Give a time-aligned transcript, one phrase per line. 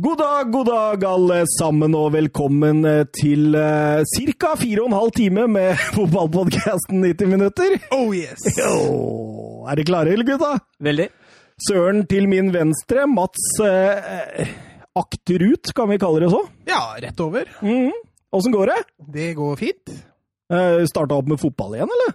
[0.00, 4.52] God dag, god dag, alle sammen, og velkommen eh, til uh, ca.
[4.60, 7.74] fire og en halv time med fotballpodkasten 90 minutter.
[7.96, 8.44] Oh yes!
[8.60, 10.52] Jo, er dere klare, eller gutta?
[10.86, 11.08] Veldig.
[11.66, 14.54] Søren til min venstre, Mats uh,
[15.02, 16.44] akterut, kan vi kalle det så.
[16.70, 17.50] Ja, rett over.
[17.58, 17.90] Mm.
[18.38, 18.78] Åssen går det?
[19.18, 19.98] Det går fint.
[20.52, 22.14] Uh, Starta opp med fotball igjen, eller?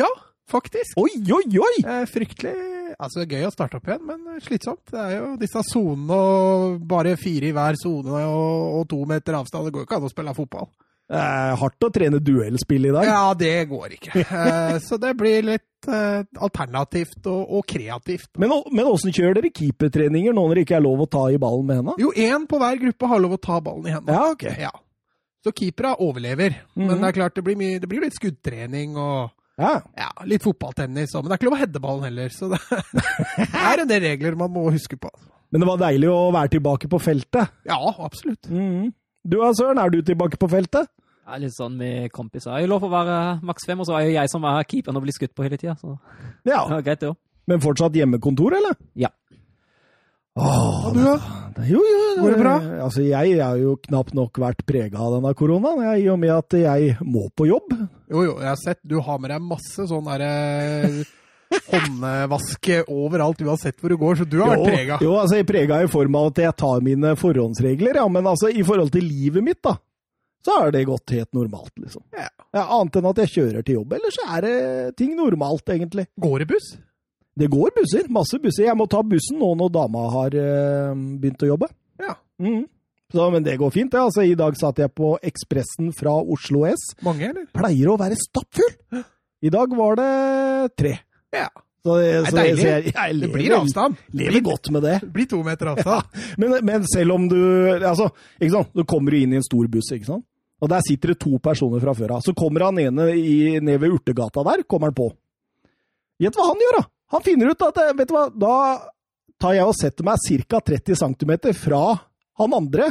[0.00, 0.08] Ja,
[0.48, 0.96] faktisk.
[0.96, 1.76] Oi, oi, oi!
[1.84, 4.84] Uh, fryktelig Altså, gøy å starte opp igjen, men slitsomt.
[4.90, 9.38] Det er jo disse sonene og bare fire i hver sone og, og to meter
[9.38, 9.68] avstand.
[9.68, 10.70] Det går jo ikke an å spille fotball.
[11.08, 13.06] Eh, hardt å trene duellspill i dag.
[13.08, 14.12] Ja, det går ikke.
[14.20, 18.28] Eh, så det blir litt eh, alternativt og, og kreativt.
[18.36, 21.40] Men, men åssen kjører dere keepertreninger nå når det ikke er lov å ta i
[21.40, 21.96] ballen med henda?
[22.02, 24.18] Jo, én på hver gruppe har lov å ta ballen i henda.
[24.18, 24.44] Ja, ok.
[24.60, 24.74] Ja.
[25.46, 26.60] Så keepera overlever.
[26.74, 26.90] Mhm.
[26.90, 29.72] Men det er klart, det blir, mye, det blir litt skuddtrening og Ja.
[29.98, 31.24] ja, litt fotballtennis òg.
[31.24, 32.60] Men det er ikke lov å heade ballen heller, så det
[33.72, 35.10] er en del regler man må huske på.
[35.50, 37.54] Men det var deilig å være tilbake på feltet.
[37.66, 38.46] Ja, absolutt.
[38.52, 38.92] Mhm.
[39.28, 40.86] Du da, Søren, er du tilbake på feltet?
[41.28, 42.54] Ja, litt sånn med kompiser.
[42.62, 45.04] Jeg lov å være maks fem, og så er jo jeg som er keeperen og
[45.04, 45.74] blir skutt på hele tida.
[45.76, 45.98] Så
[46.48, 46.62] Ja.
[46.70, 47.18] ja, greit, det òg.
[47.48, 48.76] Men fortsatt hjemmekontor, eller?
[48.96, 49.10] Ja.
[50.38, 51.16] Åh, du, da?
[51.66, 52.54] jo, jo, Går det bra?
[52.86, 56.34] Altså, jeg har jo knapt nok vært prega av denne koronaen, jeg, i og med
[56.34, 57.74] at jeg må på jobb.
[58.10, 60.30] Jo, jo, jeg har sett du har med deg masse sånn derre
[61.72, 64.98] håndvaske overalt uansett hvor du går, så du har vært Jo, prega.
[65.04, 68.50] Jo, altså, jeg prega i form av at jeg tar mine forhåndsregler, ja, men altså,
[68.52, 69.74] i forhold til livet mitt, da,
[70.44, 72.04] så har det gått helt normalt, liksom.
[72.16, 72.28] Ja.
[72.54, 74.58] Ja, annet enn at jeg kjører til jobb, ellers er det
[75.00, 76.06] ting normalt, egentlig.
[76.20, 76.70] Går det buss?
[77.38, 78.66] Det går busser, masse busser.
[78.66, 81.68] Jeg må ta bussen nå når dama har uh, begynt å jobbe.
[82.02, 82.16] Ja.
[82.42, 82.64] Mm.
[83.14, 83.94] Så, men det går fint.
[83.94, 84.08] Ja.
[84.08, 86.90] Altså, I dag satt jeg på Ekspressen fra Oslo S.
[87.06, 87.46] Mange, eller?
[87.56, 88.74] Pleier å være stappfull.
[89.40, 90.10] I dag var det
[90.76, 90.96] tre.
[91.32, 91.46] Ja.
[91.86, 94.00] Så det, Det så så jeg, jeg Det blir avstand.
[94.18, 94.96] lever godt med det.
[95.04, 96.18] Det blir to meter avstand.
[96.42, 97.38] Men, men selv om du
[97.78, 98.74] altså, ikke sant?
[98.74, 100.26] Du kommer inn i en stor buss, ikke sant?
[100.58, 102.22] og der sitter det to personer fra før av.
[102.26, 105.06] Så kommer han ene i, ned ved Urtegata der, kommer han på.
[106.18, 106.88] Gjett hva han gjør, da!
[107.14, 108.54] Han finner ut at eh, vet du hva, da
[109.40, 110.62] tar jeg og setter meg ca.
[110.72, 111.82] 30 cm fra
[112.38, 112.88] han andre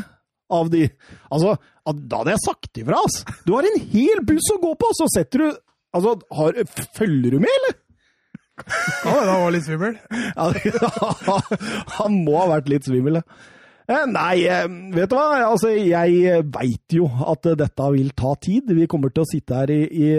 [0.54, 0.86] av de
[1.30, 1.58] Altså,
[1.88, 3.22] da hadde jeg sagt ifra, ass!
[3.46, 5.50] Du har en hel buss å gå på, så setter du
[5.96, 6.58] Altså, har,
[6.98, 7.78] følger du med, eller?
[9.06, 9.94] Ja, da var litt svimmel.
[10.36, 10.48] Ja,
[12.00, 13.38] han må ha vært litt svimmel, ja.
[13.88, 15.40] Eh, Nei, eh, vet du hva?
[15.48, 18.74] Altså, jeg veit jo at dette vil ta tid.
[18.76, 20.10] Vi kommer til å sitte her i, i,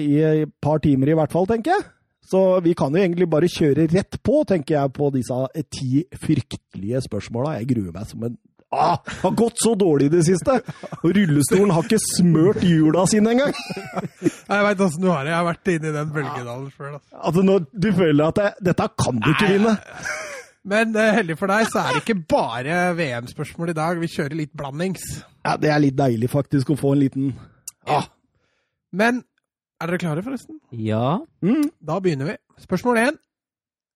[0.00, 1.84] i et par timer i hvert fall, tenker jeg.
[2.22, 6.04] Så vi kan jo egentlig bare kjøre rett på, tenker jeg, på disse eh, ti
[6.22, 7.58] fryktelige spørsmåla.
[7.58, 8.38] Jeg gruer meg som en
[8.72, 10.54] Ah, har gått så dårlig i det siste!
[11.02, 13.52] Og rullestolen har ikke smørt hjula sine engang!
[14.48, 15.32] Jeg veit åssen du har det.
[15.34, 16.94] Jeg har vært inne i den bølgedalen før.
[16.96, 17.18] Altså.
[17.20, 19.74] Altså, når du føler at det, dette kan du ikke vinne.
[20.72, 24.00] Men uh, heldig for deg, så er det ikke bare VM-spørsmål i dag.
[24.00, 25.04] Vi kjører litt blandings.
[25.44, 27.32] Ja, Det er litt deilig faktisk å få en liten
[27.90, 28.08] ah.
[28.94, 29.20] Men
[29.82, 30.58] er dere klare, forresten?
[30.72, 31.18] Ja.
[31.44, 31.68] Mm.
[31.82, 32.38] Da begynner vi.
[32.62, 33.20] Spørsmål én.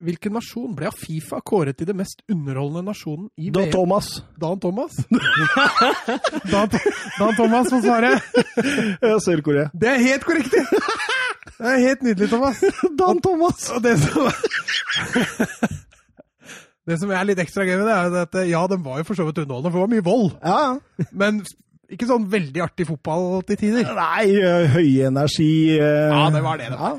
[0.04, 3.72] Hvilken nasjon ble av Fifa kåret til det mest underholdende nasjonen i Dan VM?
[3.72, 4.10] Thomas.
[4.36, 4.98] Dan Thomas?
[6.52, 6.69] Dan,
[7.16, 8.10] Dan Thomas får svare.
[9.24, 9.70] Sør-Korea.
[9.72, 10.52] Det er helt korrekt!
[10.52, 10.66] det.
[11.56, 12.60] Det er helt nydelig, Thomas.
[12.98, 13.70] Dan Thomas!
[13.72, 14.28] Og det som
[16.86, 19.18] Det som er litt ekstra gøy med det, er at ja, den var jo for
[19.18, 20.28] så vidt underholdende, for det var mye vold.
[20.44, 21.08] Ja.
[21.10, 21.41] Men
[21.92, 23.86] ikke sånn veldig artig fotball til tider.
[23.94, 24.26] Nei,
[24.72, 26.78] høy energi eh, Ja, det var det det.
[26.80, 26.94] Ja.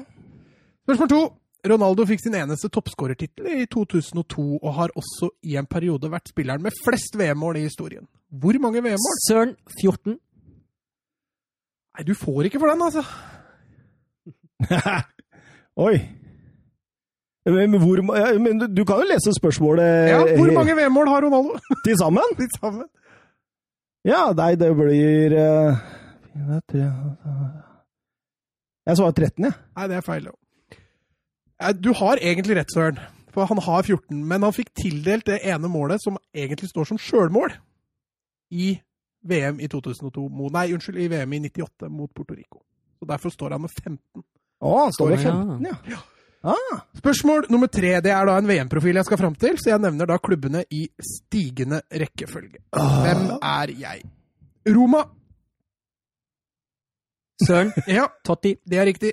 [0.88, 1.22] Spørsmål to.
[1.68, 6.62] Ronaldo fikk sin eneste toppskårertittel i 2002, og har også i en periode vært spilleren
[6.64, 8.06] med flest VM-mål i historien.
[8.32, 9.18] Hvor mange VM-mål?
[9.26, 10.16] Søren 14.
[11.98, 13.04] Nei, du får ikke for den, altså.
[15.88, 15.98] Oi.
[17.48, 21.08] Men, hvor, ja, men du- du kan jo lese spørsmålet Ja, Hvor eh, mange VM-mål
[21.08, 21.60] har Ronaldo?
[21.86, 22.24] til sammen?
[22.40, 22.88] Litt sammen.
[24.08, 25.80] Ja, nei, det blir eh,
[26.72, 26.86] tre,
[28.88, 29.56] Jeg svarer 13, jeg.
[29.76, 30.30] Nei, det er feil.
[31.84, 33.00] Du har egentlig rett, Søren.
[33.36, 36.98] For han har 14, men han fikk tildelt det ene målet som egentlig står som
[37.02, 37.52] sjølmål
[38.56, 38.78] i
[39.28, 40.24] VM i 2002
[40.56, 42.64] Nei, unnskyld, i VM i 98 mot Puerto Rico.
[42.98, 44.24] Så Derfor står han med 15.
[44.64, 45.76] Å, han står med 15, Ja.
[45.92, 46.00] ja.
[46.48, 47.98] Ah, Spørsmål nummer tre.
[48.04, 50.86] Det er da en VM-profil jeg skal fram til, så jeg nevner da klubbene i
[51.04, 52.62] stigende rekkefølge.
[52.72, 54.04] Hvem er jeg?
[54.76, 55.04] Roma.
[57.44, 58.56] Søren Ja, Totti.
[58.70, 59.12] det er riktig.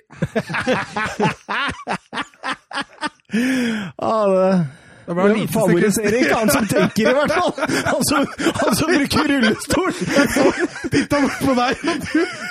[3.99, 4.65] ah,
[5.07, 7.53] det det lite favoriserer ikke han som tenker, i hvert fall!
[7.91, 8.25] Han som,
[8.63, 9.93] han som bruker rullestol!
[10.95, 11.83] Titta bort på deg,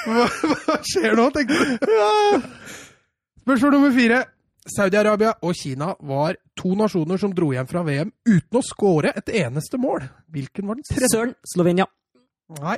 [0.06, 0.28] Hva,
[0.68, 1.90] hva skjer nå, tenkte du?
[1.98, 2.12] Ja.
[3.48, 4.22] Spørsmål nummer fire.
[4.64, 9.32] Saudi-Arabia og Kina var to nasjoner som dro hjem fra VM uten å skåre et
[9.44, 10.06] eneste mål.
[10.32, 11.10] Hvilken var den tredje?
[11.12, 11.88] Søren, Slovenia.
[12.62, 12.78] Nei.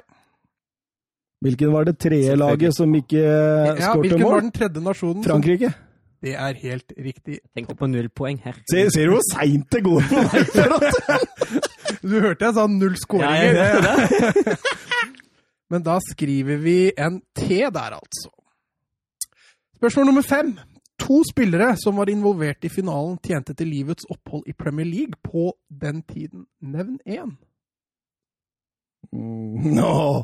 [1.46, 5.26] Hvilken var det tredje laget som ikke Ja, skårte hvilken var den tredje nasjonen?
[5.28, 5.74] Frankrike.
[6.26, 7.40] Det er helt riktig.
[7.54, 8.56] Tenkte på null poeng her.
[8.72, 10.02] Se, ser du hvor seint det går?
[12.06, 13.86] Du hørte jeg sa null skåringer.
[15.74, 18.30] Men da skriver vi en T der, altså.
[19.78, 20.52] Spørsmål nummer fem.
[20.97, 25.51] To spillere som var involvert i finalen, tjente til livets opphold i Premier League på
[25.69, 26.45] den tiden.
[26.63, 27.36] Nevn én.
[29.13, 30.24] Mm, Nå.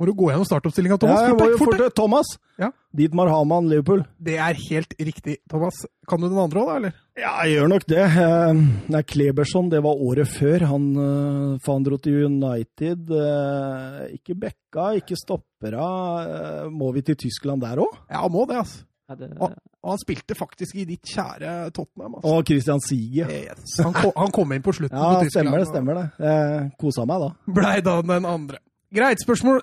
[0.00, 1.20] Må du gå gjennom startoppstillinga, Ja, Thomas?
[1.20, 1.94] jeg Fort må jo fort.
[1.94, 2.26] Thomas.
[2.58, 2.70] Ja.
[2.96, 4.00] Dietmar Hamann, Liverpool.
[4.18, 5.74] Det er helt riktig, Thomas.
[6.08, 6.76] Kan du den andre òg, da?
[6.80, 6.92] eller?
[7.20, 8.02] Ja, jeg gjør nok det.
[8.02, 10.64] Eh, Nei, Kleberson, det var året før.
[10.72, 13.10] Han, eh, han dro til United.
[13.12, 15.86] eh, Ikke backa, ikke stoppera.
[16.64, 17.92] Eh, Må vi til Tyskland der òg?
[18.10, 18.82] Ja, må det, altså.
[19.10, 19.28] Ja, det,
[19.82, 22.14] Og han spilte faktisk i ditt kjære Tottenham.
[22.16, 22.28] Altså.
[22.36, 23.26] Og Christian Sige.
[23.28, 23.78] Yes.
[23.82, 25.66] Han, kom, han kom inn på slutten Ja, på stemmer det.
[25.68, 26.04] stemmer det.
[26.22, 27.30] Jeg kosa meg da.
[27.58, 28.60] Blei da den andre.
[28.92, 29.22] Greit.
[29.24, 29.60] Spørsmål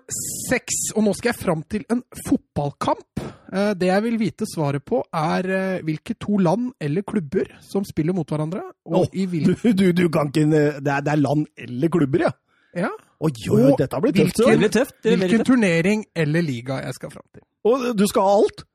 [0.50, 0.78] seks.
[0.98, 3.22] Og nå skal jeg fram til en fotballkamp.
[3.54, 7.86] Eh, Det jeg vil vite svaret på, er eh, hvilke to land eller klubber som
[7.86, 8.62] spiller mot hverandre.
[8.86, 12.26] Og oh, i Du, du, du kan ikke Det er, det er land eller klubber,
[12.28, 12.32] ja.
[12.76, 12.90] ja,
[13.22, 14.38] Oi, oi, oi, Og dette blir tøft.
[14.46, 14.96] det blir tøft.
[15.04, 15.48] Det blir hvilken tøft.
[15.54, 17.42] turnering eller liga jeg skal fram til.
[17.66, 18.66] Og du skal ha alt?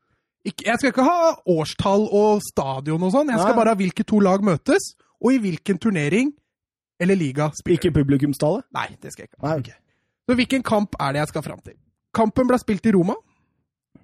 [0.44, 3.30] Ikke, jeg skal ikke ha årstall og stadion og sånn.
[3.32, 3.60] Jeg skal Nei.
[3.62, 4.90] bare ha hvilke to lag møtes,
[5.24, 6.34] og i hvilken turnering
[7.00, 7.80] eller liga spiller.
[7.80, 8.66] Ikke publikumstallet?
[8.76, 9.54] Nei, det skal jeg ikke ha.
[9.54, 9.78] Nei, okay.
[10.28, 11.78] Så hvilken kamp er det jeg skal fram til?
[12.14, 13.16] Kampen ble spilt i Roma.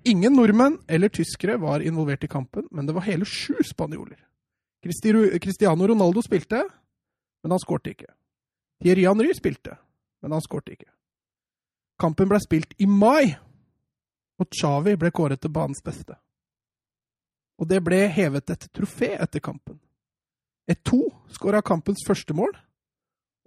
[0.08, 4.16] Ingen nordmenn eller tyskere var involvert i kampen, men det var hele sju spanjoler.
[4.81, 6.62] Cristiano Ronaldo spilte,
[7.44, 8.08] men han skårte ikke.
[8.81, 9.76] Thierry Henry spilte,
[10.25, 10.88] men han skårte ikke.
[12.00, 13.36] Kampen ble spilt i mai,
[14.40, 16.16] og Xavi ble kåret til banens beste.
[17.60, 19.76] Og det ble hevet et trofé etter kampen.
[20.70, 21.00] E2
[21.34, 22.52] skåra kampens første mål,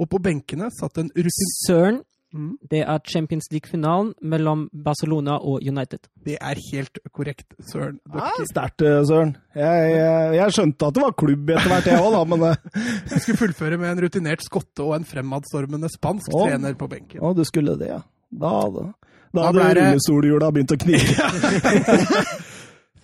[0.01, 1.53] og på benkene satt en rutin...
[1.67, 2.01] Søren,
[2.33, 2.55] Mm.
[2.65, 6.07] det er Champions League-finalen mellom Barcelona og United.
[6.25, 7.99] Det er helt korrekt, Søren.
[8.09, 9.35] Ja, Dere Sterkt, eh, Søren.
[9.53, 13.19] Jeg, jeg, jeg skjønte at det var klubb etter hvert, jeg òg, da, men eh,
[13.21, 16.47] skulle fullføre med en rutinert skotte og en fremadstormende spansk Å.
[16.47, 17.21] trener på benken.
[17.21, 18.01] Å, du skulle det, ja.
[18.33, 18.87] Da da
[19.29, 21.29] Da hadde rullestolhjula begynt å knirke.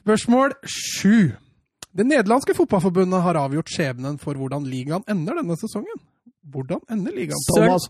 [0.09, 1.31] Spørsmål sju.
[1.93, 5.99] Det nederlandske fotballforbundet har avgjort skjebnen for hvordan ligaen ender denne sesongen.
[6.49, 7.43] Hvordan ender ligaen?
[7.51, 7.85] Thomas,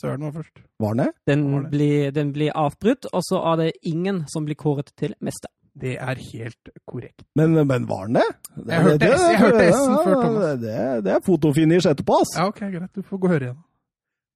[0.00, 0.56] Søren var først.
[0.82, 1.06] var det?
[1.30, 1.70] Den var det?
[1.70, 5.52] blir, den blir avbrutt, og så er det ingen som blir kåret til mester.
[5.78, 7.22] Det er helt korrekt.
[7.38, 8.26] Men, men var den det?
[8.56, 10.42] det Jeg hørte S-en før, Thomas.
[10.42, 12.34] Det, det, det er fotofinish etterpå, ass.
[12.34, 12.90] Ja, ok, greit.
[12.96, 13.62] Du får gå og høre igjen.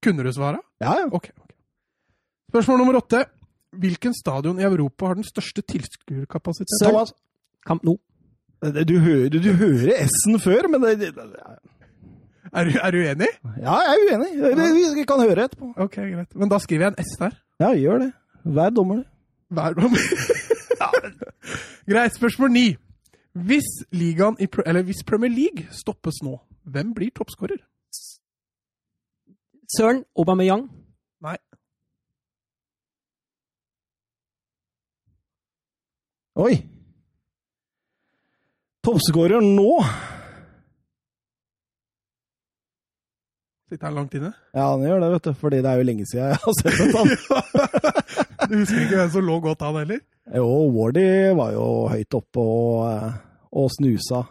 [0.07, 0.63] Kunne du svare?
[0.81, 1.11] Ja, ja.
[1.11, 1.33] Ok.
[1.35, 1.51] ok.
[2.53, 3.25] Spørsmål nummer åtte.
[3.77, 6.89] Hvilken stadion i Europa har den største tilskuerkapasiteten?
[6.89, 7.13] Thomas,
[7.67, 7.99] Kamp nå.
[8.63, 11.13] du hører, du hører S-en før, men det, det,
[12.55, 13.27] Er, du- er du enig?
[13.61, 14.57] Ja, jeg er uenig.
[14.57, 15.75] Vi- Vi kan høre etterpå.
[15.77, 16.35] Ok, greit.
[16.35, 17.31] Men da skriver jeg en S der.
[17.61, 18.13] Ja, gjør det.
[18.45, 19.05] Vær dommer, du.
[19.55, 19.75] Hver
[21.89, 22.15] Greit.
[22.15, 22.77] Spørsmål ni.
[23.35, 24.15] Hvis, i,
[24.83, 27.57] hvis Premier League stoppes nå, hvem blir toppskårer?
[29.77, 30.71] Søren Aubameyang.
[31.23, 31.37] Nei.
[36.39, 36.55] Oi.
[38.87, 39.73] Toppskårer nå
[43.69, 44.31] Sitter han langt inne?
[44.55, 45.33] Ja, han gjør det, vet du.
[45.37, 47.11] Fordi det er jo lenge siden jeg har sett ham.
[48.49, 49.99] Du husker ikke hvem som lå godt an heller?
[50.33, 51.03] Jo, Wardy
[51.37, 53.19] var jo høyt oppe og, eh,
[53.61, 54.23] og snusa.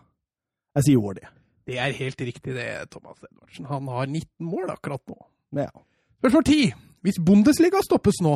[0.80, 1.28] Jeg sier Wardy.
[1.70, 3.68] Det er helt riktig det, Thomas Edvardsen.
[3.70, 5.20] Han har 19 mål akkurat nå.
[5.60, 5.70] Ja.
[6.18, 6.72] Spørsmål 10.
[7.06, 8.34] Hvis Bundesliga stoppes nå,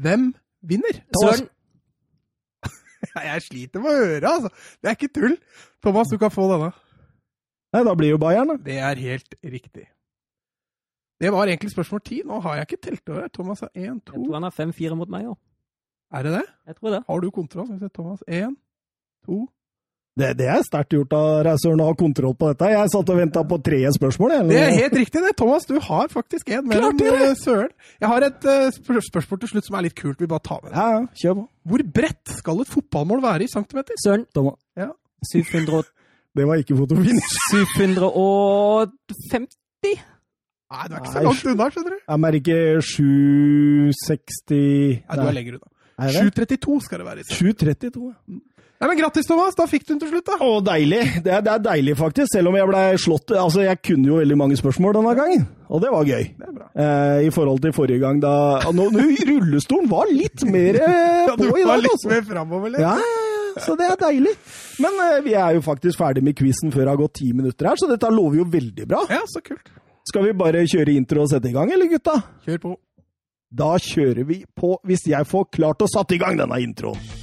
[0.00, 0.30] hvem
[0.64, 1.02] vinner?
[1.18, 1.50] Søren
[3.28, 4.50] Jeg sliter med å høre, altså.
[4.80, 5.36] Det er ikke tull.
[5.82, 6.72] Thomas, du kan få denne.
[7.72, 8.58] Nei, da blir jo Bayern, da.
[8.60, 9.86] Det er helt riktig.
[11.22, 12.20] Det var egentlig spørsmål 10.
[12.28, 13.28] Nå har jeg ikke telt over.
[13.32, 15.38] Thomas har 1, Jeg tror han har 5-4 mot meg òg.
[16.12, 16.46] Er det det?
[16.68, 17.02] Jeg tror det.
[17.08, 17.66] Har du kontroll?
[17.68, 18.24] Skal vi se, Thomas.
[18.28, 18.56] 1,
[19.28, 19.38] 2
[20.12, 22.68] Det, det er sterkt gjort av Reisøren å ha kontroll på dette.
[22.74, 24.34] Jeg satt og venta på tre spørsmål.
[24.36, 24.52] Eller?
[24.52, 25.32] Det er helt riktig, det.
[25.40, 27.72] Thomas, du har faktisk en mellom eh, Søren.
[27.96, 28.68] Jeg har et uh,
[29.08, 30.20] spørsmål til slutt som er litt kult.
[30.20, 30.76] Vi bare tar med det.
[30.76, 31.44] Ja, ja, kjør på.
[31.72, 33.96] Hvor bredt skal et fotballmål være i centimeter?
[34.04, 34.60] Søren Thomas.
[35.32, 35.88] 700,
[36.36, 37.32] Det var ikke fotofinish.
[37.52, 39.96] 750.
[40.72, 41.98] Nei, du er ikke så langt unna, skjønner du.
[42.00, 42.60] Jeg merker
[42.92, 45.68] 760 Nei, du er lenger unna.
[46.02, 46.24] Er det?
[46.34, 47.22] 732 skal det være.
[47.22, 48.40] i 732, ja.
[48.82, 49.54] Nei, men Grattis, Thomas!
[49.54, 50.36] Da fikk du den til slutt, da.
[50.42, 51.02] Å, deilig.
[51.22, 52.32] Det er, det er deilig, faktisk.
[52.32, 55.84] Selv om jeg ble slått Altså, jeg kunne jo veldig mange spørsmål denne gangen, og
[55.84, 56.24] det var gøy.
[56.34, 56.66] Det er bra.
[56.74, 58.32] Eh, I forhold til forrige gang, da
[58.74, 62.10] nå, nå, Rullestolen var litt mer eh, Ja, du på i var litt altså.
[62.10, 62.82] mer framover, litt.
[62.82, 63.62] Ja, ja, ja.
[63.68, 64.34] så det er deilig.
[64.82, 67.70] Men eh, vi er jo faktisk ferdig med quizen før det har gått ti minutter
[67.70, 69.04] her, så dette lover jo veldig bra.
[69.14, 69.70] Ja, så kult.
[70.10, 72.18] Skal vi bare kjøre intro og sette i gang, eller gutta?
[72.42, 72.74] Kjør på.
[73.52, 77.21] Da kjører vi på, hvis jeg får klart å satt i gang denne introen.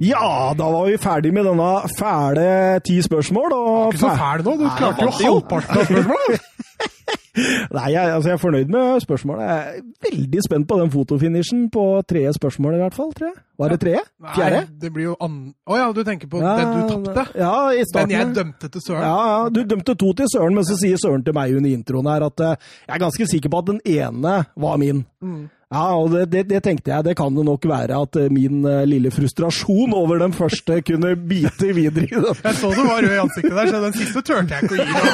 [0.00, 3.52] Ja, da var vi ferdig med denne fæle ti spørsmål.
[3.52, 6.46] Og Ikke så fæl nå, du klarte jo halvparten av spørsmålet.
[7.76, 9.44] Nei, jeg, altså jeg er fornøyd med spørsmålet.
[9.44, 13.12] Jeg er veldig spent på den fotofinishen på tredje spørsmål, i hvert fall.
[13.18, 13.36] tror jeg.
[13.60, 14.00] Var det tredje?
[14.34, 14.60] Fjerde?
[14.64, 15.36] Nei, det blir jo an...
[15.68, 17.26] Å ja, du tenker på den du tapte?
[17.36, 18.08] Ja, i starten.
[18.08, 19.04] Men jeg dømte til Søren.
[19.04, 22.08] Ja, ja, Du dømte to til Søren, men så sier Søren til meg under introen
[22.08, 25.04] her at eh, jeg er ganske sikker på at den ene var min.
[25.20, 25.48] Mm.
[25.70, 27.04] Ja, og det, det, det tenkte jeg.
[27.06, 31.12] Det kan det nok være at eh, min uh, lille frustrasjon over den første kunne
[31.14, 32.40] bite videre i den.
[32.42, 34.78] Jeg så du var rød i ansiktet der, så den siste turte jeg ikke å
[34.80, 35.04] gi deg.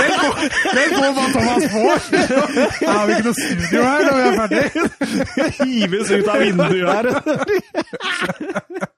[0.00, 0.34] Den, går,
[0.74, 0.90] den
[1.36, 1.98] Thomas får!
[2.82, 4.64] Ja, har vi ikke noe studio her når vi er ferdig.
[5.60, 7.01] Hives ut av vinduet her.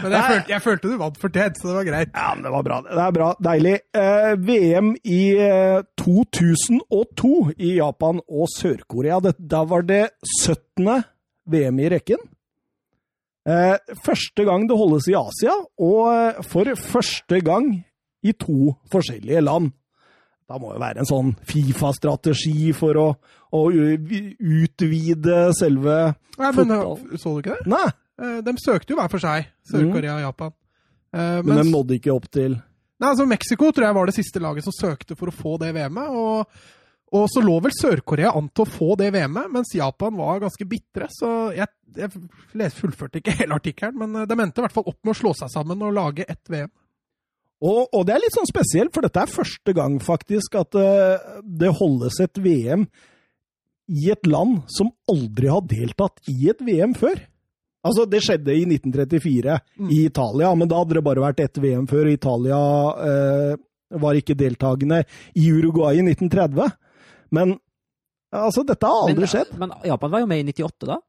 [0.00, 2.12] Men jeg følte, jeg følte du vant fortjent, så det var greit.
[2.14, 2.78] Ja, men det var bra.
[2.86, 3.28] Det er bra.
[3.44, 3.74] Deilig.
[4.00, 9.20] Eh, VM i eh, 2002 i Japan og Sør-Korea.
[9.38, 10.02] Da var det
[10.40, 10.88] 17.
[11.52, 12.24] VM i rekken.
[13.48, 17.72] Eh, første gang det holdes i Asia, og eh, for første gang
[18.20, 19.72] i to forskjellige land.
[20.50, 23.08] Da må jo være en sånn Fifa-strategi for å,
[23.54, 25.96] å utvide selve
[26.40, 27.18] Nei, men Fotball.
[27.20, 27.68] Så du ikke det?
[27.70, 27.88] Nei,
[28.20, 30.52] Eh, De søkte jo hver for seg, Sør-Korea og Japan.
[31.10, 32.52] Men, men de nådde ikke opp til
[33.00, 35.70] Nei, altså Mexico tror jeg var det siste laget som søkte for å få det
[35.72, 36.10] VM-et.
[36.12, 36.58] Og,
[37.16, 40.66] og så lå vel Sør-Korea an til å få det VM-et, mens Japan var ganske
[40.68, 41.08] bitre.
[41.16, 41.66] Så jeg,
[41.96, 45.20] jeg fullførte ikke hele artikkelen, men eh, de endte i hvert fall opp med å
[45.22, 46.68] slå seg sammen og lage ett VM.
[47.60, 51.40] Og, og det er litt sånn spesielt, for dette er første gang faktisk at uh,
[51.44, 52.86] det holdes et VM
[53.90, 57.18] i et land som aldri har deltatt i et VM før.
[57.84, 59.56] Altså, det skjedde i 1934
[59.88, 62.10] i Italia, men da hadde det bare vært ett VM før.
[62.12, 62.60] Italia
[62.96, 63.54] uh,
[64.00, 65.02] var ikke deltakende
[65.34, 66.76] i Uruguay i 1930.
[67.36, 67.56] Men
[68.32, 69.56] altså, dette har aldri men, skjedd.
[69.60, 71.00] Men Japan var jo med i 98, da.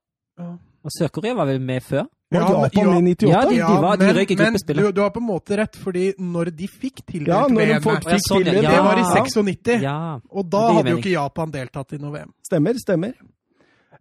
[0.41, 0.49] Ja.
[0.81, 2.07] Og Sør-Korea var vel med før.
[2.31, 3.27] Ja, Japan men- 98?
[3.29, 6.13] Ja, de- var- de røyk i men du, du har på en måte rett, fordi
[6.17, 8.71] når de fikk tildelt Ja, VM-et, folk Ja, sånn, tildelt ja.
[8.71, 10.19] det var i 96, Ja.
[10.31, 12.31] og da hadde jo ikke Japan deltatt i noe VM.
[12.47, 13.13] Stemmer, stemmer.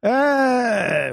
[0.02, 1.12] Eh,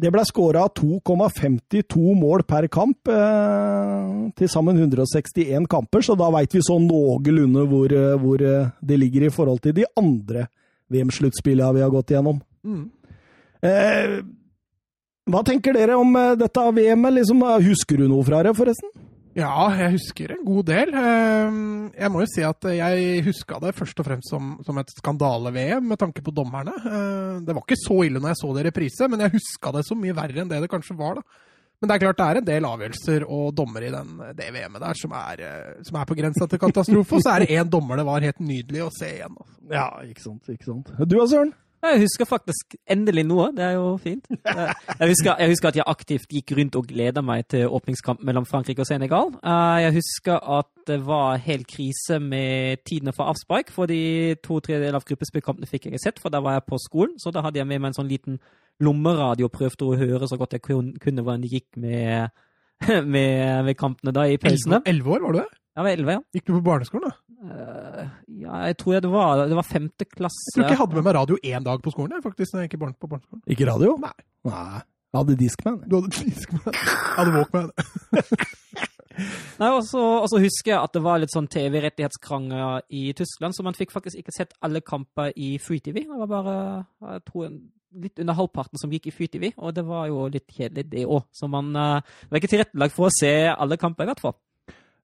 [0.00, 3.08] det ble skåra 2,52 mål per kamp.
[3.08, 8.70] Eh, til sammen 161 kamper, så da veit vi sånn noenlunde hvor, eh, hvor eh,
[8.80, 10.46] det ligger i forhold til de andre
[10.90, 12.40] VM-sluttspillene vi har gått igjennom.
[12.64, 12.90] Mm.
[13.62, 14.20] Eh,
[15.30, 17.14] hva tenker dere om eh, dette VM-et?
[17.20, 18.90] Liksom, eh, husker du noe fra det, forresten?
[19.38, 20.88] Ja, jeg husker en god del.
[20.90, 24.90] Ehm, Jeg må jo si at jeg huska det først og fremst som, som et
[24.98, 26.74] skandale-VM, med tanke på dommerne.
[26.82, 29.72] Eh, Det var ikke så ille når jeg så det i reprise, men jeg huska
[29.76, 31.20] det så mye verre enn det det kanskje var.
[31.20, 31.22] da.
[31.80, 34.82] Men det er klart det er en del avgjørelser og dommere i den, det VM-et
[34.82, 37.14] der som er, eh, som er på grensa til katastrofe.
[37.16, 39.38] Og så er det én dommer det var helt nydelig å se igjen.
[39.38, 39.56] altså.
[39.70, 40.50] Ja, ikke sant.
[40.50, 40.90] ikke sant.
[41.06, 41.54] Du da, Søren?
[41.80, 43.46] Jeg husker faktisk endelig noe.
[43.56, 44.26] Det er jo fint.
[44.44, 48.44] Jeg husker, jeg husker at jeg aktivt gikk rundt og gleda meg til åpningskamp mellom
[48.44, 49.30] Frankrike og Senegal.
[49.40, 54.58] Eh, Jeg husker at det var helt krise med tidene for avspark, for de to
[54.60, 57.16] tredjedeler av gruppespillkampene fikk jeg ikke sett, for da var jeg på skolen.
[57.22, 58.36] Så da hadde jeg med meg en sånn liten
[58.80, 62.30] lommeradio og prøvde å høre så godt jeg kunne hvordan det gikk med,
[63.14, 64.82] med, med kampene da i pausene.
[64.84, 65.42] Elleve år, var du?
[65.76, 66.22] Jeg var elleve, ja.
[66.36, 67.29] Gikk du på barneskolen, da?
[67.40, 68.06] Eh,
[68.40, 70.46] Ja, jeg tror det var, det var femte klasse.
[70.50, 72.16] Jeg tror ikke jeg hadde med meg radio én dag på skolen.
[72.16, 73.42] jeg, faktisk, når jeg gikk på barneskolen.
[73.46, 73.96] Ikke radio?
[74.00, 74.16] Nei.
[74.44, 74.80] Nei.
[75.10, 75.80] Jeg hadde Discman.
[75.90, 76.62] Du hadde Discman.
[76.70, 77.70] Jeg hadde Walkman.
[79.60, 83.76] Nei, og så, husker jeg at det var litt sånn TV-rettighetskrangler i Tyskland, så man
[83.76, 86.04] fikk faktisk ikke sett alle kamper i Free TV.
[86.06, 86.54] Det var bare
[87.16, 87.50] jeg tror,
[88.04, 91.04] litt under halvparten som gikk i Free TV, og det var jo litt kjedelig, det
[91.10, 91.26] òg.
[91.36, 94.38] Så man eh, det var ikke tilrettelagt for å se alle kamper, i hvert fall.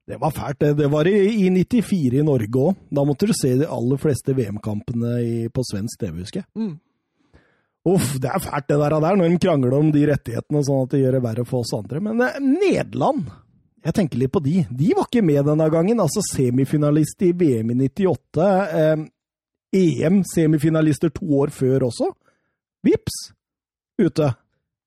[0.06, 0.58] Det var fælt.
[0.58, 0.74] det.
[0.78, 2.76] Det var i, i 94 i Norge òg.
[2.94, 6.50] Da måtte du se de aller fleste VM-kampene på svensk TV, husker jeg.
[6.54, 6.76] Mm.
[7.86, 10.94] Uff, det er fælt det der, der når de krangler om de rettighetene sånn at
[10.94, 12.02] det gjør det verre for oss andre.
[12.02, 13.28] Men eh, Nederland,
[13.86, 14.64] jeg tenker litt på de.
[14.70, 16.02] De var ikke med denne gangen.
[16.02, 18.48] Altså semifinalist i VM i 98.
[18.80, 19.04] Eh,
[19.76, 22.10] EM-semifinalister to år før også.
[22.86, 23.20] Vips!
[24.02, 24.32] Ute.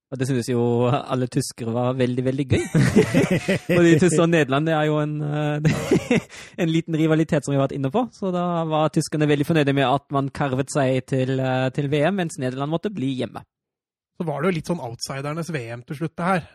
[0.10, 2.64] Og det synes jo alle tyskere var veldig, veldig gøy.
[3.68, 6.16] Fordi Tyskland og Nederland er jo en, eh,
[6.66, 8.08] en liten rivalitet som vi har vært inne på.
[8.16, 12.18] Så da var tyskerne veldig fornøyde med at man karvet seg til, eh, til VM,
[12.24, 13.46] mens Nederland måtte bli hjemme.
[14.18, 16.50] Så var det jo litt sånn outsidernes VM til slutt, det her.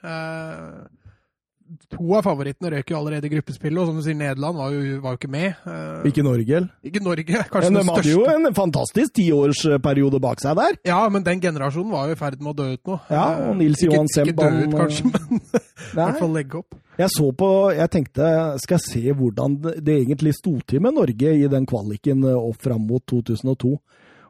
[1.65, 4.73] Eh, to av favorittene røk jo allerede i gruppespillet, og som du sier, Nederland var
[4.75, 5.55] jo, var jo ikke med.
[5.65, 6.69] Uh, Ikke Norge, eller?
[6.85, 8.15] ikke Norge, kanskje Men de den hadde største.
[8.15, 10.77] jo en fantastisk tiårsperiode bak seg der.
[10.89, 12.99] Ja, men den generasjonen var jo i ferd med å dø ut nå.
[13.11, 15.41] Ja, Eh, og Nils Johan Johan Ikke dø ut, kanskje, men
[15.95, 16.77] i hvert fall legge opp.
[17.01, 18.27] Jeg så på Jeg tenkte,
[18.63, 22.61] skal jeg se hvordan det egentlig sto til med Norge i den kvaliken eh, opp
[22.63, 23.73] fram mot 2002.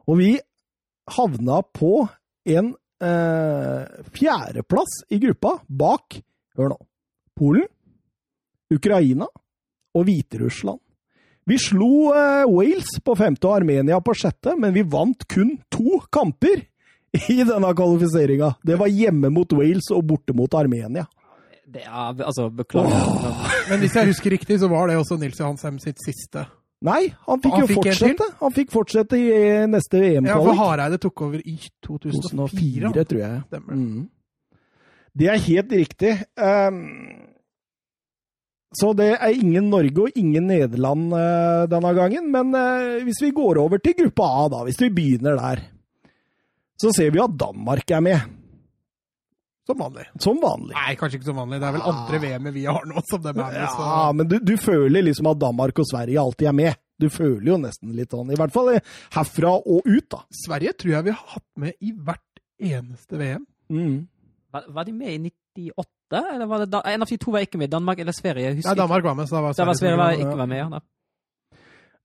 [0.08, 0.30] Og vi
[1.18, 1.90] havna på
[2.54, 2.70] en
[3.04, 3.84] eh,
[4.16, 6.20] fjerdeplass i gruppa bak
[6.54, 6.76] Hør nå.
[7.38, 7.66] Polen,
[8.74, 9.26] Ukraina
[9.94, 10.80] og Hviterussland.
[11.46, 15.98] Vi slo eh, Wales på femte og Armenia på sjette, men vi vant kun to
[16.14, 16.62] kamper
[17.28, 18.54] i denne kvalifiseringa.
[18.64, 21.04] Det var hjemme mot Wales og borte mot Armenia.
[21.74, 22.88] Det er altså Beklager.
[22.90, 26.46] men- Men hvis jeg husker riktig, så var det også Nils Johansheim sitt siste.
[26.84, 28.26] Nei, han fikk Han jo fikk fortsette.
[28.40, 30.28] Han fikk fortsette i neste VM-kvalik.
[30.28, 32.90] Ja, for Hareide tok over i 2004.
[32.92, 33.38] 2004, tror jeg.
[33.48, 33.78] Stemmer.
[33.78, 34.02] Mm.
[35.14, 36.12] Det er helt riktig.
[36.42, 36.80] Ehm,
[38.74, 42.30] så det er ingen Norge og ingen Nederland eh, denne gangen.
[42.34, 45.62] Men eh, hvis vi går over til gruppa A, da, hvis vi begynner der,
[46.80, 48.32] så ser vi at Danmark er med.
[49.64, 50.04] Som vanlig.
[50.20, 50.74] Som vanlig.
[50.76, 51.60] Nei, kanskje ikke som vanlig.
[51.62, 53.68] Det er vel andre VM-et vi har nå som dem er med.
[53.70, 53.84] Så.
[53.86, 56.80] Ja, men du, du føler liksom at Danmark og Sverige alltid er med.
[57.00, 58.74] Du føler jo nesten litt sånn, i hvert fall
[59.16, 60.20] herfra og ut, da.
[60.44, 62.42] Sverige tror jeg vi har hatt med i hvert
[62.74, 63.46] eneste VM.
[63.72, 63.96] Mm.
[64.54, 65.18] Var, var de med i
[65.58, 67.72] 98, eller var det da, en av de to var ikke med?
[67.74, 68.46] Danmark eller Sverige?
[68.52, 70.24] Jeg husker Nei, Danmark var med, så da var Sverige, Da var Sverige var med.
[70.24, 70.68] ikke var med, ja.
[70.78, 70.80] Da.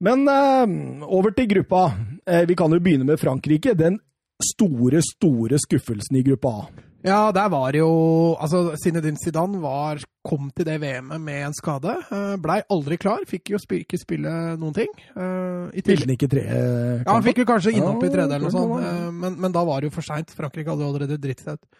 [0.10, 1.82] Men eh, over til gruppa.
[2.26, 3.74] Eh, vi kan jo begynne med Frankrike.
[3.78, 4.00] Den
[4.40, 6.70] store, store skuffelsen i gruppa A.
[7.04, 7.88] Ja, der var jo
[8.44, 11.94] Altså, Zinedine Zidane var, kom til det VM-et med en skade.
[12.12, 13.22] Uh, Blei aldri klar.
[13.28, 14.90] Fikk jo spi- ikke spille noen ting.
[15.16, 18.56] Eh, Spilte han ikke tre Ja, han fikk jo kanskje innhopp i tredje, eller noe
[18.56, 20.32] sånt, eh, men, men da var det jo for seint.
[20.36, 21.80] Frankrike hadde jo allerede dritt seg ut.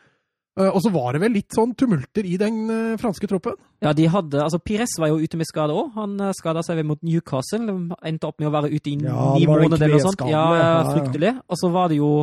[0.60, 3.56] Eh, Og så var det vel litt sånn tumulter i den eh, franske troppen.
[3.82, 5.94] Ja, de hadde, altså Pires var jo ute med skade òg.
[5.96, 7.72] Han uh, skada seg mot Newcastle.
[8.04, 10.26] Endte opp med å være ute i Ja, ni måneder eller noe sånt.
[10.28, 10.46] ja.
[10.92, 11.38] Fryktelig.
[11.48, 12.14] Og så var det jo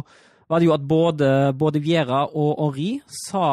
[0.46, 3.46] var det jo at både, både Viera og Henri sa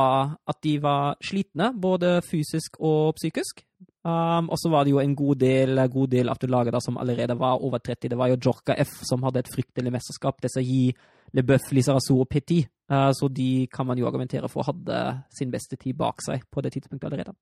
[0.46, 3.63] at de var slitne, både fysisk og psykisk.
[4.04, 6.82] Um, og så var det jo en god del, god del av det laget da,
[6.84, 8.12] som allerede var over 30.
[8.12, 10.42] Det var jo Jorka F som hadde et fryktelig mesterskap.
[10.44, 10.92] Desailly,
[11.34, 12.68] Leboeuf, Lizarazu og Petit.
[12.92, 16.62] Uh, så de kan man jo argumentere for hadde sin beste tid bak seg på
[16.62, 17.38] det tidspunktet allerede.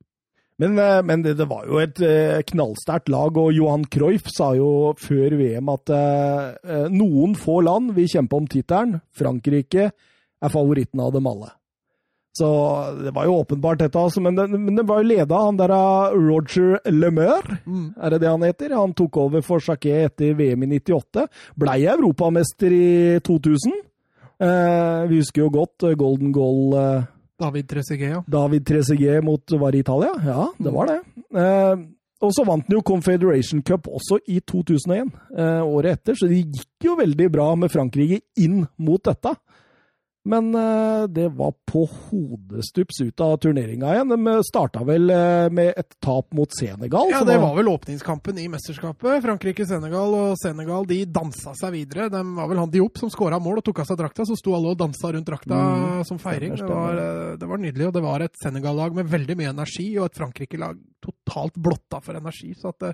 [0.61, 4.51] Men, eh, men det, det var jo et eh, knallsterkt lag, og Johan Cruyff sa
[4.57, 8.99] jo før VM at eh, eh, noen få land vil kjempe om tittelen.
[9.17, 11.49] Frankrike er favoritten av dem alle.
[12.37, 12.47] Så
[13.03, 13.99] det var jo åpenbart, dette.
[13.99, 17.43] Altså, men, det, men den var jo leda han der av Roger Lemeur,
[17.99, 18.75] er det det han heter?
[18.77, 21.25] Han tok over for Jacquet etter VM i 98.
[21.59, 22.91] Blei europamester i
[23.27, 23.75] 2000.
[24.41, 26.71] Eh, vi husker jo godt eh, Golden Goal.
[26.79, 27.09] Eh,
[27.41, 28.23] David Trezeguet, ja.
[28.27, 30.13] David Trezeguet mot var det Italia?
[30.25, 31.01] Ja, det var det.
[31.35, 31.83] Eh,
[32.21, 36.43] og så vant han jo Confederation Cup også i 2001, eh, året etter, så det
[36.43, 39.33] gikk jo veldig bra med Frankrike inn mot dette.
[40.23, 44.11] Men eh, det var på hodestups ut av turneringa igjen.
[44.13, 47.09] De starta vel eh, med et tap mot Senegal.
[47.09, 49.23] Ja, Det var vel åpningskampen i mesterskapet.
[49.25, 52.05] Frankrike-Senegal, og Senegal de dansa seg videre.
[52.13, 54.53] De var vel han Diop som skåra mål og tok av seg drakta, så sto
[54.53, 56.53] alle og dansa rundt drakta Mm, som feiring.
[56.57, 59.87] Det var, eh, det var nydelig, og det var et Senegal-lag med veldig mye energi,
[59.97, 62.53] og et Frankrike-lag totalt blotta for energi.
[62.61, 62.93] Så at eh,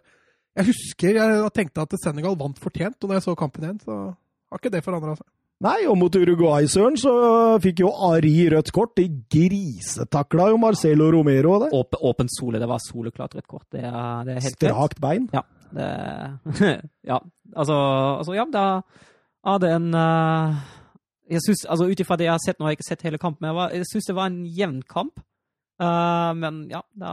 [0.58, 3.98] jeg husker jeg tenkte at Senegal vant fortjent, og når jeg så kampen igjen, så
[4.16, 5.28] har ikke det forandra seg.
[5.66, 7.12] Nei, og mot Uruguay, Søren, så
[7.64, 8.92] fikk jo Ari rødt kort.
[9.00, 11.56] De grisetakla jo Marcelo Romero.
[11.64, 11.72] Det.
[11.74, 13.66] Åp, åpent sole, det var soleklart rødt kort.
[13.74, 14.58] Det er, det er helt.
[14.60, 15.26] Strakt bein.
[15.34, 15.42] Ja.
[15.74, 15.88] Det,
[17.12, 17.18] ja.
[17.56, 17.74] Altså,
[18.20, 18.66] altså, ja, da
[19.48, 20.54] er det en eh,
[21.32, 23.18] Jeg synes, altså Ut ifra det jeg har sett nå, har jeg ikke sett hele
[23.20, 25.20] kampen, men jeg, var- jeg syns det var en jevn kamp.
[25.78, 27.12] Eh, men ja, da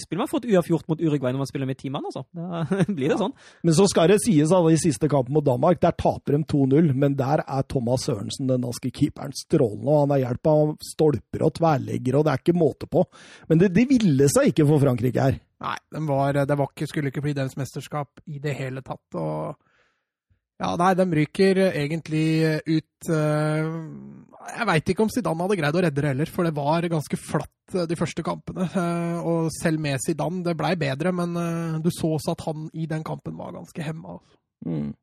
[0.00, 2.24] spiller man fort uavgjort mot Uruguay når man spiller med ti mann, altså.
[2.32, 2.64] Da
[2.96, 3.34] blir det sånn.
[3.66, 6.92] Men så skal det sies at i siste kampen mot Danmark, der taper de 2-0.
[6.96, 9.90] Men der er Thomas Sørensen, den danske keeperen, strålende.
[9.90, 13.04] og Han har hjelp av stolper og tverrleggere, og det er ikke måte på.
[13.50, 15.40] Men det, det ville seg ikke for Frankrike her.
[15.66, 19.04] Nei, den var, det var ikke, skulle ikke bli deres mesterskap i det hele tatt.
[19.16, 19.56] Og
[20.56, 22.28] ja, nei, de ryker egentlig
[22.64, 23.66] ut eh,
[24.56, 27.18] Jeg veit ikke om Zidane hadde greid å redde det heller, for det var ganske
[27.20, 28.68] flatt eh, de første kampene.
[28.68, 32.68] Eh, Og selv med Zidane, det blei bedre, men eh, du så også at han
[32.74, 34.18] i den kampen var ganske hemma.
[34.18, 34.40] Altså.
[34.66, 34.94] Mm.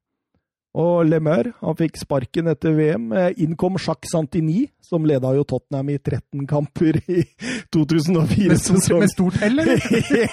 [0.74, 3.12] Og Lemaire han fikk sparken etter VM.
[3.14, 7.22] Eh, Inn kom Jacques Santini, som leda jo Tottenham i 13 kamper i
[7.76, 8.48] 2004.
[8.50, 9.78] Med stort, hell, eller?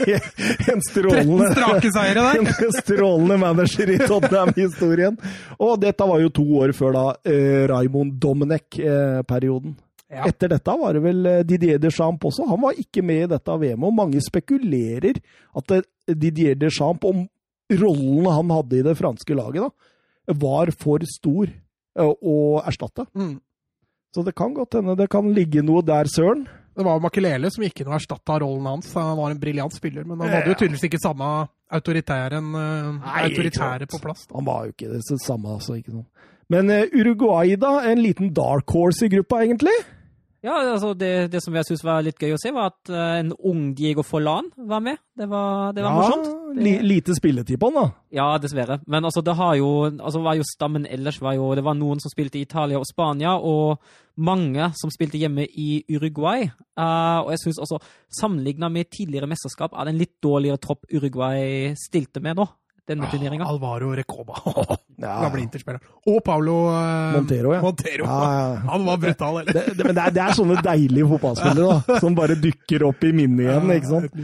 [0.73, 2.41] en strålende, 13 strake seire der!
[2.67, 5.21] en strålende manager i Tottenham-historien.
[5.61, 9.77] Og dette var jo to år før da eh, Raymond Domenech-perioden.
[10.11, 10.25] Ja.
[10.27, 12.49] Etter dette var det vel eh, Didier Deschamps også.
[12.49, 15.21] Han var ikke med i dette VM, og mange spekulerer
[15.61, 15.85] at eh,
[16.17, 17.29] Didier Deschamps, om
[17.71, 19.90] rollen han hadde i det franske laget, da,
[20.39, 23.07] var for stor eh, å erstatte.
[23.15, 23.39] Mm.
[24.15, 26.47] Så det kan godt hende det kan ligge noe der, søren.
[26.77, 28.91] Det var Makelele som gikk inn og erstatta rollen hans.
[28.97, 31.29] Han var en briljant spiller, men han hadde jo tydeligvis ikke samme
[31.71, 34.27] autoritæren, eh, Nei, autoritære på plass.
[34.35, 35.79] Han var jo ikke det så samme, altså.
[35.79, 36.07] Ikke noe.
[36.51, 37.77] Men eh, Uruguay, da?
[37.91, 39.75] En liten dark horse i gruppa, egentlig?
[40.41, 43.17] Ja, altså det, det som jeg syns var litt gøy å se, var at eh,
[43.21, 44.97] en ung Diego Forlan var med.
[45.13, 46.31] Det var, det var morsomt.
[46.57, 48.05] li, lite spilletid på han, da.
[48.17, 48.79] Ja, dessverre.
[48.89, 52.01] Men altså, det har jo, altså, var jo stammen ellers var jo Det var noen
[52.01, 53.83] som spilte i Italia og Spania, og
[54.21, 56.49] mange som spilte hjemme i Uruguay.
[56.79, 57.81] Uh, og jeg syns også,
[58.21, 62.49] sammenligna med tidligere mesterskap, er det en litt dårligere tropp Uruguay stilte med nå.
[62.91, 63.47] Denne turneringa.
[63.49, 64.41] Alvaro Recoba.
[65.01, 65.15] Ja.
[65.25, 65.81] Gamle Interspiller.
[66.13, 67.63] Og Paulo eh, Montero, ja.
[67.65, 68.05] Montero.
[68.05, 68.49] Ja, ja.
[68.69, 69.55] Han var brutal, eller?
[69.57, 73.07] Det, det, men det er, det er sånne deilige fotballspillere da, som bare dukker opp
[73.09, 73.73] i minnet igjen.
[73.79, 74.19] ikke sant?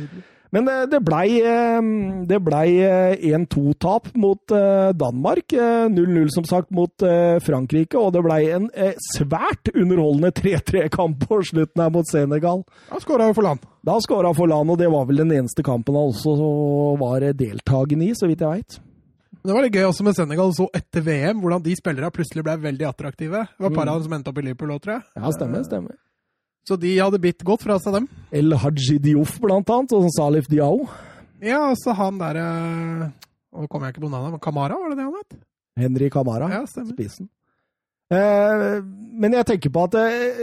[0.54, 1.88] Men eh, det blei, eh,
[2.30, 4.54] det blei eh, 1-2-tap mot
[4.94, 5.52] Danmark.
[5.52, 6.92] eh, 0-0 som sagt mot
[7.42, 8.68] Frankrike, og det blei en
[9.16, 12.64] svært underholdende 3-3-kamp på slutten her mot Senegal.
[12.90, 13.66] Da skåra jo for land.
[13.86, 16.34] Da skåra Forlan, og det var vel den eneste kampen han også
[17.00, 18.78] var deltakende i, så vidt jeg veit.
[19.46, 22.56] Det var litt gøy også med Senegal, så etter VM, hvordan de spillerne plutselig ble
[22.64, 23.44] veldig attraktive.
[23.46, 25.06] Det var par av dem som endte opp i Liverpool òg, tror jeg.
[25.20, 25.94] Ja, stemmer, stemmer.
[26.66, 28.08] Så de hadde bitt godt fra seg, dem.
[28.34, 30.88] El Haji Diouf, blant annet, og Salif Diao.
[31.44, 33.12] Ja, altså han derre
[33.56, 35.36] Nå kommer jeg ikke på navnet, Kamara, var det det han het?
[35.80, 36.92] Henry Kamara, Ja, stemmer.
[36.96, 37.28] spissen.
[38.12, 38.80] Eh,
[39.16, 40.42] men jeg tenker på at eh,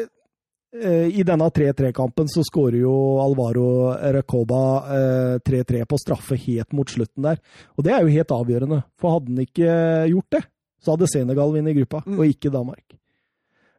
[0.74, 3.68] eh, i denne 3-3-kampen så skårer jo Alvaro
[4.16, 4.62] Recoba
[4.96, 7.38] eh, 3-3 på straffe helt mot slutten der.
[7.78, 9.78] Og det er jo helt avgjørende, for hadde han ikke
[10.12, 10.44] gjort det,
[10.84, 12.18] så hadde Senegal vunnet gruppa, Mm.
[12.20, 12.84] og ikke Danmark.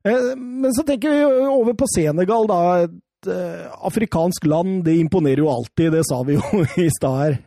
[0.09, 2.61] Eh, men så tenker vi over på Senegal, da.
[2.85, 7.39] Et eh, afrikansk land, det imponerer jo alltid, det sa vi jo i stad her.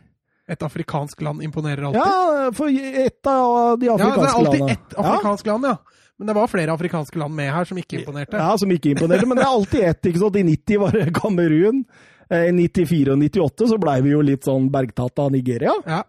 [0.48, 2.00] Et afrikansk land imponerer alltid.
[2.00, 3.98] Ja, for et av de afrikanske landene.
[3.98, 4.76] Ja, det er alltid landene.
[4.78, 5.76] ett afrikansk land, ja.
[6.18, 8.38] Men det var flere afrikanske land med her som ikke imponerte.
[8.40, 9.26] Ja, som ikke imponerte.
[9.28, 10.06] Men det er alltid ett.
[10.08, 10.38] ikke sant?
[10.40, 11.84] I 90 var det Kamerun.
[12.30, 15.76] Eh, I 94 og 98 så blei vi jo litt sånn bergtatt av Nigeria.
[15.86, 16.00] Ja.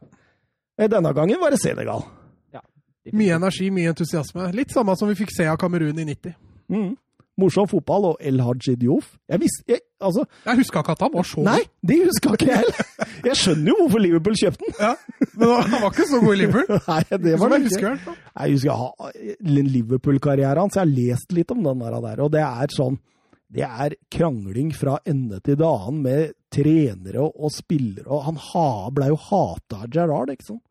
[0.89, 2.07] Denne gangen var det Senegal.
[3.15, 4.49] Mye energi, mye entusiasme.
[4.55, 6.35] Litt samme som vi fikk se av Kamerun i 90.
[6.69, 6.89] Mm.
[7.39, 9.13] Morsom fotball og El Haji Diouf.
[9.29, 12.45] Jeg visste jeg, Altså, Jeg huska ikke at han var så nei, det huska ikke
[12.47, 12.85] jeg heller!
[13.29, 14.75] Jeg skjønner jo hvorfor Liverpool kjøpte den.
[14.79, 14.91] Ja,
[15.33, 16.79] Men han var ikke så god i Liverpool.
[16.93, 17.91] Nei, det var det ikke.
[18.39, 20.77] Jeg husker Liverpool-karrieren hans.
[20.77, 22.95] Jeg har lest litt om den der, og det er sånn
[23.51, 29.11] Det er krangling fra ende til annen med trenere og, spillere, og han ha, ble
[29.11, 30.63] jo hata av Gerrard, ikke sant?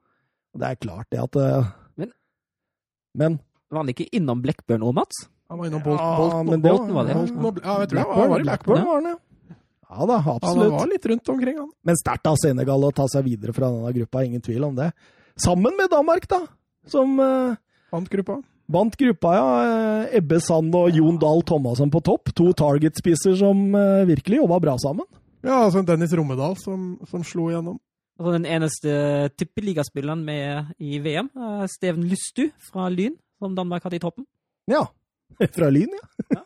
[0.58, 1.68] Det er klart det at eh,
[3.14, 3.38] Men-
[3.70, 5.28] Var han ikke innom Blackburn òg, Mats?
[5.50, 6.46] Han var innom Bolt, Ja, Bolton.
[6.46, 7.18] men det Bolton var det, ja.
[7.18, 8.84] Bolton og- ja, jeg tror Blackburn, han var i Blackburn Blackburn.
[8.84, 9.16] var han, ja.
[9.88, 10.70] Ja da, absolutt.
[10.70, 11.70] Han var litt rundt omkring, han.
[11.84, 14.92] Men sterkt av Senegal å ta seg videre fra denne gruppa, ingen tvil om det.
[15.36, 16.46] Sammen med Danmark, da,
[16.86, 17.56] som uh,
[17.90, 18.42] Vant gruppa.
[18.68, 20.04] Vant gruppa, ja.
[20.04, 22.34] Eh, Ebbe Sand og Jon Dahl Thomassen på topp.
[22.36, 25.06] To target-spisser som uh, virkelig jobba bra sammen.
[25.42, 27.78] Ja, altså Dennis Rommedal som, som slo igjennom.
[28.18, 28.92] Altså Den eneste
[29.38, 34.26] tippeligaspilleren med i VM, er Steven Lystu fra Lyn, som Danmark hadde i toppen.
[34.68, 34.84] Ja.
[35.54, 35.92] Fra Lyn,
[36.32, 36.42] ja.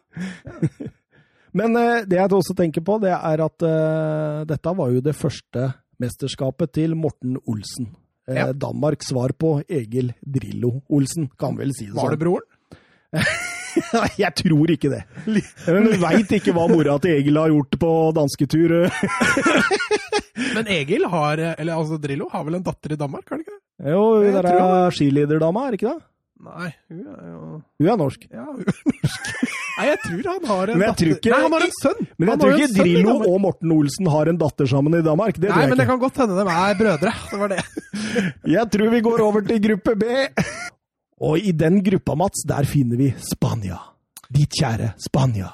[1.59, 5.15] Men eh, det jeg også tenker på, det er at uh, dette var jo det
[5.17, 5.67] første
[6.01, 7.91] mesterskapet til Morten Olsen.
[8.29, 8.53] Eh, Ja.
[8.53, 12.01] Danmarks svar på Egil Drillo Olsen, kan vel si det sånn.
[12.03, 12.27] Var det sånn.
[12.27, 12.47] broren?
[13.93, 15.03] Nei, jeg tror ikke det.
[15.67, 18.75] Men vi veit ikke hva mora til Egil har gjort på dansketur.
[20.57, 23.55] Men Egil har Eller altså Drillo har vel en datter i Danmark, har han ikke
[23.57, 23.93] det?
[23.93, 26.03] Jo, hun der er skiliderdama, er det ikke det?
[26.43, 27.41] Nei, hun er jo
[27.79, 28.25] Hun er norsk.
[28.35, 29.29] Ja, hun er norsk.
[29.73, 32.01] Nei, jeg tror han har en datter ikke- Nei, han har en sønn!
[32.19, 35.39] Men jeg tror ikke Drillo og Morten Olsen har en datter sammen i Danmark.
[35.41, 37.15] Det Nei, men det kan godt hende de er brødre.
[37.31, 37.63] Det var det.
[38.57, 40.05] Jeg tror vi går over til gruppe B.
[41.23, 43.79] Og i den gruppa, Mats, der finner vi Spania.
[44.33, 45.51] Ditt kjære Spania.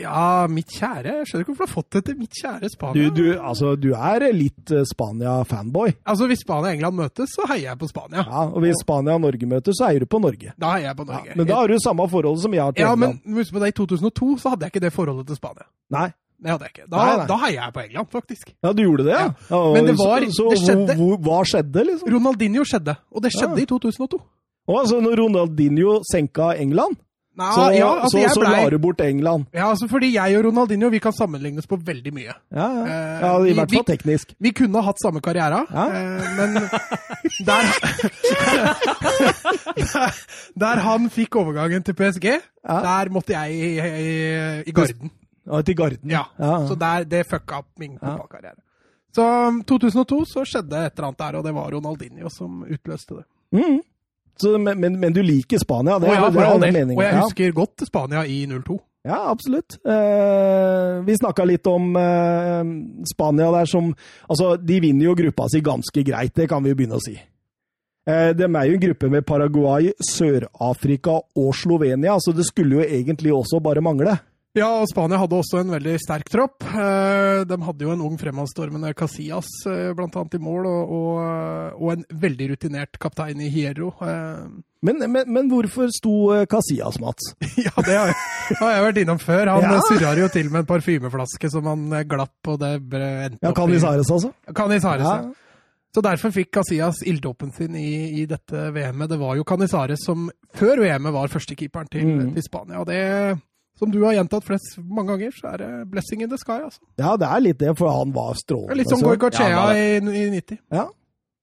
[0.00, 3.08] Ja, mitt kjære Jeg skjønner ikke hvorfor du har fått det til mitt kjære Spania.
[3.10, 5.90] du, altså, du er litt eh, Spania-fanboy.
[6.06, 8.22] Altså, Hvis Spania og England møtes, så heier jeg på Spania.
[8.24, 10.54] Ja, og hvis Spania og Norge møtes, så heier du på Norge.
[10.56, 11.36] Da heier jeg på Ja, Norge.
[11.36, 13.68] men da har du samme forhold som jeg har til ja, men husk på det,
[13.74, 15.66] i 2002 så hadde jeg ikke det forholdet til Spania.
[15.90, 16.08] Nei.
[16.40, 16.86] Det hadde jeg ikke.
[16.88, 17.26] Da, Nei, nei.
[17.28, 18.52] da heier jeg på England, faktisk.
[18.64, 19.26] Ja, du gjorde det, ja?
[19.50, 19.58] Ja.
[19.74, 22.08] Men det var- så, så det skjedde- hvor, hva skjedde, liksom?
[22.14, 23.62] Ronaldinho skjedde, og det skjedde Ja.
[23.62, 24.22] i 2002.
[24.70, 27.00] Og altså, når Ronaldinho senka England,
[27.40, 28.50] Nei, så, ja, altså, så, så ble...
[28.52, 29.46] la du bort England.
[29.54, 32.34] Ja, altså fordi jeg og Ronaldinho vi kan sammenlignes på veldig mye.
[32.52, 32.82] Ja, ja.
[32.84, 34.34] Eh, ja I hvert fall teknisk.
[34.42, 35.84] Vi kunne ha hatt samme karriere, Ja.
[35.94, 36.58] eh, men
[37.48, 37.70] der,
[39.78, 40.18] der,
[40.64, 42.26] der han fikk overgangen til PSG,
[42.66, 44.16] der måtte jeg i, i,
[44.66, 45.14] i garden.
[45.50, 46.10] Ja, til Garden.
[46.10, 46.26] Ja.
[46.68, 48.58] Så der, det fucka opp min fotballkarriere.
[49.14, 53.22] Så um, 2002 så skjedde et eller annet der, og det var Ronaldinho som utløste
[53.22, 53.24] det.
[53.56, 53.80] Mm.
[54.40, 55.98] Så, men, men, men du liker Spania?
[56.00, 56.96] Det, ja, det er meningen.
[56.96, 58.78] og jeg husker godt Spania i 02.
[59.02, 59.78] Ja, absolutt.
[59.86, 62.72] Eh, vi snakka litt om eh,
[63.08, 63.94] Spania der som
[64.28, 67.16] Altså, de vinner jo gruppa si ganske greit, det kan vi jo begynne å si.
[67.16, 72.84] Eh, de er jo en gruppe med Paraguay, Sør-Afrika og Slovenia, så det skulle jo
[72.84, 74.18] egentlig også bare mangle.
[74.58, 76.64] Ja, og Spania hadde også en veldig sterk tropp.
[76.66, 79.92] Eh, De hadde jo en ung fremadstormende Casillas bl.a.
[79.94, 83.92] blant annet i mål, og, og, og en veldig rutinert kaptein i Hierro.
[84.02, 84.48] Eh,
[84.82, 87.34] Men, men, men hvorfor sto eh, Casillas, Mats?
[87.66, 88.16] Ja, det har jeg,
[88.58, 89.50] har jeg vært innom før.
[89.54, 89.80] Han Ja.
[89.86, 94.10] surra jo til med en parfymeflaske som han eh, glapp, og det endte Ja, Canizares,
[94.10, 94.32] altså?
[94.56, 95.14] Canizares, Ja.
[95.28, 95.46] ja.
[95.94, 99.08] Så derfor fikk Casillas ilddåpen sin i, i dette VM-et.
[99.10, 102.28] Det var jo Canizares som før VM-et var førstekeeperen til, Mm.
[102.36, 102.78] til Spania.
[102.78, 103.00] Og det,
[103.80, 106.82] som du har gjentatt flest mange ganger, så er det blessing in the sky, altså.
[107.00, 108.76] Ja, det er litt det, for han var Det strålende.
[108.78, 110.58] litt som Goycochea Ja, var i, i 90.
[110.70, 110.86] Ja.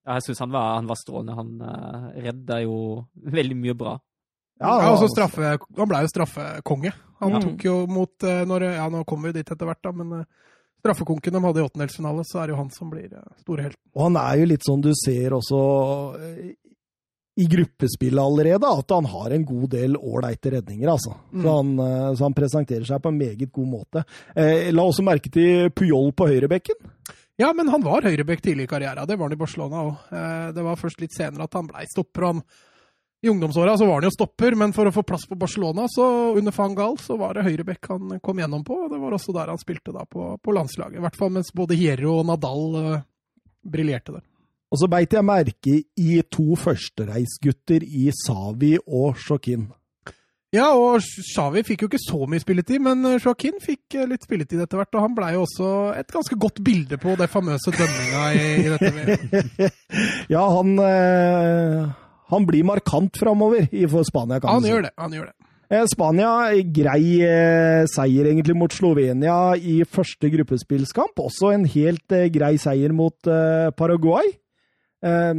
[0.07, 1.35] Ja, jeg syns han, var- han var strålende.
[1.35, 2.77] Han uh, redda jo
[3.25, 3.97] veldig mye bra.
[4.61, 6.93] Ja, Ja, han straffe, han ble jo straffekonge.
[7.19, 7.39] Han Ja.
[7.43, 10.23] tok jo mot uh, når, Ja, nå kommer vi dit etter hvert, da, men uh,
[10.79, 13.81] straffekonken de hadde i åttendelsfinale, så er det jo han som blir uh, store helten.
[13.97, 15.59] Og han er jo litt sånn du ser også
[16.21, 16.53] eh,
[17.37, 21.13] i gruppespillet allerede, at han har en god del ålreite redninger, altså.
[21.31, 21.41] Mm.
[21.43, 24.03] Så, han, eh, så han presenterer seg på en meget god måte.
[24.33, 26.79] Eh, la også merke til Puyol på høyrebekken.
[27.37, 29.05] Ja, men han var høyrebekk tidlig i karrieren.
[29.05, 30.07] Det var han i Barcelona òg.
[30.57, 32.25] Det var først litt senere at han blei stopper.
[32.25, 32.39] Han,
[33.21, 36.07] I ungdomsåra så var han jo stopper, men for å få plass på Barcelona så
[36.39, 38.79] under van Gaal så var det høyrebekk han kom gjennom på.
[38.87, 40.97] og Det var også der han spilte da på, på landslaget.
[40.97, 43.05] I hvert fall mens både Hierro og Nadal uh,
[43.61, 44.25] briljerte der.
[44.71, 49.69] Og så beit jeg merke i to førstereisgutter i Savi og Shokin.
[50.55, 54.61] Ja, og Xavi fikk jo ikke så mye spilletid, men Joaquin fikk eh, litt spilletid
[54.63, 54.95] etter hvert.
[54.95, 58.69] Og han blei jo også et ganske godt bilde på det famøse dømminga i, i
[58.71, 59.69] dette.
[60.35, 61.91] Ja, han, eh,
[62.31, 64.93] han blir markant framover i- for Spania, kan Han gjør det.
[64.97, 65.35] han gjør det.
[65.67, 66.31] Eh, Spania,
[66.79, 67.03] grei
[67.91, 71.19] seier egentlig mot Slovenia i første gruppespillskamp.
[71.27, 73.19] Også en helt grei seier mot
[73.75, 74.31] Paraguay.
[75.03, 75.33] Eh,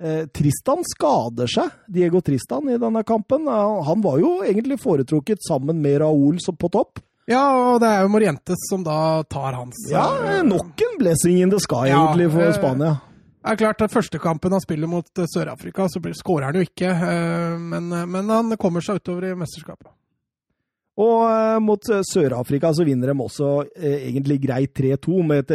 [0.00, 3.48] eh, Tristan skader seg, Diego Tristan, i denne kampen.
[3.48, 7.02] Han var jo egentlig foretrukket sammen med Raúl på topp.
[7.30, 11.38] Ja, og det er jo Morientes som da tar hans Ja, eh, nok en blessing
[11.40, 12.98] in the sky, Ja, egentlig, for eh, Spania.
[13.44, 16.88] Det er klart Første kampen han spiller mot Sør-Afrika, så skårer han jo ikke.
[17.60, 19.90] Men, men han kommer seg utover i mesterskapet.
[20.94, 25.50] Og eh, mot eh, Sør-Afrika så vinner de også eh, egentlig greit 3-2 med,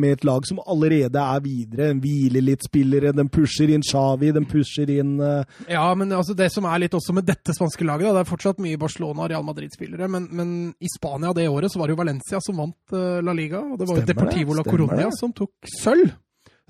[0.00, 1.90] med et lag som allerede er videre.
[1.92, 6.36] De hviler litt spillere, de pusher inn Xavi, de pusher inn eh, Ja, men altså
[6.38, 9.26] det som er litt også med dette spanske laget, da, det er fortsatt mye Barcelona
[9.26, 12.64] og Real Madrid-spillere, men, men i Spania det året så var det jo Valencia som
[12.64, 15.52] vant eh, La Liga, og det var jo Deportivo det, La Coronia Coruña som tok
[15.82, 16.16] sølv.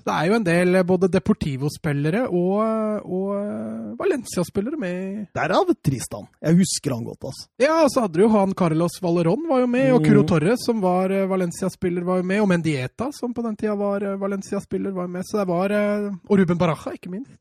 [0.07, 6.29] Det er jo en del eh, både Deportivo-spillere og, og eh, Valencia-spillere med Derav Tristan.
[6.47, 7.47] Jeg husker han godt, altså.
[7.59, 10.05] Ja, og så hadde du jo han Carlos Valerón var jo med, og Mm.
[10.07, 13.75] Curo Torres, som var eh, Valencia-spiller, var jo med, og Mendieta, som på den tida
[13.75, 15.27] var eh, Valencia-spiller, var jo med.
[15.27, 17.35] Så det var eh, Og Ruben Baraja, ikke minst.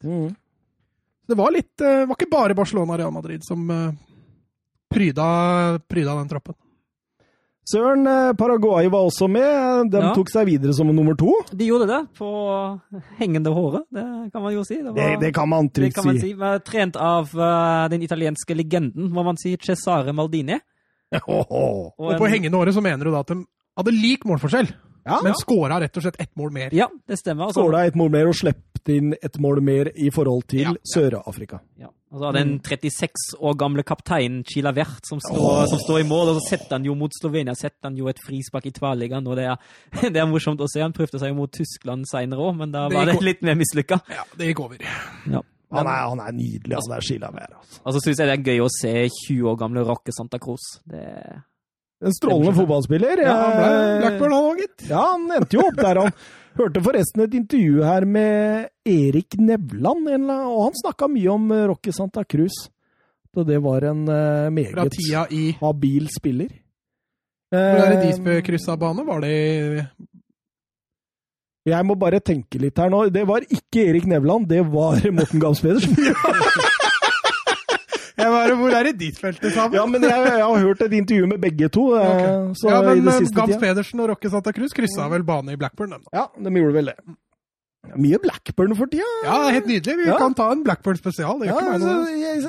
[1.26, 3.94] Det var litt eh, Det var ikke bare Barcelona og Real Madrid som eh,
[4.90, 6.54] pryda, pryda den troppen.
[7.66, 9.90] Søren, eh, Paraguay var også med.
[9.90, 10.12] De Ja.
[10.14, 11.32] tok seg videre som nummer to.
[11.50, 12.80] De gjorde det på
[13.18, 14.76] hengende håret, det kan man jo si.
[14.76, 16.18] Det, Det, var, det kan man det trygt si.
[16.20, 16.32] si.
[16.34, 20.60] Var Trent av eh, den italienske legenden, må man si, Cesare Maldini.
[21.12, 21.92] Åhå.
[21.98, 23.44] Og på en- hengende håret så mener du da at de
[23.76, 24.72] hadde lik målforskjell,
[25.06, 26.70] Ja, men skåra rett og slett ett mål mer.
[26.74, 27.46] Ja, det stemmer.
[27.46, 30.70] Altså, skåla et mål mer og sluppet inn et mål mer i forhold til Ja,
[30.72, 30.76] ja.
[30.82, 31.60] Sør-Afrika.
[31.78, 31.86] ja.
[32.16, 36.06] Og så har den 36 år gamle kapteinen Chila Vert som står, som står i
[36.08, 39.26] mål, og så setter han jo mot Slovenia setter han jo et frispark i tverrliggeren.
[39.28, 39.58] og det er,
[40.14, 40.80] det er morsomt å se.
[40.80, 43.58] Han prøvde seg jo mot Tyskland seinere òg, men da var det det litt mer
[43.60, 44.00] mislykka.
[44.08, 44.80] Ja, det gikk over.
[45.28, 45.42] Ja.
[45.76, 47.52] Han er, han er nydelig, han der Chilavert.
[47.60, 47.82] Altså.
[47.82, 48.94] Og så syns jeg det er gøy å se
[49.26, 50.64] 20 år gamle Rocke Santa Cruz.
[50.88, 51.04] Det
[52.06, 53.22] En strålende fotballspiller.
[53.26, 54.88] Ja, han ble Eh, Blackburn han òg, gitt.
[54.88, 56.00] Ja, han endte jo opp der.
[56.06, 56.16] Han
[56.56, 61.92] hørte forresten et intervju her med Erik Nevland, og han snakka mye om eh, Rocky
[61.94, 62.56] Santa Cruz.
[63.34, 66.48] Så det var en eh, meget habil spiller.
[67.52, 69.04] Hvor er det de Eh, spør kryssa bane?
[69.06, 69.86] Var det
[71.66, 73.08] Jeg må bare tenke litt her nå.
[73.10, 75.94] Det var ikke Erik Nevland, det var Morten Gams Pedersen.
[78.16, 79.76] Jeg bare, hvor er det ditt feltet sammen?
[79.76, 81.90] Ja, men jeg, jeg har hørt et intervju med begge to.
[81.98, 82.32] Okay.
[82.48, 82.56] Ok.
[82.62, 83.58] Så ja, men eh, Gams.
[83.60, 85.92] Pedersen og Rokke Santa Cruz kryssa vel bane i Blackburn.
[85.98, 86.00] da.
[86.16, 86.96] Ja, de gjorde vel det.
[87.94, 89.06] Mye Blackburn for tida.
[89.24, 89.96] Ja, helt nydelig.
[90.00, 90.16] Vi Ja.
[90.18, 91.44] kan ta en Blackburn spesial.
[91.46, 92.42] Ja, altså, jeg,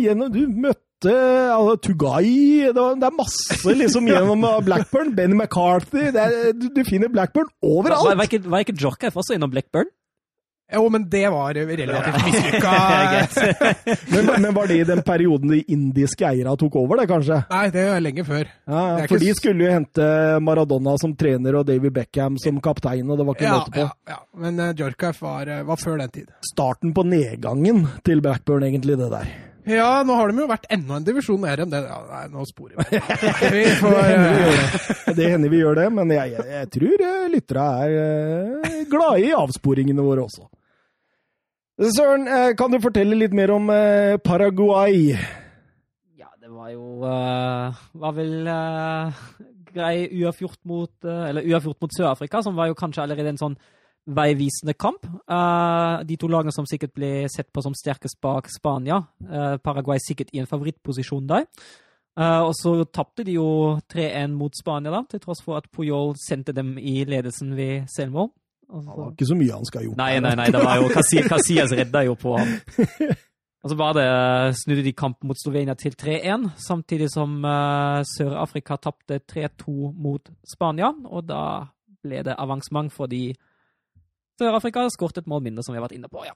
[0.00, 5.12] gjennom, du møtte altså, Tugai det, er masse liksom gjennom uh, Blackburn.
[5.14, 8.16] Benny McCarthy det er, du, du finner Blackburn overalt!
[8.16, 8.74] var ikke, var ikke
[9.20, 9.92] også innom Blackburn?
[10.72, 12.70] Jo, men det var relativt mislykka.
[14.12, 17.38] Men, men var det i den perioden de indiske eierne tok over, det kanskje?
[17.52, 18.48] Nei, det er lenge før.
[18.66, 20.06] Ja, er For ikke de skulle jo hente
[20.42, 23.84] Maradona som trener og David Beckham som kaptein, og det var ikke Ja, måte på.
[23.84, 24.18] ja, ja.
[24.42, 26.32] Men uh, Djorkaeff var, eh, var før den tid.
[26.50, 29.30] Starten på nedgangen til Blackburn, egentlig, det der.
[29.66, 31.80] Ja, nå har de jo vært enda en divisjon nede enn det.
[31.86, 33.00] Ja, nei, nå sporer vi.
[33.56, 38.84] vi får, eh, Det hender vi gjør det, men jeg, jeg, jeg tror lytterne er
[38.90, 40.46] glade i avsporingene våre også.
[41.76, 45.10] Søren, eh, kan du fortelle litt mer om eh, Paraguay?
[46.16, 49.18] Ja, det var jo uh, Var vel uh,
[49.74, 53.58] grei uavgjort mot uh, mot Sør-Afrika, som var jo kanskje allerede en sånn
[54.08, 55.04] veivisende kamp.
[55.28, 59.02] Uh, de to lagene som sikkert ble sett på som sterkest bak Spania.
[59.60, 61.44] Paraguay sikkert i en favorittposisjon der.
[62.16, 66.54] Og så tapte de jo 3-1 mot Spania, da, til tross for at Puyol sendte
[66.56, 68.30] dem i ledelsen ved selvmål.
[68.68, 69.96] Og Det var ikke så mye han skal ha gjort.
[70.00, 72.54] Nei, nei, nei, det var jo Casi- Casillas redda jo på ham.
[73.66, 74.06] Og så var det,
[74.60, 80.92] snudde de kampen mot Slovenia til 3-1, samtidig som uh, Sør-Afrika tapte 3-2 mot Spania.
[81.10, 81.40] Og da
[82.04, 83.32] ble det avansement fordi
[84.38, 86.22] Sør-Afrika skåret et mål mindre, som vi har vært inne på.
[86.28, 86.34] ja.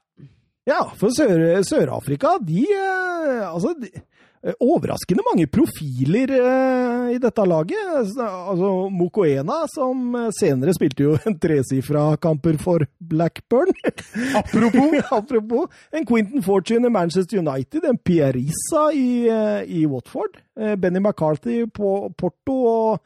[0.69, 4.01] Ja, for Sør- Sør-Afrika, de eh, Altså, de, eh,
[4.41, 7.81] overraskende mange profiler eh, i dette laget.
[8.01, 13.73] Altså, Mokoena, som eh, senere spilte jo en tresifra kamper for Blackburn.
[14.41, 15.67] apropos Apropos.
[15.93, 21.65] En Quentin Fortune i Manchester United, en Pierisa i, eh, i Watford, eh, Benny McCarthy
[21.69, 22.99] på Porto og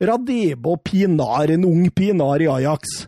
[0.00, 3.06] Radebo Pinar, en ung Pinar i Ajax.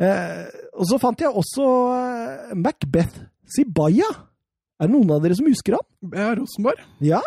[0.00, 4.10] Eh, og så fant jeg også eh, Macbeth Sibaya.
[4.84, 5.88] Er det noen av dere som husker han?
[6.12, 6.84] ja, Rosenborg.
[7.04, 7.20] Ja,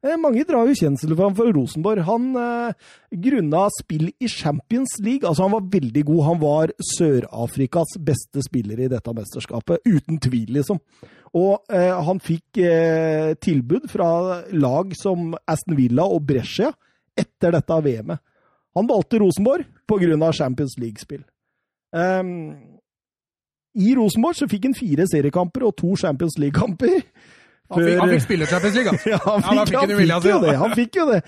[0.00, 2.00] eh, mange drar jo kjensel for ham for Rosenborg.
[2.08, 2.88] Han eh,
[3.26, 5.28] grunna spill i Champions League.
[5.28, 6.22] Altså, han var veldig god.
[6.30, 9.84] Han var Sør-Afrikas beste spiller i dette mesterskapet.
[9.84, 10.80] Uten tvil, liksom.
[11.36, 16.72] Og eh, han fikk eh, tilbud fra lag som Aston Villa og Brescia
[17.20, 18.24] etter dette VM-et.
[18.78, 20.32] Han valgte Rosenborg pga.
[20.32, 21.24] Champions League-spill.
[21.90, 22.79] Ehm,
[23.78, 27.02] I Rosenborg så fikk han fire seriekamper og to Champions League-kamper.
[27.70, 29.10] Han fikk, han fikk spille Champions League, altså.
[29.14, 30.54] Ja, han Ja, da fikk, fikk han fikk jo det.
[30.58, 31.20] Han fikk jo det.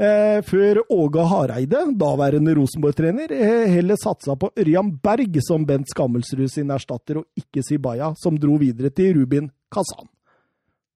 [0.00, 6.48] Eh, før Åge Hareide, daværende Rosenborg-trener, eh, heller satsa på Ørjan Berg som Bent Skammelsrud
[6.48, 10.08] sin erstatter, og ikke Sibaya, som dro videre til Rubin Kazan.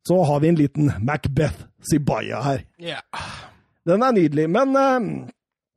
[0.08, 2.64] Så har vi en liten Macbeth Sibaya her.
[2.80, 3.02] Ja.
[3.84, 5.12] Den er nydelig, men eh,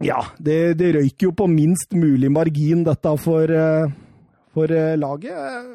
[0.07, 3.91] ja, det, det røyker jo på minst mulig margin, dette for, eh,
[4.57, 5.33] for eh, laget.
[5.37, 5.67] Eh,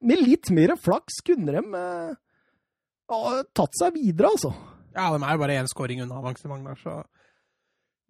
[0.00, 4.52] Med litt mer flaks kunne de eh, tatt seg videre, altså.
[4.96, 7.00] ja, de er jo bare én scoring unna avansement der, så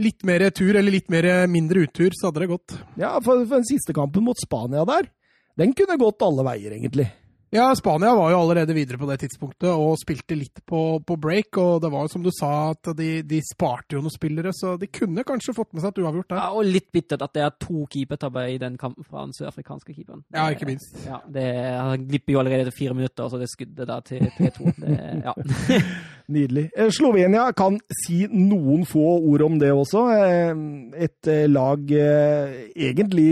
[0.00, 2.72] Litt mer tur, eller litt mer mindre uttur, så hadde det gått.
[2.96, 5.10] Ja, for, for den siste kampen mot Spania der,
[5.60, 7.04] den kunne gått alle veier, egentlig.
[7.50, 11.58] Ja, Spania var jo allerede videre på det tidspunktet og spilte litt på, på break.
[11.58, 14.76] Og det var jo som du sa, at de, de sparte jo noen spillere, så
[14.78, 16.38] de kunne kanskje fått med seg et uavgjort der.
[16.38, 19.96] Ja, og litt bittert at det er to keepertabber i den kampen fra den sørafrikanske
[19.96, 20.22] keeperen.
[20.36, 20.94] Ja, ikke minst.
[21.08, 21.48] Ja, det
[22.06, 24.74] glipper jo allerede etter fire minutter, og så det skuddet da til 3-2.
[25.26, 25.34] Ja.
[26.30, 26.70] Nydelig.
[26.76, 30.02] Eh, Slovenia kan si noen få ord om det også.
[30.14, 30.50] Eh,
[31.00, 33.30] Et eh, lag egentlig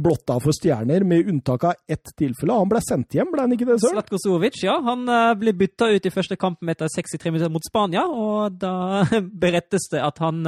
[0.00, 2.56] blotta for stjerner, med unntak av ett tilfelle.
[2.56, 3.98] Han ble sendt hjem, ble han ikke det, Søren?
[3.98, 4.78] Slatko Sovic, ja.
[4.84, 5.04] Han
[5.38, 9.04] ble bytta ut i første kampen etter 63 minutter mot Spania, og da
[9.44, 10.40] berettes det at han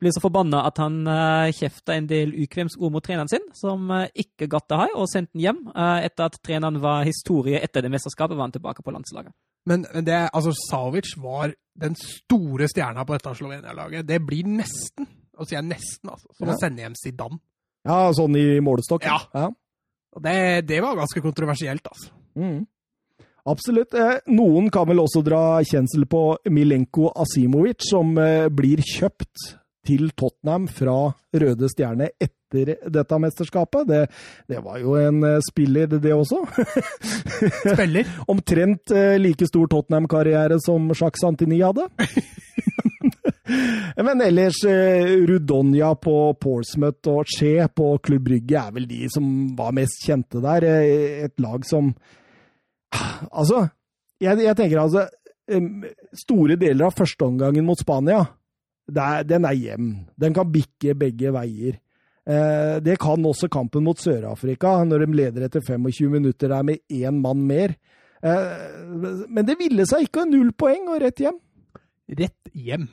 [0.00, 4.48] ble så forbanna at han uh, kjefta en del ukvemsord mot treneren sin, som ikke
[4.48, 5.62] gatt det hei, og sendte han hjem.
[5.76, 9.36] etter at treneren var historie etter det mesterskapet, var han tilbake på landslaget.
[9.68, 14.06] Men det, altså, Savic var den store stjerna på dette Slovenia-laget.
[14.08, 15.06] Det blir nesten,
[15.38, 16.54] og sier jeg nesten, altså, som Ja.
[16.54, 17.38] å sende hjem Zidane.
[17.86, 19.04] Ja, sånn i målestokk?
[19.08, 19.18] Ja.
[19.34, 19.48] ja.
[20.16, 22.10] Og det, det var ganske kontroversielt, altså.
[22.36, 22.66] Mm.
[23.48, 23.94] Absolutt.
[23.96, 26.20] Eh, Noen kan vel også dra kjensel på
[26.52, 29.54] Milenko Asimovic, som eh, blir kjøpt
[29.86, 33.88] til Tottenham fra Røde Stjerne etter dette mesterskapet.
[33.88, 34.00] Det,
[34.48, 36.42] det var jo en eh, spiller, det også.
[37.74, 38.08] Spiller.
[38.32, 41.88] Omtrent eh, like stor Tottenham-karriere som Jacques Santini hadde.
[44.00, 49.24] Men ellers, eh, Rudonia på Portsmouth og Che på Klubb Brygge er vel de som
[49.58, 50.66] var mest kjente der.
[51.26, 51.94] Et lag som
[53.30, 53.68] Altså,
[54.18, 55.04] jeg, jeg tenker altså
[56.18, 58.24] Store deler av førsteomgangen mot Spania,
[58.90, 59.92] det er, den er jevn.
[60.18, 61.78] Den kan bikke begge veier.
[62.30, 66.82] Eh, det kan også kampen mot Sør-Afrika, når de leder etter 25 minutter der med
[66.92, 67.74] én mann mer.
[68.22, 71.40] Eh, men det ville seg ikke null poeng og rett hjem.
[72.20, 72.86] Rett hjem.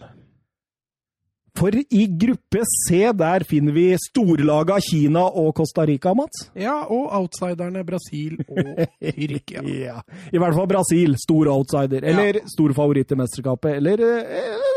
[1.58, 6.52] For i gruppe C der finner vi storlaga Kina og Costa Rica, Mats.
[6.54, 8.84] Ja, og outsiderne Brasil og
[9.18, 9.64] Tyrkia.
[9.66, 9.98] Ja.
[10.30, 12.06] I hvert fall Brasil, stor outsider.
[12.06, 13.80] Eller stor favoritt i mesterskapet.
[13.82, 14.68] Eller, eh,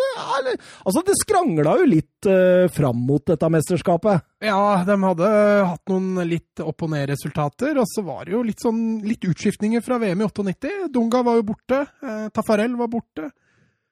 [0.40, 4.24] eller Altså, det skrangla jo litt uh, fram mot dette mesterskapet.
[4.44, 5.28] Ja, de hadde
[5.68, 9.84] hatt noen litt opp og ned-resultater, og så var det jo litt sånn litt utskiftninger
[9.84, 10.72] fra VM i 98.
[10.94, 13.30] Dunga var jo borte, eh, Tafarel var borte.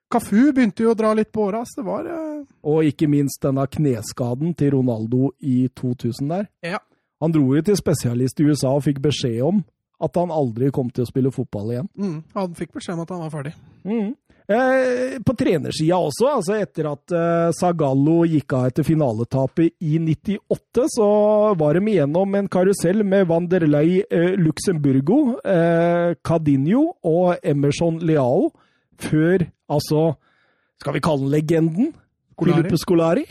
[0.08, 3.42] Kafu begynte jo å dra litt på åra, så det var eh, Og ikke minst
[3.44, 6.48] denne kneskaden til Ronaldo i 2000 der.
[6.64, 6.80] Ja.
[7.20, 9.60] Han dro jo til spesialist i USA og fikk beskjed om
[10.00, 11.88] at han aldri kom til å spille fotball igjen.
[11.98, 13.54] Mm, han fikk beskjed om at han var ferdig.
[13.82, 14.12] Mm.
[14.48, 20.86] Eh, på trenersida også, altså etter at eh, Zagallo gikk av etter finaletapet i 98,
[20.94, 21.08] så
[21.60, 28.48] var de igjennom en karusell med Vanderlei eh, Luxemburgo, eh, Cadinho og Emerson Leao,
[28.98, 30.14] før altså
[30.80, 31.90] Skal vi kalle han legenden?
[32.38, 33.26] Filipe Scolari?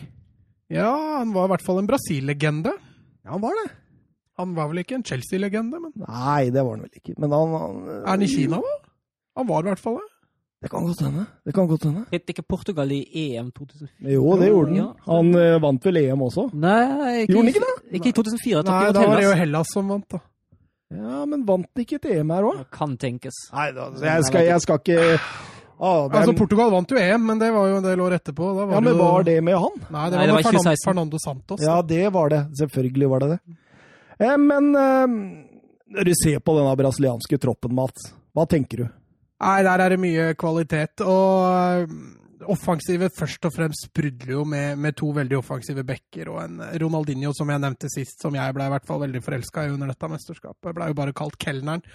[0.69, 2.75] Ja, han var i hvert fall en Brasil-legende.
[3.23, 3.71] Ja, han var det.
[4.37, 7.15] Han var vel ikke en Chelsea-legende, men Nei, det var han vel ikke.
[7.17, 8.75] Men han, han er han i Kina, da?
[9.39, 10.11] Han var i hvert fall det.
[10.61, 11.25] Det kan godt hende.
[11.45, 12.03] Det kan godt hende.
[12.11, 14.13] Het ikke Portugal i EM 2004?
[14.15, 14.95] Jo, det gjorde han.
[15.05, 16.47] Han eh, vant vel EM også.
[16.57, 16.79] Nei,
[17.21, 17.75] ikke, Gjorde han ikke det?
[17.99, 18.63] Ikke i 2004.
[18.65, 20.23] Nei, da var det jo Hellas som vant, da.
[20.97, 22.63] Ja, men vant ikke et EM her òg?
[22.73, 23.37] Kan tenkes.
[23.53, 26.99] Nei da, så jeg skal, jeg skal ikke ah, det er, Altså, Portugal vant jo
[27.01, 28.49] EM, men det var jo en del år etterpå.
[28.57, 29.01] Da var Ja, men det jo...
[29.03, 29.79] var det med han?
[29.93, 30.85] Nei, det Nei, var, med Fernando, 2016.
[30.89, 31.65] Fernando Santos.
[31.67, 32.41] Ja, det var det.
[32.63, 33.57] Selvfølgelig var det det.
[34.25, 35.17] Eh, men eh,
[35.99, 38.87] når du ser på denne brasilianske troppen, Mats, hva tenker du?
[39.37, 41.03] Nei, der er det mye kvalitet.
[41.05, 41.95] Og øh,
[42.49, 47.33] offensivet først og fremst sprudler jo med, med to veldig offensive backer og en Ronaldinho,
[47.37, 50.11] som jeg nevnte sist, som jeg ble i hvert fall veldig forelska i under dette
[50.11, 50.73] mesterskapet.
[50.73, 51.85] Ble jo bare kalt kelneren.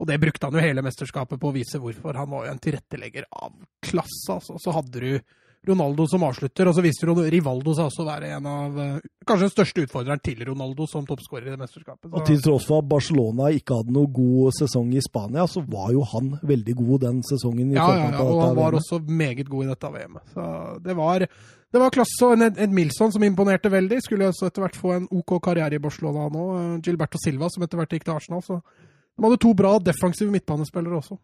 [0.00, 2.16] Og det brukte han jo hele mesterskapet på å vise hvorfor.
[2.16, 3.52] Han var jo en tilrettelegger av
[3.84, 4.56] klasse, altså.
[4.56, 8.46] Så hadde du Ronaldo som avslutter, og så viser Rivaldo seg også å være en
[8.48, 8.94] av øh,
[9.28, 12.08] kanskje den største utfordreren til Ronaldo som toppskårer i det mesterskapet.
[12.08, 15.90] Og til tross for at Barcelona ikke hadde noe god sesong i Spania, så var
[15.92, 17.74] jo han veldig god den sesongen.
[17.74, 20.30] i Ja, ja, ja, og han var også meget god i dette VM-et.
[20.32, 20.46] Så
[20.86, 22.20] det var, det var klasse.
[22.24, 24.00] Og en Ed Milson som imponerte veldig.
[24.06, 26.46] Skulle også etter hvert få en OK karriere i Barcelona nå.
[26.56, 28.40] Eh, Gilberto Silva som etter hvert gikk til Arsenal.
[28.46, 31.20] Så de hadde to bra defensive midtbanespillere også.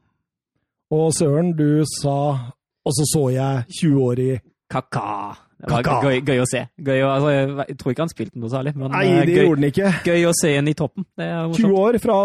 [0.93, 2.53] Og Søren, du sa
[2.87, 4.31] Og så så jeg 20 år i
[4.71, 5.03] Kaka.
[5.57, 6.07] Det var Kaka.
[6.11, 6.61] Gøy, gøy å se.
[6.87, 7.31] Gøy å, altså,
[7.67, 9.93] jeg tror ikke han spilte noe særlig, men Nei, eh, det gøy, gjorde han ikke.
[10.07, 11.07] gøy å se en i toppen.
[11.17, 12.17] Det er 20 år fra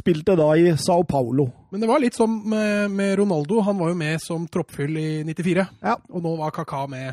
[0.00, 1.46] spilte da i Sao Paulo.
[1.70, 3.60] Men det var litt som med, med Ronaldo.
[3.68, 5.66] Han var jo med som troppfyll i 94.
[5.84, 5.96] Ja.
[6.10, 7.12] Og nå var Kaka med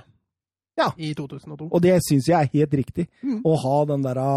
[0.80, 0.88] Ja.
[0.98, 1.68] i 2002.
[1.70, 3.08] Og det syns jeg er helt riktig.
[3.22, 3.42] Mm.
[3.46, 4.30] Å ha den derre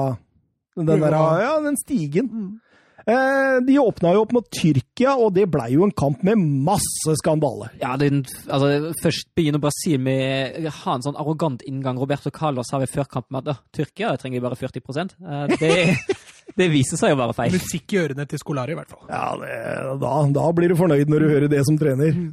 [0.77, 2.27] den, å derra- ha- ja, den stigen.
[2.29, 2.61] Mm.
[3.07, 7.17] Eh, de åpna jo opp mot Tyrkia, og det blei jo en kamp med masse
[7.21, 7.69] skandale.
[7.83, 12.01] Ja, den, altså, først begynner Brasil med å ha en sånn arrogant inngang.
[12.01, 15.75] Roberto Carlos har ved førkampen med at Tyrkia trenger bare 40 eh, det,
[16.61, 17.59] det viser seg å være feil.
[17.59, 19.05] Musikk i ørene til Skolari, i hvert fall.
[19.11, 19.61] Ja, det,
[20.01, 22.17] da, da blir du fornøyd når du hører det som trener.
[22.17, 22.33] Mm.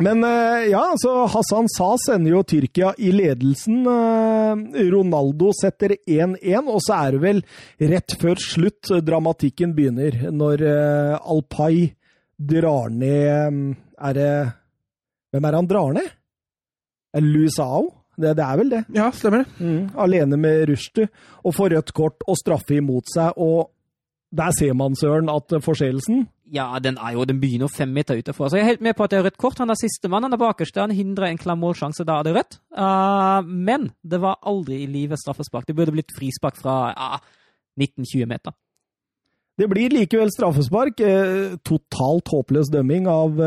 [0.00, 3.82] Men eh, ja, så Hassan Sa sender jo Tyrkia i ledelsen.
[3.84, 7.42] Eh, Ronaldo setter 1-1, og så er det vel
[7.92, 10.16] rett før slutt dramatikken begynner.
[10.32, 11.90] Når eh, Alpay
[12.40, 14.32] drar ned Er det
[15.28, 16.06] Hvem er det han drar ned?
[17.12, 17.90] Er det Luisao?
[18.20, 18.80] Det, det er vel det.
[18.96, 19.64] Ja, stemmer det.
[19.64, 21.08] Mm, alene med Rushdie,
[21.44, 23.36] og får rødt kort og straffe imot seg.
[23.40, 23.70] Og
[24.30, 28.18] der ser man, Søren, at eh, forseelsen Ja, den er jo, den begynner fem meter
[28.18, 28.48] utenfor.
[28.48, 29.58] Så jeg er helt med på at det er rødt kort.
[29.58, 30.78] Han er sistemann, han er bakerst.
[30.78, 32.56] Han hindrer en klar målsjanse, da er det rødt.
[32.74, 35.68] Uh, men det var aldri i livet straffespark.
[35.68, 37.20] Det burde blitt frispark fra uh,
[37.78, 38.56] 19-20 meter.
[39.58, 41.00] Det blir likevel straffespark.
[41.04, 43.38] Eh, totalt håpløs dømming av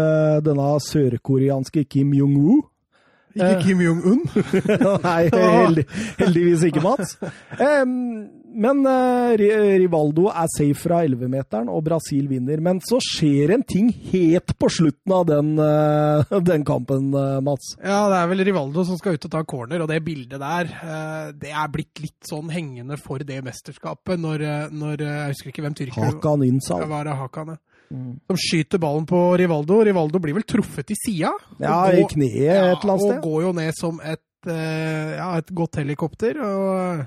[0.46, 2.62] denne sørkoreanske Kim Jong-woo.
[3.34, 3.64] Ikke Eh.
[3.66, 4.20] Kim Jong-un.
[5.04, 5.86] Nei, heldig,
[6.20, 7.16] heldigvis ikke, Mats.
[8.54, 9.34] Men eh,
[9.82, 12.62] Rivaldo er safe fra 11-meteren, og Brasil vinner.
[12.62, 17.10] Men så skjer en ting helt på slutten av den, eh, den kampen,
[17.44, 17.74] Mats.
[17.82, 20.70] Ja, det er vel Rivaldo som skal ut og ta corner, og det bildet der,
[21.34, 25.76] det er blitt litt sånn hengende for det mesterskapet når, når Jeg husker ikke hvem
[25.78, 26.86] tyrker Hakan Innsal.
[26.92, 27.62] var det Hakan, ja.
[28.28, 29.82] Som skyter ballen på Rivaldo.
[29.86, 31.34] Rivaldo blir vel truffet i sida.
[31.62, 33.18] Ja, i kneet et eller annet sted.
[33.20, 36.39] Og går jo ned som et, eh, ja, et godt helikopter.
[36.44, 37.04] Og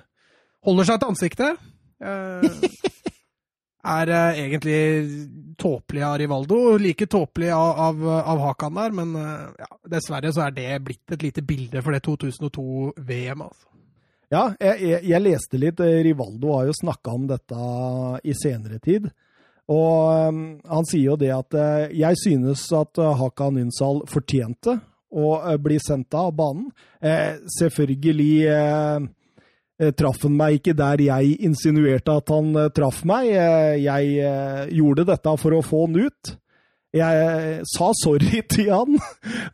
[0.66, 1.66] holder seg til ansiktet.
[1.96, 2.94] Eh,
[3.86, 4.80] er eh, egentlig
[5.62, 6.58] tåpelig av Rivaldo.
[6.82, 8.02] Like tåpelig av, av,
[8.34, 11.94] av Hakan der, men eh, ja, dessverre så er det blitt et lite bilde for
[11.94, 13.46] det 2002-VM.
[13.46, 13.66] altså.
[14.32, 15.80] Ja, jeg, jeg, jeg leste litt.
[15.80, 17.68] eh, Rivaldo har jo snakka om dette
[18.26, 19.06] i senere tid.
[19.72, 24.76] Og um, han sier jo det at uh, jeg synes at uh, Hakan Nynsal fortjente
[25.10, 26.68] å uh, bli sendt av banen.
[27.00, 29.06] Eh, selvfølgelig eh,
[29.80, 33.30] eh, traff han meg ikke der jeg insinuerte at han eh, traff meg.
[33.30, 36.32] Eh, jeg eh, gjorde dette for å få han ut.
[36.96, 38.98] Jeg eh, sa sorry til han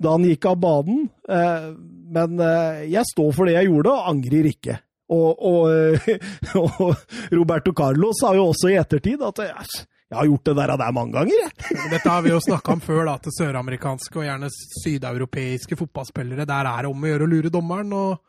[0.03, 1.69] da han gikk av banen, eh,
[2.13, 4.79] men eh, jeg står for det jeg gjorde, og angrer ikke.
[5.13, 6.21] Og, og, eh,
[6.63, 9.81] og Roberto Carlos sa jo også i ettertid at eh,
[10.13, 11.53] jeg har gjort det der, der mange ganger, jeg.
[11.95, 16.45] Dette har vi jo snakka om før, da, til søramerikanske og gjerne sydeuropeiske fotballspillere.
[16.49, 17.95] Der er det om å gjøre å lure dommeren.
[17.97, 18.21] og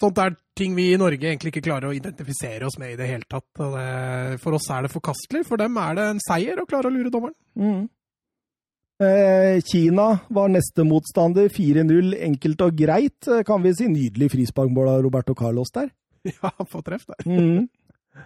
[0.00, 3.10] Sånt er ting vi i Norge egentlig ikke klarer å identifisere oss med i det
[3.10, 3.48] hele tatt.
[3.60, 5.44] og det, For oss er det forkastelig.
[5.48, 7.36] For dem er det en seier å klare å lure dommeren.
[8.96, 11.48] Eh, Kina var neste motstander.
[11.52, 13.88] 4-0, enkelt og greit, eh, kan vi si.
[13.92, 15.92] Nydelig frisparkmål av Roberto Carlos der.
[16.42, 17.20] Ja, få treff der.
[17.28, 17.68] Mhm.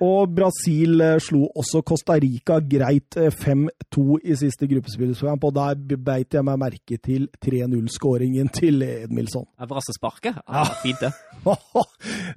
[0.05, 5.99] Og Brasil eh, slo også Costa Rica greit eh, 5-2 i siste gruppespillskamp, og der
[5.99, 9.49] beit jeg meg merke til 3-0-skåringen til Edmilson.
[9.61, 10.41] Brassesparket?
[10.47, 11.13] Ja, fint, det.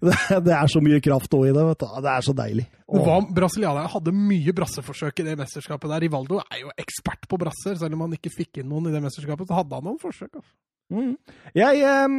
[0.03, 1.87] Det det er så mye kraft òg i det, vet du.
[2.03, 2.65] Det er så deilig.
[2.87, 6.03] Brasilianerne hadde mye brasseforsøk i det mesterskapet der.
[6.03, 7.77] Rivaldo er jo ekspert på brasser.
[7.79, 10.31] Selv om han ikke fikk inn noen i det mesterskapet, så hadde han noen forsøk.
[10.39, 10.51] Altså.
[10.91, 11.15] Mm.
[11.55, 12.17] Jeg eh,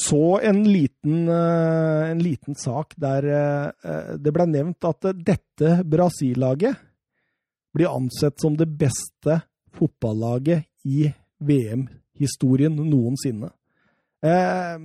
[0.00, 5.82] så en liten, eh, en liten sak der eh, det ble nevnt at eh, dette
[5.84, 6.80] Brasil-laget
[7.76, 9.40] blir ansett som det beste
[9.76, 11.06] fotballaget i
[11.38, 13.52] VM-historien noensinne.
[14.24, 14.78] Eh,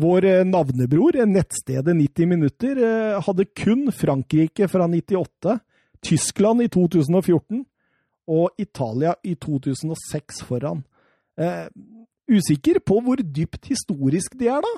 [0.00, 5.58] vår navnebror, nettstedet 90 minutter, eh, hadde kun Frankrike fra 98,
[6.00, 7.66] Tyskland i 2014
[8.28, 10.84] og Italia i 2006 foran.
[12.28, 14.74] Eh, usikker på hvor dypt historisk de er, da.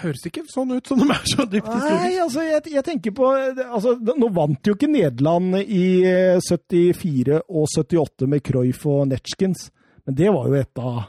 [0.00, 3.26] Høres ikke sånn ut som de er så dypt Nei, altså, jeg, jeg tenker på
[3.28, 9.66] altså, Nå vant jo ikke Nederland i eh, 74 og 78 med Cruyff og Netchkins,
[10.06, 11.02] men det var jo et av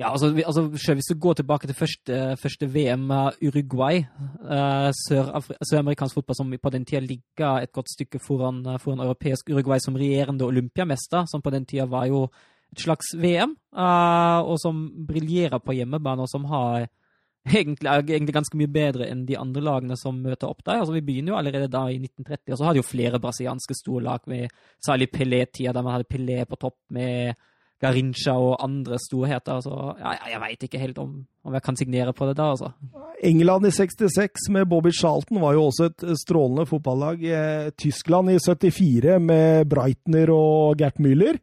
[0.00, 3.10] Ja, altså, vi- altså selv Hvis du går tilbake til første, første VM
[3.44, 8.78] Uruguay, eh, sør-amerikansk søramerikansk fotball som på den tida ligger et godt stykke foran, eh,
[8.80, 12.30] foran europeisk Uruguay som regjerende olympiamester, som på den tida var jo
[12.70, 16.86] et slags VM, eh, og som briljerer på hjemmebane, og som har
[17.48, 20.80] egentlig, er egentlig ganske mye bedre enn de andre lagene som møter opp der.
[20.80, 23.78] Altså, vi begynner jo allerede da i 1930, og så har de jo flere brasilianske
[23.78, 24.50] storlag, med
[24.84, 27.38] særlig Pelé-tida, der man hadde Pelé på topp med
[27.80, 29.62] Garincha og andre storheter.
[29.64, 31.14] Så ja, jeg veit ikke helt om,
[31.44, 32.72] om jeg kan signere på det da, altså.
[33.24, 37.24] England i 66 med Bobby Charlton var jo også et strålende fotballag.
[37.24, 41.40] Eh, Tyskland i 74 med Breitner og Gert Müller.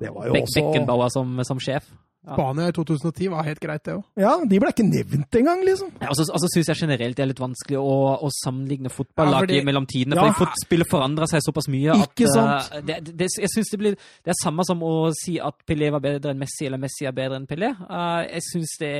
[0.00, 1.90] Det var jo Beck- også- Beckenbauer som, som sjef.
[2.20, 2.34] Ja.
[2.36, 4.02] Spania i 2010 var helt greit, det òg.
[4.20, 5.88] Ja, de ble ikke nevnt engang, liksom.
[6.02, 9.48] Ja, og så altså, syns jeg generelt det er litt vanskelig å, å sammenligne fotballag
[9.48, 10.20] Ja, i mellom tidene.
[10.20, 10.34] Ja.
[10.36, 12.74] for spillet forandrer seg såpass mye Ikke at sant?
[12.76, 15.88] eh, det, det, jeg synes det blir Det er samme som å si at Pelé
[15.90, 17.72] var bedre enn Messi, eller Messi er bedre enn Pelé.
[17.88, 18.92] Uh, jeg syns det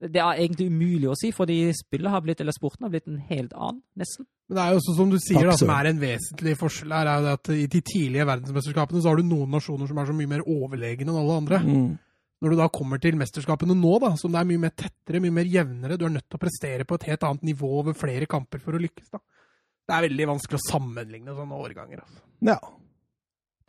[0.00, 3.18] det er egentlig umulig å si, fordi spillet har blitt, eller sporten har blitt en
[3.28, 4.24] helt annen, nesten.
[4.48, 6.94] Men det er jo også som du sier, Takk, da, som er en vesentlig forskjell
[6.96, 10.00] her, er jo det at i de tidlige verdensmesterskapene så har du noen nasjoner som
[10.00, 11.60] er så mye mer overlegne enn alle andre.
[11.66, 11.90] Mm.
[12.40, 15.36] Når du da kommer til mesterskapene nå, da, som det er mye mer tettere, mye
[15.36, 18.28] mer jevnere, du er nødt til å prestere på et helt annet nivå over flere
[18.30, 19.12] kamper for å lykkes.
[19.12, 19.20] da.
[19.84, 22.00] Det er veldig vanskelig å sammenligne sånne årganger.
[22.06, 22.24] Altså.
[22.48, 22.56] Ja.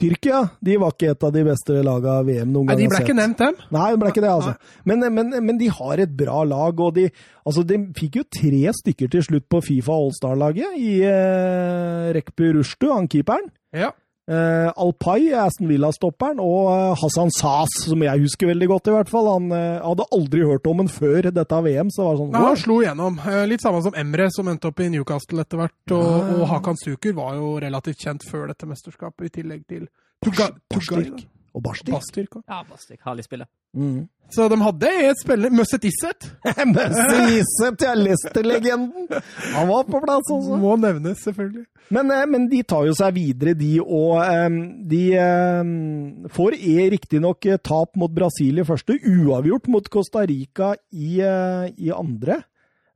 [0.01, 2.81] Tyrkia de var ikke et av de beste laga VM noen gang Nei, gang.
[2.81, 3.59] De ble ikke nevnt, dem.
[3.75, 4.77] Nei, de ble ikke det, altså.
[4.89, 7.07] Men, men, men de har et bra lag, og de,
[7.45, 12.89] altså, de fikk jo tre stykker til slutt på Fifa Allstar-laget i eh, Rekbu Rushtu,
[12.93, 13.51] han keeperen.
[13.77, 13.93] Ja.
[14.31, 19.11] Eh, Alpay, Aston Villa-stopperen, og eh, Hassan Sas, som jeg husker veldig godt, i hvert
[19.11, 19.27] fall.
[19.33, 22.43] Han eh, hadde aldri hørt om ham før dette VM, så det var sånn Ja,
[22.47, 23.19] han slo igjennom.
[23.27, 25.95] Eh, Litt samme som Emre, som endte opp i Newcastle etter hvert.
[25.97, 29.89] Og, og Hakan Sukur var jo relativt kjent før dette mesterskapet, i tillegg til
[30.23, 31.25] Tuga, Barstik.
[31.53, 31.91] Og Barstik.
[31.91, 32.35] Bastyrk.
[32.39, 32.47] også.
[32.47, 33.47] Ja, Bastik, herlig spiller.
[33.75, 34.05] Mm.
[34.31, 36.27] Så de hadde et spiller, Musset Isset.
[36.71, 39.09] Musset Isset, ja, Leicester-legenden!
[39.57, 40.55] Han var på plass også.
[40.61, 41.65] Må nevnes, selvfølgelig.
[41.91, 44.47] Men, eh, men de tar jo seg videre, de, og eh,
[44.93, 46.55] de eh, får
[46.95, 52.39] riktignok tap mot Brasil i første, uavgjort mot Costa Rica i, i andre.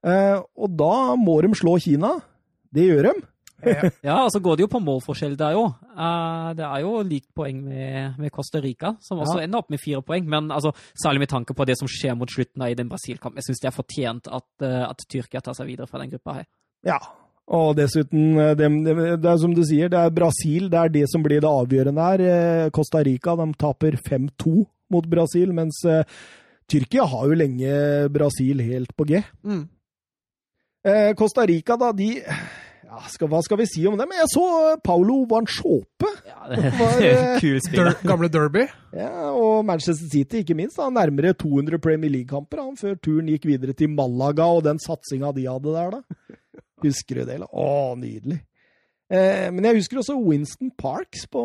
[0.06, 2.16] Eh, Og da må de slå Kina.
[2.72, 3.28] Det gjør de.
[4.06, 5.74] Ja, og så går det jo på målforskjell der òg.
[6.56, 9.44] det er jo likt poeng med, med Costa Rica, som også Ja.
[9.48, 10.28] ender opp med fire poeng.
[10.30, 13.38] Men altså, særlig med tanke på det som skjer mot slutten av i den Brasil-kampen.
[13.42, 16.40] Jeg syns det er fortjent at, uh, at Tyrkia tar seg videre fra den gruppa
[16.40, 16.50] her.
[16.86, 17.00] Ja.
[17.54, 18.70] Og dessuten, eh, det,
[19.22, 22.08] det, er som du sier, det er Brasil det er det som blir det avgjørende
[22.08, 22.24] her.
[22.26, 26.02] Eh, Costa Rica de taper 5-2 mot Brasil, mens eh,
[26.70, 27.76] Tyrkia har jo lenge
[28.14, 29.22] Brasil helt på G.
[29.46, 29.68] Mm.
[30.86, 32.16] Eh, Costa Rica, da, de
[32.86, 34.06] ja, skal, Hva skal vi si om det?
[34.10, 36.12] Men Jeg så eh, Paulo Vanchope.
[36.28, 37.92] Ja, det Var, eh, kul spiller.
[37.92, 38.66] Der, gamle Derby.
[38.96, 40.78] Ja, og Manchester City, ikke minst.
[40.80, 45.48] Da, nærmere 200 Premier League-kamper før turen gikk videre til Malaga og den satsinga de
[45.50, 46.36] hadde der, da.
[46.86, 47.40] Husker du det?
[47.40, 47.50] eller?
[47.50, 48.42] Å, nydelig.
[49.06, 51.42] Eh, men jeg husker også Winston Parks på,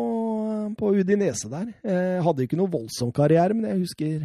[0.77, 1.67] på Udinese der.
[1.85, 4.23] Eh, hadde ikke noe voldsom karriere, men jeg husker,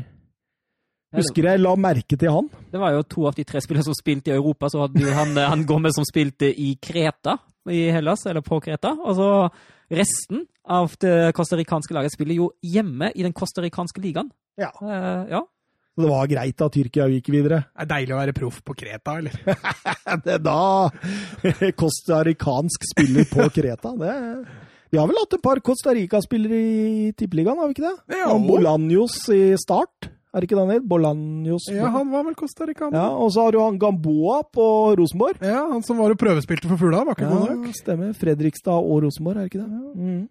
[1.14, 2.48] husker jeg la merke til han.
[2.72, 4.70] Det var jo to av de tre spillerne som spilte i Europa.
[4.72, 7.38] Så hadde du han, han Gomez som spilte i Kreta
[7.70, 8.94] i Hellas, eller på Kreta.
[9.06, 9.30] Og så
[9.96, 14.32] resten av det costaricanske laget spiller jo hjemme i den costaricanske ligaen.
[14.58, 14.72] Ja.
[14.82, 15.44] Uh, ja.
[15.96, 17.62] Så det var greit at Tyrkia gikk videre.
[17.72, 19.38] Det er deilig å være proff på Kreta, eller?
[20.26, 20.60] Det da
[21.80, 23.94] costaricansk spiller på Kreta.
[23.96, 24.16] Det
[24.92, 28.18] vi har vel hatt et par Costa Rica-spillere i Tippeligaen, har vi ikke det?
[28.20, 28.28] Ja.
[28.30, 29.95] Han Bolanjos i start,
[30.36, 30.84] er det ikke det han het?
[30.84, 31.66] Bolanjos.
[31.72, 32.92] Ja, han var vel costaricaner.
[32.92, 34.66] Ja, og så har du han Gamboa på
[35.00, 35.40] Rosenborg.
[35.40, 37.68] Ja, han som var og prøvespilte for Fugla, var ikke god nok.
[37.70, 38.10] Ja, stemmer.
[38.20, 39.84] Fredrikstad og Rosenborg, er det ikke det?
[39.96, 40.24] Mm.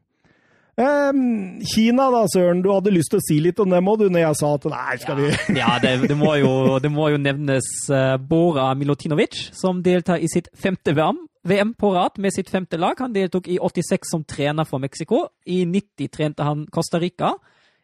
[0.75, 2.61] Um, Kina da, Søren.
[2.61, 4.67] Du hadde lyst til å si litt om dem òg, du, når jeg sa at
[4.73, 6.51] nei, skal vi Ja, det, det, må jo,
[6.83, 11.95] det må jo nevnes uh, Bora Milutinovic, som deltar i sitt femte VM, VM på
[11.95, 12.99] rad med sitt femte lag.
[12.99, 15.25] Han deltok i 86 som trener for Mexico.
[15.49, 17.33] I 90 trente han Costa Rica.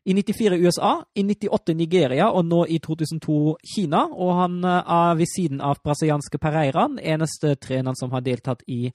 [0.06, 4.08] I 94 USA, i 98 Nigeria og nå i 2002 Kina.
[4.10, 8.66] Og han eh, er ved siden av brasilianske Pereira den eneste treneren som har deltatt
[8.68, 8.90] i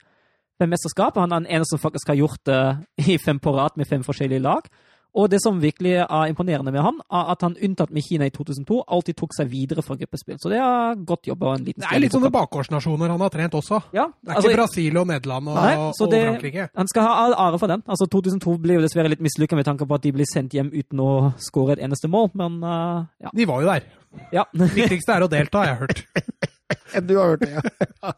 [0.59, 1.15] fem mesterskap.
[1.15, 2.61] Han er den eneste som faktisk har gjort det
[3.07, 4.67] i fem på rad med fem forskjellige lag.
[5.15, 8.29] Og det som virkelig er imponerende med han, er at han unntatt med Kina i
[8.29, 10.37] 2002 alltid tok seg videre fra gruppespill.
[10.37, 11.55] Så det er godt jobba.
[11.55, 13.81] en liten Det er litt sånne bakgårdsnasjoner han har trent også.
[13.93, 16.69] Ja, Det er altså, ikke Brasil og Nederland og, Nei, så og det- Frankrike.
[16.75, 17.83] han skal ha all ære for den.
[17.87, 20.69] Altså 2002 ble jo dessverre litt mislykka med tanke på at de ble sendt hjem
[20.73, 23.29] uten å skåre et eneste mål, men uh, ja.
[23.33, 23.83] De var jo der.
[24.33, 24.43] ja.
[24.53, 26.05] Viktigste er å delta, har jeg hørt.
[27.07, 28.13] Du har hørt det, ja.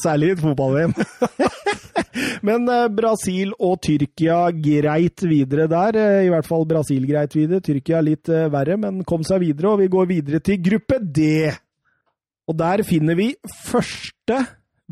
[0.00, 0.94] Særlig i et fotball-VM.
[2.46, 5.98] Men eh, Brasil og Tyrkia greit videre der.
[5.98, 7.62] Eh, I hvert fall Brasil greit videre.
[7.64, 9.74] Tyrkia litt eh, verre, men kom seg videre.
[9.74, 11.52] Og vi går videre til gruppe D.
[12.50, 13.30] Og der finner vi
[13.64, 14.40] første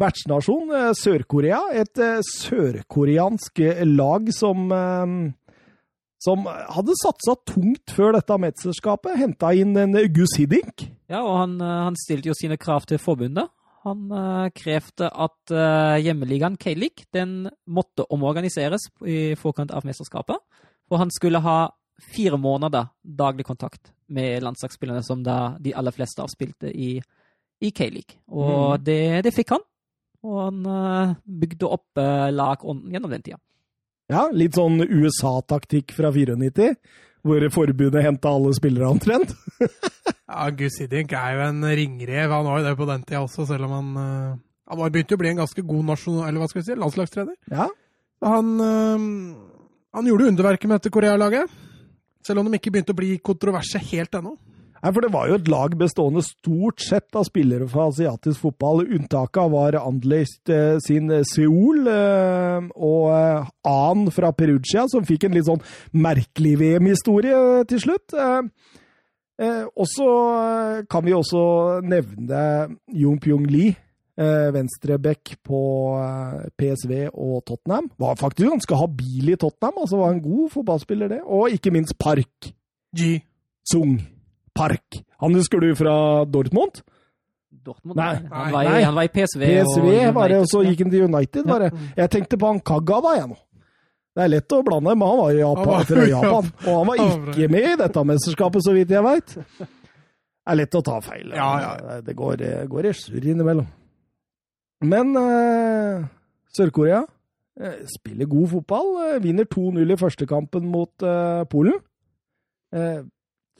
[0.01, 1.59] vertsnasjon, Sør-Korea.
[1.77, 4.71] Et sørkoreansk lag som
[6.21, 9.17] som hadde satsa tungt før dette mesterskapet.
[9.21, 10.85] Henta inn en Gus Hiddink.
[11.09, 13.49] ja, og han, uh, han stilte jo sine krav til forbundet.
[13.87, 20.37] Han uh, krevde at uh, hjemmeligaen K-League den måtte omorganiseres i forkant av mesterskapet.
[20.91, 21.71] For han skulle ha
[22.13, 26.99] fire måneder daglig kontakt med landslagsspillerne, som da de aller fleste av spilte i,
[27.65, 28.21] i K-League.
[28.29, 28.85] Og Mm.
[28.85, 29.65] det, det fikk han.
[30.29, 33.41] Og han uh, bygde opp uh, lag gjennom den tida.
[34.11, 36.75] Ja, litt sånn USA-taktikk fra 94,
[37.27, 39.35] hvor forbundet henta alle spillere omtrent.
[40.31, 42.31] Ja, Gus Hiddink er jo en ringrev.
[42.31, 44.37] Han var jo det på den tida også, selv om han eh,
[44.71, 47.35] Han begynte å bli en ganske god nasjonal, si, landslagstrener.
[47.51, 47.67] Ja.
[48.23, 49.09] Han, eh,
[49.99, 51.51] han gjorde underverket med dette Korea-laget.
[52.23, 54.37] Selv om de ikke begynte å bli kontroverse helt ennå.
[54.81, 58.87] Nei, for det var jo et lag bestående stort sett av spillere fra asiatisk fotball.
[58.97, 65.37] Unntaket var Anderlecht eh, sin Seoul eh, og eh, An fra Perugia, som fikk en
[65.37, 65.61] litt sånn
[65.93, 68.15] merkelig VM-historie til slutt.
[68.17, 68.71] Eh,
[69.45, 70.09] eh, og så
[70.39, 71.43] eh, kan vi også
[71.85, 72.45] nevne
[72.89, 73.75] Jung Pyong Lee.
[74.21, 75.61] Eh, Venstreback på
[76.01, 77.91] eh, PSV og Tottenham.
[78.01, 81.21] Var faktisk ganske habil i Tottenham, altså var en god fotballspiller, det.
[81.29, 82.49] Og ikke minst Park.
[82.97, 83.21] G.
[83.71, 84.01] Sung
[84.61, 85.01] Park.
[85.25, 85.95] Han husker du fra
[86.29, 86.83] Dortmund?
[87.61, 87.97] Dortmund?
[87.99, 88.15] Nei.
[88.31, 88.83] Han, var i, Nei.
[88.87, 89.43] han var i PSV.
[89.45, 91.49] PSV var det, og så gikk han til United.
[91.49, 91.71] Bare.
[91.99, 93.37] Jeg tenkte på han Kagawa, jeg nå.
[94.17, 96.49] Det er lett å blande, men han var i Han Japan, var- fra Japan.
[96.65, 99.35] Og han var ikke med i dette mesterskapet, så vidt jeg veit.
[99.61, 101.29] Det er lett å ta feil.
[101.37, 102.01] Ja, ja.
[102.07, 102.43] Det går,
[102.73, 103.69] går i surr innimellom.
[104.91, 106.09] Men eh,
[106.57, 107.03] Sør-Korea
[107.61, 108.91] eh, spiller god fotball.
[109.11, 111.77] eh, vinner 2-0 i første kampen mot eh, Polen.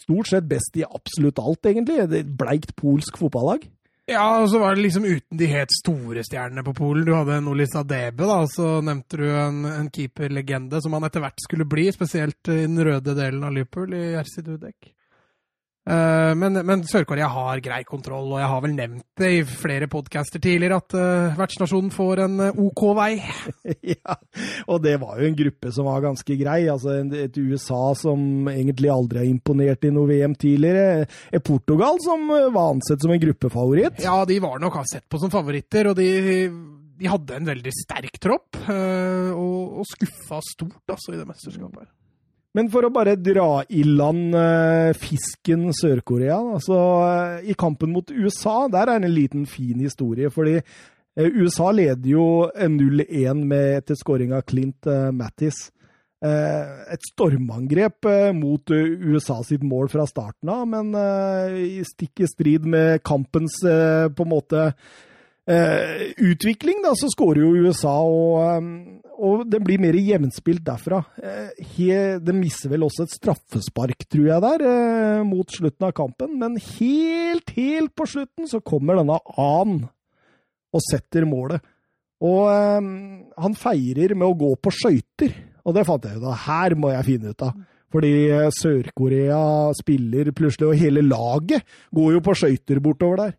[0.01, 2.01] Stort sett best i absolutt alt, egentlig.
[2.07, 3.67] Et bleikt polsk fotballag.
[4.11, 7.05] Ja, og så var det liksom uten de helt store stjernene på Polen.
[7.07, 11.23] Du hadde Nolis Adebe, da, og så nevnte du en, en keeperlegende som han etter
[11.23, 14.91] hvert skulle bli, spesielt i den røde delen av Liverpool, i Jerzy Dudek.
[15.91, 19.89] Eh, men men Sør-Korea har grei kontroll, og jeg har vel nevnt det i flere
[19.91, 23.11] podcaster tidligere at uh, vertsnasjonen får en eh, OK vei.
[23.95, 24.17] ja,
[24.71, 26.61] og det var jo en gruppe som var ganske grei.
[26.71, 31.07] Altså et USA som egentlig aldri har imponert i noe VM tidligere.
[31.35, 34.03] Et Portugal som var ansett som en gruppefavoritt.
[34.05, 36.11] Ja, de var nok sett på som favoritter, og de,
[37.01, 38.63] de hadde en veldig sterk tropp.
[38.71, 41.91] og, og skuffa stort, altså, i det mesterskapet.
[42.59, 47.93] Men for å bare dra i land eh, fisken Sør-Korea, altså, så eh, i kampen
[47.95, 50.33] mot USA, der er det en liten fin historie.
[50.35, 55.69] Fordi eh, USA leder jo eh, 0-1 med etter scoring av Clint eh, Mattis.
[56.21, 62.27] Eh, et stormangrep eh, mot eh, USA sitt mål fra starten av, men eh, stikk
[62.27, 64.67] i strid med kampens eh, på en måte
[65.51, 71.03] eh, utvikling, da, så skårer jo USA, og, eh, og det blir mer jevnspilt derfra.
[71.21, 76.39] Eh, det mister vel også et straffespark, tror jeg, der, eh, mot slutten av kampen.
[76.39, 79.83] Men helt, helt på slutten så kommer denne An
[80.71, 81.61] og setter målet.
[82.21, 82.81] Og eh,
[83.41, 86.41] han feirer med å gå på skøyter, og det fant jeg ut av.
[86.47, 87.61] Her må jeg finne ut av.
[87.91, 89.41] Fordi eh, Sør-Korea
[89.79, 93.39] spiller plutselig, og hele laget går jo på skøyter bortover der.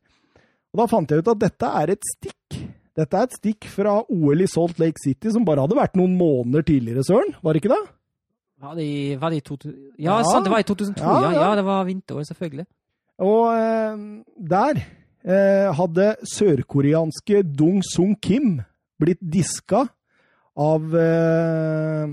[0.72, 2.60] Og da fant jeg ut at dette er et stikk.
[2.96, 6.14] Dette er et stikk fra OL i Salt Lake City, som bare hadde vært noen
[6.20, 7.34] måneder tidligere, Søren?
[7.44, 7.82] Var det ikke det?
[8.62, 8.88] Var det,
[9.22, 9.76] var det i 2000...
[9.98, 10.24] Ja, Ja.
[10.28, 11.04] sant, det var i 2002.
[11.04, 11.56] Ja, Ja, ja.
[11.56, 12.66] det var vinteråret, selvfølgelig.
[13.22, 14.04] Og eh,
[14.52, 18.60] der eh, hadde sørkoreanske Dong Sung Kim
[19.02, 19.86] blitt diska
[20.58, 22.06] av, eh,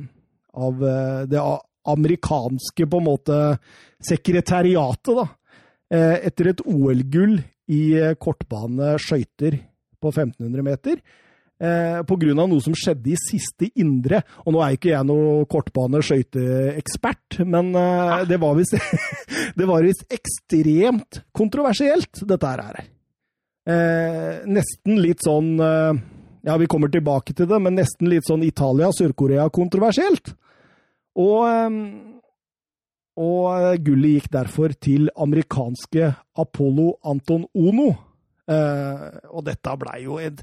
[0.54, 1.42] av eh, det
[1.88, 3.38] amerikanske, på en måte,
[4.04, 5.26] sekretariatet, da.
[5.90, 7.38] Eh, etter et OL-gull
[7.68, 9.58] i eh, kortbane skøyter
[9.98, 11.00] på 1500 meter.
[11.58, 14.20] Eh, av noe som skjedde i siste indre.
[14.46, 18.76] Og nå er ikke jeg noe kortbane-skøyteekspert, men eh, det var visst
[19.58, 22.78] det var visst ekstremt kontroversielt, dette her.
[23.68, 25.98] Eh, nesten litt sånn eh,
[26.46, 30.30] Ja, vi kommer tilbake til det, men nesten litt sånn Italia-Sør-Korea-kontroversielt.
[31.18, 31.68] Og, eh,
[33.18, 37.90] og eh, gullet gikk derfor til amerikanske Apollo Anton Ono.
[38.48, 39.04] Eh,
[39.34, 40.40] og dette blei jo et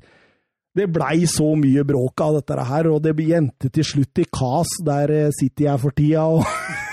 [0.75, 4.73] det blei så mye bråk av dette her, og det endte til slutt i KAS,
[4.83, 6.25] der sitter City er for tida.
[6.27, 6.43] Og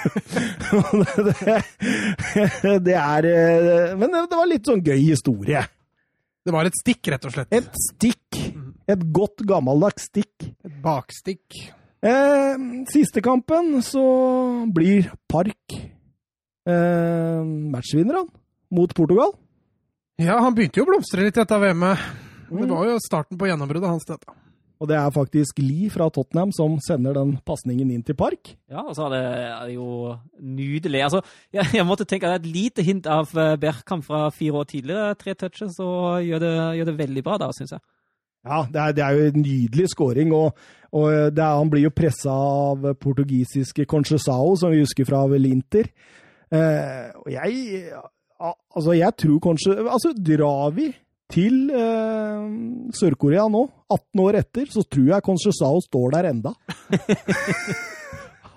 [1.26, 1.34] det,
[2.62, 5.64] det, det er eh, Men det var litt sånn gøy historie.
[6.42, 7.50] Det var et stikk, rett og slett.
[7.54, 8.38] Et stikk.
[8.90, 10.46] Et godt, gammeldags stikk.
[10.62, 11.58] Et bakstikk.
[12.02, 12.56] Eh,
[12.90, 14.02] siste kampen så
[14.74, 15.76] blir Park
[16.66, 18.28] eh, matchvinneren.
[18.72, 19.34] Mot Portugal.
[20.22, 21.98] Ja, han begynte jo å blomstre litt i dette VM-et.
[22.52, 22.68] Det Mm.
[22.70, 24.26] var jo starten på gjennombruddet hans, dette.
[24.80, 28.56] Og det er faktisk Lee fra Tottenham som sender den pasningen inn til Park.
[28.68, 29.22] Ja, og så er det,
[29.52, 31.02] er det jo nydelig.
[31.04, 31.20] Altså,
[31.52, 34.52] jeg, jeg måtte tenke at det er et lite hint av eh, Bergkamp fra fire
[34.58, 35.14] år tidligere.
[35.16, 37.80] Tre touches, og gjør det, gjør det veldig bra da, syns jeg.
[38.42, 40.56] Ja, det er, det er jo en nydelig scoring, og,
[40.90, 45.46] og det er, han blir jo pressa av portugisiske Conchesao, som vi husker fra vel
[45.52, 45.92] Inter.
[46.52, 47.92] Eh, og jeg
[48.42, 50.88] Altså, jeg tror kanskje Altså, drar vi
[51.32, 52.48] til eh,
[52.98, 56.52] Sør-Korea nå, 18 år etter, så tror jeg Conchesao står der enda.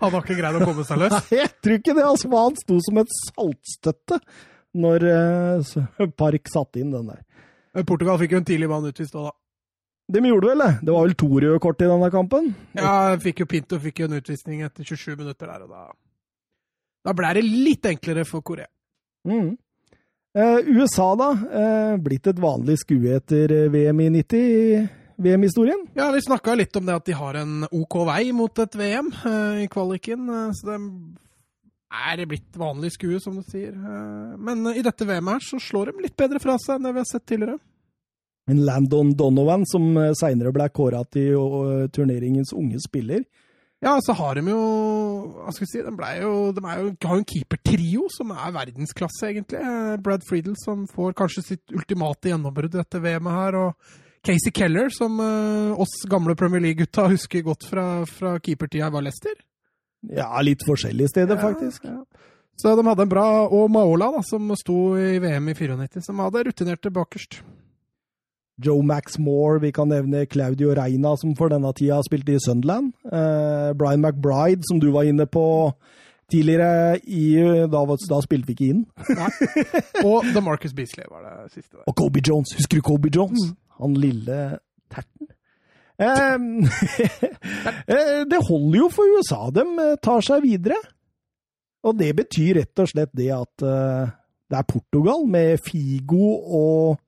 [0.02, 1.14] Han har ikke greid å komme seg løs.
[1.16, 4.20] Nei, jeg tror ikke det, altså, han sto som et saltstøtte
[4.76, 7.24] når eh, Park satte inn den der.
[7.88, 9.38] Portugal fikk jo en tidlig mann utvist òg, da.
[10.08, 10.72] De gjorde vel det.
[10.86, 12.52] Det var vel to røde kort i denne kampen.
[12.78, 15.86] Ja, fikk jo Pinto fikk jo en utvisning etter 27 minutter der, og da
[17.06, 18.70] Da ble det litt enklere for Korea.
[19.30, 19.56] Mm.
[20.36, 21.32] Eh, USA, da.
[21.32, 24.86] Eh, blitt et vanlig skue etter eh, VM i 90 i
[25.16, 25.86] VM-historien.
[25.94, 29.12] Ja, vi snakka litt om det at de har en OK vei mot et VM
[29.14, 30.80] eh, i kvaliken, eh, så det
[31.96, 33.72] er blitt vanlig skue, som du sier.
[33.72, 36.96] Eh, men i dette VM-et her så slår de litt bedre fra seg enn det
[36.98, 37.60] vi har sett tidligere.
[38.52, 43.24] En Landon Donovan som eh, seinere ble kåra til eh, turneringens unge spiller.
[43.84, 44.60] Ja, så har de jo
[45.44, 45.82] Hva skal vi si?
[45.84, 49.62] De, jo, de jo, har jo en keepertrio som er verdensklasse, egentlig.
[49.62, 53.60] Eh, Brad Friedel som får kanskje sitt ultimate gjennombrudd etter VM-et her.
[53.64, 55.20] og Casey Keller, som
[55.78, 59.36] oss gamle Premier League-gutta husker godt fra, fra keepertida i Leicester.
[60.18, 61.86] Ja, litt forskjellige steder, faktisk.
[61.86, 62.32] Ja, ja.
[62.58, 66.24] Så de hadde en bra Og Maola, da, som sto i VM i 94, som
[66.24, 67.44] hadde rutinerte bakerst.
[68.62, 72.94] Joe Max Moore, vi kan nevne Claudio Reina, som for denne tida spilte i Sunderland.
[73.12, 75.46] Eh, Brian McBride, som du var inne på
[76.32, 77.00] tidligere.
[77.04, 77.36] I,
[77.72, 78.84] da, da spilte vi ikke inn.
[80.08, 81.84] Og The Marcus Beasley var det siste der.
[81.86, 82.56] Og Kobe Jones.
[82.56, 83.52] Husker du Kobe Jones?
[83.82, 84.60] Han lille
[84.92, 85.32] terten.
[86.00, 86.36] Eh,
[87.96, 89.48] eh, det holder jo for USA.
[89.52, 90.80] De eh, tar seg videre.
[91.86, 94.14] Og det betyr rett og slett det at eh,
[94.50, 97.02] Det er Portugal med Figo og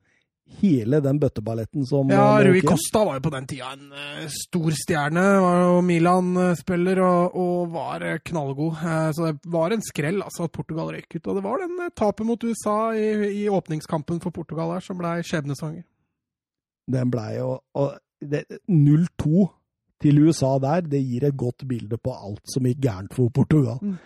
[0.62, 4.24] hele den bøtteballetten som Ja, eh, Rui Costa var jo på den tida en uh,
[4.34, 5.24] stor stjerne.
[5.44, 8.80] Var jo Milan-spiller og, og var eh, knallgod.
[8.82, 11.28] Uh, så det var en skrell altså, at Portugal røyk ut.
[11.28, 13.08] Og det var den uh, tapet mot USA i,
[13.44, 15.86] i åpningskampen for Portugal her som ble skjebnesanger.
[16.88, 19.48] Den blei jo og det- 0-2
[20.02, 23.80] til USA der, det gir et godt bilde på alt som gikk gærent for Portugal.
[23.82, 23.98] Mm.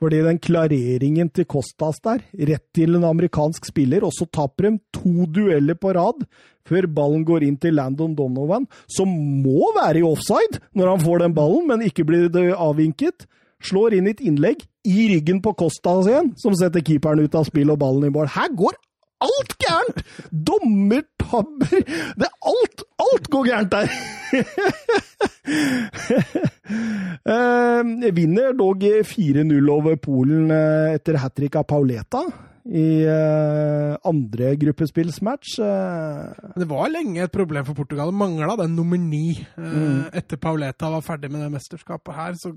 [0.00, 4.78] Fordi den klareringen til Costas der, rett til en amerikansk spiller, og så taper de
[4.96, 6.24] to dueller på rad
[6.70, 11.24] før ballen går inn til Landon Donovan, som må være i offside når han får
[11.24, 13.26] den ballen, men ikke blir det avvinket.
[13.60, 17.72] Slår inn et innlegg i ryggen på Costas igjen, som setter keeperen ut av spill
[17.74, 18.30] og ballen i mål.
[18.32, 18.78] Her går
[19.26, 19.98] alt gærent!
[20.30, 21.82] Dommertabber
[22.20, 23.86] Det er alt, alt går gærent der!
[27.34, 27.82] eh,
[28.16, 32.22] vinner dog 4-0 over Polen eh, etter hat trick av Pauleta
[32.70, 35.58] i eh, andre gruppespillsmatch.
[35.64, 38.12] Eh, det var lenge et problem for Portugal.
[38.12, 40.12] Mangla den nummer ni mm.
[40.12, 42.32] etter Pauleta var ferdig med det mesterskapet her.
[42.38, 42.48] Så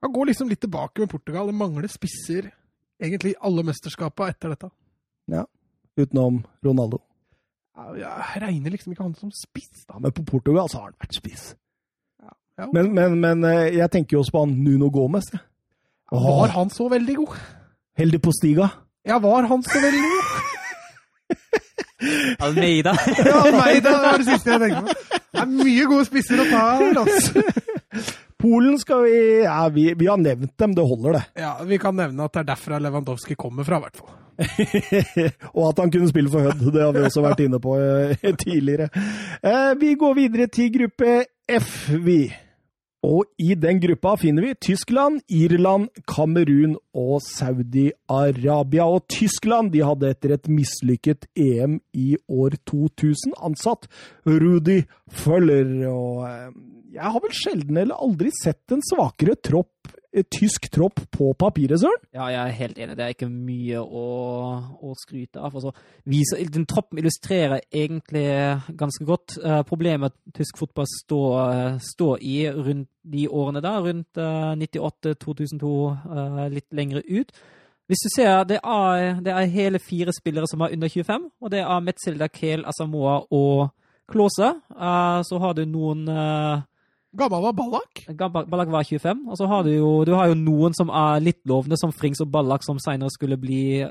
[0.00, 1.50] man går liksom litt tilbake med Portugal.
[1.50, 2.50] Det mangler spisser
[3.00, 4.68] egentlig i alle mesterskapene etter dette.
[5.98, 7.00] Utenom Ronaldo.
[7.96, 9.96] Jeg regner liksom ikke han som spiss, da.
[10.02, 11.44] Men på Portugal så har han vært spiss.
[12.20, 12.66] Ja.
[12.74, 15.30] Men, men, men eh, jeg tenker jo også på han Nuno Gomez.
[15.32, 15.40] Ja.
[16.12, 17.38] Var han så veldig god?
[17.96, 18.68] Heldig på stiga.
[19.06, 20.26] Ja, var han så veldig god?
[22.44, 22.92] Almeida.
[23.24, 23.42] Ja,
[23.80, 25.20] det var det siste jeg tenkte på.
[25.30, 27.44] Det er mye gode spisser å ta her, altså.
[28.40, 31.24] Polen skal vi Ja, vi, vi har nevnt dem, det holder, det.
[31.42, 34.14] Ja, Vi kan nevne at det er derfra Lewandowski kommer fra, i hvert fall.
[35.56, 38.30] og at han kunne spille for Hødd, det har vi også vært inne på eh,
[38.44, 38.90] tidligere.
[39.42, 41.18] Eh, vi går videre til gruppe
[41.60, 42.22] F, vi.
[43.00, 48.84] Og i den gruppa finner vi Tyskland, Irland, Kamerun og Saudi-Arabia.
[48.84, 53.88] Og Tyskland de hadde etter et mislykket EM i år 2000 ansatt
[54.28, 54.82] Rudi
[55.22, 55.72] Føller.
[55.88, 56.52] Og eh,
[56.98, 59.94] jeg har vel sjelden eller aldri sett en svakere tropp,
[60.32, 62.02] tysk tropp på papiret, Søren.
[62.14, 62.96] Ja, jeg er helt enig.
[62.98, 64.06] Det er ikke mye å,
[64.82, 65.54] å skryte av.
[65.54, 65.70] Altså,
[66.10, 68.26] viser, den troppen illustrerer egentlig
[68.80, 74.18] ganske godt uh, problemet tysk fotball står, eh, står i rundt de årene da, rundt
[74.20, 75.72] uh, 98, 2002,
[76.16, 77.32] eh, litt lengre ut.
[77.90, 81.50] Hvis du ser, det er, det er hele fire spillere som er under 25, og
[81.50, 83.70] det er Metzelda, Kehl, Asamoah og
[84.10, 84.52] Klause.
[84.70, 86.62] Eh, så har du noen eh,
[87.18, 88.04] Gammel var Ballack.
[88.18, 91.18] Ballak Ballack var 25, og så har du jo, du har jo noen som er
[91.24, 93.82] litt lovende, som Frings og Ballack, som senere skulle bli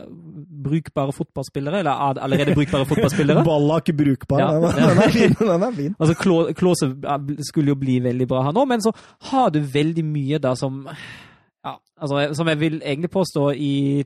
[0.64, 3.44] brukbare fotballspillere, eller er allerede brukbare fotballspillere.
[3.50, 4.40] Ballak brukbar.
[4.40, 5.36] Ja, den, den er fin.
[5.40, 5.96] Den er fin.
[6.00, 8.96] Altså, Klå- Klause er- skulle jo bli veldig bra, her nå, men så
[9.32, 10.86] har du veldig mye da som
[11.66, 14.04] ja, altså, som jeg vil egentlig påstå i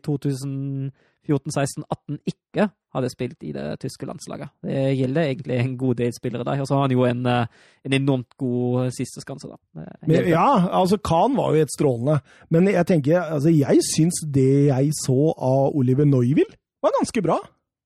[1.27, 4.51] 2014, 16, 18 ikke hadde spilt i det tyske landslaget.
[4.61, 7.45] Det gjelder egentlig en god del spillere der, og så har han jo en, eh,
[7.85, 9.57] en enormt god sisteskanse, da.
[9.81, 10.49] Er Men, ja,
[10.79, 12.19] altså Khan var jo helt strålende,
[12.49, 16.53] men jeg tenker, altså jeg syns det jeg så av Oliver Neuville,
[16.83, 17.39] var ganske bra.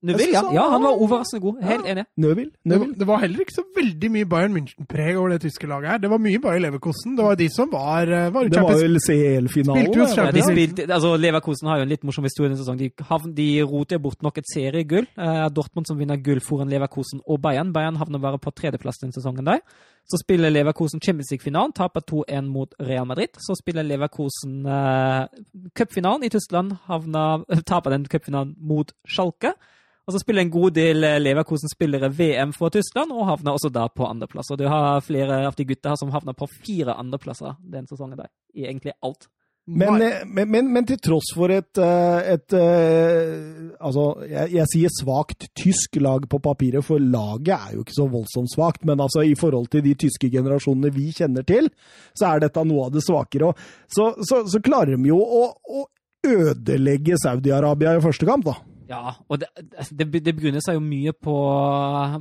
[0.08, 0.42] Neville, ja.
[0.54, 1.62] ja, han- var overraskende god.
[1.64, 2.06] Helt enig.
[2.08, 2.24] Var,
[2.72, 2.96] Neuville.
[3.00, 5.98] det var heller ikke så veldig mye Bayern München-preg over det tyske laget her.
[6.04, 7.16] Det var mye Bayer Leverkosten.
[7.18, 9.92] Det var de som var, eh, var Det var Champions vel CL-finalen.
[10.18, 12.78] Ja, de spilte, altså Leverkosen har jo en litt morsom historie denne sesongen.
[12.80, 15.08] De, havn- de roter bort nok et seriegull.
[15.18, 17.74] Eh, Dortmund som vinner gull foran Leverkosen og Bayern.
[17.74, 19.46] Bayern havner bare på tredjeplass denne sesongen.
[19.46, 19.60] der.
[20.10, 23.28] Så spiller Leverkosen Champions League-finalen, taper 2-1 mot Real Madrid.
[23.38, 25.28] Så spiller Leverkosen eh,
[25.76, 29.52] cupfinalen i Tyskland, havner, taper den cupfinalen mot Schalke.
[30.08, 33.90] Og så spiller en god del eh, Leverkosen-spillere VM for Tyskland, og havner også da
[33.92, 34.54] på andreplass.
[34.56, 38.22] Og du har flere av de gutta her som havner på fire andreplasser den sesongen
[38.22, 39.28] der, i egentlig alt.
[39.68, 44.72] Men, eh, men, men, men til tross for et, et, et eh, Altså, jeg, jeg
[44.72, 48.88] sier svakt tysk lag på papiret, for laget er jo ikke så voldsomt svakt.
[48.88, 51.68] Men altså, i forhold til de tyske generasjonene vi kjenner til,
[52.16, 53.52] så er dette noe av det svakere.
[53.52, 55.86] Og så, så, så klarer de jo å, å
[56.28, 58.56] ødelegge Saudi-Arabia i første kamp, da.
[58.88, 59.50] Ja, og det,
[59.92, 61.36] det, det begrunner seg jo mye på,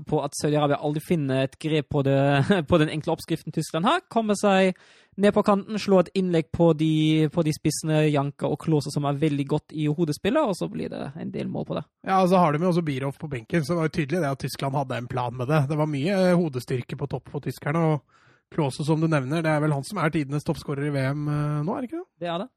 [0.08, 2.18] på at Saudi-Arabia aldri finner et grep på, det,
[2.70, 4.02] på den enkle oppskriften Tyskland har.
[4.12, 4.74] Kommer seg
[5.22, 9.06] ned på kanten, slår et innlegg på de, på de spissene Janka og Klause som
[9.08, 11.86] er veldig godt i hodespillet, og så blir det en del mål på det.
[12.08, 14.20] Ja, og så har de jo også Bierhoff på benken, så det var jo tydelig
[14.24, 15.64] det at Tyskland hadde en plan med det.
[15.70, 18.04] Det var mye hodestyrke på topp for tyskerne, og
[18.52, 21.62] Klause, som du nevner, det er vel han som er tidenes toppskårer i VM eh,
[21.66, 22.06] nå, er det ikke det?
[22.22, 22.50] Det er det.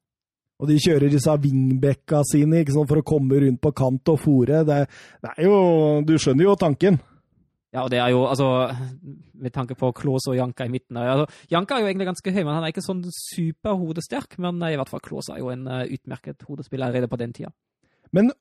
[0.60, 4.66] Og de kjører disse wingbacka sine sant, for å komme rundt på kant og fòre.
[4.68, 4.82] Det,
[5.24, 5.62] det er jo
[6.07, 6.99] Du skjønner jo tanken.
[7.70, 8.47] Ja, og det er jo, altså,
[9.38, 10.97] med tanke på Klås og Janka i midten.
[10.97, 14.39] Altså, Janka er jo egentlig ganske høy, men han er ikke sånn superhodesterk.
[14.41, 17.53] Men i hvert fall Klås er jo en uh, utmerket hodespiller allerede på den tida.
[18.16, 18.34] Men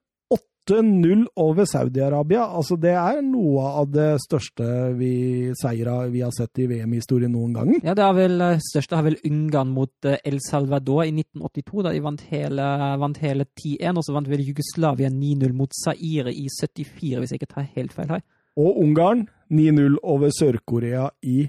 [0.69, 2.43] 8-0 over Saudi-Arabia.
[2.45, 4.67] Altså, det er noe av det største
[4.99, 7.71] vi, seira vi har sett i VM-historien noen gang.
[7.81, 11.85] Ja, det er vel eh, største har vel Ungarn mot eh, El Salvador i 1982,
[11.87, 12.69] da de vant hele,
[13.01, 13.97] vant hele 10-1.
[13.97, 17.97] Og så vant vel Jugoslavia 9-0 mot Zaire i 74, hvis jeg ikke tar helt
[17.97, 18.25] feil her.
[18.59, 21.41] Og Ungarn 9-0 over Sør-Korea i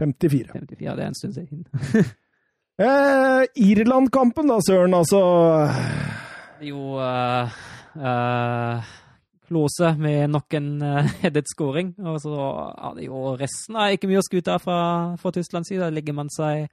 [0.00, 0.54] 54.
[0.54, 1.66] 54, det er en stund siden.
[2.74, 4.96] Eh, Irland-kampen da, Søren.
[4.98, 5.20] Altså
[6.66, 7.52] Jo uh,
[9.44, 11.92] Klose med nok en uh, headet scoring.
[12.00, 14.80] Og så er det jo resten er ikke mye å skute av fra,
[15.20, 15.84] fra Tysklands side.
[15.84, 16.68] Da legger man seg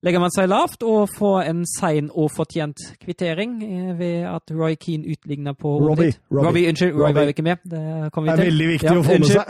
[0.00, 4.78] legger man seg lavt og får en sein og fortjent kvittering eh, ved at Roy
[4.80, 6.14] Keane utligner på Robbie.
[6.32, 6.46] Robbie.
[6.46, 6.94] Robbie, unnskyld.
[6.94, 7.18] Roy Robbie.
[7.18, 7.66] var ikke med.
[7.68, 7.82] Det
[8.14, 9.44] kommer Det er veldig viktig Ja, å få med seg.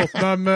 [0.00, 0.50] Tottenham Tottenham.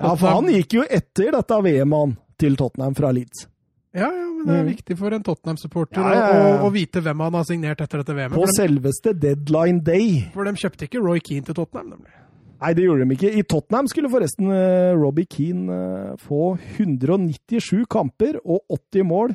[0.00, 3.49] Ja, for han gikk jo etter dette VM-en til Tottenham fra Leeds.
[3.92, 4.68] Ja, ja, men det er Mm.
[4.76, 8.14] viktig for en Tottenham-supporter Ja, ja, å, å vite hvem han har signert etter dette
[8.14, 8.36] VM-et.
[8.38, 10.30] På de- selveste deadline day.
[10.32, 12.12] for de kjøpte ikke Roy Keane til Tottenham, nemlig.
[12.60, 13.32] Nei, det gjorde de ikke.
[13.38, 19.34] I Tottenham skulle forresten eh, Robbie Keane eh, få 197 kamper og 80 mål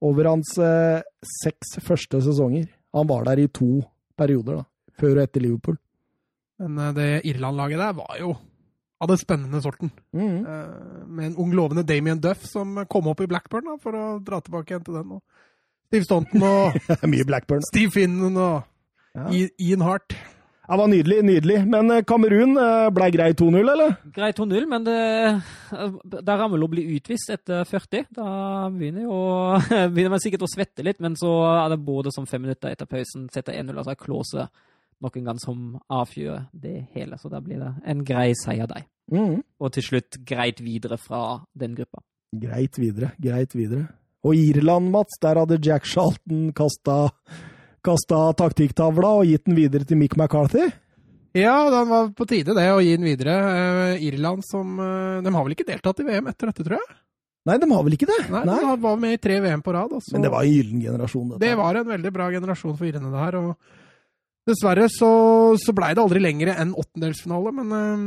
[0.00, 1.02] over hans eh,
[1.42, 2.68] seks første sesonger.
[2.94, 3.82] Han var der i to
[4.16, 4.64] perioder, da.
[5.00, 5.76] Før og etter Liverpool.
[6.60, 8.36] Men det Irland-laget der var jo
[9.02, 9.90] av det spennende sorten.
[10.14, 10.44] Mm.
[10.46, 14.04] Uh, Med en ung lovende Damien Duff som kom opp i Blackburn, da, for å
[14.22, 15.16] dra tilbake igjen til den.
[15.18, 16.78] Og Steve Stonton og
[17.10, 17.64] Mye Blackburn.
[17.72, 18.62] Steve Finnen og
[19.12, 19.26] Ja.
[19.60, 20.14] Ian Hart.
[20.62, 21.56] Det var nydelig, nydelig.
[21.68, 23.96] Men eh, Kamerun eh, ble grei 2-0, eller?
[24.14, 24.94] Grei 2-0, men det,
[26.14, 28.06] der rammer å bli utvist etter 40.
[28.16, 28.28] Da
[28.72, 29.18] begynner, jo,
[29.92, 32.88] begynner man sikkert å svette litt, men så er det både som fem minutter etter
[32.88, 34.46] pausen setter 1-0, altså Klause
[35.02, 37.18] nok en gang som avfyrer det hele.
[37.20, 38.86] Så da blir det en grei seier der.
[39.10, 39.40] Mm.
[39.60, 42.04] Og til slutt greit videre fra den gruppa.
[42.32, 43.88] Greit videre, greit videre.
[44.22, 47.10] Og Irland, Mats, der hadde Jack Charlton kasta,
[47.84, 50.70] kasta taktikktavla og gitt den videre til Mick McCarthy.
[51.34, 53.34] Ja, den var på tide det, å gi den videre.
[53.96, 56.98] Eh, Irland som eh, De har vel ikke deltatt i VM etter dette, tror jeg?
[57.48, 58.18] Nei, de har vel ikke det?
[58.30, 59.94] Nei, De var med i tre VM på rad.
[59.96, 60.12] Også.
[60.14, 61.42] Men det var en gyllen generasjon, dette.
[61.42, 63.38] Det var en veldig bra generasjon for irene der.
[63.40, 63.80] og
[64.46, 65.10] Dessverre så,
[65.62, 68.06] så blei det aldri lenger enn åttendelsfinale, men eh,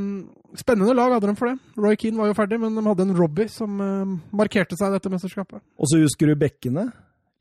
[0.59, 1.57] spennende lag hadde de for det.
[1.79, 4.97] Roy Keane var jo ferdig, men de hadde en Robbie som eh, markerte seg i
[4.97, 5.63] dette mesterskapet.
[5.79, 6.89] Og så husker du bekkene.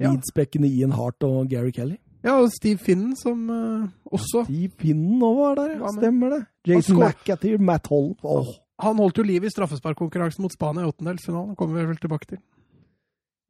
[0.03, 0.11] Ja.
[0.11, 1.99] Leeds-bekkene Ian Hart og Gary Kelly.
[2.25, 5.93] Ja, og Steve Finnen som eh, også Steve Finnen òg var der, ja.
[5.99, 6.41] Stemmer det.
[6.67, 8.15] Jason McAteer, Matt Holm.
[8.25, 8.49] Oh.
[8.83, 11.55] Han holdt jo liv i straffesparkkonkurransen mot Spania i åttendelsfinalen.
[11.55, 12.41] kommer vi vel tilbake til.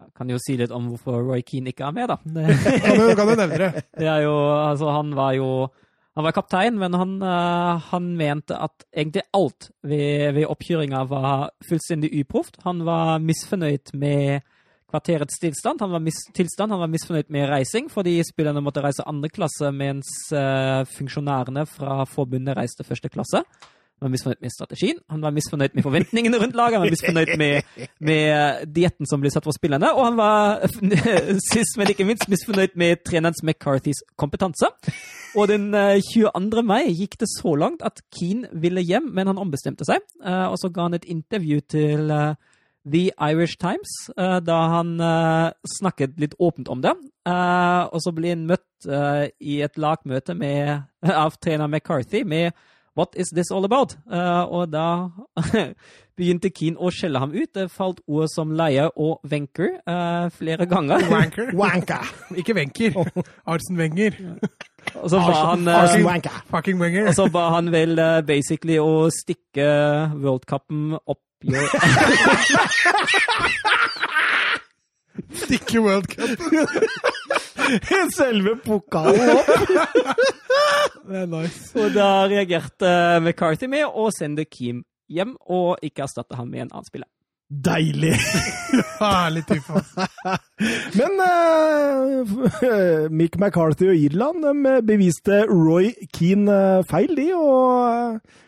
[0.04, 2.18] Jeg kan jo si litt om hvorfor Roy Keane ikke er med, da.
[2.34, 3.84] Det, Kan du, kan du nevne det?
[4.02, 5.48] det er jo, altså, han var jo
[6.14, 11.48] han var kaptein, men han, eh, han mente at egentlig alt ved, ved oppkjøringa var
[11.68, 12.60] fullstendig uproft.
[12.62, 14.44] Han var misfornøyd med
[14.94, 15.82] kvarterets tilstand.
[15.82, 16.70] Han var, mis, tilstand.
[16.70, 22.04] han var misfornøyd med reising, fordi spillerne måtte reise andre klasse, mens eh, funksjonærene fra
[22.06, 23.42] forbundet reiste første klasse.
[24.04, 27.30] Han var misfornøyd med strategien, han var misfornøyd med forventningene rundt laget, han var misfornøyd
[27.40, 30.66] med, med dietten som ble satt for spillerne, og han var
[31.48, 34.68] sist, men ikke minst misfornøyd med trenerens McCarthys kompetanse.
[35.40, 36.64] Og den eh, 22.
[36.68, 40.04] mai gikk det så langt at Keane ville hjem, men han ombestemte seg.
[40.20, 42.36] Eh, og så ga han et intervju til eh,
[42.84, 45.48] The Irish Times, eh, da han eh,
[45.78, 46.92] snakket litt åpent om det.
[47.24, 50.84] Eh, og så ble han møtt eh, i et lagmøte med,
[51.24, 52.52] av trener McCarthy med
[52.94, 53.96] What is this all about?
[54.06, 55.10] Uh, og da
[56.18, 57.50] begynte Keane å skjelle ham ut.
[57.54, 61.02] Det falt ord som leie og Wenker uh, flere ganger.
[61.10, 61.50] Wanker.
[61.62, 62.14] Wanker.
[62.38, 62.94] Ikke Wenker.
[63.50, 64.14] Arsen Wenger.
[65.00, 66.06] Og så ba han uh, Arsen
[66.52, 67.10] Fucking Wenger.
[67.10, 69.66] Og så ba han vel eh, basically å stikke
[70.14, 71.68] worldcupen opp your
[75.34, 76.28] Stikke World Cup.
[78.16, 79.48] Selve pokalen opp!
[81.08, 81.68] Det er nice.
[81.76, 86.70] Og da reagerte McCarthy med å sende Keane hjem, og ikke erstatte ham med en
[86.72, 87.08] annen spiller.
[87.44, 88.14] Deilig!
[89.02, 89.82] Herlig type.
[90.96, 97.28] Men uh, Mick McCarthy og Irland de beviste Roy Keane eh, feil, de.
[97.36, 98.40] Og eh,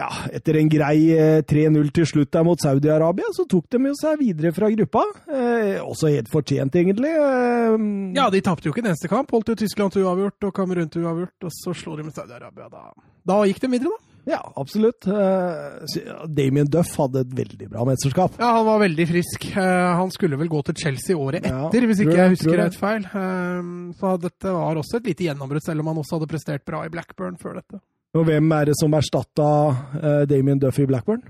[0.00, 3.94] ja, etter en grei eh, 3-0 til slutt der mot Saudi-Arabia, så tok de jo
[4.00, 5.04] seg videre fra gruppa.
[5.28, 7.12] Eh, også helt fortjent, egentlig.
[7.12, 7.78] Eh,
[8.16, 9.30] Ja, de tapte jo ikke en eneste kamp.
[9.30, 12.70] Holdt jo Tyskland til uavgjort og Kamerun til uavgjort, og så slo de med Saudi-Arabia.
[12.72, 12.86] Da,
[13.28, 14.06] da gikk de videre, da.
[14.32, 15.06] ja, absolutt.
[15.06, 18.34] Eh, Damien Duff hadde et veldig bra mesterskap.
[18.40, 19.46] Ja, han var veldig frisk.
[19.52, 22.76] Eh, han skulle vel gå til Chelsea året Ja, etter, hvis ikke jeg husker rett
[22.80, 23.06] feil.
[23.06, 23.70] Eh,
[24.00, 26.92] så dette var også et lite gjennombrudd, selv om han også hadde prestert bra i
[26.92, 27.80] Blackburn før dette.
[28.14, 31.20] Og hvem er det som erstatta uh, Damien Duffy i Blackburn?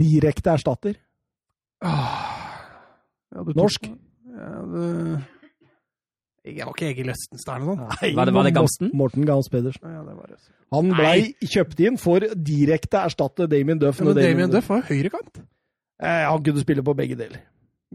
[0.00, 0.96] Direkte erstatter.
[1.84, 2.64] Ah,
[3.34, 3.86] ja, du Norsk?
[3.90, 4.90] Ja, det...
[6.44, 7.86] Jeg var ikke Egil Østenstad eller noe.
[8.00, 8.16] sånt?
[8.18, 8.90] Var det- var det Gamsten?
[8.92, 9.80] Morten Gams Pedersen.
[9.88, 10.38] Ja, det var det.
[10.74, 14.00] Han blei kjøpt inn for direkte å erstatte Damien Duff.
[14.00, 15.40] Men Damien, Damien Duff var jo høyrekant.
[16.04, 17.40] Eh, han kunne spille på begge deler.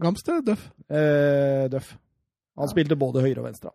[0.02, 0.64] Gamsted Duff.
[0.90, 1.92] Eh, Duff.
[2.58, 2.72] Han Ja.
[2.72, 3.70] spilte både høyre og venstre.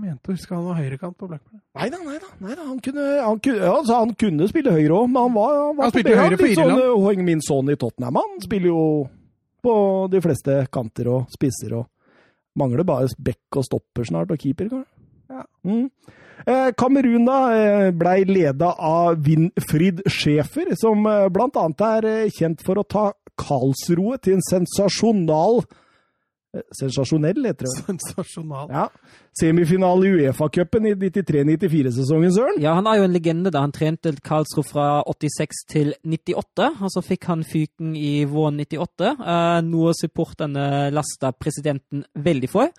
[0.00, 1.60] Mente å huske han var høyrekant på Blackburn.
[1.76, 2.64] Nei da, nei da.
[2.66, 5.88] Han, kunne, han, kunne, altså, han kunne spille høyre òg, men han var, han var
[5.88, 6.22] Han spilte begge.
[6.22, 8.20] høyre på sånn eh, Min Son i Tottenham.
[8.20, 8.84] Han spiller jo
[9.66, 9.74] på
[10.12, 11.88] de fleste kanter og spisser og
[12.56, 14.92] Mangler bare bekk og stopper snart, og keeper, kanskje.
[15.28, 15.42] Ja.
[15.68, 15.90] Mm.
[16.46, 22.30] Eh, Kamerun da eh, blei leda av Winfried Schäfer, som eh, blant annet er eh,
[22.32, 25.60] kjent for å ta Karlsroe til en sensasjonal
[26.76, 27.72] Sensasjonell, heter det.
[27.86, 28.70] Sensasjonal.
[28.72, 28.86] Ja.
[29.36, 32.60] Semifinale i Uefa-cupen i 93-94-sesongen, Søren.
[32.62, 36.92] Ja, han er jo en legende da han trente Karlsruhe fra 86 til 98, og
[36.94, 42.72] så fikk han fyken i våren 98, eh, noe supporterne lasta presidenten veldig for.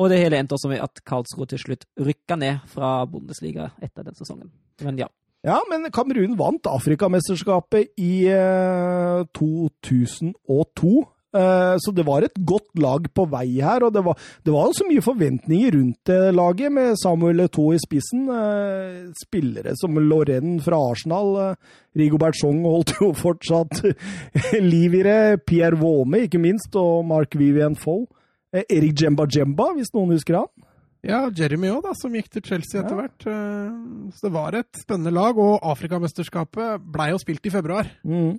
[0.00, 4.06] Og det hele endte også med at Karlsruhe til slutt rykka ned fra Bundesliga etter
[4.06, 4.48] den sesongen.
[4.82, 5.10] Men ja.
[5.44, 10.92] Ja, men Kamerun vant Afrikamesterskapet i eh, 2002.
[11.30, 14.72] Eh, så det var et godt lag på vei her, og det var, det var
[14.74, 18.26] så mye forventninger rundt det laget, med Samuel Eto'o i spissen.
[18.34, 23.82] Eh, spillere som Lorraine fra Arsenal, eh, Rigo Bertsong holdt jo fortsatt
[24.72, 25.20] liv i det.
[25.46, 28.08] Pierre Waume, ikke minst, og Mark Vivian Foe.
[28.50, 30.50] Eh, Erik Jemba Jemba, hvis noen husker han.
[31.06, 33.24] Ja, Jeremy òg, som gikk til Chelsea etter hvert.
[33.24, 33.70] Ja.
[34.12, 37.88] Så det var et spennende lag, og Afrikamesterskapet blei jo spilt i februar.
[38.04, 38.34] Mm.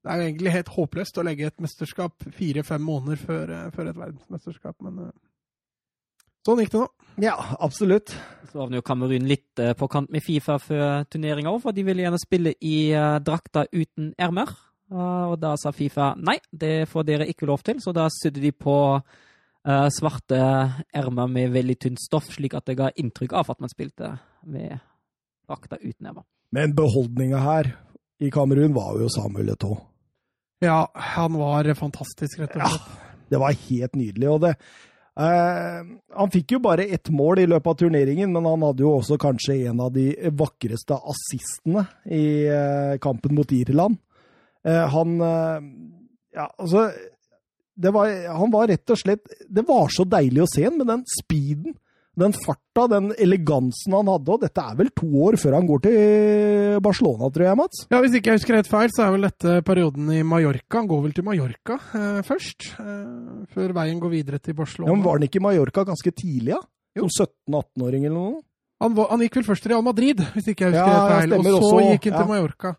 [0.00, 3.90] Det er jo egentlig helt håpløst å legge et mesterskap fire-fem måneder før, eh, før
[3.90, 5.12] et verdensmesterskap, men eh,
[6.48, 6.88] sånn gikk det nå.
[7.20, 8.14] Ja, absolutt.
[8.48, 11.84] Så var jo Kamerun litt eh, på kant med Fifa før turneringa òg, for de
[11.84, 12.76] ville gjerne spille i
[13.26, 14.54] drakta uten ermer.
[14.90, 18.50] Og da sa Fifa nei, det får dere ikke lov til, så da sydde de
[18.50, 20.40] på eh, svarte
[20.96, 24.16] ermer med veldig tynt stoff, slik at det ga inntrykk av at man spilte
[24.48, 24.80] med
[25.46, 26.26] drakta uten ermer.
[26.50, 27.70] Men beholdninga her
[28.20, 29.78] i Kamerun var jo Samuel Eto'o.
[30.60, 32.88] Ja, han var fantastisk, rett og slett.
[32.92, 34.28] Ja, Det var helt nydelig.
[34.28, 34.54] og det
[35.20, 35.82] Uh,
[36.16, 39.18] Han fikk jo bare ett mål i løpet av turneringen, men han hadde jo også
[39.20, 40.06] kanskje en av de
[40.38, 43.98] vakreste assistene i uh, kampen mot Irland.
[44.64, 45.16] Uh, han
[46.30, 46.90] Ja, altså
[47.74, 50.86] det var, Han var rett og slett Det var så deilig å se han med
[50.86, 51.74] den speeden,
[52.20, 54.34] den farta, den elegansen han hadde.
[54.36, 57.82] Og dette er vel to år før han går til Barcelona, tror jeg, Mats?
[57.90, 60.80] Ja, Hvis ikke jeg husker helt feil, så er vel dette perioden i Mallorca.
[60.82, 64.94] Han går vel til Mallorca eh, først, eh, før veien går videre til Ja, Barcelona.
[64.94, 66.60] men Var han ikke i Mallorca ganske tidlig, ja?
[66.98, 67.08] Jo.
[67.08, 68.38] Som 17-18-åring eller noe?
[68.80, 71.20] Han, var, han gikk vel først til Real Madrid, hvis ikke jeg husker Ja, helt
[71.20, 71.34] feil.
[71.36, 72.22] Og så også, gikk han ja.
[72.22, 72.72] til Mallorca.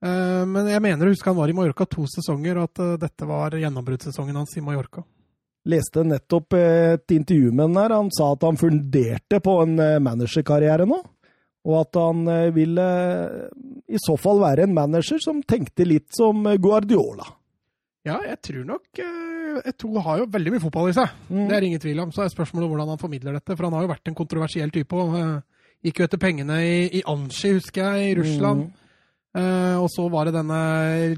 [0.00, 2.92] Eh, men jeg mener å huske han var i Mallorca to sesonger, og at eh,
[3.02, 5.02] dette var gjennombruddssesongen hans i Mallorca.
[5.68, 7.96] Leste nettopp et intervju med han der.
[7.98, 11.00] Han sa at han funderte på en eh, managerkarriere nå.
[11.68, 13.50] Og at han eh, ville eh,
[13.92, 17.28] i så fall være en manager som tenkte litt som Guardiola.
[18.06, 21.10] Ja, jeg tror nok uh, Eto har jo veldig mye fotball i seg.
[21.28, 21.46] Mm.
[21.50, 22.12] Det er ingen tvil om.
[22.14, 23.52] Så er spørsmålet hvordan han formidler dette.
[23.52, 24.96] For han har jo vært en kontroversiell type.
[24.96, 28.68] og eh, Gikk jo etter pengene i, i Anshi, husker jeg, i Russland.
[28.68, 28.76] Mm.
[29.30, 30.60] Uh, og så var det denne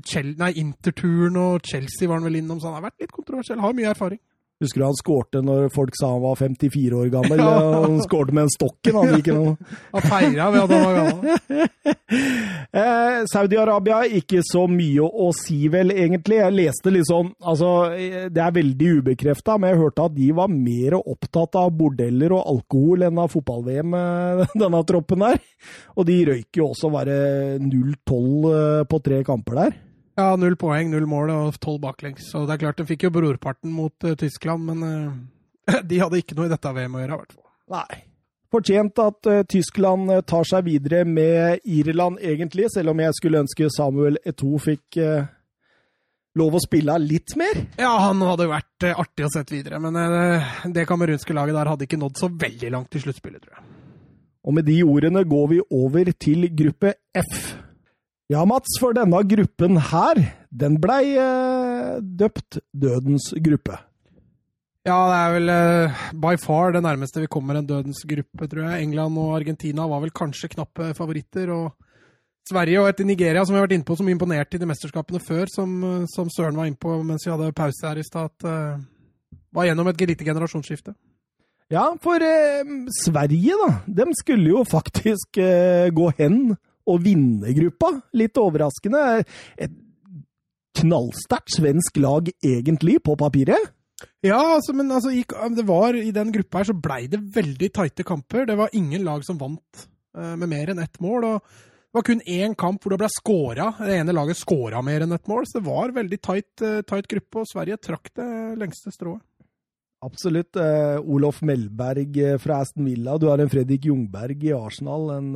[0.05, 3.63] Chel nei, Interturen og Chelsea var han vel innom, så han har vært litt kontroversiell.
[3.63, 4.21] Har mye erfaring.
[4.63, 7.43] Husker du han skårte når folk sa han var 54 år gammel?
[7.53, 7.83] Ja.
[7.83, 9.57] Han skårte med en stokken, han gikk noe.
[9.93, 11.69] Han feira ved at han var gammel.
[12.73, 16.39] Eh, Saudi-Arabia, ikke så mye å, si, vel, egentlig.
[16.39, 17.71] Jeg leste litt sånn Altså,
[18.33, 22.49] det er veldig ubekrefta, men jeg hørte at de var mer opptatt av bordeller og
[22.55, 25.41] alkohol enn av fotball-VM, eh, denne troppen der.
[25.97, 27.17] Og de røyk jo også bare
[27.61, 29.81] 0-12 eh, på tre kamper der.
[30.19, 32.29] Ja, null poeng, null mål og tolv baklengs.
[32.33, 36.21] Så det er klart, de fikk jo brorparten mot uh, Tyskland, men uh, de hadde
[36.21, 37.47] ikke noe i dette VM å gjøre, i hvert fall.
[37.73, 38.01] Nei.
[38.53, 43.71] Fortjent at uh, Tyskland tar seg videre med Irland, egentlig, selv om jeg skulle ønske
[43.73, 45.01] Samuel Eto fikk
[46.37, 47.59] lov å spille litt mer.
[47.81, 49.97] Ja, han hadde vært artig å sette videre, men
[50.73, 53.67] det kamerunske laget der hadde ikke nådd så veldig langt i sluttspillet, tror jeg.
[54.49, 57.52] Og med de ordene går vi over til gruppe F.
[58.33, 60.19] Ja, Mats, for denne gruppen her,
[60.49, 63.77] den blei eh, døpt Dødens gruppe.
[64.89, 68.71] Ja, det er vel eh, by far det nærmeste vi kommer en dødens gruppe, tror
[68.71, 68.87] jeg.
[68.87, 71.53] England og Argentina var vel kanskje knappe favoritter.
[71.53, 71.77] Og
[72.49, 75.21] Sverige og et Nigeria, som vi har vært inne på, som imponerte i de mesterskapene
[75.23, 78.33] før, som, eh, som Søren var inne på mens vi hadde pause her i stad,
[78.33, 80.97] at eh, var gjennom et lite generasjonsskifte.
[81.71, 82.65] Ja, for eh,
[83.05, 86.57] Sverige, da, De skulle jo faktisk gå hen
[86.87, 87.93] og vinne gruppa.
[88.19, 89.23] Litt overraskende.
[89.57, 89.79] Et
[90.83, 93.73] knallsterkt svensk lag, egentlig, på papiret.
[94.23, 95.25] Ja, altså, men altså, i,
[95.57, 98.47] det var, i den gruppa her så blei det veldig tighte kamper.
[98.49, 99.85] Det var ingen lag som vant
[100.19, 101.27] uh, med mer enn ett mål.
[101.29, 103.69] og Det var kun én kamp hvor det ble skåra.
[103.79, 105.47] Det ene laget skåra mer enn ett mål.
[105.47, 108.31] Så det var veldig tight, uh, tight gruppe, og Sverige trakk det
[108.63, 109.23] lengste strået.
[110.03, 110.59] Absolutt.
[110.59, 113.19] Uh, Olof Melberg fra Aston Villa.
[113.23, 115.11] Du har en Fredrik Jungberg i Arsenal.
[115.19, 115.31] en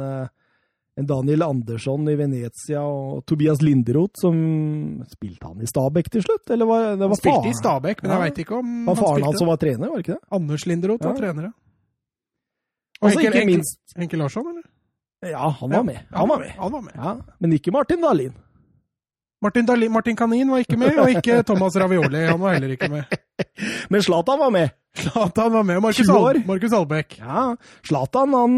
[0.96, 4.36] en Daniel Andersson i Venezia og Tobias Linderoth, som
[5.10, 6.48] Spilte han i Stabæk til slutt?
[6.50, 7.50] Eller var, det var han spilte faren?
[7.52, 10.00] i Stabæk, men jeg veit ikke om Var faren han hans som var trener, var
[10.00, 10.24] det ikke det?
[10.38, 11.52] Anders Linderoth var trener, ja.
[12.96, 14.64] Og Og så Henke, ikke minst Henke Larsson, eller?
[15.26, 16.00] Ja, han var med.
[16.12, 16.50] Han var med.
[16.56, 16.96] Han var med.
[16.96, 18.32] Ja, men ikke Martin Dahlin.
[19.42, 19.92] Martin, Dahlin.
[19.92, 22.24] Martin Kanin var ikke med, og ikke Thomas Ravioli.
[22.24, 23.04] Han var heller ikke med.
[23.92, 24.72] Men Zlatan var med.
[24.96, 26.16] Zlatan var med, Markus, 20.
[26.16, 27.04] Al.
[27.20, 27.42] Ja,
[27.84, 28.56] Zlatan han,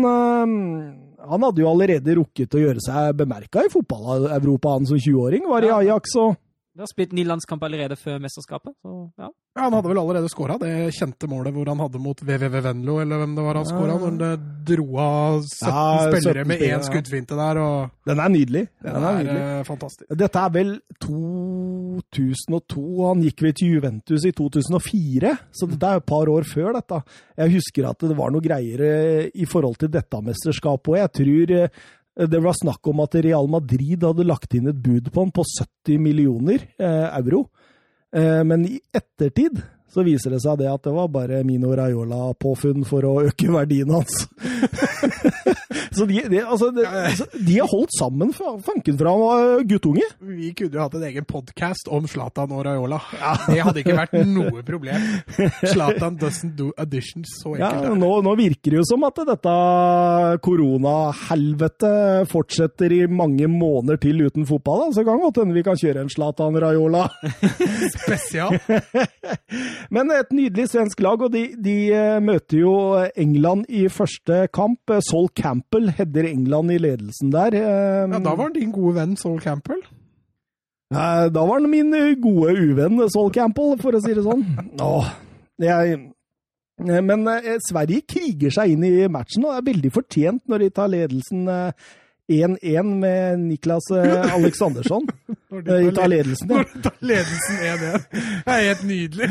[1.19, 5.49] han hadde jo allerede rukket å gjøre seg bemerka i fotball-Europa han som 20-åring.
[5.51, 6.37] Var i Ajax og
[6.79, 9.29] Du har spilt ni landskamper allerede før mesterskapet, så ja.
[9.59, 13.01] Ja, Han hadde vel allerede skåra det kjente målet hvor han hadde mot VVV Venlo,
[13.03, 13.73] eller hvem det var han Ja.
[13.73, 17.59] skåra, når han dro av 17 Ja, spillere 17 med én skuddfinte der.
[17.59, 18.63] og Den er nydelig.
[18.85, 19.43] Den Den er er nydelig.
[19.59, 20.07] eh, fantastisk.
[20.23, 22.85] Dette er vel 2002.
[23.09, 27.03] Han gikk vel til Juventus i 2004, så dette er et par år før dette.
[27.39, 31.55] Jeg husker at det var noe greier i forhold til dette mesterskapet, og jeg tror
[31.59, 31.69] eh,
[32.27, 35.45] det var snakk om at Real Madrid hadde lagt inn et bud på ham på
[35.47, 37.45] 70 millioner eh, euro.
[38.11, 42.85] Eh, men i ettertid så viser det seg det at det var bare Mino Raiola-påfunn
[42.89, 44.27] for å øke verdien hans.
[45.97, 50.05] så de, de, altså, de, altså, de har holdt sammen fanken fra han var guttunge.
[50.29, 53.01] Vi kunne jo hatt en egen podkast om Zlatan og Raiola.
[53.49, 55.09] Det hadde ikke vært noe problem.
[55.65, 57.39] Zlatan doesn't do additions.
[57.41, 59.57] Så enkelt Ja, nå, nå virker det jo som at dette
[60.45, 64.85] koronahelvetet fortsetter i mange måneder til uten fotball.
[64.85, 64.99] Da.
[64.99, 67.09] Så kan godt hende vi kan kjøre en Zlatan Raiola.
[67.97, 68.59] Spesial.
[69.91, 72.73] Men et nydelig svensk lag, og de, de eh, møter jo
[73.17, 74.81] England i første kamp.
[74.91, 77.55] Eh, Sol Campbell header England i ledelsen der.
[77.55, 79.81] Eh, Ja, Da var han din gode venn Sol Campbell.
[80.95, 84.45] Eh, Da var han min eh, gode uvenn Sol Campbell, for å si det sånn.
[84.81, 85.11] Åh,
[85.61, 85.99] jeg,
[86.89, 90.71] eh, men eh, Sverige kriger seg inn i matchen, og er veldig fortjent når de
[90.77, 91.89] tar ledelsen eh,
[92.29, 95.07] 1-1 med Niklas eh, Aleksandersson.
[95.59, 96.57] Når du Eh, tar tar ledelsen, ja.
[96.57, 98.07] Når du tar ledelsen 1-1.
[98.47, 99.29] Det er helt nydelig.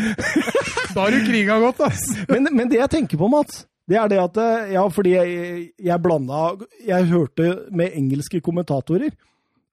[0.94, 2.04] Da har du kriga godt, ass.
[2.30, 5.70] Men, men det jeg tenker på, Mats, det er det at eh, Ja, fordi jeg,
[5.80, 6.50] jeg blanda
[6.84, 9.14] Jeg hørte med engelske kommentatorer,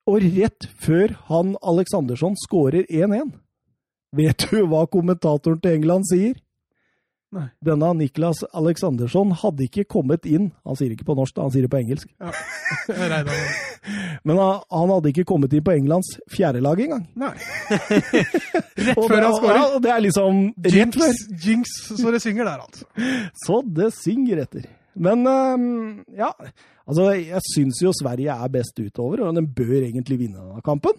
[0.07, 3.33] og rett før han Aleksandersson skårer 1-1
[4.15, 6.37] Vet du hva kommentatoren til England sier?
[7.35, 7.49] Nei.
[7.67, 11.71] Denne Niklas Aleksandersson hadde ikke kommet inn Han sier ikke på norsk, han sier det
[11.73, 12.07] på engelsk.
[12.95, 13.31] Med.
[14.25, 17.03] Men han, han hadde ikke kommet inn på Englands fjerdelag engang.
[17.19, 17.33] Nei.
[18.85, 19.59] Rett Og før han skårer.
[19.59, 21.19] Ja, og det er liksom rett før.
[21.45, 22.87] Jinx, så det synger der, altså.
[23.45, 24.65] Så det synger etter.
[24.95, 26.31] Men øhm, ja,
[26.87, 30.95] altså jeg syns jo Sverige er best utover, og den bør egentlig vinne denne kampen.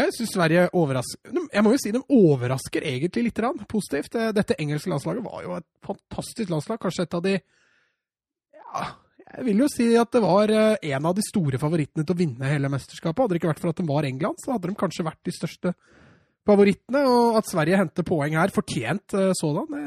[0.00, 4.16] Jeg syns Sverige overrasker Jeg må jo si de overrasker egentlig litt grann, positivt.
[4.16, 6.80] Eh, Dette engelske landslaget var jo et fantastisk landslag.
[6.82, 7.36] Kanskje et av de
[8.70, 8.84] Ja,
[9.30, 12.20] jeg vil jo si at det var eh, en av de store favorittene til å
[12.20, 13.22] vinne hele mesterskapet.
[13.22, 15.34] Hadde det ikke vært for at de var England, så hadde de kanskje vært de
[15.36, 15.74] største
[16.48, 17.04] favorittene.
[17.06, 19.84] Og at Sverige henter poeng her, fortjent eh, sådan, det,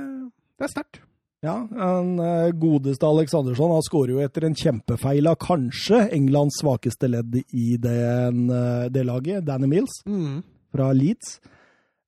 [0.60, 1.02] det er sterkt.
[1.44, 7.10] Ja, den øh, godeste Aleksandersson han skårer jo etter en kjempefeil av kanskje Englands svakeste
[7.11, 10.38] ledd i den, øh, det laget, Danny Mills Mm.
[10.72, 11.40] fra Leeds.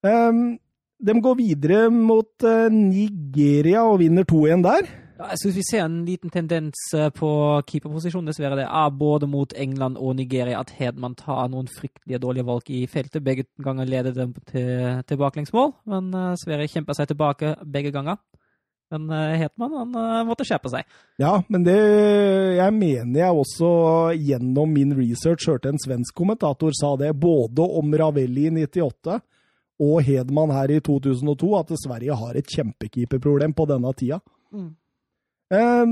[0.05, 0.57] Um,
[1.05, 4.87] de går videre mot øh, Nigeria og vinner 2-1 der.
[5.19, 7.29] Ja, jeg synes vi ser en liten tendens eh, på
[7.67, 8.55] keeperposisjonen, dessverre.
[8.59, 12.85] Det er både mot England og Nigeria at Hedman tar noen fryktelige dårlige valg i
[12.87, 13.23] feltet.
[13.23, 18.15] Begge ganger leder dem til, til baklengsmål, men eh, Sverige kjemper seg tilbake begge ganger.
[18.93, 20.85] Men Hetman Hedman han eh, måtte skjerpe seg.
[21.21, 23.69] Ja, men det Jeg mener jeg også
[24.13, 29.19] gjennom min research hørte en svensk kommentator sa det, både om Ravelli i 98
[29.85, 34.21] og Hedman her i 2002, at Sverige har et kjempekeeperproblem på denne tida.
[34.55, 34.69] Mm.
[35.51, 35.85] Eh,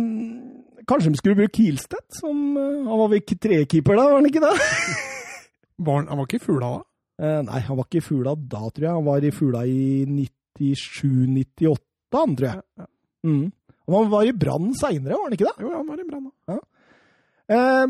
[0.88, 2.08] kanskje de skulle bruke Kielstedt?
[2.22, 4.56] Som, eh, han var vel trekeeper da, var han ikke det?
[5.84, 6.84] Var han, han var ikke i Fula da?
[7.20, 8.94] Eh, nei, han var ikke i Fula da, tror jeg.
[8.94, 12.62] Han var i Fula i 97-98, han, tror jeg.
[12.62, 12.90] Ja, ja.
[13.24, 13.44] Mm.
[13.88, 15.56] Og han var i Brann seinere, var han ikke det?
[15.64, 16.60] Jo, han var i Brann Ja.
[17.54, 17.88] Eh,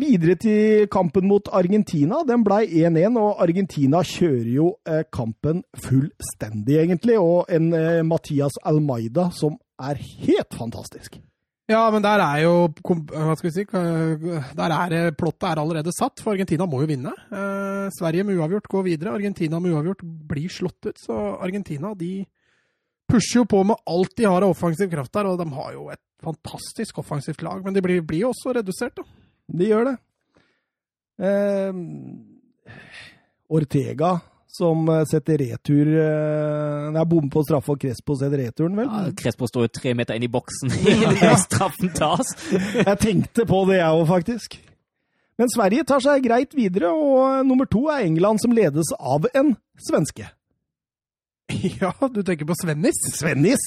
[0.00, 2.22] videre til kampen mot Argentina.
[2.26, 7.18] Den ble 1-1, og Argentina kjører jo eh, kampen fullstendig, egentlig.
[7.20, 11.20] Og en eh, Mathias Almeida som er helt fantastisk.
[11.70, 13.62] Ja, men der er jo Hva skal vi si?
[13.64, 17.14] Der er plottet er allerede satt, for Argentina må jo vinne.
[17.32, 19.14] Eh, Sverige med uavgjort går videre.
[19.16, 20.98] Argentina med uavgjort blir slått ut.
[21.00, 22.26] Så Argentina de
[23.10, 25.88] pusher jo på med alt de har av offensiv kraft der, og de har jo
[25.92, 27.64] et fantastisk offensivt lag.
[27.64, 29.04] Men de blir, blir jo også redusert, da.
[29.54, 29.96] De gjør det.
[31.24, 31.82] Eh,
[33.54, 34.16] Ortega,
[34.50, 38.88] som eh, setter retur eh, Det er bom på straffe, og Crespo setter returen, vel?
[38.88, 42.34] Ja, Crespo står jo tre meter inn i boksen idet straffen tas.
[42.80, 44.58] Jeg tenkte på det, jeg òg, faktisk.
[45.38, 49.56] Men Sverige tar seg greit videre, og nummer to er England, som ledes av en
[49.82, 50.28] svenske.
[51.82, 53.00] Ja, du tenker på Svennis?
[53.16, 53.64] Svennis!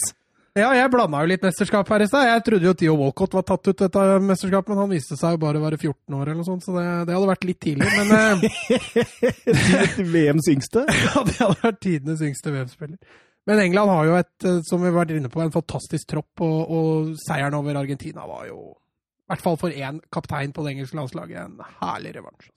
[0.58, 2.26] Ja, jeg blanda jo litt mesterskap her i stad.
[2.32, 5.42] Jeg trodde jo Theo Walcott var tatt ut dette mesterskapet, men han viste seg jo
[5.44, 7.92] bare å være 14 år eller noe sånt, så det, det hadde vært litt tidlig.
[7.94, 10.88] Men eh, VMs yngste.
[11.06, 13.22] ja, det hadde vært tidenes yngste VM-spiller.
[13.48, 16.34] Men England har jo et, eh, som vi har vært inne på, en fantastisk tropp,
[16.42, 20.74] og, og seieren over Argentina var jo, i hvert fall for én kaptein på det
[20.74, 22.50] engelske landslaget, en herlig revansj.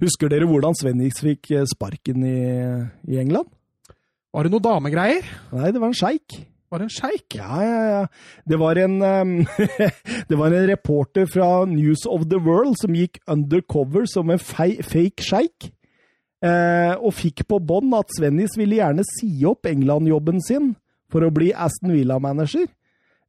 [0.00, 2.38] Husker dere hvordan Svennis fikk eh, sparken i,
[3.10, 3.50] i England?
[4.30, 5.26] Var det noe damegreier?
[5.56, 6.38] Nei, det var en sjeik.
[6.70, 7.34] Var det en sjeik?
[7.34, 8.02] Ja, ja, ja.
[8.46, 9.00] Det var en
[10.30, 15.26] Det var en reporter fra News of the World som gikk undercover som en fake
[15.26, 15.72] sjeik.
[16.40, 20.70] Eh, og fikk på bånd at Svennis ville gjerne si opp England-jobben sin
[21.10, 22.70] for å bli Aston Villa-manager.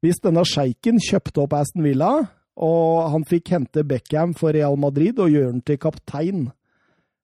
[0.01, 2.13] Hvis denne sjeiken kjøpte opp Aston Villa,
[2.61, 6.49] og han fikk hente Beckham for Real Madrid og gjøre ham til kaptein.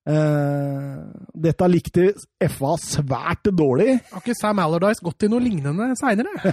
[0.08, 1.00] Eh,
[1.36, 2.06] dette likte
[2.48, 3.98] FA svært dårlig.
[4.14, 6.32] Har ikke Sam Allardyce gått i noe lignende seinere?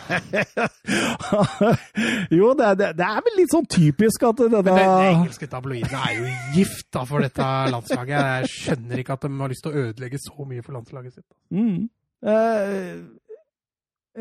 [2.35, 5.51] jo, det, det, det, er vel litt sånn typisk at denne Men det, de engelske
[5.52, 8.16] tabloidene er jo gift da for dette landslaget.
[8.18, 11.28] Jeg skjønner ikke at de har lyst til å ødelegge så mye for landslaget sitt.
[11.55, 11.86] Mm.
[12.24, 13.05] Uh,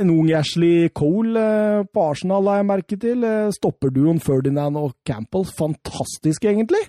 [0.04, 3.26] en ung Ashley Cole uh, på Arsenal la jeg merke til.
[3.26, 5.50] Stopper stopperduoen Ferdinand og Campbell.
[5.58, 6.86] Fantastisk, egentlig.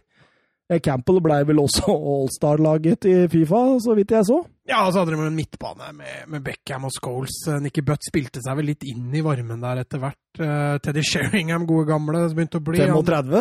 [0.73, 4.41] Eh, Campbell ble vel også All-Star-laget i Fifa, så vidt jeg så.
[4.65, 7.37] Ja, og så hadde de en midtbane med, med Beckham og Scholes.
[7.53, 10.21] Eh, Nicky Butt spilte seg vel litt inn i varmen der etter hvert.
[10.35, 12.81] Uh, Teddy Sheringham, gode gamle, som begynte å bli.
[12.81, 13.37] 35.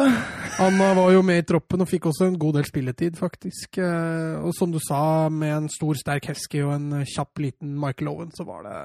[0.60, 3.80] Han, han var jo med i troppen og fikk også en god del spilletid, faktisk.
[3.80, 8.36] Og som du sa, med en stor, sterk Hesky og en kjapp, liten Michael Owen,
[8.36, 8.78] så var det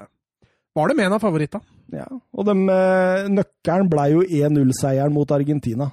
[0.78, 1.77] var det med en av favorittene.
[1.90, 2.55] Ja, og de,
[3.35, 5.90] nøkkelen blei jo 1-0-seieren mot Argentina.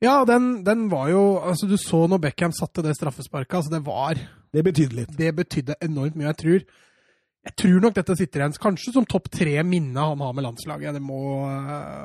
[0.00, 3.54] Ja, den, den, var jo altså Du så når Beckham satte det straffesparket.
[3.58, 4.20] altså Det var
[4.52, 5.18] Det betydde litt.
[5.18, 6.30] Det betydde enormt mye.
[6.32, 6.62] Jeg tror,
[7.46, 10.96] jeg tror nok dette sitter igjen kanskje som topp tre minne han har med landslaget.
[10.96, 11.20] Det må,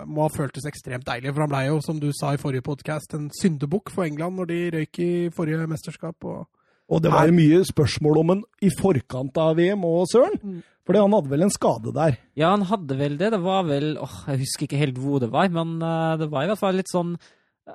[0.05, 3.15] må ha føltes ekstremt deilig, for han ble jo, som du sa i forrige podkast,
[3.15, 6.19] en syndebukk for England når de røyk i forrige mesterskap.
[6.23, 6.45] og
[6.85, 10.35] og det var jo mye spørsmål om en i forkant av VM og Søren.
[10.37, 10.59] Mm.
[10.85, 12.19] Fordi han hadde vel en skade der?
[12.37, 13.31] Ja, han hadde vel det.
[13.33, 16.45] Det var vel åh, Jeg husker ikke helt hvor det var, men uh, det var
[16.45, 17.15] i hvert fall litt sånn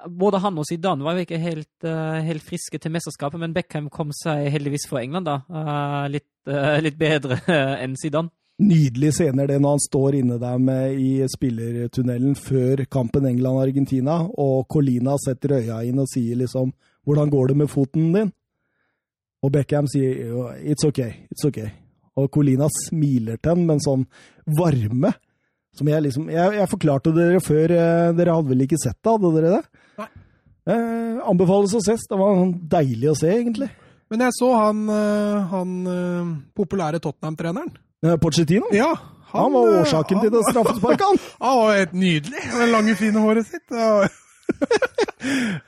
[0.07, 3.89] både han og Zidane var jo ikke helt, uh, helt, friske til mesterskapet, men Beckham
[3.93, 5.41] kom seg heldigvis for England, da.
[5.51, 7.41] Uh, litt, uh, litt, bedre
[7.83, 8.33] enn Zidane.
[8.61, 14.69] Nydelig scener det når han står inne der med, i spillertunnelen før kampen England-Argentina, og
[14.71, 18.33] Colina setter øya inn og sier liksom 'Hvordan går det med foten din?'
[19.43, 20.13] Og Beckham sier
[20.61, 21.71] 'It's okay, it's okay'.
[22.17, 24.07] Og Colina smiler til ham med en sånn
[24.45, 25.15] varme.
[25.73, 27.69] Som jeg liksom Jeg, jeg forklarte dere før.
[28.13, 29.11] Dere hadde vel ikke sett det?
[29.11, 29.70] Hadde dere det?
[30.71, 32.07] Eh, anbefales å ses.
[32.09, 33.71] Det var sånn deilig å se, egentlig.
[34.11, 34.79] Men jeg så han,
[35.53, 35.75] han
[36.59, 37.71] populære Tottenham-treneren.
[38.03, 38.67] Eh, Pochettino?
[38.73, 38.95] Ja.
[39.31, 41.21] Han, han var årsaken han, til det straffesparket, han.
[41.45, 43.77] Han var helt nydelig med det lange, fine håret sitt.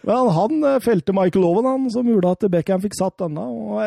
[0.03, 3.45] Men han felte Michael Owen, han, som gjorde at Beckham fikk satt denne.
[3.45, 3.79] Og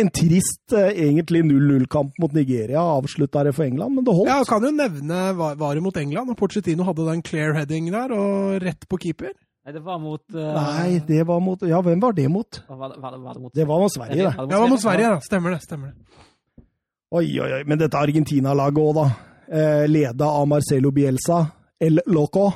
[0.00, 4.32] en trist, egentlig 0-0-kamp mot Nigeria avslutta det for England, men det holdt.
[4.32, 8.58] Ja, kan jo nevne var mot England, og Pochettino hadde den clear heading der, og
[8.64, 9.36] rett på keeper.
[9.60, 10.52] Nei, det var mot uh...
[10.56, 12.62] Nei, det var mot Ja, hvem var det mot?
[12.68, 13.52] Var det, var det, var det, mot...
[13.54, 14.34] det var mot Sverige, det.
[14.38, 15.20] Ja, det var mot Sverige, da.
[15.26, 15.60] Stemmer det.
[15.66, 16.64] stemmer det.
[17.10, 17.60] Oi, oi, oi.
[17.68, 19.06] Men dette Argentina-laget òg, da.
[19.50, 21.42] Eh, leda av Marcelo Bielsa.
[21.80, 22.46] El Loco.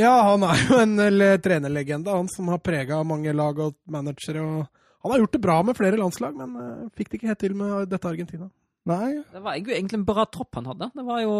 [0.00, 0.96] Ja, han er jo en
[1.42, 4.42] trenerlegende, han som har prega mange lag og managere.
[4.42, 7.42] og Han har gjort det bra med flere landslag, men uh, fikk det ikke helt
[7.44, 8.50] til med dette Argentina.
[8.90, 9.20] Nei.
[9.32, 10.90] Det var egentlig en bra tropp han hadde.
[10.96, 11.34] Det var jo,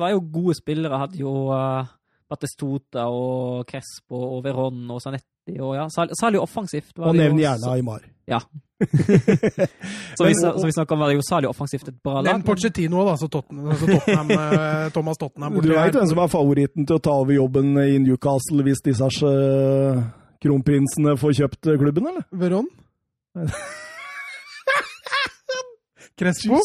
[0.00, 1.00] var jo gode spillere.
[1.04, 1.88] Hadde jo uh,
[2.26, 6.96] Battestuta og Crespo og Veron og Sanetti og ja, særlig offensivt.
[6.98, 8.02] og nevn gjerne Aymar.
[8.26, 8.40] Ja.
[10.18, 12.32] så, vi, så vi snakker om var det jo særlig offensivt et bra lag.
[12.32, 14.28] Nevn Pochettino, da, så Tottenham, så Tottenham
[14.96, 15.60] Thomas Tottenham.
[15.62, 19.30] Du veit hvem som er favoritten til å ta over jobben i Newcastle hvis disse
[19.30, 20.02] uh,
[20.42, 22.26] kronprinsene får kjøpt klubben, eller?
[22.34, 22.68] Veron?
[26.18, 26.58] Crespo?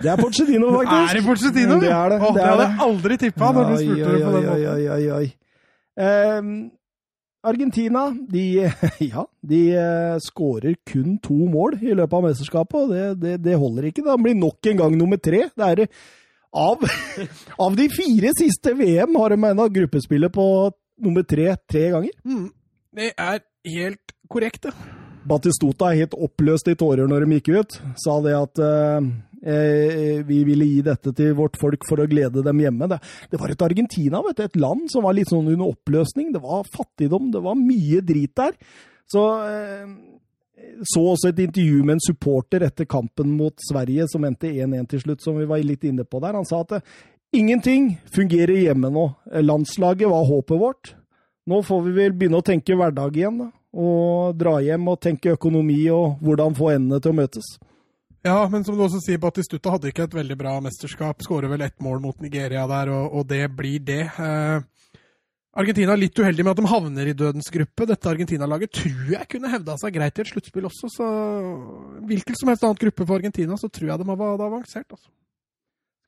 [0.00, 1.06] Det er Pochettino, faktisk.
[1.10, 1.78] Er det Pochettino?
[1.80, 2.18] Det er det.
[2.20, 4.52] Oh, det, hadde jeg aldri tippa når du spurte det på den måten.
[4.54, 5.26] Oi, oi, oi, oi.
[6.00, 6.52] Um,
[7.42, 8.44] Argentina de,
[9.12, 13.58] ja, de eh, skårer kun to mål i løpet av mesterskapet, og det, det, det
[13.60, 14.04] holder ikke.
[14.06, 15.46] Da blir nok en gang nummer tre.
[15.56, 15.84] Det er,
[16.50, 16.84] av,
[17.66, 20.46] av de fire siste VM har de ennå gruppespillet på
[21.00, 22.16] nummer tre tre ganger.
[22.28, 22.48] Mm.
[23.00, 24.74] Det er helt korrekt, det.
[24.74, 24.99] Batistuta
[25.90, 27.76] er helt oppløst i tårer når de gikk ut.
[28.00, 29.08] Sa det at eh,
[29.44, 32.88] eh, vi ville gi dette til vårt folk for å glede dem hjemme.
[32.88, 36.32] Det, det var et Argentina, vet du, et land som var litt sånn under oppløsning.
[36.32, 38.56] Det var fattigdom, det var mye drit der.
[39.10, 39.84] Så eh,
[40.86, 45.02] så også et intervju med en supporter etter kampen mot Sverige, som endte 1-1 til
[45.02, 46.36] slutt, som vi var litt inne på der.
[46.36, 46.90] Han sa at eh,
[47.36, 49.06] ingenting fungerer hjemme nå.
[49.44, 50.94] Landslaget var håpet vårt.
[51.48, 55.36] Nå får vi vel begynne å tenke hverdag igjen, da og dra hjem og tenke
[55.36, 57.50] økonomi og hvordan få endene til å møtes.
[58.26, 61.22] Ja, men som du også sier, Batistuta hadde ikke et veldig bra mesterskap.
[61.24, 64.02] Skårer vel ett mål mot Nigeria der, og, og det blir det.
[64.12, 64.66] Eh,
[65.60, 67.86] Argentina er litt uheldig med at de havner i dødens gruppe.
[67.88, 71.08] Dette Argentina-laget tror jeg kunne hevda seg greit i et sluttspill også, så
[72.10, 74.86] hvilken som helst annen gruppe for Argentina, så tror jeg de hadde avansert.
[74.90, 75.08] altså.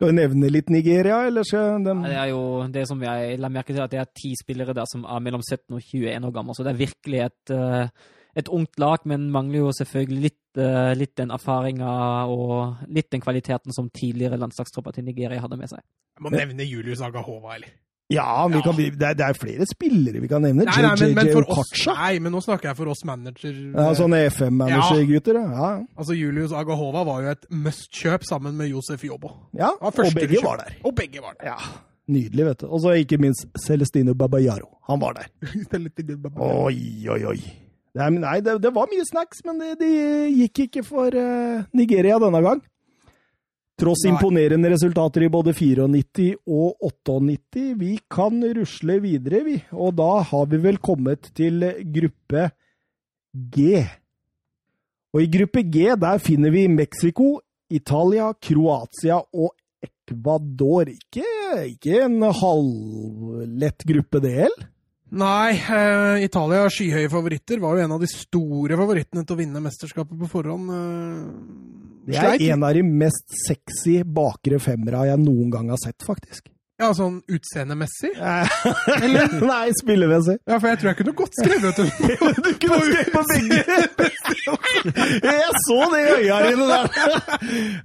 [0.02, 2.38] Skal vi nevne litt Nigeria, eller skal de Det er jo
[2.74, 5.44] det som jeg la merke til, at det er ti spillere der som er mellom
[5.46, 6.56] 17 og 21 år gamle.
[6.58, 7.86] Så det er virkelig et, eh,
[8.34, 13.22] et ungt lag, men mangler jo selvfølgelig litt, eh, litt den erfaringa og litt den
[13.22, 15.86] kvaliteten som tidligere landslagstropper til Nigeria hadde med seg.
[16.18, 17.70] Jeg må nevne Julius Agahova, eller?
[18.12, 20.66] Ja, vi kan, det, er, det, er, flere spillere vi kan nevne.
[20.66, 23.54] Men, men, nei, men nå snakker jeg for oss manager...
[23.72, 25.46] Ja, Sånne FM-manager-gutter, ja.
[25.56, 25.70] ja.
[25.96, 29.32] Altså, Julius Agahova var jo et must-kjøp sammen med Josef Jobo.
[29.56, 30.76] Ja, og begge var der.
[30.84, 31.54] Og begge var der.
[31.54, 31.80] Ja,
[32.10, 32.66] Nydelig, vet du.
[32.66, 34.66] Og så ikke minst Celestino Babayaro.
[34.88, 35.28] Han var der.
[36.42, 37.38] oi, oi, oi.
[37.92, 39.90] Det, nei, det, det, var mye snacks, men det, de
[40.32, 42.62] gikk ikke for uh, Nigeria denne gang.
[43.82, 47.64] Tross imponerende resultater i både 94 og 98.
[47.80, 49.56] Vi kan rusle videre, vi.
[49.74, 51.64] Og da har vi vel kommet til
[51.96, 52.44] gruppe
[53.32, 53.80] G.
[55.12, 57.40] Og i gruppe G der finner vi Mexico,
[57.72, 59.50] Italia, Kroatia og
[59.82, 60.92] Ecuador.
[60.92, 61.26] Ikke,
[61.74, 64.68] ikke en halvlett gruppe, det heller?
[65.12, 67.60] Nei, eh, Italia skyhøye favoritter.
[67.60, 70.70] Var jo en av de store favorittene til å vinne mesterskapet på forhånd.
[70.72, 72.48] Eh, det er Sleit.
[72.50, 76.48] en av de mest sexy bakre femmera jeg noen gang har sett, faktisk.
[76.82, 78.10] Ja, sånn utseendemessig?
[79.04, 79.34] Eller?
[79.38, 80.38] Nei, spillemessig.
[80.48, 81.84] Ja, for jeg tror jeg kunne godt skrevet det.
[82.46, 83.60] du kunne skrevet på begge!
[85.28, 86.88] jeg så det i øya dine der!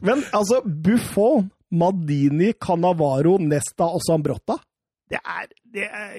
[0.02, 4.58] Men altså, Buffon, Madini, Canavaro, Nesta og Sambrotta
[5.08, 6.16] det er, det er,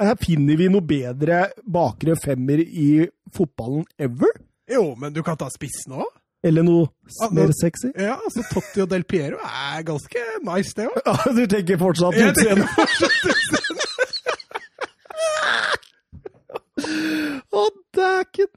[0.00, 3.04] Her finner vi noe bedre bakre femmer i
[3.34, 4.38] fotballen ever.
[4.72, 6.08] Jo, men du kan ta spissen òg.
[6.46, 6.86] Eller noe
[7.24, 7.90] ah, mer sexy?
[7.98, 10.98] Ja, altså Totti og Del Piero er ganske nice, det òg.
[11.06, 12.66] Ja, du tenker fortsatt utseende?
[17.56, 17.62] Å,
[17.96, 18.50] dæken!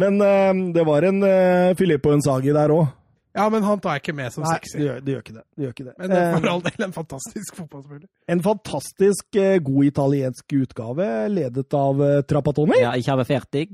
[0.00, 2.86] Men uh, det var en uh, Filippo Ensagi der òg.
[3.34, 4.76] Ja, men han tar jeg ikke med som Nei, sexy.
[4.78, 5.42] Det gjør, det gjør, ikke det.
[5.42, 5.94] det gjør ikke det.
[5.98, 8.04] Men det er for all del en fantastisk fotballspiller.
[8.30, 12.78] En fantastisk uh, god italiensk utgave, ledet av uh, Trapattoni.
[12.78, 13.64] Ja, ikke habe fertig.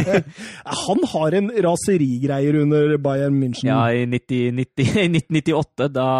[0.86, 3.70] han har en raserigreier under Bayern München.
[3.70, 6.10] Ja, i 90, 90, 1998, da,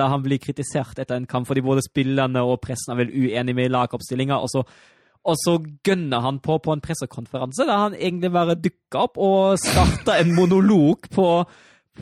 [0.00, 3.60] da, han blir kritisert etter en kamp fordi både spillerne og pressen er vel uenige
[3.60, 4.40] med lagoppstillinga.
[4.40, 4.64] og så
[5.26, 9.58] og så gønner han på på en pressekonferanse der han egentlig bare dukka opp og
[9.58, 11.26] starta en monolog på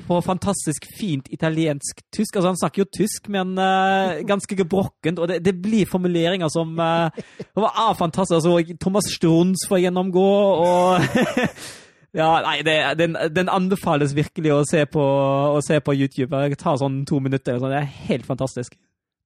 [0.08, 2.36] på fantastisk fint italiensk-tysk.
[2.36, 6.74] Altså, han snakker jo tysk, men uh, ganske gebrokkent, og det, det, blir formuleringer som
[6.78, 8.36] uh, er fantastisk.
[8.40, 10.28] Altså, Thomas Strunz får gjennomgå,
[10.66, 11.00] og
[12.14, 16.44] Ja, nei, det, den, den, anbefales virkelig å se på, å se på YouTube.
[16.46, 17.58] Det tar sånn to minutter.
[17.58, 17.72] Sånn.
[17.72, 18.76] det er helt fantastisk.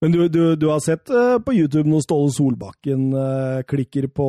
[0.01, 3.11] Men du, du, du har sett uh, på YouTube når Ståle Solbakken
[3.69, 4.29] klikker på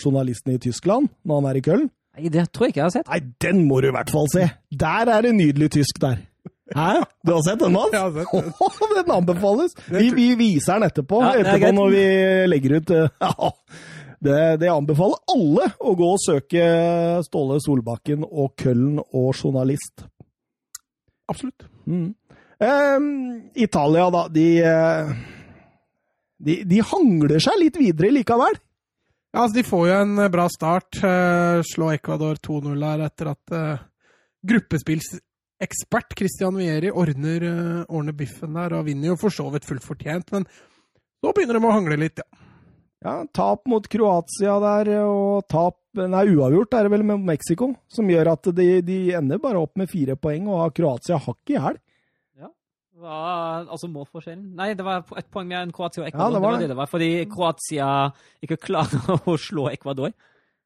[0.00, 1.86] journalisten i Tyskland når han er i Köln?
[2.16, 3.10] Nei, det tror jeg ikke jeg har sett.
[3.10, 4.48] Nei, den må du i hvert fall se!
[4.74, 6.18] Der er det nydelig tysk der.
[6.74, 7.02] Hæ?
[7.26, 7.90] Du har sett den, Mats?
[7.94, 8.52] Jeg har sett den.
[8.62, 9.74] Oh, den anbefales!
[9.88, 12.04] Vi, vi, viser den etterpå, ja, etterpå når vi
[12.52, 13.50] legger ut eh, ja,
[14.22, 16.64] det, det, anbefaler alle å gå og søke
[17.26, 20.06] Ståle Solbakken og Køllen og journalist.
[21.30, 21.66] Absolutt.
[21.90, 22.12] Mm.
[22.62, 22.96] Eh,
[23.66, 24.24] Italia, da.
[24.30, 25.12] De, eh,
[26.38, 28.60] de, de hangler seg litt videre likevel.
[29.30, 31.00] Ja, altså De får jo en eh, bra start.
[31.04, 33.82] Uh, slå Ecuador 2-0 her etter at uh,
[34.50, 37.46] gruppespillsekspert Christian Vieri ordner,
[37.86, 40.32] ordner, biffen der, og vinner jo for så vidt fullt fortjent.
[40.34, 40.48] Men
[41.22, 42.46] nå begynner de å hangle litt, ja.
[43.00, 48.06] Ja, Tap mot Kroatia der, og tap Nei, uavgjort er det vel med Mexico, som
[48.06, 51.80] gjør at de, de ender bare opp med fire poeng, og Kroatia hakk i hæl.
[53.00, 54.50] Ja, Hva, altså målforskjellen?
[54.58, 56.60] Nei, det var et poeng mer enn Kroatia og Ja, det var det.
[56.66, 56.68] det.
[56.74, 57.88] det var Fordi Kroatia
[58.44, 60.12] ikke klarer å slå Ecuador.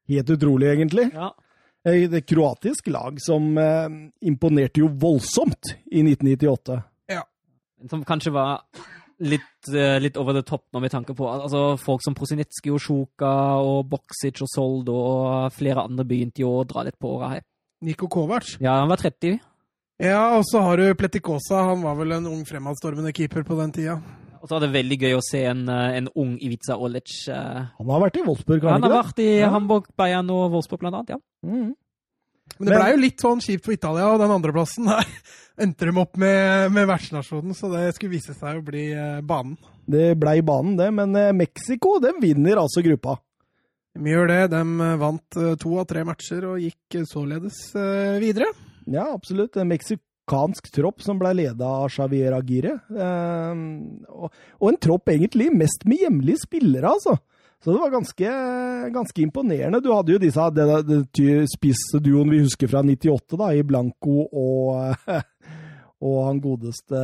[0.09, 1.07] Helt utrolig, egentlig.
[1.15, 1.31] Ja.
[1.85, 3.87] Eh, Det kroatisk lag som eh,
[4.27, 6.77] imponerte jo voldsomt i 1998.
[7.13, 7.23] Ja.
[7.89, 8.65] Som kanskje var
[9.23, 12.81] litt, uh, litt over the top når vi tanker på altså folk som Prosinetski og
[12.83, 13.29] Sjuka
[13.63, 17.45] og Boksic og Soldo og flere andre begynte jo å dra litt på åra her.
[17.87, 18.57] Niko Kovac.
[18.59, 19.37] Ja, han var 30.
[20.01, 21.61] Ja, og så har du Pletikosa.
[21.69, 23.95] Han var vel en ung fremadstormende keeper på den tida.
[24.41, 27.27] Og så var det veldig gøy å se en, eh, en ung Ivica Olic.
[27.29, 29.49] eh, Han har vært i Wolfsburg, har Han han har vært i Ja.
[29.49, 31.17] Hamburg, Bayern og Wolfsburg blant annet, ja.
[31.45, 31.73] Mm.
[32.59, 34.85] Men det blei jo litt sånn kjipt for Italia, og den andreplassen
[35.57, 39.57] endte de opp med, med vertsnasjonen, så det skulle vise seg å bli eh, banen.
[39.87, 40.91] Det blei banen, det.
[40.93, 43.17] Men Mexico de vinner altså gruppa.
[43.95, 44.51] De gjør det.
[44.51, 44.61] De
[44.99, 47.71] vant to av tre matcher og gikk således
[48.19, 48.49] videre.
[48.85, 49.57] Ja, absolutt.
[49.57, 52.79] En meksikansk tropp som ble leda av Javier Aguirre.
[52.89, 53.63] Eh,
[54.13, 57.17] og, en tropp egentlig mest med hjemlige spillere, altså.
[57.63, 58.31] Så det var ganske,
[58.93, 59.79] ganske imponerende.
[59.81, 64.27] Du hadde jo disse det, det, det spissduoen vi husker fra 98, da, i Blanco
[64.27, 65.07] og,
[66.05, 66.99] og han godeste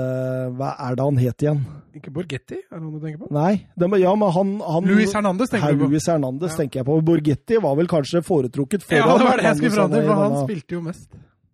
[0.59, 1.63] Hva er det han het igjen?
[1.97, 3.31] Ikke Borgetti, er det noen du tenker på?
[3.33, 5.89] Nei, det, ja, men han, han Luis Hernandez, tenker du på?
[5.95, 6.61] Luis Hernandez, Ja.
[6.61, 6.99] tenker jeg på.
[7.09, 10.25] Borgetti var vel kanskje foretrukket foran Ja, det var det jeg skulle fram til, for
[10.27, 11.09] han spilte jo mest.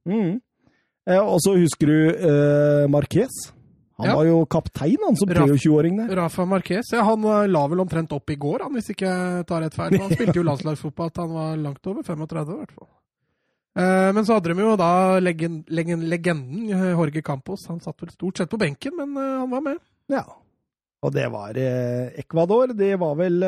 [0.07, 0.33] Mm.
[1.07, 3.37] Eh, og så husker du eh, Marquez.
[3.97, 4.15] Han Ja.
[4.19, 6.11] var jo kaptein, han som Raff- 23-åring der.
[6.19, 9.45] Rafa Marquez ja, han eh, la vel omtrent opp i går, han, hvis ikke jeg
[9.49, 9.95] tar rett feil.
[9.99, 12.89] Han spilte jo landslagsfotball til han var langt over 35, i hvert fall.
[13.77, 17.65] Eh, men så hadde de jo da legend, legend, legenden Jorge Campos.
[17.71, 19.81] Han satt vel stort sett på benken, men eh, han var med.
[20.13, 20.23] Ja.
[21.01, 22.73] Og det var eh, Ecuador.
[22.77, 23.41] Det var vel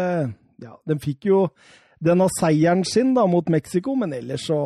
[0.60, 1.44] Ja, de fikk jo
[2.04, 4.58] denne seieren sin da mot Mexico, men ellers så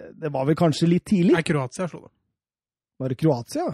[0.00, 1.32] det- Det var vel kanskje litt tidlig.
[1.36, 2.10] Nei, Kroatia slo dem.
[3.00, 3.66] Var det Kroatia?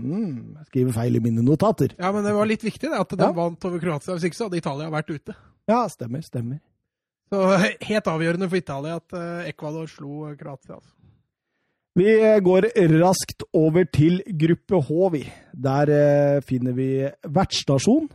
[0.00, 1.92] Mm, jeg skriver feil i mine notater.
[1.98, 3.32] Ja, men det var litt viktig det, at de Ja.
[3.32, 4.14] vant over Kroatia.
[4.16, 5.34] Hvis ikke så hadde Italia vært ute.
[5.68, 6.60] Ja, stemmer, stemmer.
[7.32, 10.74] Så eh, helt avgjørende for Italia at eh, Ecuador slo eh, Kroatia.
[10.80, 10.90] Altså.
[11.96, 12.04] Vi
[12.42, 12.66] går
[12.98, 15.32] raskt over til gruppe H, vi.
[15.54, 16.88] Der eh, finner vi
[17.22, 18.08] vertsstasjon.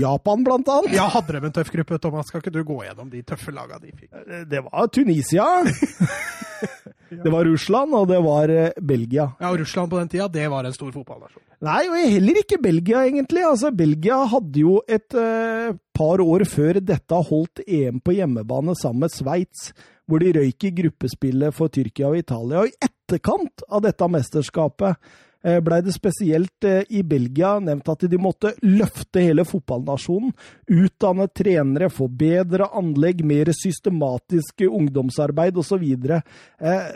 [0.00, 0.94] Japan, blant annet.
[0.96, 2.30] Ja, hadde de en tøff gruppe, Thomas?
[2.30, 4.10] Skal ikke du gå gjennom de tøffe laga de fikk?
[4.48, 5.48] Det var Tunisia.
[7.22, 9.26] Det var Russland, og det var eh, Belgia.
[9.40, 11.44] Ja, og Russland på den tida, det var en stor fotballnasjon.
[11.62, 13.44] Nei, og heller ikke Belgia, egentlig.
[13.46, 19.06] Altså, Belgia hadde jo et uh, par år før dette holdt EM på hjemmebane sammen
[19.06, 19.70] med Sveits,
[20.08, 22.64] hvor de røyk i gruppespillet for Tyrkia og Italia.
[22.64, 28.04] Og i etterkant av dette mesterskapet eh, blei det spesielt eh, i Belgia nevnt at
[28.10, 30.30] de måtte løfte hele fotballnasjonen.
[30.70, 35.82] Utdanne trenere, få bedre anlegg, mer systematiske ungdomsarbeid osv.
[35.82, 36.86] Eh,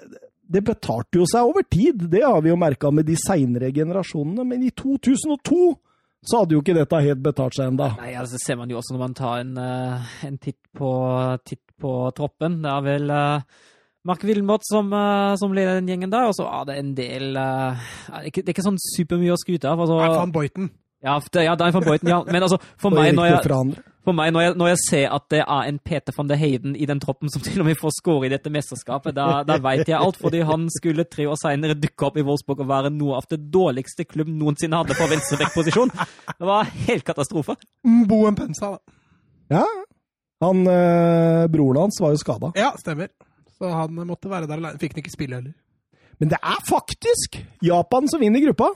[0.46, 4.46] det betalte jo seg over tid, det har vi jo merka med de seinere generasjonene,
[4.46, 5.74] men i 2002
[6.26, 7.92] så hadde jo ikke dette helt betalt seg enda.
[8.00, 10.90] Nei, altså ser man jo også når man tar en, eh, en titt, på,
[11.46, 12.60] titt på troppen.
[12.64, 13.64] Det er vel uh,
[14.06, 17.34] Mark Wilmot som, eh, som leder den gjengen der, og så er det en del
[17.34, 17.74] uh,
[18.06, 19.82] det, er ikke, det er ikke sånn supermye å skryte av.
[19.82, 20.70] Altså, Van Boyten.
[21.02, 22.22] ja, det, ja, det er van Boyten, ja.
[22.28, 25.40] Men altså, for meg, når jeg, for meg når, jeg, når jeg ser at det
[25.42, 28.28] er en Peter van de Heiden i den troppen som til og med får score
[28.28, 30.20] i dette mesterskapet, da, da veit jeg alt.
[30.22, 33.40] Fordi han skulle tre år seinere dukke opp i Wolfsburg og være noe av det
[33.50, 35.94] dårligste klubb noensinne hadde på venstrebekkposisjon.
[36.36, 37.58] Det var helt katastrofe.
[37.82, 38.96] Boen Pensa, da.
[39.58, 39.66] Ja,
[40.42, 42.52] han, eh, broren hans var jo skada.
[42.54, 43.08] Ja, stemmer.
[43.56, 44.80] Så han måtte være der alene.
[44.80, 45.54] Fikk han ikke spille heller.
[46.20, 48.70] Men det er faktisk Japan som vinner gruppa!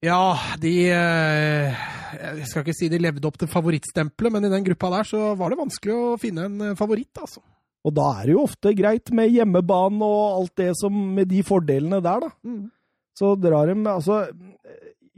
[0.00, 1.80] Ja, de eh,
[2.16, 5.34] Jeg skal ikke si de levde opp til favorittstempelet, men i den gruppa der så
[5.36, 7.42] var det vanskelig å finne en eh, favoritt, altså.
[7.84, 11.42] Og da er det jo ofte greit med hjemmebane og alt det som med de
[11.46, 12.56] fordelene der, da.
[13.16, 14.22] Så drar de Altså,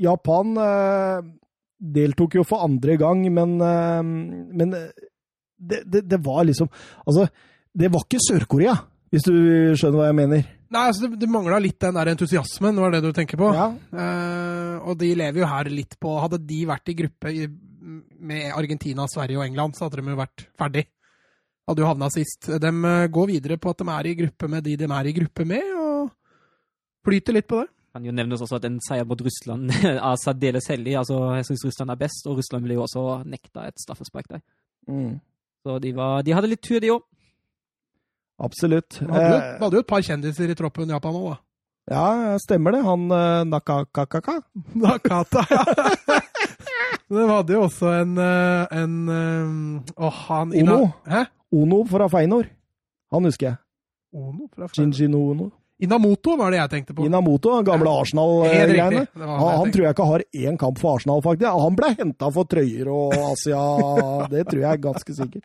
[0.02, 1.30] Japan eh,
[1.82, 5.08] deltok jo for andre gang, men, eh, men eh,
[5.58, 6.70] det, det, det var liksom
[7.06, 7.28] Altså,
[7.72, 8.74] det var ikke Sør-Korea,
[9.12, 9.34] hvis du
[9.78, 10.44] skjønner hva jeg mener.
[10.72, 13.50] Nei, altså det, det mangla litt den der entusiasmen, var det du tenker på?
[13.52, 13.68] Ja.
[13.92, 17.44] Eh, og de lever jo her litt på Hadde de vært i gruppe i,
[18.24, 20.86] med Argentina, Sverige og England, så hadde de jo vært ferdig.
[21.68, 22.48] Hadde jo havna sist.
[22.48, 25.14] De eh, går videre på at de er i gruppe med de de er i
[25.20, 26.10] gruppe med, og
[27.04, 27.68] flyter litt på det.
[27.92, 30.96] Kan jo nevnes også at en seier mot Russland er særdeles heldig.
[31.02, 34.40] Altså, jeg syns Russland er best, og Russland ville jo også nekta et straffespark der.
[34.88, 35.18] Mm.
[35.62, 37.04] Så de, var, de hadde litt tur, de òg.
[38.42, 38.98] Absolutt.
[38.98, 41.38] Du hadde, jo, Eh, de hadde jo et par kjendiser i troppen Japan òg, da.
[41.94, 42.82] ja, stemmer det.
[42.86, 44.40] Han eh, Nakakaka.
[44.82, 46.20] Nakata, ja.
[47.12, 50.78] De hadde jo også en, eh, en eh, han Ono.
[51.08, 51.26] Hæ?
[51.52, 52.46] Ono fra Feinor.
[53.12, 53.58] Han husker jeg.
[54.16, 55.18] Ono fra Freiburg.
[55.18, 55.50] Ono.
[55.82, 57.04] Inamoto var det jeg tenkte på.
[57.08, 59.06] Inamoto, gamle Arsenal-greiene.
[59.18, 61.48] han Han, tror jeg ikke har én kamp for Arsenal, faktisk.
[61.64, 63.62] Han ble henta for trøyer og Asia.
[64.32, 65.42] Det tror jeg er ganske sikkert.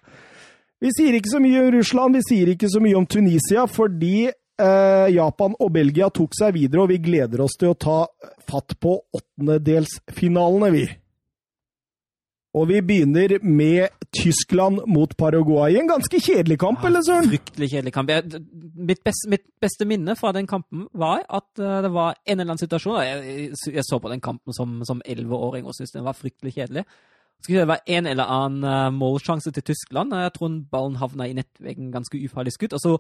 [0.83, 4.27] Vi sier ikke så mye om Russland, vi sier ikke så mye om Tunisia, fordi
[4.29, 8.03] eh, Japan og Belgia tok seg videre, og vi gleder oss til å ta
[8.45, 10.85] fatt på åttendedelsfinalene, vi.
[12.57, 15.75] Og vi begynner med Tyskland mot Paraguay.
[15.77, 17.27] En ganske kjedelig kamp, eller søren?
[17.29, 18.13] Fryktelig kjedelig kamp.
[18.13, 18.41] Jeg,
[18.77, 22.53] mitt, best, mitt beste minne fra den kampen var at eh, det var en eller
[22.53, 26.17] annen situasjon Jeg, jeg så på den kampen som som elleveåring og syntes den var
[26.17, 26.85] fryktelig kjedelig.
[27.43, 30.15] Skulle det være en eller annen eh, målsjanse til Tyskland.
[30.15, 32.75] Jeg tror ballen havna i nettveggen ganske ufarlig skutt.
[32.77, 32.95] Og så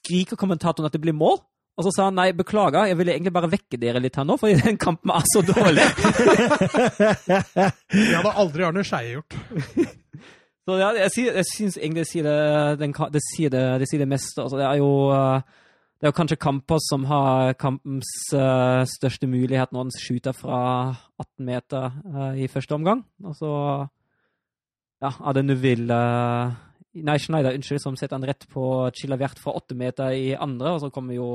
[0.00, 1.38] skriker kommentatoren at det blir mål.
[1.76, 4.38] Og så sa han nei, beklager, jeg ville egentlig bare vekke dere litt her nå,
[4.40, 5.84] fordi den kampen er så dårlig.
[7.92, 9.36] Det hadde aldri Arne Skeie gjort.
[10.66, 14.08] Så ja, jeg, jeg syns egentlig det sier det, det, sier det, det sier det
[14.10, 14.42] meste.
[14.42, 15.60] Altså, det er jo eh,
[15.96, 20.60] det er jo kanskje Kampos som har kampens uh, største mulighet når han skyter fra
[21.16, 23.00] 18 meter uh, i første omgang.
[23.24, 23.52] Og så
[25.00, 26.62] ja, er det Neuville uh,
[26.96, 28.64] Nei, Schneider, unnskyld, som setter han rett på
[28.96, 30.76] Chilavert fra 8 meter i andre.
[30.76, 31.30] Og så kommer jo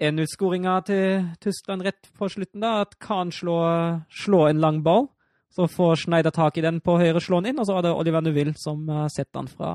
[0.00, 2.80] 1-0-skåringa til Tyskland rett på slutten, da.
[2.86, 5.10] At Khan slår, slår en lang ball.
[5.52, 7.92] Så får Schneider tak i den på høyre, slår den inn, og så er det
[7.92, 9.72] Oliver Neuville som eh, setter den fra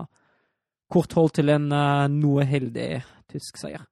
[0.91, 2.89] kort hold til en eh, noe heldig
[3.33, 3.83] tysk seier.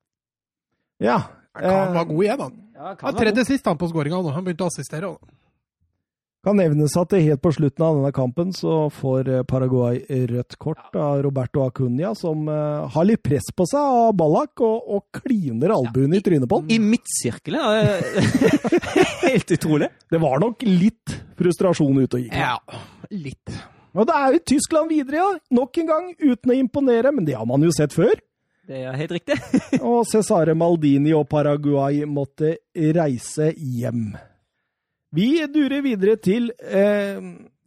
[1.01, 1.21] Ja.
[1.57, 2.59] Han var god igjen, han.
[2.73, 4.33] Ja, Han tredje sist han på skåringa nå.
[4.33, 5.07] Han begynte å assistere.
[5.13, 5.29] også.
[6.43, 10.57] Kan nevnes at det helt på slutten av denne kampen så får eh, Paraguay rødt
[10.59, 15.21] kort av Roberto Acuña, som eh, har litt press på seg av Ballak og, og
[15.21, 16.89] kliner albuen i trynet på I han.
[16.91, 17.63] midtsirkelen?
[19.23, 19.87] Helt utrolig.
[20.11, 22.35] Det var nok litt frustrasjon ute og gikk.
[22.35, 22.57] Ja,
[23.15, 23.55] litt.
[23.93, 25.31] Og det er jo Tyskland videre, ja.
[25.55, 28.19] Nok en gang, uten å imponere, men det har man jo sett før.
[28.67, 29.39] Det er helt riktig.
[29.83, 34.13] Og Cesare Maldini og Paraguay måtte reise hjem.
[35.13, 37.19] Vi durer videre til eh,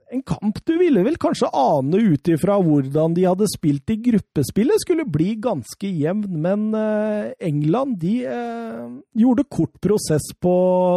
[0.06, 4.82] en kamp du ville vel kanskje ane ut ifra hvordan de hadde spilt i gruppespillet,
[4.82, 8.84] skulle bli ganske jevn, men eh, England de eh,
[9.20, 10.56] gjorde kort prosess på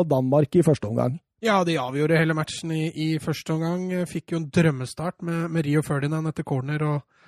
[0.10, 1.20] Danmark i første omgang.
[1.44, 3.86] Ja, de avgjorde hele matchen i, i første omgang.
[4.10, 7.19] Fikk jo en drømmestart med, med Rio Ferdinand etter corner, og,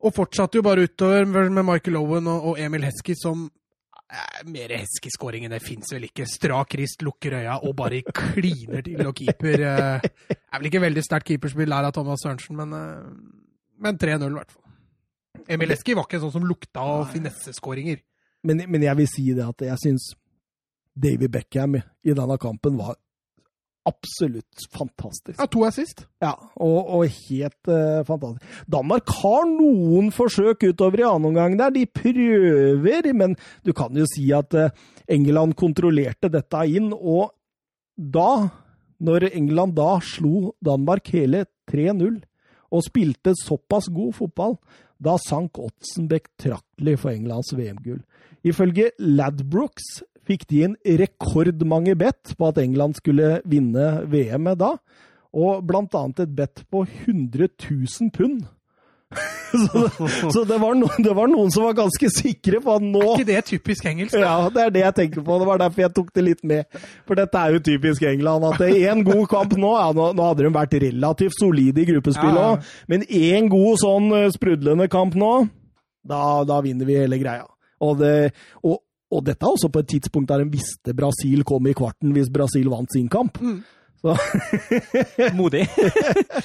[0.00, 5.44] og fortsatte jo bare utover med Michael Owen og, Emil Heskey som eh, Mer Heskey-skåring
[5.46, 6.26] enn det fins vel ikke.
[6.28, 9.02] Strak rist, lukker øya og bare kliner til.
[9.06, 10.08] Og keeper eh,
[10.40, 13.50] Er vel ikke veldig sterkt keeperspill der av Thomas Sørensen, men, eh,
[13.84, 14.66] men 3-0 i hvert fall.
[15.50, 18.00] Emil Heskey var ikke sånn som lukta av finesseskåringer.
[18.48, 20.10] Men, men jeg vil si det at jeg syns
[20.96, 22.96] David Beckham i denne kampen var
[23.88, 25.38] absolutt fantastisk.
[25.38, 26.04] Ja, to er sist.
[26.22, 28.64] Ja, og, og helt uh, fantastisk.
[28.70, 31.72] Danmark har noen forsøk utover i annen omgang der.
[31.74, 33.36] De prøver, men
[33.66, 34.72] du kan jo si at uh,
[35.10, 36.92] England kontrollerte dette inn.
[36.92, 37.32] Og
[37.96, 38.50] da,
[39.00, 42.20] når England da slo Danmark hele 3-0
[42.70, 44.54] og spilte såpass god fotball,
[45.00, 48.02] da sank oddsen betraktelig for Englands VM-gull.
[48.44, 54.76] Ifølge Ladbrokes fikk de inn rekordmange bet på at England skulle vinne VM da,
[55.30, 58.48] og blant annet et bet på 100 000 pund.
[59.50, 63.00] så så det, var no, det var noen som var ganske sikre på at nå
[63.02, 64.14] Er ikke det typisk engelsk?
[64.14, 64.20] da?
[64.22, 65.38] ja, det er det jeg tenker på.
[65.40, 66.78] Det var derfor jeg tok det litt med.
[67.08, 68.46] For dette er jo typisk England.
[68.46, 72.38] At én god kamp nå ja, nå, nå hadde de vært relativt solide i gruppespillet
[72.38, 72.84] Ja, ja.
[72.92, 75.32] men én god sånn eh, sprudlende kamp nå,
[76.06, 77.48] da, da vinner vi hele greia.
[77.80, 78.30] Og, det,
[78.62, 78.78] og,
[79.10, 82.30] og dette er også på et tidspunkt der en visste Brasil kom i kvarten hvis
[82.32, 83.40] Brasil vant sin kamp.
[84.00, 84.14] Så
[85.38, 85.66] Modig.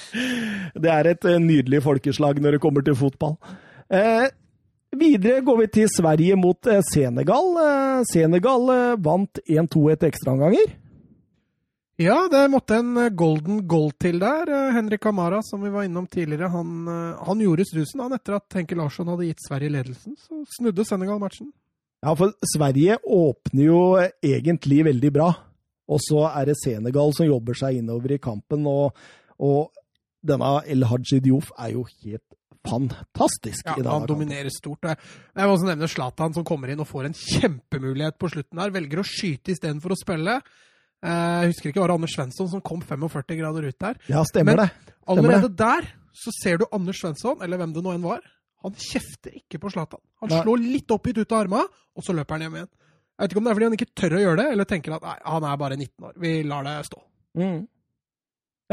[0.84, 3.38] det er et eh, nydelig folkeslag når det kommer til fotball.
[3.88, 4.26] Eh,
[4.98, 7.54] videre går vi til Sverige mot eh, Senegal.
[7.62, 10.74] Eh, Senegal eh, vant 1-2 etter ekstraomganger.
[12.02, 14.52] Ja, det måtte en eh, golden goal til der.
[14.76, 16.90] Henrik Amara, som vi var innom tidligere, han,
[17.24, 20.18] han gjorde strusen han etter at Henke Larsson hadde gitt Sverige ledelsen.
[20.20, 21.54] Så snudde Senegal matchen.
[22.06, 23.80] Ja, for Sverige åpner jo
[24.22, 25.32] egentlig veldig bra.
[25.90, 28.65] Og så er det Senegal som jobber seg innover i kampen.
[28.69, 28.94] Og,
[29.41, 29.72] og
[30.26, 32.23] denne El Haji Diouf er jo helt
[32.65, 34.14] fantastisk Ja, i denne han kampen.
[34.15, 34.86] dominerer stort.
[34.90, 38.73] Jeg må også nevne Zlatan, som kommer inn og får en kjempemulighet på slutten der.
[38.73, 40.40] Velger å skyte istedenfor å spille.
[41.06, 43.98] Eh, Jeg husker ikke, var det Anders Svensson som kom 45 grader ut der?
[44.10, 44.94] Ja, stemmer Men- det.
[45.07, 48.22] Allerede der så ser du Anders Svensson, eller hvem det nå enn var.
[48.66, 50.02] Han kjefter ikke på Zlatan.
[50.24, 50.42] Han Nei.
[50.42, 51.62] slår litt oppgitt ut av arma,
[51.96, 52.72] og så løper han hjem igjen.
[53.16, 54.96] Jeg vet ikke om det er fordi han ikke tør å gjøre det, eller tenker
[54.98, 56.16] at nei, han er bare 19 år.
[56.26, 57.00] Vi lar det stå.
[57.40, 57.62] Mm.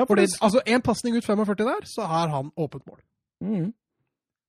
[0.00, 2.98] Ja, Fordi, altså, En pasning ut 45 der, så er han åpent mål.
[3.44, 3.70] mm.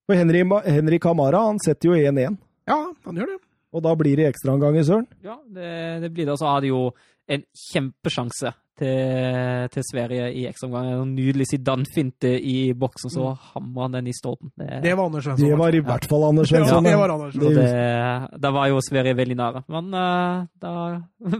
[0.08, 2.38] For Henry, Henry Kamara han setter jo 1-1.
[2.68, 2.76] Ja,
[3.06, 3.38] han gjør det.
[3.74, 5.06] Og da blir det ekstraomgang i Søren.
[5.24, 5.70] Ja, det,
[6.04, 6.34] det blir det.
[6.36, 6.82] Og så har de jo
[7.30, 11.02] en kjempesjanse til, til Sverige i ekstraomgangen.
[11.04, 14.50] En nydelig Zidane-finte i boksen, så hamrer han den i stolpen.
[14.58, 15.50] Det, Det var Anders Svensson.
[15.50, 16.84] Det var i hvert fall Anders ja, Svensson.
[16.84, 19.64] det var Anders Det- det, da var jo Sverige veldig nære.
[19.70, 20.74] Men uh, da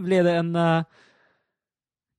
[0.00, 0.82] blir det en uh,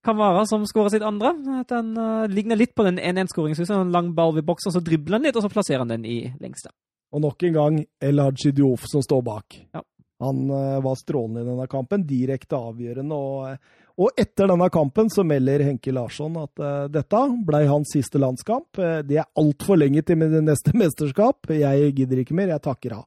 [0.06, 1.32] Kamara som skårer sitt andre.
[1.70, 3.58] Den uh, ligner litt på den 1-1-skåringen.
[3.72, 6.20] En lang ball ved boksen, så dribler han litt, og så plasserer han den i
[6.42, 6.70] lengste.
[7.16, 9.56] Og nok en gang El Hadji Diouf som står bak.
[9.74, 9.82] Ja.
[10.24, 13.16] Han eh, var strålende i denne kampen, direkte avgjørende.
[13.16, 18.22] Og, og etter denne kampen så melder Henke Larsson at uh, dette ble hans siste
[18.22, 18.80] landskamp.
[18.80, 21.52] Eh, det er altfor lenge til neste mesterskap.
[21.52, 23.06] Jeg gidder ikke mer, jeg takker av.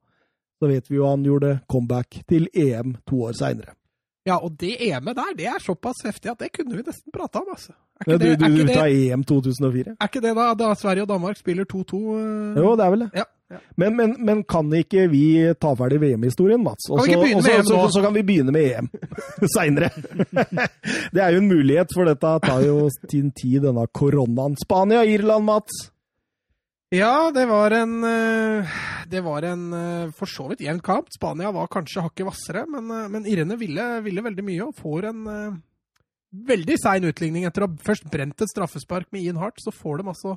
[0.58, 3.76] Så vet vi jo han gjorde comeback til EM to år seinere.
[4.26, 7.40] Ja, og det EM-et der, det er såpass heftig at det kunne vi nesten prata
[7.40, 7.72] om, altså.
[7.98, 9.94] Er Du, ikke det, du, er ikke det, EM 2004?
[9.94, 12.00] er ikke det da, da Sverige og Danmark spiller 2-2?
[12.02, 12.58] Uh...
[12.58, 13.08] Jo, det er vel det.
[13.22, 13.24] Ja.
[13.48, 13.58] Ja.
[13.80, 15.22] Men, men, men kan ikke vi
[15.60, 16.88] ta ferdig VM-historien, Mats?
[16.92, 18.88] Og så- kan vi begynne med EM
[19.56, 19.88] seinere.
[21.14, 24.58] det er jo en mulighet, for dette tar jo sin tid, denne koronaen.
[24.60, 25.86] Spania, Irland, Mats.
[26.92, 28.76] Ja, det var en eh,
[29.12, 31.10] Det var en eh, for så vidt jevn kamp.
[31.12, 35.08] Spania var kanskje hakket hvassere, men, eh, men irene ville, ville veldig mye og får
[35.10, 35.26] en
[36.48, 37.44] veldig sein utligning.
[37.48, 40.36] Etter å ha først brent et straffespark med Ian Hart, så får de altså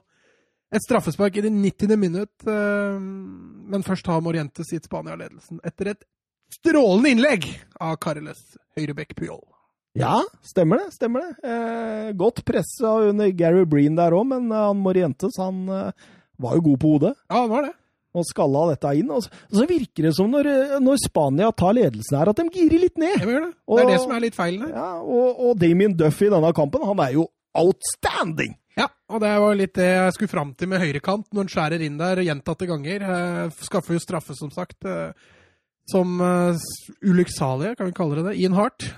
[0.71, 1.97] et straffespark i det 90.
[1.99, 2.47] minutt.
[2.47, 2.99] eh,
[3.71, 6.03] Men først har Morientes gitt Spania ledelsen etter et
[6.51, 7.45] strålende innlegg
[7.79, 8.41] av Carles
[8.77, 9.43] Høyrebekk Puyol.
[9.95, 10.93] Ja, stemmer det.
[10.95, 11.35] stemmer det.
[11.43, 15.91] Eh, godt pressa under Gary Breen der òg, men eh, han Morientes han eh,
[16.39, 17.13] var jo god på hodet.
[17.29, 17.73] Ja, han var det.
[18.13, 19.11] Og skalla dette inn.
[19.11, 22.47] Og så, og så virker det som når, når Spania tar ledelsen her, at de
[22.51, 23.19] girer litt ned.
[23.19, 23.51] Det, det.
[23.51, 24.73] Det er Og- det som er litt feilen her.
[24.75, 28.55] Ja, og, og Damien Duff i denne kampen, han er jo outstanding!
[28.77, 31.83] Ja, og det var litt det jeg skulle fram til med høyrekant, når han skjærer
[31.85, 33.03] inn der gjentatte ganger.
[33.03, 35.11] Eh, skaffer jo straffe, som sagt, eh,
[35.91, 36.55] som eh,
[37.03, 38.37] ulykksalige, kan vi kalle det det.
[38.39, 38.93] Ian Hart.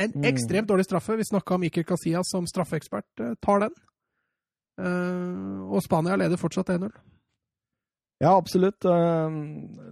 [0.00, 0.24] En Mm.
[0.24, 1.16] ekstremt dårlig straffe.
[1.16, 3.04] Vi snakka om Iker Casillas som straffeekspert.
[3.42, 3.74] tar den.
[4.80, 6.88] Og Spania leder fortsatt 1-0.
[8.20, 8.84] Ja, absolutt.
[8.84, 9.30] Eh,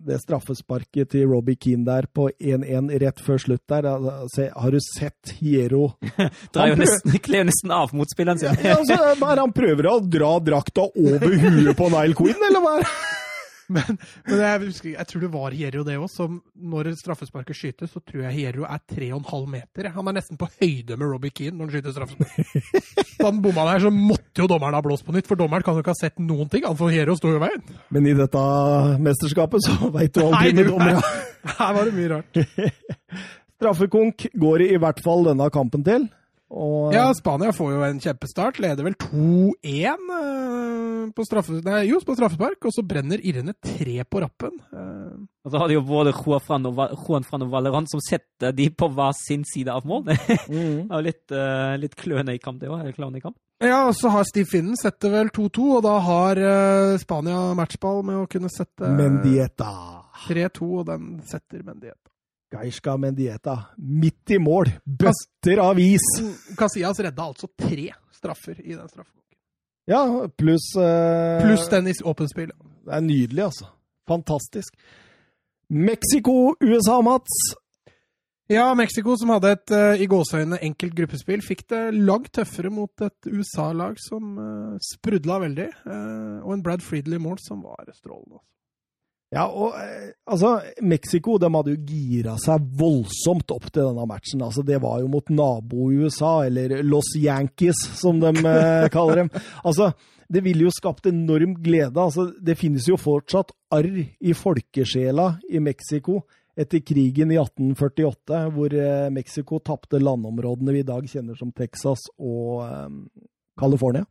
[0.09, 5.33] Det straffesparket til Robbie Keane der på 1-1 rett før slutt der, har du sett
[5.41, 5.95] Hiero
[6.55, 8.57] Drar jo nesten, kler nesten av motspilleren sin.
[8.65, 12.77] ja, altså, han prøver å dra drakta over huet på Nile Queen, eller hva?
[13.69, 17.91] Men, men jeg, husker, jeg tror det var Hierro det òg, som når straffesparket skytes,
[17.93, 19.91] så tror jeg Hierro er 3,5 meter.
[19.93, 23.05] Han er nesten på høyde med Robbie Keane når han skyter straffespark.
[23.19, 25.75] Da han bomma der, så måtte jo dommeren ha blåst på nytt, for dommeren kan
[25.75, 26.63] jo ikke ha sett noen ting.
[26.69, 27.65] Han for Hierro sto jo i veien.
[27.95, 28.43] Men i dette
[29.03, 31.03] mesterskapet så veit du aldri med dommere.
[31.59, 32.41] Her var det mye rart.
[33.59, 36.07] Straffekonk går i hvert fall denne kampen til.
[36.51, 38.57] Og, Ja, Spania får jo en kjempestart.
[38.63, 43.99] Leder vel 2-1 eh, på, straffe, nei, jo, på straffespark, og så brenner irene tre
[44.09, 44.55] på rappen.
[44.73, 48.01] Eh, Og så har de jo både Juan Fran og, Juan Fran og Valerant som
[48.05, 50.05] setter de på hver sin side av mål.
[50.09, 50.19] Det
[50.49, 50.89] Mhm.
[50.91, 52.95] er jo litt, uh, litt kløne i kamp, det òg.
[52.97, 53.37] Klovn i kamp.
[53.61, 58.05] Ja, og så har Steve Finnen setter vel 2-2, og da har eh, Spania matchball
[58.07, 59.73] med å kunne sette Mendieta.
[60.29, 61.99] 3-2, og den setter Mendieta.
[62.53, 63.57] Gaishka Mendieta.
[63.77, 64.71] Midt i mål.
[64.85, 66.05] Bøtter av is.
[66.59, 69.37] Casillas redda altså tre straffer i den straffekonken.
[69.89, 70.03] Ja,
[70.37, 72.53] pluss uh, Pluss den i åpent spill.
[72.85, 73.69] Det er nydelig, altså.
[74.09, 74.77] Fantastisk.
[75.69, 77.41] Mexico-USA, Mats.
[78.49, 83.03] Ja, Mexico, som hadde et eh, i gåseøynene enkelt gruppespill, fikk det langt tøffere mot
[83.05, 85.67] et USA-lag som uh, sprudla veldig.
[85.69, 88.41] eh, og en Brad Friedley-mål som var strålende.
[89.35, 94.45] Ja, og eh, altså, Mexico de hadde jo gira seg voldsomt opp til denne matchen.
[94.45, 99.31] Altså, det var jo mot nabo-USA, eller Los Yankees, som de eh, kaller dem.
[99.61, 99.93] Altså,
[100.33, 102.01] det ville jo skapt enorm glede.
[102.01, 106.23] Altså, det finnes jo fortsatt arr i folkesjela i Mexico
[106.59, 112.09] etter krigen i 1848, hvor eh, Mexico tapte landområdene vi i dag kjenner som Texas
[112.17, 112.89] og eh,
[113.61, 114.09] California.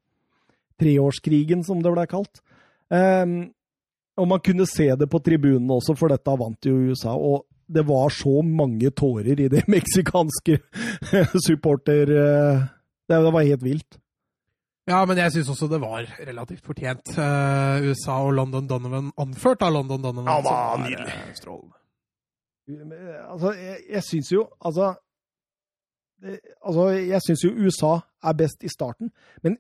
[0.77, 2.43] Treårskrigen, som det ble kalt.
[2.93, 3.49] Um,
[4.17, 7.13] og man kunne se det på tribunen også, for dette vant jo USA.
[7.15, 10.59] Og det var så mange tårer i det meksikanske
[11.47, 12.11] supporter...
[12.17, 12.65] eh,
[13.07, 13.97] Det det var helt vilt.
[14.87, 17.09] Ja, men jeg syns også det var relativt fortjent.
[17.19, 20.27] Eh, USA og London Donovan, anført av London Donovan.
[20.31, 21.13] Ja, var nydelig.
[21.13, 21.75] eh, strålende.
[23.31, 24.89] Altså, jeg, jeg syns jo Altså,
[26.21, 29.11] det, altså Jeg syns jo USA er best i starten,
[29.43, 29.55] men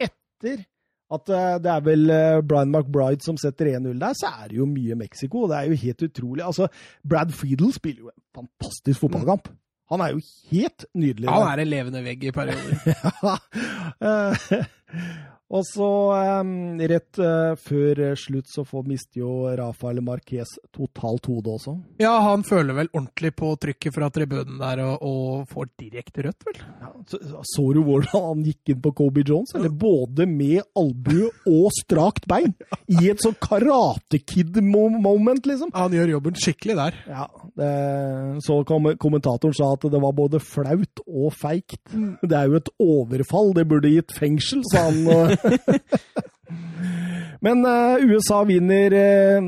[0.00, 0.64] etter
[1.12, 4.60] at eh, det er vel eh, Brian McBride som setter 1-0 der, så er det
[4.60, 5.46] jo mye Mexico.
[5.50, 6.44] Det er jo helt utrolig.
[6.46, 6.68] Altså,
[7.08, 9.50] Brad Friedel spiller jo en fantastisk fotballkamp.
[9.92, 11.28] Han er jo helt nydelig.
[11.28, 12.78] Han er en levende vegg i perioder.
[14.02, 15.41] Ja.
[15.52, 15.86] Og så
[16.88, 21.74] rett eh, før slutt så får mister jo Rafael Marquez totalt hodet også.
[22.00, 26.46] Ja, han føler vel ordentlig på trykket fra tribunen der og, og får direkte rødt,
[26.48, 26.62] vel.
[26.80, 27.20] Ja, så,
[27.52, 29.52] så du hvordan han gikk inn på Kobe Jones?
[29.58, 32.54] Eller både med albue og strakt bein?
[32.96, 35.72] I et sånn Karate Kid-moment, liksom.
[35.74, 36.98] Ja, Han gjør jobben skikkelig der.
[37.12, 37.28] Ja,
[37.60, 37.70] det,
[38.46, 41.82] så kom, kommentatoren sa at det var både flaut og feigt.
[41.92, 45.36] Det er jo et overfall, det burde gitt fengsel, sa han.
[47.42, 49.42] Men eh, USA vinner eh,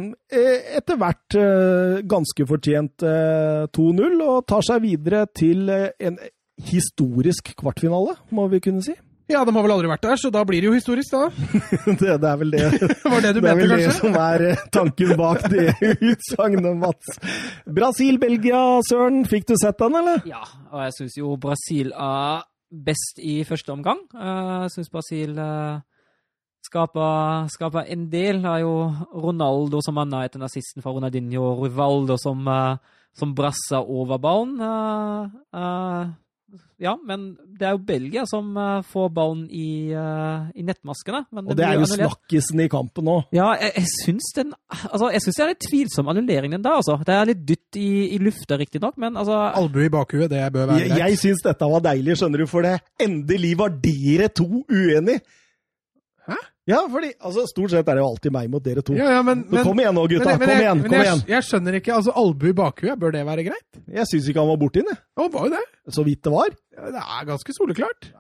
[0.79, 6.19] etter hvert eh, ganske fortjent eh, 2-0, og tar seg videre til eh, en
[6.65, 8.95] historisk kvartfinale, må vi kunne si.
[9.31, 11.31] Ja, de har vel aldri vært der, så da blir det jo historisk, da.
[12.03, 12.65] det, det er vel det.
[13.15, 14.45] Var det du Det er mente, vel det som er
[14.75, 15.73] tanken bak det
[16.11, 17.15] utsagnet, Mats.
[17.79, 19.23] Brasil-Belgia, Søren.
[19.31, 20.21] Fikk du sett den, eller?
[20.29, 20.43] Ja,
[20.75, 22.45] og jeg syns jo Brasil er
[22.87, 24.01] best i første omgang.
[24.15, 25.81] Eh, Jeg syns Brasil eh,
[26.67, 28.43] skaper, en del.
[28.43, 28.75] Det er jo
[29.15, 32.77] Ronaldo som manna etter nazisten fra Ronaldinho, og Rivaldo som, eh,
[33.15, 34.59] som brasser over ballen.
[36.83, 41.25] Ja, men det er jo Belgia som eh, får ballen i, eh, i nettmaskene.
[41.35, 43.17] Men Og det er jo snakkisen i kampen nå.
[43.35, 44.51] Ja, jeg, jeg syns den
[44.91, 46.99] Altså, jeg syns det er litt tvilsom annullering, den der, altså.
[47.07, 50.73] Det er litt dytt i, i lufta, riktignok, men altså Albue i bakhuet, det bør
[50.73, 51.05] være Jeg, greit.
[51.05, 52.75] jeg syns dette var deilig, skjønner du, for det.
[53.07, 55.23] Endelig var dere to uenige!
[56.67, 58.95] Ja, fordi altså, Stort sett er det jo alltid meg mot dere to.
[58.97, 60.25] Ja, ja, men, Så men, kom igjen nå, gutta.
[60.31, 60.79] men- men kom igjen.
[60.81, 61.23] men kom jeg, igjen.
[61.29, 61.93] Jeg skjønner ikke.
[61.99, 63.81] altså Albue i bakhuet, bør det være greit?
[63.93, 64.99] Jeg syns ikke han var borti den, jeg.
[65.19, 65.65] Ja, han var jo det.
[65.93, 66.49] Så vidt det var.
[66.77, 68.11] Ja, Det er ganske soleklart.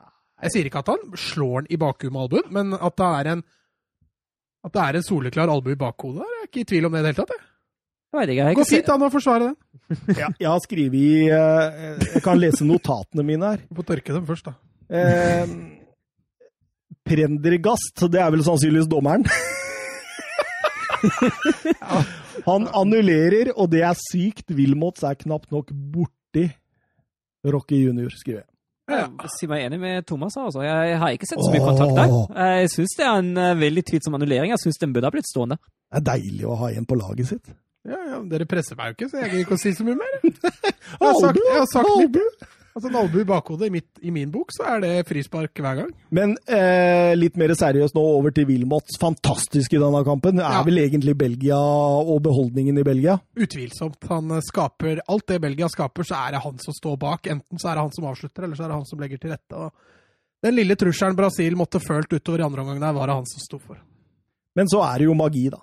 [0.44, 3.32] Jeg sier ikke at han slår den i bakhuet med albuen, men at det er
[3.32, 3.44] en
[4.64, 6.92] at det er en soleklar albue i bakhodet der, jeg er ikke i tvil om
[6.92, 7.34] det i det hele tatt.
[8.14, 8.28] Jeg.
[8.28, 8.50] Ikke.
[8.54, 9.56] Ikke fint se- an å forsvare den.
[10.20, 13.56] Ja, jeg har skrevet i eh, Jeg kan lese notatene mine her.
[13.68, 14.54] Du får tørke dem først, da.
[14.88, 15.46] Eh,
[17.04, 19.26] Prendergast, det er vel sannsynligvis dommeren.
[22.48, 24.50] Han annullerer, og det er sykt.
[24.56, 26.48] Wilmots er knapt nok borti
[27.44, 28.48] Rocky junior, skriver jeg.
[28.90, 29.06] Ja.
[29.08, 30.36] Jeg sier meg enig med Thomas.
[30.36, 30.60] Altså.
[30.64, 32.14] Jeg har ikke sett så mye kontakt der.
[32.60, 34.52] Jeg syns det er en eh, veldig tvilsom annullering.
[34.52, 35.56] Jeg syns den burde ha blitt stående.
[35.88, 37.54] Det er deilig å ha en på laget sitt.
[37.84, 39.98] Ja, ja, Dere presser meg jo ikke, så jeg gidder ikke å si så mye
[40.00, 40.12] mer.
[40.94, 42.44] Jeg har sagt, jeg har sagt mitt.
[42.74, 45.76] Altså, En albue i bakhodet i, mitt, i min bok, så er det frispark hver
[45.78, 45.90] gang.
[46.10, 48.96] Men eh, litt mer seriøst nå, over til Wilmots.
[48.98, 50.40] Fantastisk i denne kampen.
[50.42, 50.62] Er Ja.
[50.66, 53.14] vel egentlig Belgia og beholdningen i Belgia.
[53.38, 54.00] Utvilsomt.
[54.10, 57.30] Han eh, skaper Alt det Belgia skaper, så er det han som står bak.
[57.30, 59.30] Enten så er det han som avslutter, eller så er det han som legger til
[59.36, 59.54] rette.
[59.54, 59.70] Og
[60.42, 63.40] den lille trusselen Brasil måtte følt utover i andre omgang der, var det han som
[63.46, 63.78] sto for.
[64.58, 65.62] Men så er det jo magi, da.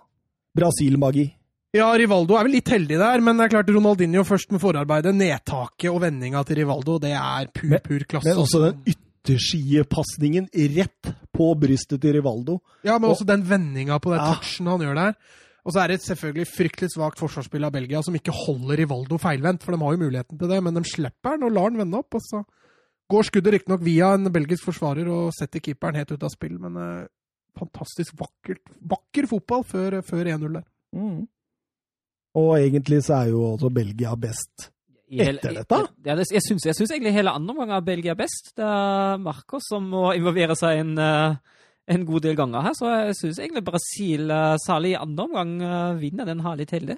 [0.56, 1.28] Brasil-magi.
[1.74, 5.14] Ja, Rivaldo er vel litt heldig der, men det er klart Ronaldinho først med forarbeidet.
[5.16, 8.28] Nedtaket og vendinga til Rivaldo, det er pur, pur klasse.
[8.28, 12.58] Men også den yttersidepasningen rett på brystet til Rivaldo.
[12.84, 14.34] Ja, men Og- også den vendinga på den Ja.
[14.36, 15.16] touchen han gjør der.
[15.64, 19.64] Og så er det selvfølgelig fryktelig svakt forsvarsspill av Belgia, som ikke holder Rivaldo feilvendt,
[19.64, 21.98] for de har jo muligheten til det, men de slipper han og lar han vende
[21.98, 22.14] opp.
[22.16, 22.44] Og så
[23.10, 26.76] går skuddet riktignok via en belgisk forsvarer og setter keeperen helt ut av spill, men
[26.76, 27.08] eh,
[27.58, 30.64] fantastisk vakkert, vakker fotball før, før 1-0 der.
[30.96, 31.28] Mm.
[32.40, 34.70] Og egentlig så er jo også Belgia best.
[35.12, 35.80] Etter dette?
[36.08, 38.54] Ja, jeg syns jeg syns egentlig hele andre omgang er Belgia best.
[38.56, 41.36] Det er Marcos som må involvere seg en, eh,
[41.92, 45.52] en god del ganger her, så jeg syns egentlig Brasil, eh, særlig i andre omgang,
[45.62, 46.96] eh, vinner den her litt heldig.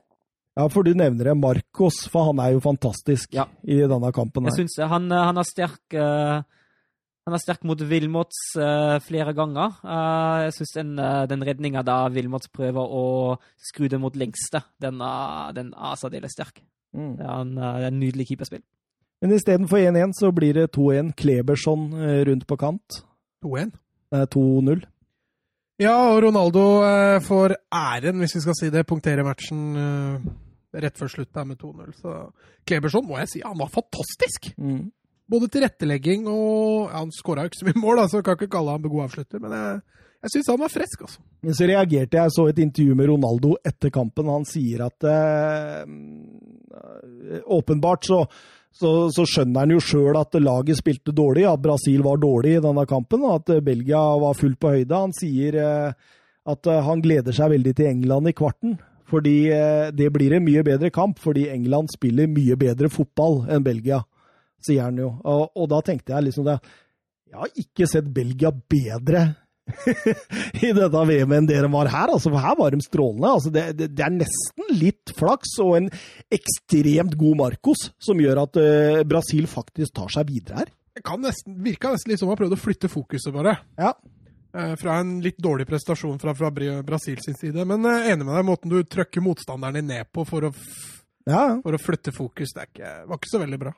[0.56, 3.48] Ja, for du nevner det, Marcos, for han er jo fantastisk Ja.
[3.66, 4.60] i denne kampen Jeg her.
[4.62, 4.88] syns det.
[4.88, 6.44] Han, han er sterk eh,
[7.24, 9.78] Han er sterk mot Wilmots uh, flere ganger.
[9.80, 13.06] Uh, jeg syns den, uh, den redninga da Wilmots prøver å
[13.70, 15.00] skru det mot lengste, den
[15.56, 16.60] den er særdeles sterk.
[16.92, 17.16] Mm.
[17.18, 18.66] Det er en, uh, det er en nydelig keeperspill.
[19.24, 21.14] Men istedenfor 1-1 så blir det 2-1.
[21.16, 22.98] Kleberson eh, rundt på kant.
[23.46, 23.70] 2-1.
[24.12, 24.82] Eh, 2-0.
[25.80, 30.28] Ja, og Ronaldo eh, får æren, hvis vi skal si det, punktere matchen eh,
[30.84, 31.96] rett før slutt der med 2-0.
[32.02, 32.18] Så
[32.68, 34.52] Kleberson må jeg si, han var fantastisk!
[34.58, 34.92] Mm.
[35.34, 38.76] Både tilrettelegging og ja, Han skåra ikke så mye mål, så jeg kan ikke kalle
[38.76, 39.82] ham en god avslutter, men jeg,
[40.24, 41.24] jeg syns han var frisk, altså.
[41.44, 44.30] Men så reagerte jeg, så et intervju med Ronaldo etter kampen.
[44.32, 45.84] Han sier at eh,
[47.58, 48.22] åpenbart så,
[48.72, 52.64] så, så skjønner han jo sjøl at laget spilte dårlig, at Brasil var dårlig i
[52.64, 55.04] denne kampen, og at Belgia var fullt på høyde.
[55.08, 56.10] Han sier eh,
[56.54, 58.78] at han gleder seg veldig til England i kvarten.
[59.14, 63.66] Fordi eh, det blir en mye bedre kamp, fordi England spiller mye bedre fotball enn
[63.66, 64.02] Belgia,
[64.66, 65.12] sier han jo.
[65.24, 66.58] Og, og da tenkte jeg liksom det
[67.34, 69.24] Jeg har ikke sett Belgia bedre
[70.60, 72.12] i dette VM enn dere de var her.
[72.12, 73.30] Altså, for her var de strålende.
[73.32, 75.88] Altså, det, det, det er nesten litt flaks og en
[76.36, 80.74] ekstremt god Marcos som gjør at uh, Brasil faktisk tar seg videre her.
[80.94, 83.56] Det kan nesten, virka nesten litt som han prøvde å flytte fokuset, bare.
[83.80, 83.96] Ja.
[84.54, 87.64] Eh, Fra en litt dårlig prestasjon fra, fra Bra- Brasil sin side.
[87.66, 90.54] Men eh, enig med deg i måten du trøkker motstanderen din ned på for å,
[91.26, 92.54] Ja, for å flytte fokus.
[92.54, 93.74] Det ikke, var ikke så veldig bra.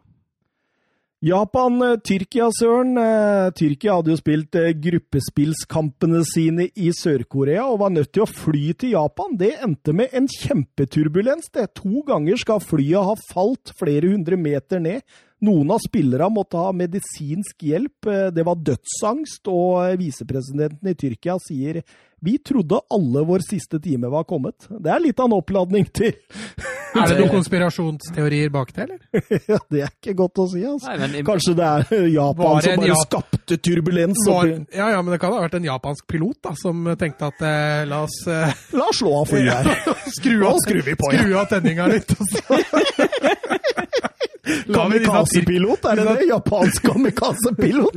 [1.26, 2.98] Japan-Tyrkia, Søren.
[3.02, 8.30] Eh, Tyrkia hadde jo spilt eh, gruppespillskampene sine i Sør-Korea og var nødt til å
[8.30, 9.34] fly til Japan.
[9.40, 11.50] Det endte med en kjempeturbulens.
[11.56, 11.72] Det.
[11.82, 15.02] To ganger skal flyet ha falt flere hundre meter ned.
[15.46, 18.06] Noen av spillerne måtte ha medisinsk hjelp.
[18.06, 21.82] Eh, Det var dødsangst, og eh, visepresidenten i Tyrkia sier
[22.26, 24.66] vi trodde alle vår siste time var kommet.
[24.70, 26.14] Det er litt av en oppladning til
[26.96, 29.00] Er det noen konspirasjonsteorier bak det, eller?
[29.52, 30.94] Ja, Det er ikke godt å si, altså.
[30.94, 34.22] Nei, men Kanskje det er Japan det som bare Jap- skapte turbulens.
[34.30, 37.44] Var, ja, ja, men det kan ha vært en japansk pilot da, som tenkte at
[37.44, 39.92] eh, la oss eh, La oss slå av flyet her.
[40.22, 41.20] skru av, skru, vi på, ja.
[41.26, 42.16] skru av tenninga litt.
[44.46, 46.26] Kamikaze-pilot, er det det?
[46.30, 47.96] Japansk kamikaze-pilot?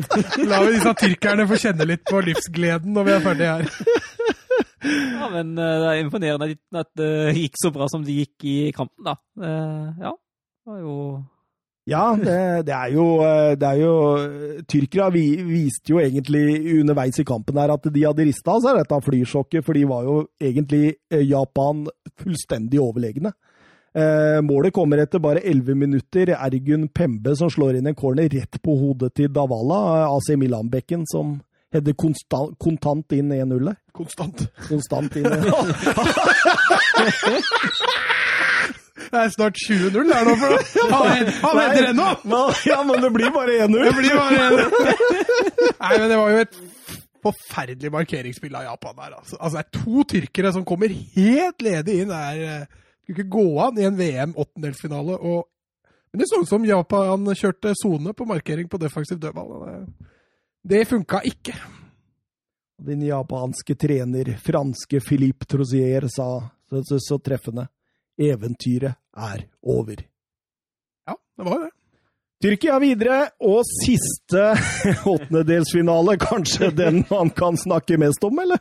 [0.48, 3.66] la vi disse tyrkerne få kjenne litt på livsgleden når vi er ferdige her.
[4.84, 8.56] Ja, men eh, det er imponerende at det gikk så bra som det gikk i
[8.76, 9.16] kampen, da.
[9.42, 10.94] Eh, ja, det var jo
[11.88, 13.92] Ja, det, det er jo eh, Det er jo
[14.68, 16.44] Tyrkere vi, viste jo egentlig
[16.82, 20.04] underveis i kampen her at de hadde rista av seg dette flysjokket, for de var
[20.04, 21.86] jo egentlig eh, Japan
[22.20, 23.32] fullstendig overlegne.
[23.98, 26.34] Eh, målet kommer etter bare 11 minutter.
[26.36, 29.78] Ergun Pembe som slår inn en corner rett på hodet til Davala.
[30.02, 31.38] eh, AC Milan-bekken som
[31.74, 33.76] header konstant, kontant inn 1-0 der.
[33.96, 34.46] Konstant.
[34.68, 35.26] Konstant inn.
[35.26, 35.52] 1-0.
[39.08, 40.48] Det er snart 20-0 her nå, for
[40.92, 42.08] han, heter ennå!
[42.68, 43.84] Ja, men det blir bare 1-0.
[43.86, 44.58] Det blir bare 1-0.
[45.80, 46.58] Nei, men det var jo et
[47.24, 49.14] forferdelig markeringsspill av Japan der.
[49.20, 49.38] Altså.
[49.40, 52.12] altså, det er to tyrkere som kommer helt ledig inn.
[52.12, 55.16] Er, eh, skulle ikke gå an i en VM-åttendelsfinale.
[55.16, 55.48] Og...
[56.12, 59.56] Men det så ut som Japan kjørte sone på markering på defensiv dødball.
[59.64, 60.12] Det,
[60.68, 61.54] det funka ikke.
[62.78, 66.28] Din japanske trener, franske Philippe Trosier, sa
[66.68, 67.66] så, så, så treffende
[68.18, 70.02] Eventyret er over.
[71.06, 71.70] Ja, det var det.
[72.42, 74.52] Tyrkia videre, og siste
[75.14, 76.18] åttendedelsfinale.
[76.22, 78.60] Kanskje den man kan snakke mest om, eller?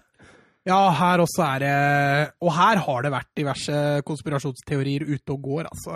[0.68, 1.76] Ja, her også er det
[2.44, 5.94] Og her har det vært diverse konspirasjonsteorier ute og går, altså.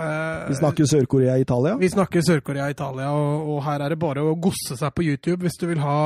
[0.47, 1.75] Vi snakker Sør-Korea-Italia.
[1.81, 5.05] Vi snakker Sør-Korea og Italia, og, og her er det bare å gosse seg på
[5.07, 5.97] YouTube hvis du vil ha,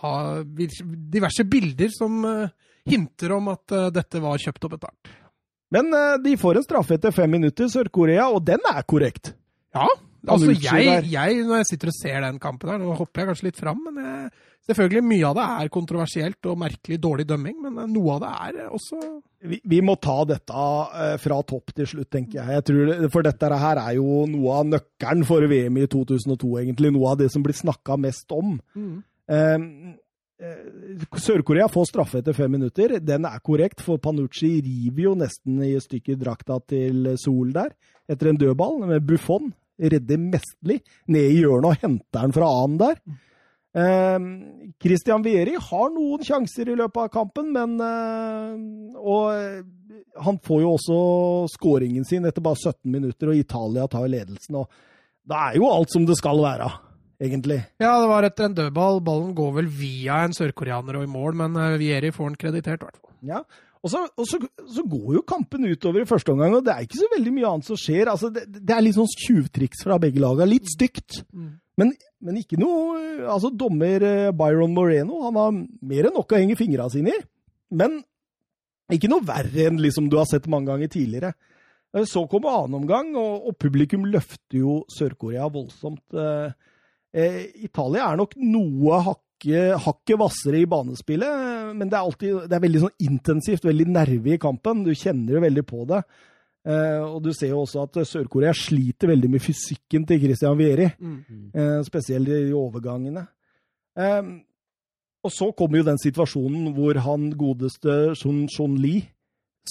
[0.00, 0.14] ha
[0.44, 2.54] diverse bilder som eh,
[2.90, 5.12] hinter om at eh, dette var kjøpt og betalt.
[5.74, 9.34] Men eh, de får en straffe etter fem minutter, Sør-Korea, og den er korrekt.
[9.74, 9.86] Ja,
[10.26, 13.48] altså jeg, jeg, når jeg sitter og ser den kampen her, nå hopper jeg kanskje
[13.48, 14.28] litt fram, men jeg,
[14.68, 18.30] selvfølgelig mye av det er kontroversielt og merkelig dårlig dømming, men eh, noe av det
[18.46, 19.00] er eh, også
[19.44, 20.66] Vi, vi må ta dette
[21.00, 22.58] eh, fra topp til slutt, tenker jeg.
[22.58, 26.94] jeg tror, for dette her er jo noe av nøkkelen for VM i 2002, egentlig.
[26.94, 28.56] Noe av det som blir snakka mest om.
[28.72, 29.02] Mm.
[29.28, 29.66] eh,
[31.24, 32.96] Sør-Korea får straffe etter fem minutter.
[33.04, 37.76] Den er korrekt, for Panucci river jo nesten i stykker drakta til Sol der,
[38.08, 38.80] etter en dødball.
[38.88, 40.80] Med Buffon redder mesterlig
[41.10, 42.98] ned i hjørnet og henter den fra annen der.
[43.74, 44.18] Eh,
[44.82, 49.64] Christian Vieri har noen sjanser i løpet av kampen, men eh, Og eh,
[50.24, 50.98] han får jo også
[51.56, 54.60] skåringen sin etter bare 17 minutter, og Italia tar ledelsen.
[54.62, 54.70] og
[55.26, 56.70] Da er jo alt som det skal være,
[57.22, 57.58] egentlig.
[57.82, 59.02] Ja, det var etter en dødball.
[59.02, 62.82] Ballen går vel via en sørkoreaner og i mål, men eh, Vieri får den kreditert,
[62.82, 63.14] i hvert fall.
[63.26, 63.42] Ja,
[63.84, 64.38] og så, og så,
[64.70, 67.50] så går jo kampen utover i første omgang, og det er ikke så veldig mye
[67.50, 68.08] annet som skjer.
[68.08, 70.54] Altså, det, det er litt sånn tjuvtriks fra begge lagene.
[70.54, 71.18] Litt stygt.
[71.80, 71.90] Men,
[72.22, 76.58] men ikke noe Altså, dommer eh, Byron Moreno han har mer enn nok å henge
[76.58, 77.24] fingra sine i.
[77.74, 78.00] Men
[78.92, 81.32] ikke noe verre enn liksom du har sett mange ganger tidligere.
[81.94, 86.04] Eh, Så kommer annen omgang, og, og publikum løfter jo Sør-Korea voldsomt.
[86.14, 86.50] Eh,
[87.16, 92.54] eh, Italia er nok noe hakket hakke hvassere i banespillet, men det er, alltid, det
[92.56, 94.84] er veldig sånn intensivt, veldig nerve i kampen.
[94.86, 95.98] Du kjenner jo veldig på det.
[96.64, 100.88] Eh, og du ser jo også at Sør-Korea sliter veldig med fysikken til Christian Vieri.
[100.88, 103.26] Eh, spesielt i overgangene.
[103.98, 104.22] Eh,
[105.24, 108.98] og så kommer jo den situasjonen hvor han godeste Shun Shun Li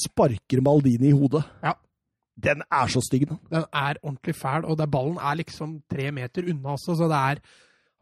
[0.05, 1.43] sparker Maldini i hodet.
[1.63, 1.73] Ja.
[2.33, 3.37] Den er så stygg, den.
[3.51, 7.41] Den er ordentlig fæl, og ballen er liksom tre meter unna også, så det er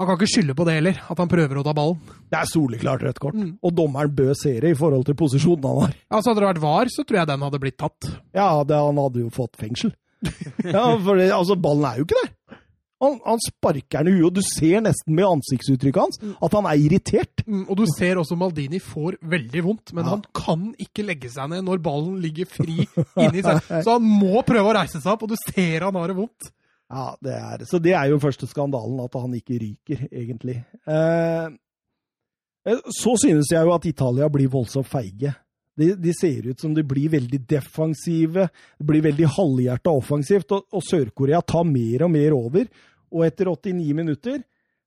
[0.01, 1.99] Han kan ikke skylde på det heller, at han prøver å ta ballen.
[2.31, 3.37] Det er soleklart rødt kort.
[3.37, 3.51] Mm.
[3.61, 5.93] Og dommeren bød serie i forhold til posisjonen han har.
[6.09, 8.07] Altså, hadde det vært VAR, så tror jeg den hadde blitt tatt.
[8.33, 9.93] Ja, det, han hadde jo fått fengsel.
[10.65, 12.33] ja, for det, altså, ballen er jo ikke der.
[13.01, 16.67] Han, han sparker den i huet, og du ser nesten med ansiktsuttrykket hans at han
[16.69, 17.41] er irritert.
[17.47, 20.11] Mm, og du ser også Maldini får veldig vondt, men Ja.
[20.15, 22.83] han kan ikke legge seg ned når ballen ligger fri
[23.25, 23.57] inni seg.
[23.85, 26.51] Så han må prøve å reise seg opp, og du ser han har det vondt.
[26.91, 30.57] Ja, det er, Så det er jo første skandalen, at han ikke ryker, egentlig.
[30.85, 31.49] Eh,
[32.65, 35.33] Eh, Så synes jeg jo at Italia blir voldsomt feige.
[35.77, 40.67] De, de ser ut som de blir veldig defensive, det blir veldig halvhjerta offensivt, og,
[40.69, 42.67] og Sør-Korea tar mer og mer over.
[43.11, 44.43] Og etter 89 minutter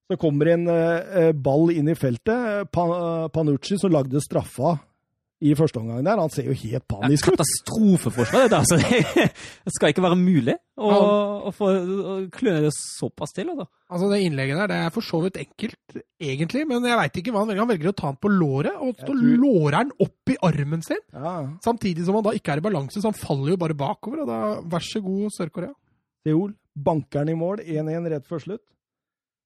[0.07, 2.69] så kommer en eh, ball inn i feltet.
[2.71, 2.85] Pa,
[3.33, 4.77] Panucci, som lagde straffa
[5.43, 7.35] i første omgang der, han ser jo helt Ja, panisk ut.
[7.37, 8.61] Katastrofeforsvar, dette.
[8.63, 8.79] Altså.
[9.67, 10.91] Det skal ikke være mulig å,
[11.49, 13.51] å få å kløne det såpass til.
[13.53, 13.67] Altså.
[13.91, 17.35] Altså, Det innlegget der det er for så vidt enkelt, egentlig, men jeg veit ikke
[17.35, 17.65] hva han velger.
[17.65, 20.83] Han velger å ta den på låret, og så tror- lårer han opp i armen
[20.87, 21.03] sin.
[21.13, 21.35] Ja.
[21.67, 24.23] Samtidig som han da ikke er i balanse, så han faller jo bare bakover.
[24.25, 24.41] og da,
[24.77, 25.75] Vær så god, Sør-Korea.
[26.25, 28.65] Seoul banker han i mål, 1-1 rett før slutt.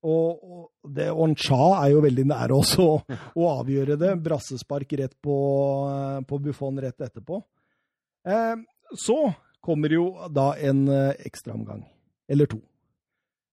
[0.07, 4.15] Og, og det Oncha er jo veldig nære også å, avgjøre det.
[4.23, 5.37] Brassespark rett på,
[5.91, 7.41] eh, på Buffon rett etterpå.
[8.29, 8.57] Eh,
[8.95, 9.19] så
[9.65, 11.83] kommer jo da en eh, ekstraomgang,
[12.31, 12.61] eller to.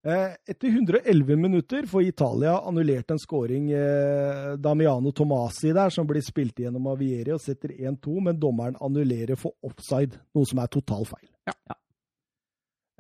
[0.05, 6.22] Eh, etter 111 minutter får Italia annullert en scoring eh, Damiano Tomasi der, som blir
[6.22, 10.69] spilt gjennom av Vieri og setter 1-2, men dommeren annullerer for offside, noe som er
[10.69, 11.26] total feil.
[11.49, 11.57] Ja.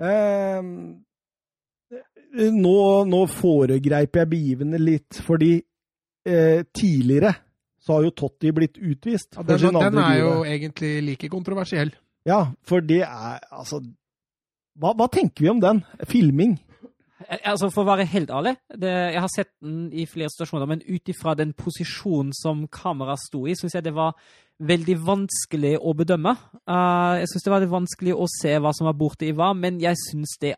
[0.01, 0.71] Eh,
[2.35, 2.77] nå,
[3.09, 5.53] nå foregreip jeg begivenhet litt, fordi
[6.27, 7.33] eh, tidligere
[7.85, 9.35] så har jo Totti blitt utvist.
[9.37, 11.93] Ja, den, den er jo egentlig like kontroversiell.
[12.25, 13.83] Ja, for det er altså
[14.81, 15.83] hva, hva tenker vi om den?
[16.09, 16.57] Filming?
[17.29, 20.65] Eh, Altså, For å være helt ærlig, det, jeg har sett den i flere situasjoner,
[20.67, 24.13] men ut ifra den posisjonen som kameraet sto i, syns jeg det var
[24.59, 26.31] veldig vanskelig å bedømme.
[26.63, 29.81] Uh, jeg syns det var vanskelig å se hva som var borte i hva, men
[29.83, 30.53] jeg syns det,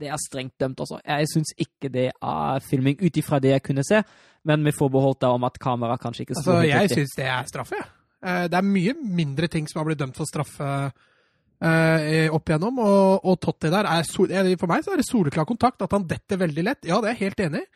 [0.00, 1.00] det er strengt dømt også.
[1.04, 4.00] Jeg syns ikke det er filming ut ifra det jeg kunne se,
[4.48, 7.44] men med forbeholdt da om at kameraet kanskje ikke sto Altså, Jeg syns det er
[7.52, 7.76] straffe.
[7.76, 7.90] jeg.
[8.24, 10.92] Eh, Det er mye mindre ting som har blitt dømt for straffe
[11.64, 15.08] eh, opp igjennom, og, og Totti der er sol, eh, For meg så er det
[15.08, 15.82] soleklar kontakt.
[15.82, 17.70] At han detter veldig lett, ja, det er jeg helt enig i.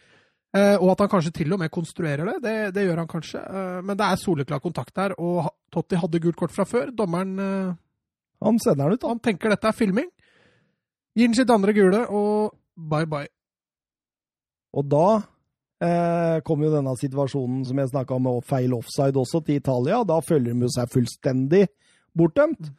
[0.56, 3.40] Eh, Og at han kanskje til og med konstruerer det, det, det gjør han kanskje.
[3.42, 6.92] Eh, Men det er soleklar kontakt der, og Totti hadde gult kort fra før.
[6.96, 7.74] Dommeren eh,
[8.44, 9.08] Han sender den ut, da.
[9.12, 10.08] han tenker dette er filming.
[11.18, 13.26] Gir den sitt andre gule, og bye bye.
[14.78, 15.06] Og da
[15.82, 20.04] eh, kom jo denne situasjonen som jeg snakka om, med feil offside også, til Italia.
[20.06, 21.64] Da føler de seg fullstendig
[22.16, 22.70] bortdømt.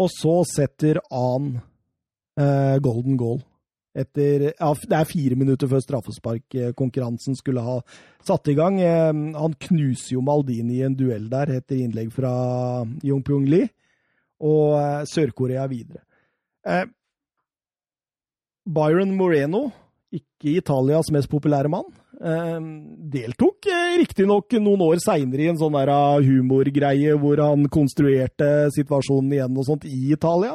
[0.00, 1.56] Og så setter An
[2.40, 3.42] eh, golden goal.
[3.92, 7.76] Etter, ja, det er fire minutter før straffesparkkonkurransen skulle ha
[8.24, 8.80] satt i gang.
[8.80, 12.32] Eh, han knuser jo Maldini i en duell der etter innlegg fra
[13.04, 13.68] Jung Pyong Lee.
[14.42, 16.06] Og eh, Sør-Korea videre.
[16.64, 16.86] Eh,
[18.62, 19.66] Byron Moreno,
[20.14, 21.88] ikke Italias mest populære mann,
[22.22, 29.34] deltok eh, riktignok noen år seinere i en sånn ah, humorgreie hvor han konstruerte situasjonen
[29.34, 30.54] igjen og sånt i Italia.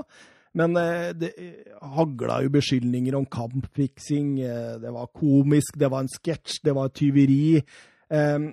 [0.57, 4.37] Men eh, det eh, hagla jo beskyldninger om kampfiksing.
[4.81, 7.59] Det var komisk, det var en sketsj, det var tyveri.
[7.59, 8.47] Eh,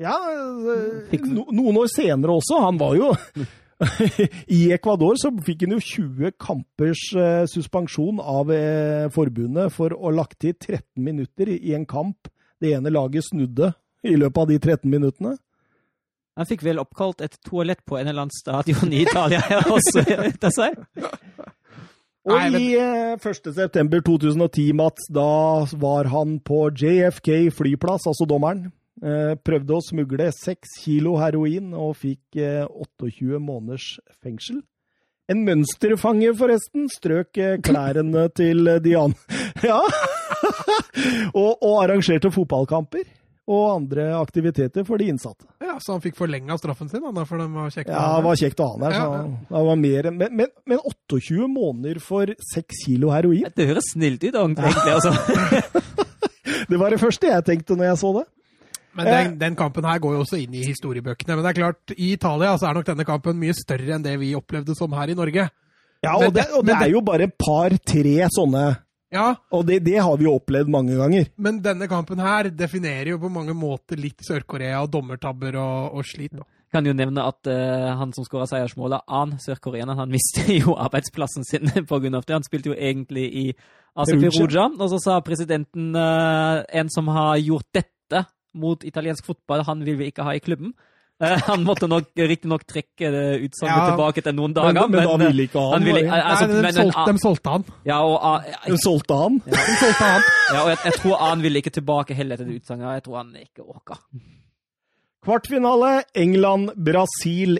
[0.00, 0.16] ja,
[1.28, 2.62] no, noen år senere også.
[2.62, 3.10] Han var jo
[4.58, 10.08] I Ecuador så fikk han jo 20 kampers eh, suspensjon av eh, forbundet for å
[10.08, 12.28] ha lagt til 13 minutter i, en kamp.
[12.60, 13.72] Det ene laget snudde
[14.04, 15.36] i løpet av de 13 minuttene.
[16.38, 19.40] Han fikk vel oppkalt et toalett på en eller annen stadion i Italia
[19.74, 20.04] også
[20.54, 20.76] seg.
[22.28, 23.48] Og Nei, men- i eh, 1.
[23.56, 28.68] september 2010, Mats, da var han på JFK flyplass, altså dommeren.
[29.00, 34.58] Eh, prøvde å smugle 6 kilo heroin og fikk eh, 28 måneders fengsel.
[35.30, 39.16] En mønsterfange, forresten, strøk eh, klærne til Dian.
[39.64, 39.80] Ja!
[41.40, 43.08] og, og arrangerte fotballkamper
[43.50, 45.46] og andre aktiviteter for de innsatte.
[45.64, 47.90] Ja, Så han fikk forlenga straffen sin, da, for den var kjekk.
[47.90, 48.94] Ja, det var kjekt å ha han der.
[48.94, 49.38] Ja, Så ja.
[49.50, 53.90] det var mer enn, men, men, men 28 måneder for 6 kilo heroin, Det høres
[53.94, 54.92] snilt ut, egentlig.
[54.92, 55.80] altså.
[56.70, 58.26] det var det første jeg tenkte når jeg så det.
[58.98, 61.36] Men den, den kampen her går jo også inn i historiebøkene.
[61.36, 64.16] Men det er klart, i Italia så er nok denne kampen mye større enn det
[64.18, 65.48] vi opplevde som her i Norge.
[66.02, 68.64] Ja, og det, det- og det er jo bare et par-tre sånne,
[69.12, 71.26] Ja, og det, det har vi jo opplevd mange ganger.
[71.36, 76.04] men denne kampen her definerer jo på mange måter litt Sør-Korea og dommertabber og, og
[76.06, 76.30] slit.
[76.32, 76.44] Da.
[76.72, 81.44] kan jo nevne at uh, han som skåra seiersmålet, An, sørkoreaner, han mistet jo arbeidsplassen
[81.44, 81.98] sin pga.
[82.20, 82.30] det.
[82.30, 83.46] Han spilte jo egentlig i
[83.98, 84.30] AC Perugia.
[84.30, 87.90] Perugia, og så sa presidenten uh, en som har gjort dette
[88.54, 90.72] mot italiensk fotball, han vil vi ikke ha i klubben.
[91.20, 93.10] Han måtte nok riktignok trekke
[93.44, 94.86] utsagnet Ja, tilbake etter noen Men, dager.
[94.88, 95.72] men da ville ikke han.
[95.74, 97.64] han ville, altså, Nei, de, men, solgte, de solgte han.
[97.84, 99.36] ja, og, ah, De solgte han.
[99.44, 100.22] De solgte han.
[100.54, 102.94] ja, og jeg, jeg tror han ville ikke tilbake heller etter det utsagnet.
[102.96, 103.98] Jeg tror han ikke orka.
[105.28, 107.58] Kvartfinale England-Brasil.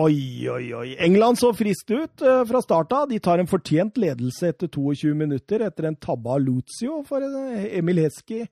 [0.00, 0.88] Oi, oi, oi.
[1.02, 3.08] England så frist ut eh, fra start av.
[3.10, 7.66] De tar en fortjent ledelse etter 22 minutter etter en tabbe av Lucio for eh,
[7.80, 8.44] Emil Heski.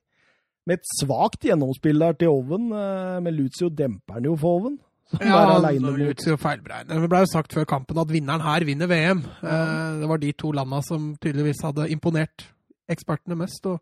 [0.69, 4.75] Med et svakt gjennomspill der til Oven, eh, men Lucio demper den jo for Oven.
[5.17, 6.99] Ja, Lucio feilberegner.
[7.01, 9.23] Det ble jo sagt før kampen at vinneren her vinner VM.
[9.41, 12.45] Eh, Det var de to landa som tydeligvis hadde imponert
[12.89, 13.65] ekspertene mest.
[13.65, 13.79] og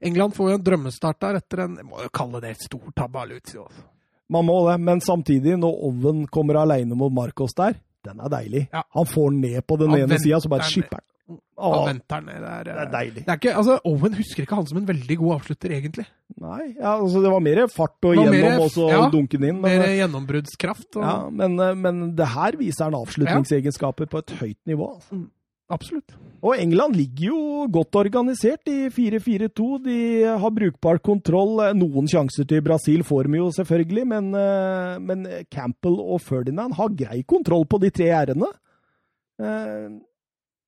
[0.00, 2.94] England får jo en drømmestart der etter en Jeg må jo kalle det et stort
[2.94, 3.64] tabbe av Lucio.
[3.66, 3.82] altså.
[4.30, 7.74] Man må det, men samtidig, når Oven kommer alene mot Marcos der,
[8.04, 8.68] den er deilig.
[8.72, 8.82] Ja.
[8.94, 11.06] Han får den ned på den ja, ene sida, så bare skipper han.
[11.28, 12.38] Han venter ned.
[12.40, 13.22] Det er, det eh, er deilig.
[13.26, 16.06] det er ikke, altså, Owen husker ikke han som en veldig god avslutter, egentlig.
[16.38, 19.50] Nei, ja, altså det var mer fart og gjennom mer- og så ja, dunke den
[19.50, 19.58] inn.
[19.64, 20.88] Mer Men, gjennombruddskraft.
[20.96, 24.94] Og, ja, men, eh, men det her viser han avslutningsegenskaper på et høyt nivå.
[24.94, 25.20] Altså.
[25.68, 26.16] Absolutt.
[26.40, 27.40] Og England ligger jo
[27.74, 29.66] godt organisert i 4-4-2.
[29.84, 29.98] De
[30.40, 31.60] har brukbar kontroll.
[31.76, 36.94] Noen sjanser til Brasil får de jo selvfølgelig, men, eh, men Campbell og Ferdinand har
[36.96, 38.48] grei kontroll på de tre r-ene.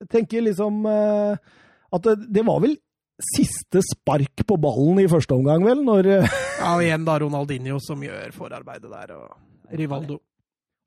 [0.01, 1.37] Jeg tenker liksom eh,
[1.93, 2.77] at det, det var vel
[3.21, 7.77] siste spark på ballen i første omgang, vel, når eh, Ja, og igjen da Ronaldinho
[7.85, 10.17] som gjør forarbeidet der, og Rivaldo.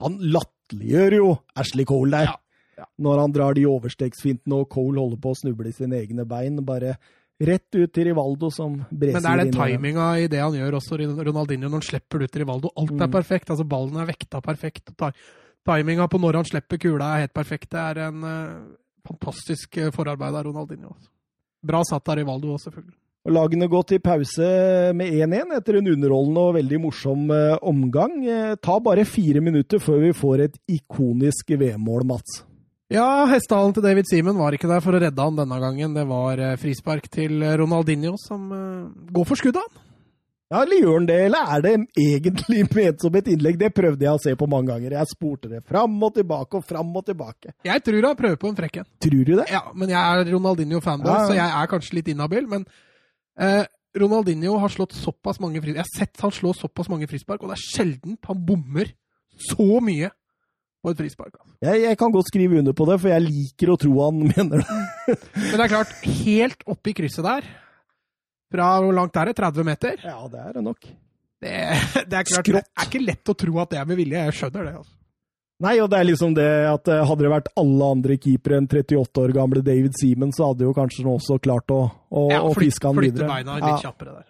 [0.01, 1.27] Han latterliggjør jo
[1.61, 2.31] Ashley Cole der.
[2.31, 2.87] Ja, ja.
[3.05, 6.57] Når han drar de overstegsfintene og Cole holder på å snuble i sine egne bein.
[6.65, 6.95] Bare
[7.43, 10.79] rett ut til Rivaldo som breser Men det er den timinga i det han gjør
[10.81, 12.73] også, Ronaldinho, når han slipper ut Rivaldo.
[12.75, 13.13] Alt er Mm.
[13.13, 13.49] perfekt.
[13.53, 14.89] altså Ballen er vekta perfekt.
[15.63, 17.69] Timinga på når han slipper kula, er helt perfekt.
[17.71, 18.55] Det er en eh,
[19.07, 20.93] fantastisk eh, forarbeid av Ronaldinho.
[20.95, 21.09] Altså.
[21.63, 22.95] Bra satt av Rivaldo òg, selvfølgelig.
[23.23, 24.47] Og Lagene går til pause
[24.99, 28.17] med 1-1 etter en underholdende og veldig morsom eh, omgang.
[28.27, 32.41] Eh, ta bare fire minutter før vi får et ikonisk VM-mål, Mats.
[32.91, 35.95] Ja, hestehalen til David Seaman var ikke der for å redde han denne gangen.
[35.95, 38.51] Det var frispark til Ronaldinho som
[39.15, 39.92] går for skuddet, han.
[40.53, 43.57] Ja, eller gjør han det, eller er det egentlig ment som et innlegg?
[43.57, 44.93] Det prøvde jeg å se på mange ganger.
[44.99, 47.55] Jeg spurte det fram og tilbake og fram og tilbake.
[47.65, 48.89] Jeg tror han prøver på en frekk en.
[49.07, 49.47] Tror du det?
[49.49, 51.29] Ja, men jeg er Ronaldinho-fanboy, Ja, ja.
[51.31, 52.45] så jeg er kanskje litt inhabil.
[52.51, 52.67] Men
[53.41, 53.63] eh,
[53.97, 57.49] Ronaldinho har slått såpass mange frispark Jeg har sett han slå såpass mange frispark, og
[57.51, 58.93] det er sjelden han bommer
[59.49, 60.11] så mye
[60.83, 61.33] på et frispark.
[61.39, 61.53] altså.
[61.63, 64.61] Jeg, jeg kan godt skrive under på det, for jeg liker å tro han mener
[64.61, 64.79] det.
[65.07, 65.93] Men det er klart,
[66.25, 67.47] helt oppi krysset der,
[68.53, 69.35] fra hvor langt er det?
[69.41, 69.97] 30 meter?
[70.05, 70.89] Ja, det er det nok.
[71.43, 71.53] Det,
[72.07, 72.47] det er klart, Skrått.
[72.47, 74.21] det er ikke lett å tro at det er med vilje.
[74.29, 74.75] Jeg skjønner det.
[74.79, 74.93] altså.
[75.63, 78.65] Nei, og det er liksom det at eh, hadde det vært alle andre keepere enn
[78.67, 81.81] 38 år gamle David Seaman, så hadde jo kanskje han også klart å,
[82.11, 83.29] å, Ja, å flyt- fiske han Flytte videre.
[83.35, 83.69] beina Ja.
[83.69, 84.25] litt kjappere der.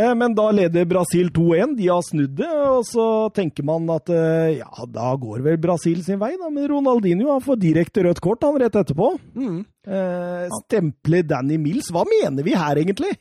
[0.00, 1.74] Eh, Men da leder Brasil 2-1.
[1.76, 3.06] De har snudd det, og så
[3.36, 6.48] tenker man at eh, ja, da går vel Brasil sin vei, da.
[6.48, 9.10] Men Ronaldinho han får direkte rødt kort han rett etterpå.
[9.36, 9.58] Mm.
[9.86, 11.90] Eh, stempler Danny Mills.
[11.92, 13.12] Hva mener vi her, egentlig?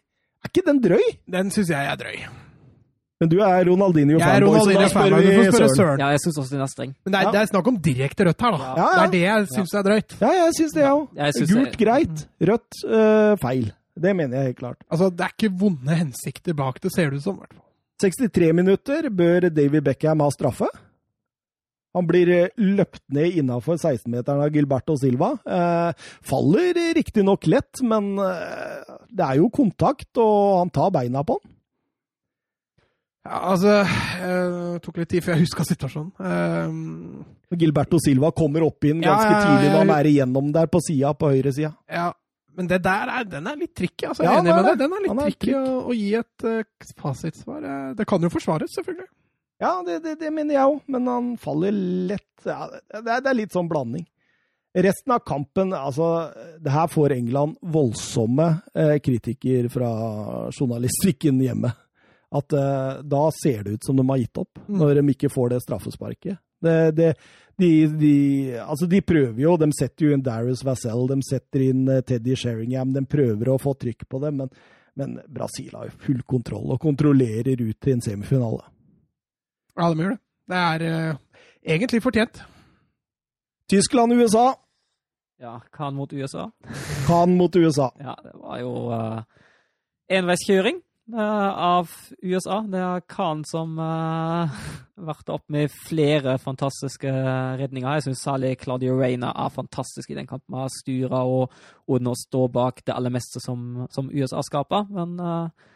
[0.41, 1.03] Er ikke den drøy?
[1.29, 2.21] Den syns jeg er drøy.
[3.21, 5.21] Men du er Ronaldinho-fanboy, så da spør fanboy.
[5.21, 5.75] Du får vi spørre Søren.
[5.77, 5.99] Søren.
[6.01, 6.95] Ja, jeg syns også den er streng.
[7.05, 7.31] Men det er, Ja.
[7.35, 8.57] det er snakk om direkte rødt her, da.
[8.57, 8.71] Ja.
[8.81, 8.87] Ja.
[8.95, 10.15] Det er det jeg syns er drøyt.
[10.23, 11.51] Ja, jeg syns det, jeg òg.
[11.51, 12.23] Gult, greit.
[12.49, 13.67] Rødt, øh, feil.
[14.01, 14.85] Det mener jeg helt klart.
[14.89, 17.37] Altså, Det er ikke vonde hensikter bak det, ser det ut som.
[17.41, 17.67] hvert fall.
[18.01, 20.69] 63 minutter bør David Beckham ha straffe.
[21.93, 25.33] Han blir eh, løpt ned innafor 16-meteren av Gilberto Silva.
[25.43, 31.37] Eh, faller riktignok lett, men eh, det er jo kontakt, og han tar beina på
[31.39, 31.57] han.
[33.21, 36.13] Ja, altså eh, tok litt tid før jeg huska situasjonen.
[36.25, 40.71] Eh, Gilberto Silva kommer opp inn ganske ja, ja, tidlig når han er igjennom der
[40.71, 41.75] på sida, på høyre høyresida.
[41.91, 42.07] ja,
[42.57, 44.05] men det der er, den er litt tricky.
[44.09, 44.23] altså.
[44.25, 44.77] Ja, enig med deg.
[44.81, 46.61] Den er litt er tricky å, å gi et uh,
[47.01, 47.63] fasitsvar.
[47.63, 49.07] Eh, Det kan jo forsvares, selvfølgelig.
[49.61, 51.71] Ja, det, det, det mener jeg òg, men han faller
[52.09, 54.07] lett ja, det, er, det er litt sånn blanding.
[54.73, 56.05] Resten av kampen altså,
[56.63, 59.89] Det her får England voldsomme eh, kritikker fra
[60.55, 61.71] journalistikken hjemme.
[62.31, 64.77] At eh, da ser det ut som de har gitt opp, Mm.
[64.79, 66.37] når de ikke får det straffesparket.
[66.63, 67.07] Det, det,
[67.61, 67.71] de,
[68.01, 68.15] de,
[68.59, 72.35] altså de prøver jo, de setter jo inn Darius Vassell, de setter inn eh, Teddy
[72.39, 74.51] Sheringham, de prøver å få trykk på dem, men,
[74.99, 78.65] men Brasil har jo full kontroll og kontrollerer ut til en semifinale.
[79.77, 80.21] Ja, de gjør det.
[80.51, 82.41] Det er uh, egentlig fortjent.
[83.71, 84.47] Tyskland-USA.
[85.41, 86.49] Ja, Khan mot USA.
[87.07, 87.87] Khan mot USA.
[88.01, 89.21] Ja, det var jo uh,
[90.11, 90.81] enveiskjøring
[91.13, 91.89] av
[92.21, 92.61] USA.
[92.67, 94.61] Det er Khan som uh,
[95.01, 97.11] vært opp med flere fantastiske
[97.59, 97.97] redninger.
[97.97, 100.59] Jeg syns særlig Claudio Reina er fantastisk i den kampen.
[100.59, 101.51] Han styrer og,
[101.87, 104.87] og nå står bak det aller meste som, som USA skaper.
[104.93, 105.71] Men uh,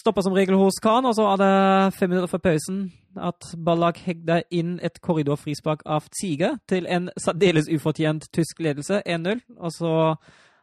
[0.00, 2.82] stopper som regel hos Khan, og så er det fem minutter før pausen
[3.18, 9.40] at Ballack hegder inn et korridorfrispark av Tiger til en særdeles ufortjent tysk ledelse, 1-0.
[9.58, 9.94] Og så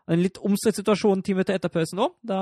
[0.08, 2.16] en litt omstridt situasjon ti minutter etter pausen òg.
[2.28, 2.40] Da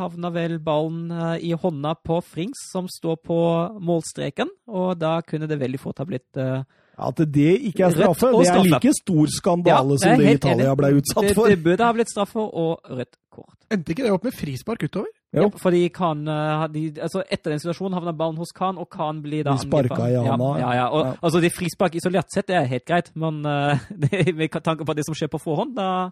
[0.00, 3.38] havna vel ballen eh, i hånda på Frings, som står på
[3.78, 4.50] målstreken.
[4.66, 6.64] Og da kunne det veldig fort ha blitt uh,
[6.98, 10.96] At det ikke er straffe, det er like stor skandale ja, som det Italia ble
[10.98, 11.52] utsatt det, for.
[11.52, 13.54] Det burde ha blitt straffe og rødt kort.
[13.70, 15.12] Endte ikke det opp med frispark utover?
[15.36, 15.44] Jo.
[15.44, 18.88] Ja, for de kan eh, de, altså Etter den situasjonen havner ballen hos Khan, og
[18.88, 20.24] Khan blir da De sparka angrepet.
[20.24, 20.86] i handa, Ja, ja, ja.
[20.88, 21.18] Og, ja.
[21.20, 24.96] Altså, de frispark isolert sett det er helt greit, men uh, det, med tanke på
[24.96, 26.08] det som skjer på forhånd, da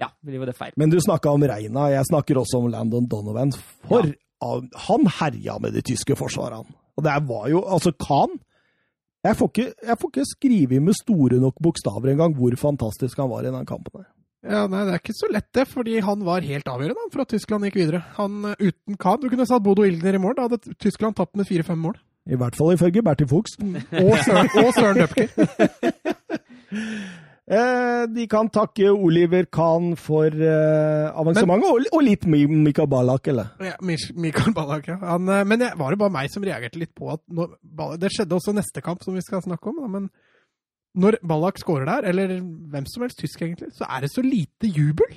[0.00, 0.74] ja, blir jo det feil.
[0.76, 3.54] Men du snakka om Reina, jeg snakker også om Landon Donovan.
[3.88, 4.50] For ja.
[4.88, 6.68] han herja med de tyske forsvarene.
[6.96, 8.38] Og det var jo Altså, Khan
[9.26, 13.30] Jeg får ikke, jeg får ikke skrive med store nok bokstaver engang hvor fantastisk han
[13.32, 14.04] var i den kampen.
[14.46, 17.32] Ja, nei, Det er ikke så lett, det, fordi han var helt avgjørende for at
[17.32, 18.04] Tyskland gikk videre.
[18.20, 20.36] Han eh, Uten Kahn Du kunne satt Bodo Ilgner i mål.
[20.36, 21.98] Da hadde Tyskland tapt med fire-fem mål.
[22.26, 23.58] I hvert fall ifølge Bertil Fuchs.
[23.58, 25.26] Og Søren, og Søren Døpker.
[27.46, 33.28] Eh, de kan takke Oliver Kahn for eh, avansementet, og, og litt Mikael Mika Balak,
[33.30, 33.52] eller?
[33.62, 34.96] Ja, Mikael Ballack, ja.
[34.98, 37.52] Han, eh, men det var det bare meg som reagerte litt på at når,
[38.02, 39.78] Det skjedde også neste kamp, som vi skal snakke om.
[39.84, 40.08] Da, men
[40.98, 44.66] når Ballack skårer der, eller hvem som helst tysk egentlig, så er det så lite
[44.66, 45.14] jubel.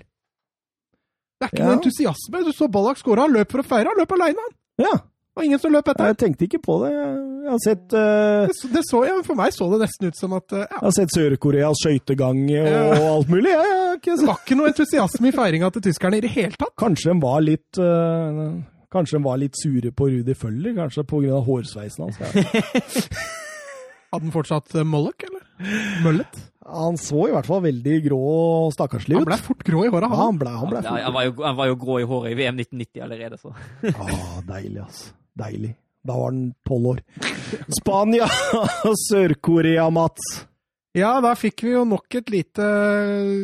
[1.40, 1.70] Det er ikke Ja.
[1.72, 2.44] noe entusiasme.
[2.46, 3.90] Du så Ballack skåre, han løp for å feire.
[3.90, 4.58] Han løp aleine, han.
[4.86, 4.94] Ja,
[5.40, 6.10] Og ingen som løp etter.
[6.12, 6.90] jeg tenkte ikke på det.
[6.94, 10.18] Jeg har sett, uh, Det, så- det så, ja, for meg så det nesten ut
[10.20, 13.54] som at uh, ja, jeg har sett Sør-Koreas skøytegang og alt mulig.
[13.56, 16.60] Jeg, jeg, jeg, det var ikke noe entusiasme i feiringa til tyskerne i det hele
[16.60, 16.76] tatt.
[16.84, 18.60] Kanskje de var litt uh,
[18.90, 21.40] Kanskje de var litt sure på Rudi Føller, kanskje pga.
[21.46, 22.18] hårsveisen hans.
[24.10, 25.44] Hadde han fortsatt eh, Mollock, eller?
[26.02, 26.40] Møllet?
[26.70, 29.20] Han så i hvert fall veldig grå og stakkarslig ut.
[29.24, 30.24] Han ble fort grå i håret, Ja, han.
[30.34, 32.38] han ble, han ble Ja, han, var jo, han var jo grå i håret i
[32.42, 33.54] VM 1990 allerede, så
[33.94, 35.00] ah, Deilig, ass.
[35.40, 35.74] Deilig.
[36.06, 37.02] Da var han tolv år.
[37.80, 38.28] Spania
[38.88, 40.46] og Sør-Korea, Mats.
[40.98, 42.66] Ja, da fikk vi jo nok et lite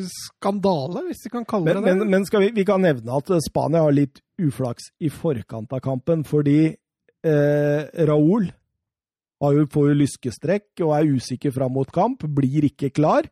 [0.09, 1.97] skandale, hvis vi kan kalle Men, det det.
[2.01, 6.25] men, men vi, vi kan nevne at Spania har litt uflaks i forkant av kampen,
[6.27, 8.49] fordi eh, Raúl
[9.45, 13.27] får jo lyskestrekk og er usikker fram mot kamp, blir ikke klar.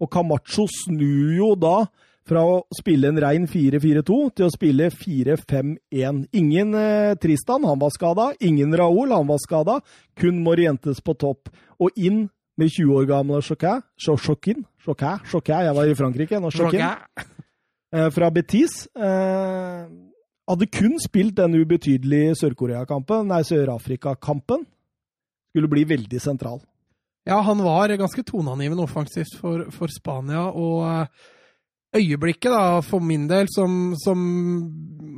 [0.00, 1.82] Og Camacho snur jo da
[2.28, 6.24] fra å spille en rein 4-4-2 til å spille 4-5-1.
[6.36, 8.30] Ingen eh, Tristan, han var skada.
[8.44, 9.78] Ingen Raoul, han var skada.
[10.18, 11.52] Kun Morientes på topp.
[11.80, 12.26] Og inn
[12.58, 13.82] med 20 år gamle Choquin.
[13.96, 14.64] Choquin?
[14.84, 15.24] Choquin?
[15.30, 15.64] Choquin?
[15.68, 16.40] Jeg var i Frankrike.
[16.42, 18.82] Nå Choquin eh, fra Betis.
[18.92, 19.86] Eh,
[20.48, 24.64] hadde kun spilt den ubetydelige Sør-Korea-kampen, nei, Sør-Afrika-kampen.
[25.52, 26.60] Skulle bli veldig sentral.
[27.28, 31.26] Ja, han var ganske toneangivende offensivt for, for Spania, og eh,
[31.96, 34.18] øyeblikket, da, for min del, som, som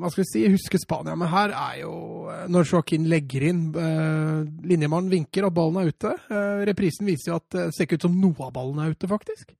[0.00, 1.94] Hva skal vi si, husker Spania med her, er jo
[2.30, 4.36] eh, når Joaquin legger inn eh,
[4.70, 6.14] Linjemannen vinker og ballen er ute.
[6.30, 9.10] Eh, reprisen viser jo at det ser ikke ut som noe av ballen er ute,
[9.10, 9.50] faktisk.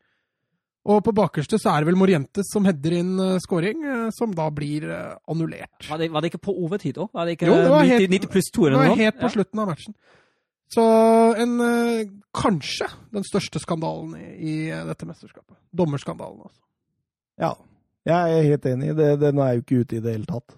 [0.89, 4.33] Og på bakerste så er det vel Morientes som header inn uh, scoring, uh, som
[4.33, 5.85] da blir uh, annullert.
[5.91, 7.11] var det, var det ikke på overtid òg?
[7.13, 9.29] Var det ikke Jo, det var 90, helt- 90 pluss 2 Det var helt på
[9.29, 9.33] Ja.
[9.35, 9.95] slutten av matchen.
[10.73, 10.87] Så
[11.43, 11.53] en
[12.33, 14.55] kanskje den største skandalen i, i
[14.89, 15.59] dette mesterskapet.
[15.77, 16.63] Dommerskandalen, altså.
[17.41, 17.55] Ja,
[18.09, 18.93] jeg er helt enig.
[18.97, 20.55] Det, den er jo ikke ute i det hele tatt.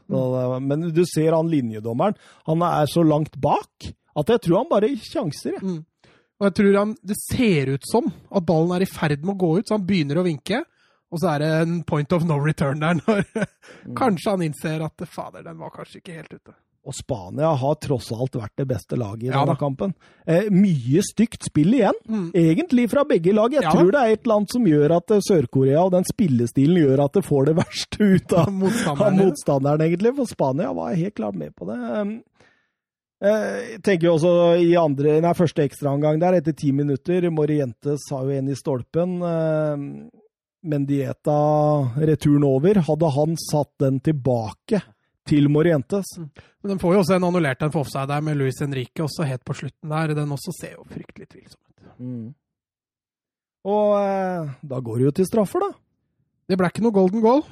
[0.63, 2.19] Men du ser han linjedommeren.
[2.51, 3.89] Han er så langt bak
[4.19, 5.57] at jeg tror han bare sjanser.
[5.57, 5.63] jeg.
[5.63, 5.81] Mm.
[6.43, 9.41] Og jeg tror han, Det ser ut som at ballen er i ferd med å
[9.41, 10.65] gå ut, så han begynner å vinke.
[11.13, 13.27] Og så er det en point of no return der, når
[14.01, 16.55] kanskje han innser at fader, den var kanskje ikke helt ute.
[16.85, 19.61] Og Spania har tross alt vært det beste laget i Ja denne da.
[19.61, 19.93] kampen.
[20.27, 22.33] Eh, mye stygt spill igjen, Mm.
[22.35, 23.53] egentlig fra begge lag.
[23.53, 23.77] Jeg Ja da.
[23.79, 27.05] tror det er et eller annet som gjør at eh, Sør-Korea og den spillestilen gjør
[27.05, 29.81] at det får det verste ut av av Motstanderen.
[29.81, 30.15] egentlig.
[30.17, 31.79] For Spania var helt klart med på det.
[32.01, 32.23] Um,
[33.23, 38.01] eh, Jeg tenker jo også i andre, nei, første ekstraomgang der, etter ti minutter Morientes
[38.11, 39.23] har jo en i stolpen.
[39.23, 40.11] eh,
[40.65, 41.37] Mendieta
[41.99, 42.75] returen over.
[42.87, 44.83] Hadde han satt den tilbake
[45.29, 48.59] til Morientes Men den får jo også en annullert en for offside der med Luis
[48.63, 50.15] Henrique også helt på slutten der.
[50.19, 52.35] Den også ser jo fryktelig tvilsom ut.
[53.65, 55.71] Og eh, da går det jo til straffer, da.
[56.51, 57.45] Det ble ikke noe golden goal.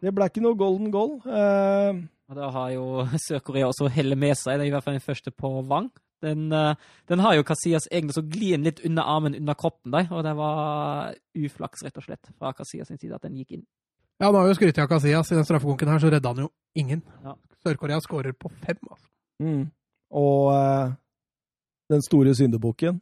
[0.00, 1.18] Det ble ikke noe golden goal.
[1.28, 1.98] Eh,
[2.28, 2.84] Og da har jo
[3.26, 4.56] Sør-Korea også hellet med seg.
[4.58, 5.90] Det er i hvert fall den første på Wang.
[6.24, 6.74] Den, eh,
[7.08, 10.08] den har jo Casillas egne så glir litt under armen, under kroppen der.
[10.12, 13.66] Og det var uflaks, rett og slett, fra Casillas side at den gikk inn.
[14.20, 16.48] Ja, nå har jo skrytt av Casillas i den straffekonken her, så redda han jo
[16.78, 17.02] ingen.
[17.24, 17.36] Ja.
[17.64, 19.06] Sør-Korea skårer på fem, altså.
[19.42, 19.64] mm.
[20.18, 20.92] Og eh,
[21.92, 23.00] den store syndebukken,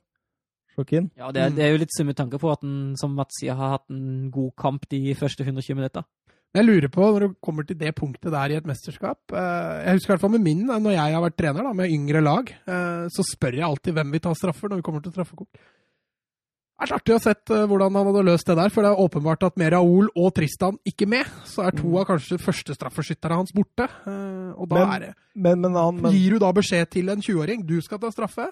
[0.76, 1.06] Sjokin.
[1.16, 1.56] Ja, det, er- Mm.
[1.56, 3.86] det er jo litt synd med tanke på at den, som Mats sier, har hatt
[3.90, 6.04] en god kamp de første 120 minutter.
[6.54, 9.96] Jeg lurer på, når du kommer til det punktet der i et mesterskap eh, Jeg
[9.96, 12.20] husker i hvert fall med min, eh, når jeg har vært trener da, med yngre
[12.22, 15.48] lag, eh, så spør jeg alltid hvem vi tar straffer når vi kommer til straffekonk.
[16.78, 19.46] Er artig å sett eh, hvordan han hadde løst det der, for det er åpenbart
[19.48, 21.96] at med Raoul og Tristan ikke med, så er to Mm.
[22.02, 23.88] av kanskje førstestraffeskytterne hans borte.
[24.06, 27.08] eh, Og da Men- er det Men, men han men, Gir du da beskjed til
[27.08, 28.48] en 20-åring du skal ta straffe,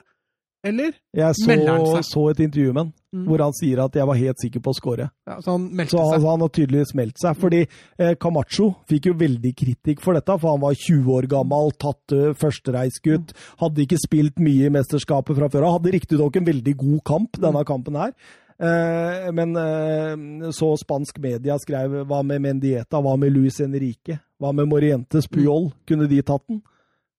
[0.65, 0.95] eller?
[1.15, 3.29] Jeg så, så et intervju med han Mm.
[3.31, 5.05] hvor han sier at jeg var helt sikker på å score.
[5.29, 6.25] Ja, så han meldte Så han, seg.
[6.33, 7.37] han har tydeligvis meldt seg.
[7.39, 11.71] Fordi eh, Camacho fikk jo veldig kritikk for dette, for han var 20 år gammel,
[11.79, 13.31] tatt uh, førstereisgutt,
[13.63, 15.77] hadde ikke spilt mye i mesterskapet fra før av.
[15.79, 18.17] Hadde riktignok en veldig god kamp, denne kampen her.
[18.59, 24.51] Eh, men eh, så spansk media skrev hva med Mendieta, hva med Luis Enrique, hva
[24.55, 25.71] med Morientes Puyol?
[25.87, 26.65] Kunne de tatt den?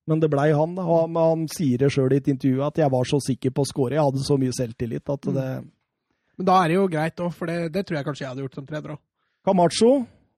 [0.07, 0.76] Men det blei han.
[0.77, 3.69] Han, han sier det sjøl i et intervju at jeg var så sikker på å
[3.69, 3.95] score.
[3.98, 5.48] Jeg hadde så mye selvtillit at det
[6.38, 8.44] Men da er det jo greit òg, for det, det tror jeg kanskje jeg hadde
[8.45, 9.02] gjort som trener òg.
[9.48, 9.91] Camacho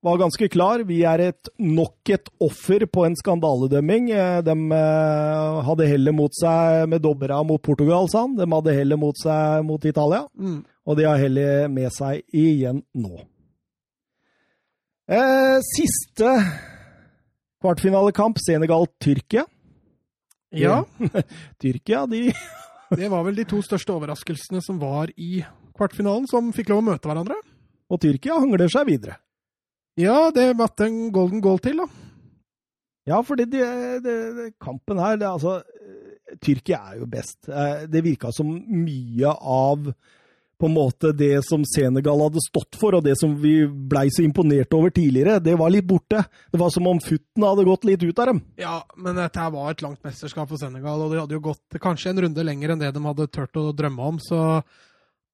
[0.07, 0.83] var ganske klar.
[0.87, 4.11] Vi er et, nok et offer på en skandaledømming.
[4.13, 8.35] Eh, De eh, hadde hellet mot seg med dobbera mot Portugal, sa han.
[8.37, 10.61] De hadde hellet mot seg mot Italia, Mm.
[10.85, 13.25] og de har hellet med seg igjen nå.
[15.09, 16.31] Eh, siste
[17.63, 19.45] kvartfinalekamp, Senegal-Tyrkia.
[20.55, 20.81] Ja,
[21.61, 22.31] Tyrkia, de
[22.99, 25.41] det var vel de to største overraskelsene som var i
[25.77, 27.37] kvartfinalen, som fikk lov å møte hverandre.
[27.91, 29.17] Og Tyrkia hangler seg videre.
[29.99, 31.87] Ja, det måtte en golden goal til, da.
[33.07, 33.63] Ja, fordi det,
[34.03, 37.47] det, det, kampen her det, altså, eh, Tyrkia er jo best.
[37.47, 39.87] Eh, Det virka som mye av
[40.57, 44.23] på en måte det som Senegal hadde stått for, og det som vi blei så
[44.25, 46.23] imponert over tidligere, det var litt borte.
[46.51, 48.41] Det var som om futtene hadde gått litt ut av dem.
[48.59, 52.13] Ja, men dette var et langt mesterskap for Senegal, og de hadde jo gått kanskje
[52.13, 54.21] en runde lenger enn det de hadde turt å drømme om.
[54.23, 54.41] Så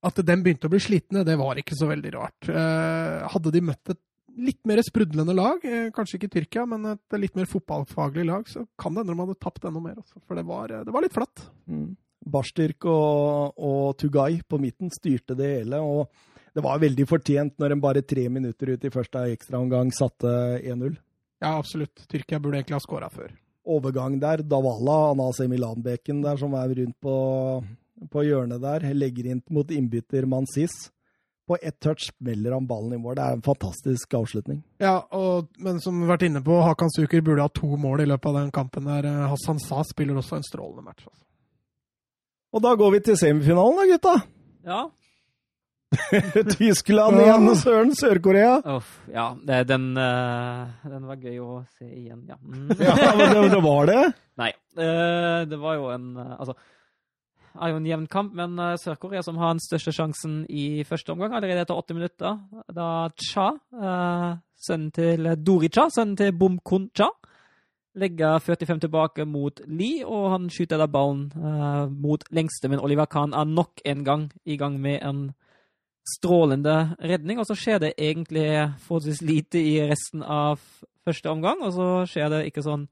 [0.04, 2.50] at de begynte å bli slitne, det var ikke så veldig rart.
[2.52, 4.02] Eh, hadde de møtt et
[4.34, 8.66] litt mer sprudlende lag, eh, kanskje ikke Tyrkia, men et litt mer fotballfaglig lag, så
[8.82, 10.00] kan det hende de hadde tapt enda mer.
[10.02, 11.46] Også, for det var, det var litt flatt.
[12.26, 15.80] Bastyrk og, og Tugay på midten styrte det hele.
[15.80, 16.10] og
[16.54, 20.32] Det var veldig fortjent når en bare tre minutter ut i første ekstraomgang satte
[20.62, 20.96] 1-0.
[21.44, 22.06] Ja, absolutt.
[22.08, 23.32] Tyrkia burde egentlig ha skåra før.
[23.66, 24.44] overgang der.
[24.44, 27.16] Davala, Anas Milanbeken der som er rundt på,
[28.12, 30.72] på hjørnet der, legger inn mot innbytter Mansis.
[31.48, 33.16] På ett touch smeller han ballen i mål.
[33.16, 34.62] Det er en fantastisk avslutning.
[34.80, 38.06] Ja, og, men som vi har vært inne på, Hakan Suker burde ha to mål
[38.06, 38.88] i løpet av den kampen.
[38.88, 39.10] der.
[39.28, 41.04] Hassan Sa spiller også en strålende match.
[41.04, 41.20] Altså.
[42.54, 44.14] Og da går vi til semifinalen, da, gutta.
[44.68, 44.82] Ja.
[46.58, 47.94] Tyskland igjen, Søren.
[47.98, 48.58] Sør-Korea.
[48.76, 52.38] Uff, ja, det, den, eh, den var gøy å se igjen, ja.
[52.42, 52.70] Mm.
[52.88, 54.04] Ja, men det, det var det.
[54.42, 56.56] Nei, eh, det var jo en eh, Altså,
[57.54, 61.14] det er jo en jevn kamp, men Sør-Korea som har den største sjansen i første
[61.14, 62.40] omgang, allerede etter åtte minutter.
[62.74, 62.88] Da
[63.22, 67.12] Cha, eh, sønnen til Dori Cha, sønnen til Bom Kun Cha,
[67.96, 72.70] legger 45 tilbake mot Lee, og han skyter da ballen uh, mot lengste.
[72.72, 75.28] Men Oliver Kahn er nok en gang i gang med en
[76.18, 78.48] strålende redning, og så skjer det egentlig
[78.88, 80.60] forholdsvis lite i resten av
[81.06, 82.88] første omgang, og så skjer det ikke sånn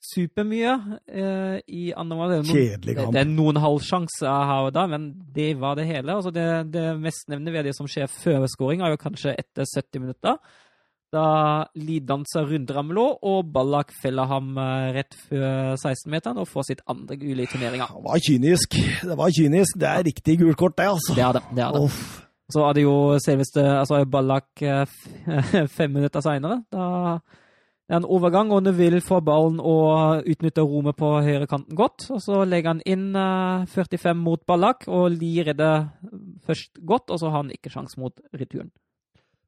[0.00, 2.46] supermye uh, i andre omgang.
[2.48, 3.12] Kjedelig det, kamp.
[3.14, 6.16] det er noen halvsjanser her og da, men det var det hele.
[6.16, 10.40] Altså det, det mest nevneverdige som skjer før scoring, er jo kanskje etter 70 minutter.
[11.10, 16.68] Da Lee danser rundt Ramelå, og Ballak feller ham eh, rett før 16-meteren og får
[16.68, 17.88] sitt andre gule i turneringa.
[17.96, 18.78] Det var kynisk.
[19.02, 19.78] Det var kynisk.
[19.82, 21.16] Det er riktig gult kort, det, altså.
[21.18, 21.42] Det er det.
[21.56, 21.90] det, er det.
[22.54, 24.86] Så er det jo selveste altså Ballack eh,
[25.78, 26.62] fem minutter seinere.
[26.70, 27.18] Da
[27.90, 32.04] det er en overgang, og Neville får ballen og utnytter rommet på høyrekanten godt.
[32.14, 35.88] Og så legger han inn eh, 45 mot Ballak, og Lie redder
[36.46, 38.70] først godt, og så har han ikke sjans mot returen.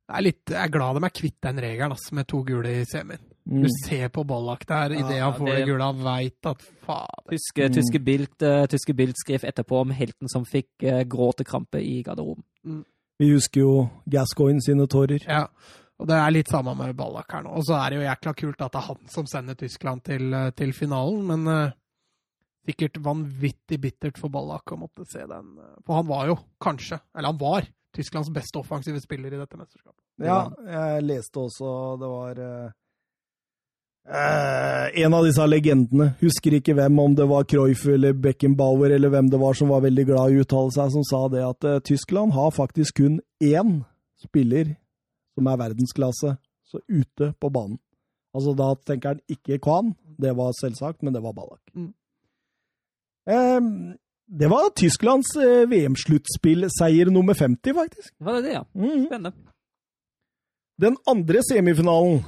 [0.08, 2.68] Det er litt, jeg er glad de er kvitt den regelen altså, med to gule
[2.68, 3.20] i semien.
[3.48, 3.62] Mm.
[3.64, 6.60] Du ser på Ballack der idet Ja, han får det- det gule, han veit at
[6.86, 7.72] faen Tyske, Mm.
[7.74, 12.44] tyske, Bild, eh, tyske Bild skrev etterpå om helten som fikk uh, gråtekrampe i garderoben.
[13.18, 15.24] Vi husker jo Gascoigne sine tårer.
[15.26, 15.46] Ja.
[15.98, 17.50] Og det er litt samme med Ballack her nå.
[17.56, 20.34] Og så er det jo jækla kult at det er han som sender Tyskland til,
[20.34, 21.70] eh, til finalen, men uh,
[22.66, 25.58] sikkert vanvittig bittert for Ballack å måtte se den.
[25.58, 29.58] eh, For han var jo kanskje, eller han var, Tysklands beste offensive spiller i dette
[29.58, 30.00] mesterskapet.
[30.22, 32.70] Ja, jeg leste også det var eh,
[34.08, 39.12] eh, En av disse legendene, husker ikke hvem, om det var Cruyff eller Beckenbauer eller
[39.12, 41.68] hvem det var som var veldig glad i å uttale seg, som sa det at
[41.68, 43.82] eh, Tyskland har faktisk kun én
[44.22, 44.76] spiller
[45.36, 46.36] som er verdensklasse,
[46.68, 47.80] så ute på banen.
[48.32, 51.60] Altså Da tenker han ikke Kwan, det var selvsagt, men det var Ballak.
[51.76, 51.92] Mm.
[53.28, 53.60] Eh,
[54.32, 58.14] det var Tysklands eh, VM-sluttspillseier nummer 50, faktisk.
[58.18, 58.64] Var det det, ja?
[58.74, 59.06] Mhm.
[59.06, 59.32] Spennende.
[60.80, 62.22] Den andre semifinalen,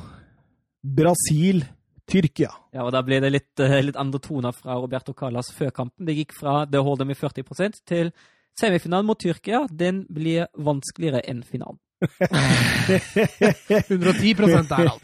[0.85, 2.51] Brasil-Tyrkia.
[2.77, 6.05] Ja, og da ble det litt, eh, litt andre toner fra Roberto Callas før kampen.
[6.05, 8.13] Det gikk fra det holder med 40% til
[8.61, 9.65] semifinalen mot Tyrkia.
[9.73, 11.81] Den blir vanskeligere enn finalen.
[13.69, 15.03] 110% der, alt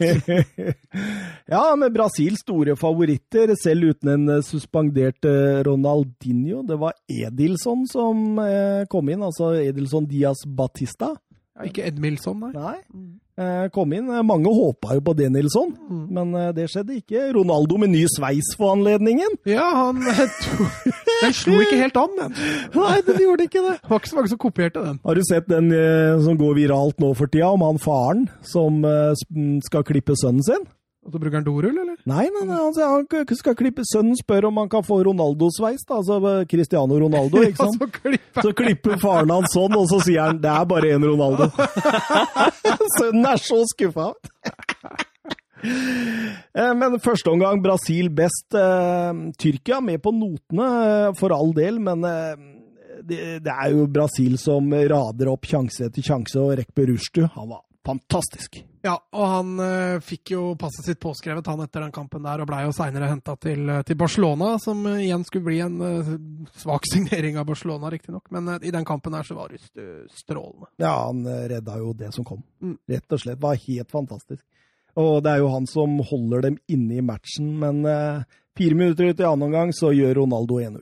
[1.53, 6.61] ja, med Brasils store favoritter, selv uten en eh, suspendert eh, Ronaldinho.
[6.67, 11.15] Det var Edilson som eh, kom inn, altså Edilson Diaz Batista.
[11.57, 12.51] Ja, ikke Edmilson, nei.
[12.55, 12.77] Nei.
[13.41, 14.07] Eh, kom inn.
[14.27, 16.05] Mange håpa jo på det, Nilsson, Mm.
[16.15, 17.33] men eh, det skjedde ikke.
[17.35, 19.35] Ronaldo med ny sveis for anledningen.
[19.49, 19.99] Ja, han
[21.21, 22.35] Den slo ikke helt an, den.
[22.75, 23.75] Nei, det gjorde ikke det.
[23.81, 24.99] Det var ikke så mange som kopierte den.
[25.05, 28.83] Har du sett den eh, som går viralt nå for tida, om han faren som
[28.85, 29.11] eh,
[29.67, 30.63] skal klippe sønnen sin?
[31.11, 31.97] Og så bruker han dorull, eller?
[32.07, 36.21] Nei, nei, nei, han, han skal klippe Sønnen spør om han kan få Ronaldo-sveis, altså
[36.29, 37.81] eh, Cristiano Ronaldo, ikke Ja, sant?
[37.81, 41.03] så klipper Så klipper faren hans sånn, og så sier han det er bare én
[41.03, 41.49] Ronaldo.
[42.97, 44.13] Sønnen er så skuffa.
[45.61, 48.47] Eh, Men første omgang Brasil best.
[48.57, 54.73] Eh, Tyrkia med på notene, for all del, men det, det er jo Brasil som
[54.73, 58.61] rader opp sjanse etter sjanse, og Rekbe Rushtu, han var fantastisk.
[58.81, 62.49] Ja, og han uh, fikk jo passet sitt påskrevet han etter den kampen der, og
[62.49, 66.11] blei jo seinere henta til, eh, til Barcelona, som eh, igjen skulle bli en uh,
[66.57, 68.31] svak signering av Barcelona, riktignok.
[68.33, 69.61] Men i den kampen her så var det
[70.17, 70.71] strålende.
[70.81, 72.41] Ja, han redda jo det som kom.
[72.63, 72.79] Mm.
[72.89, 73.41] Rett og slett.
[73.41, 74.43] Var helt fantastisk.
[74.99, 77.85] Og det er jo han som holder dem inne i matchen, men
[78.57, 80.81] fire minutter ut i annen omgang så gjør Ronaldo 1-0.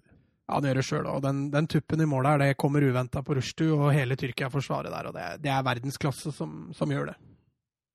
[0.49, 3.21] Ja, det gjør det sjøl, og den, den tuppen i målet her, det kommer uventa
[3.21, 7.11] på Rushtu, og hele Tyrkia forsvarer der, og det, det er verdensklasse som, som gjør
[7.11, 7.17] det.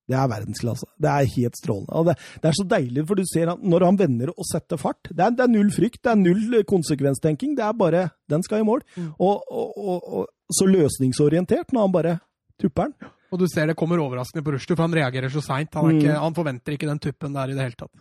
[0.04, 0.84] Det er verdensklasse.
[1.00, 1.96] Det er helt strålende.
[1.96, 4.76] Og det, det er så deilig, for du ser at når han vender og setter
[4.76, 7.54] fart Det er, det er null frykt, det er null eh, konsekvenstenking.
[7.56, 8.82] Det er bare Den skal i mål.
[9.00, 9.06] Mm.
[9.16, 12.12] Og, og, og, og så løsningsorientert når han bare
[12.60, 13.08] tupper den.
[13.32, 15.72] Og du ser det kommer overraskende på Rushtu, for han reagerer så seint.
[15.80, 16.20] Han, Mm.
[16.20, 17.94] han forventer ikke den tuppen der i det hele tatt.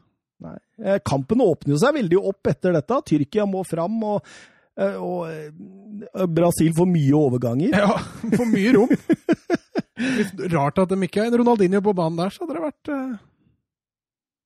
[0.44, 0.57] Nei.
[0.84, 2.99] Eh, Kampen åpner jo seg veldig opp etter dette.
[3.10, 4.32] Tyrkia må fram, og,
[4.78, 7.76] eh, og eh, Brasil får mye overganger.
[7.80, 7.94] Ja,
[8.38, 8.91] for mye rom.
[10.03, 12.94] Litt rart at de ikke er en Ronaldinho på banen der, så hadde det vært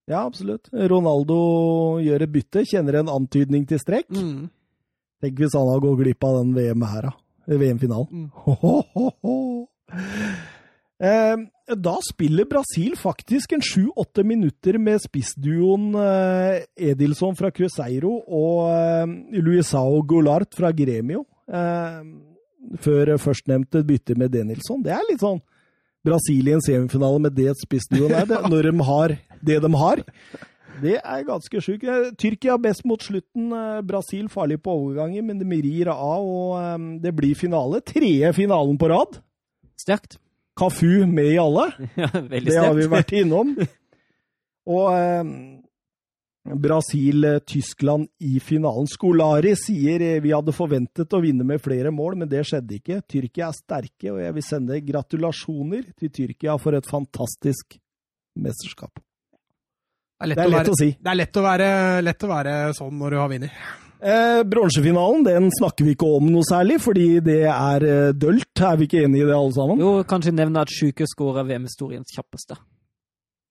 [0.07, 0.69] Ja, absolutt.
[0.91, 1.37] Ronaldo
[2.03, 4.11] gjør et bytte, kjenner en antydning til strekk.
[4.13, 4.45] mm.
[5.17, 7.15] Tenk hvis han har gått glipp av den VM-finalen.
[7.49, 8.07] VM-finalen.
[8.11, 8.27] Mm.
[8.43, 8.53] Ho,
[8.93, 9.35] ho, ho,
[10.97, 19.41] da spiller Brasil faktisk en sju-åtte minutter med spissduoen eh, Edilson fra Cruzeiro og eh,
[19.43, 21.25] Luisao Goulart fra Gremio.
[21.47, 22.01] Eh,
[22.83, 24.81] før førstnevnte bytte med Denilson.
[24.83, 25.39] Det er litt sånn
[26.07, 30.03] Brasil i en semifinale med det spissduoen er, det, når de har det de har.
[30.77, 31.83] Det er ganske sjukt.
[31.83, 33.51] Eh, Tyrkia best mot slutten.
[33.87, 37.83] Brasil farlig på overganger, men de rir av, og eh, det blir finale.
[37.83, 39.19] Tredje finalen på rad.
[39.77, 40.17] Sterkt.
[40.57, 41.69] Kafu med i alle.
[42.01, 43.53] Ja, veldig Det har vi vært innom.
[44.77, 45.31] Og eh,
[46.47, 48.87] Brasil-Tyskland i finalen.
[48.87, 53.01] Skolari sier eh, vi hadde forventet å vinne med flere mål, men det skjedde ikke.
[53.07, 57.79] Tyrkia er sterke, og jeg vil sende gratulasjoner til Tyrkia for et fantastisk
[58.37, 58.99] mesterskap.
[60.17, 60.93] Det er lett, Det er å, være, å si.
[60.97, 61.67] det er lett å, være,
[62.01, 63.59] lett å være sånn når du har vunnet.
[63.97, 68.51] Eh, Bronsefinalen den snakker vi ikke om noe særlig, fordi det er eh, dølt.
[68.61, 69.81] Er vi ikke enige i det, alle sammen?
[69.81, 72.59] Jo, kanskje nevne at Sjuke skåra VM-historiens kjappeste.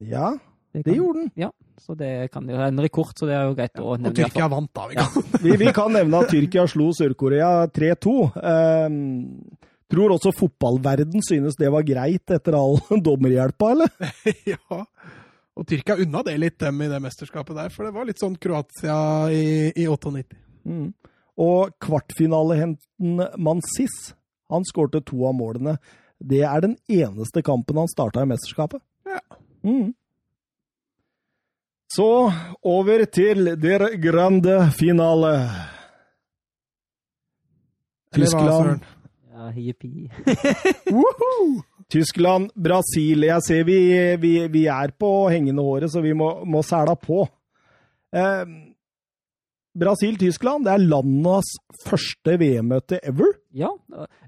[0.06, 0.34] Ja,
[0.76, 1.30] Det, det gjorde den.
[1.40, 1.50] Ja,
[1.80, 4.12] så det kan jo en rekord, så det er jo greit å nevne.
[4.12, 4.18] Og.
[4.18, 4.86] Tyrkia vant, da.
[4.90, 5.30] Vi kan.
[5.40, 8.16] Vi, vi kan nevne at Tyrkia slo Sør-Korea 3-2.
[8.36, 8.98] Eh,
[9.90, 12.76] tror også fotballverden synes det var greit etter all
[13.08, 14.12] dommerhjelpa, eller?
[14.52, 14.82] ja.
[15.56, 17.72] Og Tyrkia unna det litt, dem i det mesterskapet der.
[17.72, 18.96] For det var litt sånn Kroatia
[19.32, 20.36] i, i 98.
[20.68, 20.90] Mm.
[21.40, 23.94] Og kvartfinalehenten Mansis,
[24.52, 25.76] han skårte to av målene.
[26.18, 28.82] Det er den eneste kampen han starta i mesterskapet.
[29.08, 29.20] Ja.
[29.64, 29.94] Mm.
[31.92, 32.32] Så
[32.66, 35.32] over til der grande finale.
[38.16, 38.84] Tyskland?
[39.32, 40.10] Ja, jippi.
[41.92, 43.22] Tyskland, Brasil.
[43.28, 43.76] Jeg ser vi,
[44.22, 47.24] vi, vi er på hengende håret, så vi må, må sæla på.
[48.16, 48.46] Eh,
[49.76, 51.48] Brasil-Tyskland det er landas
[51.84, 53.34] første VM-møte ever.
[53.54, 53.68] Ja.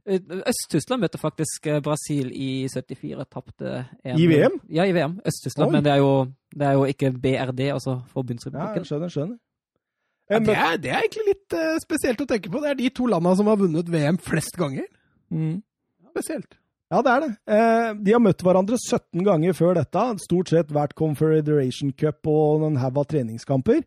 [0.06, 3.24] eh, Øst-Tyskland møtte faktisk eh, Brasil i 74.
[3.32, 4.58] Tapte en- I VM?
[4.68, 5.18] Ja, i VM.
[5.26, 5.72] Øst-Tyskland.
[5.72, 8.84] Men det er, jo, det er jo ikke BRD, altså Forbundsrepublikken.
[8.84, 9.36] Ja, skjønner, skjønner.
[9.38, 12.60] Ja, Eh, det, er, det er egentlig litt uh, spesielt å tenke på.
[12.60, 14.84] Det er de to landene som har vunnet VM flest ganger.
[15.32, 15.62] Mm.
[16.10, 16.58] Spesielt.
[16.88, 17.30] Ja, det er det.
[17.52, 20.04] Eh, de har møtt hverandre 17 ganger før dette.
[20.24, 23.82] Stort sett hvert Confederation Cup og en haug av treningskamper.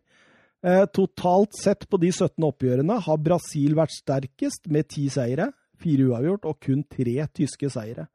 [0.62, 5.48] Eh, totalt sett på de 17 oppgjørene har Brasil vært sterkest med ti seire,
[5.82, 8.06] fire uavgjort og kun tre tyske seire.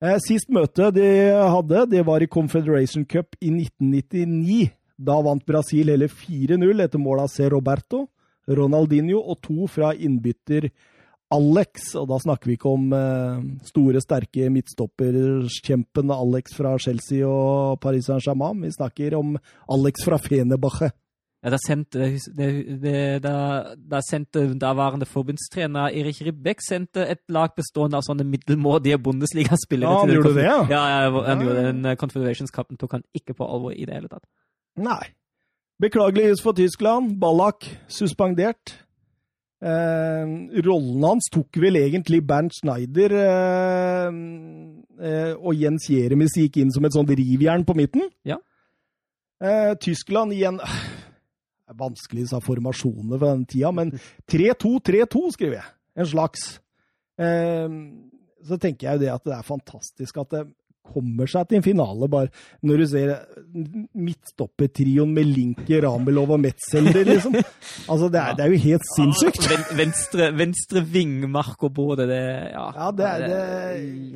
[0.00, 1.06] Eh, sist møte de
[1.36, 4.72] hadde, det var i Confederation Cup i 1999.
[4.96, 7.50] Da vant Brasil hele 4-0 etter mål av C.
[7.52, 8.06] Roberto,
[8.48, 10.70] Ronaldinho og to fra innbytter
[11.36, 17.80] Alex, og da snakker vi ikke om eh, store, sterke midtstopperkjempen Alex fra Chelsea og
[17.82, 18.62] Paris Saint-Germain.
[18.64, 19.36] Vi snakker om
[19.72, 20.90] Alex fra Fenebache.
[21.44, 22.46] Ja, da sendte, det,
[22.82, 23.34] det, da,
[23.76, 29.92] da sendte daværende forbundstrener Erik Ribbeck sendte et lag bestående av sånne middelmådige Bundesliga-spillere.
[29.92, 30.56] Ja, han gjorde det, ja?
[30.72, 31.44] Ja, ja, han Ja.
[31.46, 31.92] gjorde den.
[32.00, 34.24] Confederations-kampen tok han ikke på alvor i det hele tatt.
[34.80, 35.12] Nei.
[35.78, 37.14] Beklageligvis for Tyskland.
[37.20, 38.74] Ballack suspendert.
[39.56, 40.32] Eh,
[40.66, 44.18] rollen hans tok vel egentlig Bernt Schneider eh,
[45.00, 48.04] eh, og Jens Jeremis gikk inn som et sånt rivjern på midten.
[48.28, 48.36] Ja.
[49.40, 53.90] Eh, Tyskland igjen Det er vanskelig å ha formasjonene fra den tida, men
[54.30, 55.72] 3-2-3-2 skriver jeg.
[55.96, 56.44] En slags.
[57.18, 57.80] Eh,
[58.46, 60.44] så tenker jeg jo det at det er fantastisk at det
[60.92, 62.30] kommer seg til en finale, bare
[62.66, 63.12] når du ser
[63.96, 67.36] midtstoppertrioen med Linke, Ramelov og Metzelder, liksom.
[67.90, 69.46] Altså, det er, det er jo helt sinnssykt.
[69.50, 72.20] Ja, venstre, venstre ving, Marco Bode, det
[72.52, 73.40] Ja, Ja, det er det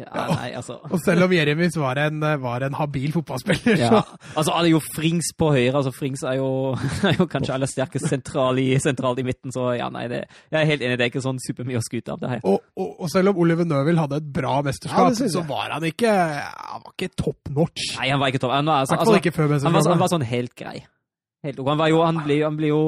[0.05, 0.79] ja, Nei, altså.
[0.91, 3.91] Og selv om Jeremis var en, var en habil fotballspiller, Ja.
[3.91, 4.03] så
[4.41, 5.75] Altså, han er jo Frings på høyre.
[5.81, 6.51] altså Frings er jo,
[7.09, 10.61] er jo kanskje aller sterkest sentral i, sentralt i midten, så ja, nei, det, jeg
[10.63, 10.99] er helt enig.
[11.01, 12.21] Det er ikke sånn supermye å skryte av.
[12.23, 12.41] det her.
[12.45, 16.13] og, og, og selv om Oliver Nøvel hadde et bra mesterskap, så var han ikke
[16.61, 17.91] Han var ikke top notch.
[17.99, 18.55] Nei, han var ikke topp.
[18.55, 20.81] Han var, altså, altså, ikke før han var, han var sånn helt grei.
[21.41, 21.69] Helt ok.
[21.73, 22.81] Han, var jo, han, ble, han, ble jo,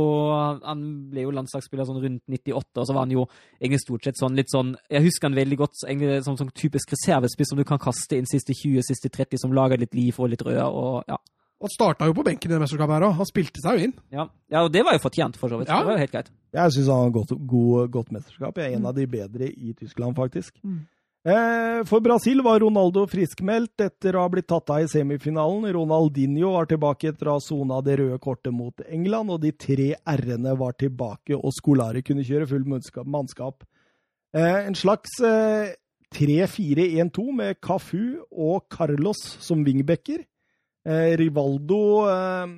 [0.60, 3.24] han ble jo landslagsspiller sånn rundt 98, og så var han jo
[3.56, 6.92] egentlig stort sett sånn litt sånn Jeg husker han veldig godt egentlig som sånn typisk
[6.92, 10.34] reservespiss som du kan kaste inn siste 20, siste 30, som lager litt liv og
[10.34, 10.60] litt rød.
[10.68, 11.16] og ja.
[11.62, 13.16] Han starta jo på benken i det mesterskapet her òg.
[13.20, 13.92] Han spilte seg jo inn.
[14.12, 14.26] Ja.
[14.50, 15.70] ja, og det var jo fortjent, for så vidt.
[15.70, 15.78] Ja.
[15.78, 16.32] Det var jo helt greit.
[16.52, 18.58] Jeg syns han har godt, god, godt mesterskap.
[18.58, 20.58] Jeg er en av de bedre i Tyskland, faktisk.
[20.66, 20.82] Mm.
[21.24, 25.68] Eh, for Brasil var Ronaldo friskmeldt etter å ha blitt tatt av i semifinalen.
[25.76, 29.92] Ronaldinho var tilbake etter å ha sona det røde kortet mot England, og de tre
[30.02, 33.62] r-ene var tilbake, og Skolari kunne kjøre full mannskap-.
[34.34, 35.76] Eh, en slags eh,
[36.12, 40.24] 3-4-1-2 med Cafu og Carlos som wingbacker.
[40.82, 42.56] Eh, Rivaldo eh,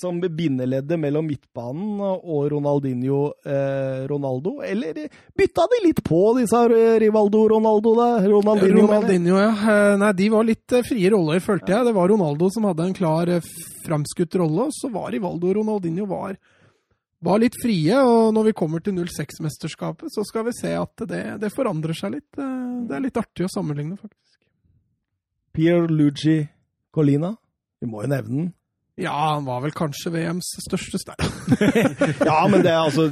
[0.00, 4.56] som bindeleddet mellom midtbanen og Ronaldinho eh, Ronaldo.
[4.66, 5.06] Eller
[5.36, 8.08] bytta de litt på, disse eh, Rivaldo Ronaldo, da?
[8.26, 8.86] Ronaldinho.
[8.86, 9.52] Ronaldinho, ja.
[9.52, 11.86] Eh, Nei, de var litt eh, frie roller, følte jeg.
[11.88, 13.32] Det var Ronaldo som hadde en klar
[13.86, 16.34] framskutt rolle, og så var Rivaldo Ronaldinho var,
[17.22, 18.02] var litt frie.
[18.02, 22.18] Og når vi kommer til 06-mesterskapet, så skal vi se at det, det forandrer seg
[22.18, 22.30] litt.
[22.34, 24.38] Det er litt artig å sammenligne, faktisk.
[25.56, 26.42] Pierluigi
[26.92, 27.36] Colina.
[27.80, 28.54] Vi må jo nevne den.
[28.96, 31.26] Ja, han var vel kanskje VMs største stjerne.
[32.28, 33.10] Ja, men det er altså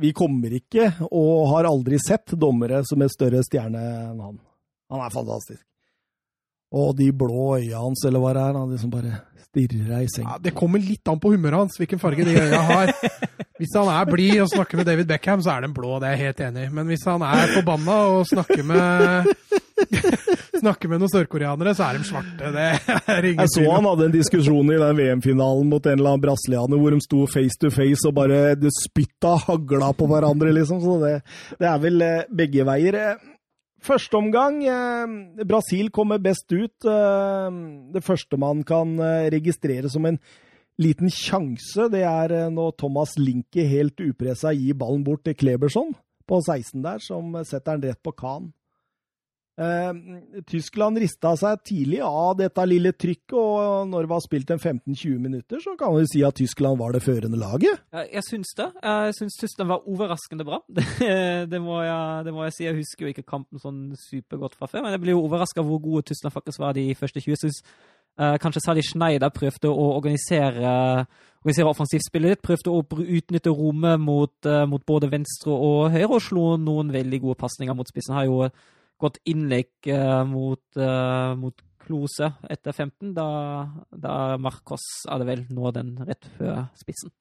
[0.00, 4.40] Vi kommer ikke, og har aldri sett, dommere som er større stjerne enn han.
[4.90, 5.62] Han er fantastisk.
[6.74, 10.10] Og de blå øya hans, eller hva det er, han liksom bare stirrer deg i
[10.10, 10.26] seng.
[10.26, 12.92] Ja, det kommer litt an på humøret hans, hvilken farge de øya har.
[13.56, 16.16] Hvis han er blid og snakker med David Beckham, så er den blå, det er
[16.18, 16.72] jeg helt enig i.
[16.76, 19.30] Men hvis han er forbanna og snakker med
[20.64, 22.50] snakker med noen sørkoreanere, så er de svarte.
[22.54, 26.14] Det er ingen Jeg så han hadde en diskusjon i den VM-finalen mot en eller
[26.14, 28.40] annen brasilianer hvor de sto face to face og bare
[28.80, 30.82] spytta hagla på hverandre, liksom.
[30.84, 31.14] Så det,
[31.60, 33.00] det er vel eh, begge veier.
[33.02, 33.32] Eh,
[33.86, 36.88] Første omgang, eh, Brasil kommer best ut.
[36.88, 37.58] Eh,
[37.94, 38.96] det første man kan
[39.30, 40.18] registrere som en
[40.80, 45.94] liten sjanse, det er når Thomas Linke helt upressa gir ballen bort til Kleberson
[46.26, 48.50] på 16 der, som setter den rett på Kahn.
[49.56, 54.60] Eh, Tyskland rista seg tidlig av dette lille trykket, og når det var spilt en
[54.60, 57.80] 15-20 minutter, så kan vi si at Tyskland var det førende laget.
[58.12, 58.68] Jeg syns det.
[58.82, 60.60] Jeg syns Tyskland var overraskende bra.
[61.06, 62.64] Det, det, må jeg, det må jeg si.
[62.66, 65.80] Jeg husker jo ikke kampen sånn supergodt fra før, men jeg ble jo overraska hvor
[65.82, 67.32] gode Tyskland faktisk var de første 20.
[67.32, 67.60] Jeg synes
[68.18, 70.72] eh, kanskje særlig Schneider prøvde å organisere,
[71.40, 72.44] organisere offensivspillet litt.
[72.44, 72.82] Prøvde å
[73.20, 77.76] utnytte rommet mot, eh, mot både venstre og høyre, og slo noen veldig gode pasninger
[77.76, 78.16] mot spissen.
[78.18, 78.50] Har jo
[79.00, 83.26] godt innlegg eh, mot, uh, mot Klose etter 15, da,
[83.94, 87.12] da Marcos hadde vel nå den rett før spissen.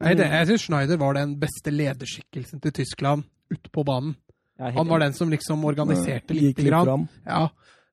[0.00, 4.16] Nei, det, jeg syns Schneider var den beste lederskikkelsen til Tyskland ute på banen.
[4.60, 6.58] Han var den som liksom organiserte litt.
[6.58, 7.06] litt Grann.
[7.24, 7.46] Ja.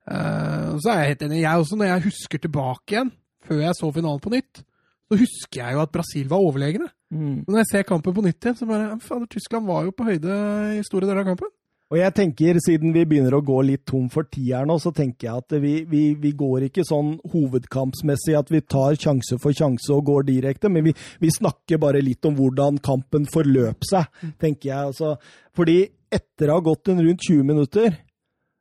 [0.08, 1.44] Uh, så er jeg helt enig.
[1.44, 3.14] Jeg også, når jeg husker tilbake igjen,
[3.48, 4.64] før jeg så finalen på nytt,
[5.08, 6.90] så husker jeg jo at Brasil var overlegne.
[7.14, 7.44] Mm.
[7.46, 10.08] Men når jeg ser kampen på nytt igjen, så bare Fader, Tyskland var jo på
[10.08, 10.40] høyde
[10.76, 11.54] i store deler av kampen.
[11.88, 15.30] Og jeg tenker, siden vi begynner å gå litt tom for tier nå, så tenker
[15.30, 19.94] jeg at vi, vi, vi går ikke sånn hovedkampsmessig at vi tar sjanse for sjanse
[19.96, 20.94] og går direkte, men vi,
[21.24, 24.92] vi snakker bare litt om hvordan kampen forløp seg, tenker jeg.
[24.92, 25.14] Altså,
[25.56, 25.78] fordi
[26.12, 27.96] etter å ha gått en rundt 20 minutter,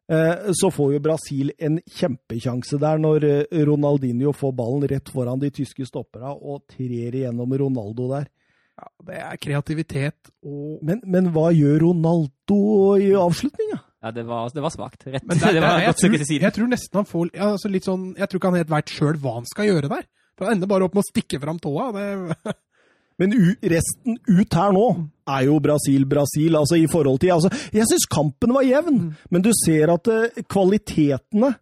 [0.06, 5.42] eh, så får jo Brasil en kjempekjanse der når eh, Ronaldinho får ballen rett foran
[5.42, 8.30] de tyske stopperne og trer igjennom Ronaldo der.
[8.76, 12.58] Ja, det er kreativitet og Men, men hva gjør Ronaldo
[13.00, 13.78] i avslutninga?
[14.04, 15.06] Ja, det var, det var svakt.
[15.08, 15.24] Rett.
[15.24, 18.28] Men det, det var jeg, tror, jeg tror nesten han får altså litt sånn, Jeg
[18.28, 20.06] tror ikke han helt veit sjøl hva han skal gjøre der.
[20.36, 21.88] For Han ender bare opp med å stikke fram tåa.
[21.96, 22.54] Det,
[23.20, 24.86] Men u, resten ut her nå
[25.32, 28.98] er jo Brasil-Brasil, altså i forhold til altså, Jeg syns kampen var jevn,
[29.32, 31.54] men du ser at eh, kvalitetene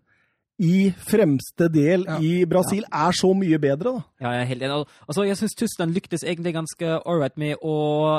[0.58, 2.18] i fremste del Ja.
[2.18, 4.02] i Brasil er så mye bedre, da.
[4.24, 4.78] Ja, jeg er helt enig.
[5.06, 7.74] Altså, jeg syns Tyskland lyktes egentlig ganske ålreit med å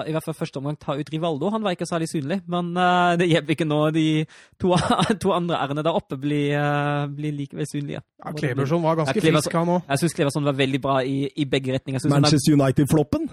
[0.05, 1.49] i hvert fall første omgang ta ut Rivaldo.
[1.53, 3.79] Han var ikke særlig synlig, men uh, det hjelper ikke nå.
[3.95, 4.05] De
[4.61, 4.75] to,
[5.23, 8.03] to andre r-ene der oppe blir, uh, blir likevel synlige.
[8.21, 9.81] ja, Kleberson var ganske Ja, Kleberson- frisk, han òg.
[9.89, 11.99] Jeg syns Kleberson var veldig bra i, i begge retninger.
[12.05, 13.27] Er Manchester United-floppen.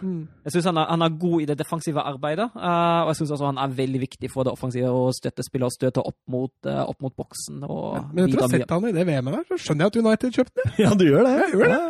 [0.46, 3.50] Jeg synes han, han er god i det defensive arbeidet, uh, og jeg syns også
[3.52, 6.80] han er veldig viktig for det offensive å støtte spillet og støte opp mot, eh,
[6.88, 7.62] opp mot boksen.
[7.66, 9.98] Og Men etter å ha sett han i det VM-et der, så skjønner jeg at
[10.04, 10.72] United kjøpte den.
[10.82, 11.32] Ja, du gjør det.
[11.42, 11.80] Jeg gjør det.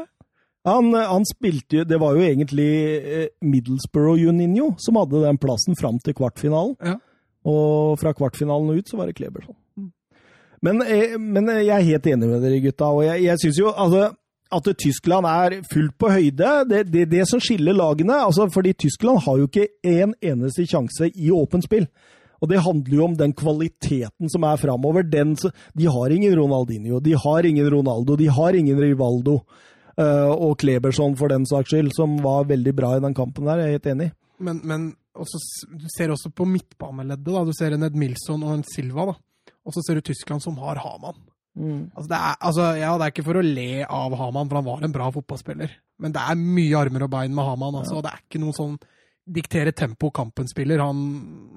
[0.69, 2.69] Han, han spilte jo Det var jo egentlig
[3.03, 6.77] eh, Middlesbrough Juninho som hadde den plassen fram til kvartfinalen.
[6.79, 6.97] Ja.
[7.49, 9.57] Og fra kvartfinalen og ut så var det Kleberson.
[10.63, 12.93] Men, eh, men jeg er helt enig med dere, gutta.
[12.95, 14.13] Og jeg, jeg syns jo altså,
[14.53, 16.51] at Tyskland er fullt på høyde.
[16.71, 21.11] Det, det, det som skiller lagene altså fordi Tyskland har jo ikke en eneste sjanse
[21.11, 21.89] i åpent spill.
[22.43, 25.07] Og det handler jo om den kvaliteten som er framover.
[25.07, 25.37] Den,
[25.79, 29.41] de har ingen Ronaldinho, de har ingen Ronaldo, de har ingen Rivaldo.
[29.99, 33.59] Eh, og Kleberson, for den saks skyld, som var veldig bra i den kampen der.
[33.63, 34.13] Jeg er helt enig.
[34.43, 35.39] Men, men også,
[35.77, 37.27] du ser også på midtbaneleddet.
[37.29, 39.13] da, Du ser en Ed Milson og en Silva.
[39.13, 39.19] da.
[39.67, 41.21] Og så ser du Tyskland som har Haman.
[41.53, 44.65] Altså, det er, altså, ja, det er ikke for å le av Haman, for han
[44.67, 45.75] var en bra fotballspiller.
[46.01, 47.77] Men det er mye armer og bein med Haman.
[47.83, 48.79] Altså, og Det er ikke noen sånn
[49.29, 50.81] diktere tempo kampen-spiller.
[50.83, 51.05] Han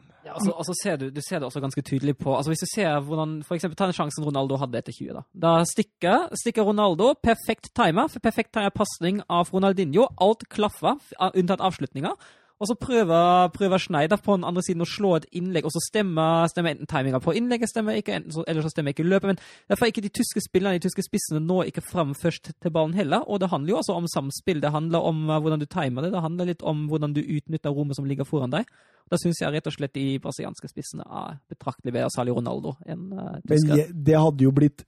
[0.05, 2.69] Ja, altså, altså ser du, du ser det også ganske tydelig på altså Hvis du
[2.75, 5.13] ser hvordan for eksempel, Ta den sjansen Ronaldo hadde etter 20.
[5.15, 7.13] Da Da stikker, stikker Ronaldo.
[7.23, 8.11] Perfekt timer.
[8.23, 10.07] Perfekt timer pasning av Ronaldinho.
[10.21, 10.99] Alt klaffer,
[11.33, 12.15] unntatt avslutninga.
[12.63, 15.81] Og så prøver, prøver Schneider på den andre siden å slå et innlegg, og så
[15.89, 19.27] stemmer, stemmer enten timinga på innlegget, stemmer ikke, enten så, eller så stemmer ikke løpet.
[19.33, 22.71] Men derfor er ikke de tyske spillerne, de tyske spissene, nå ikke fram først til
[22.71, 23.25] ballen heller.
[23.27, 24.61] Og det handler jo også om samspill.
[24.63, 26.13] Det handler om uh, hvordan du timer det.
[26.15, 28.71] Det handler litt om hvordan du utnytter rommet som ligger foran deg.
[29.11, 33.09] Da syns jeg rett og slett de brasilianske spissene er betraktelig bedre, særlig Ronaldo, enn
[33.11, 33.81] uh, Men tyskere.
[33.83, 34.85] je- det hadde jo blitt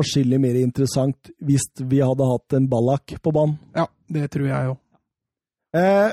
[0.00, 3.58] atskillig mer interessant hvis vi hadde hatt en ballak på banen.
[3.76, 4.78] Ja, det tror jeg jo.
[5.76, 6.10] Eh,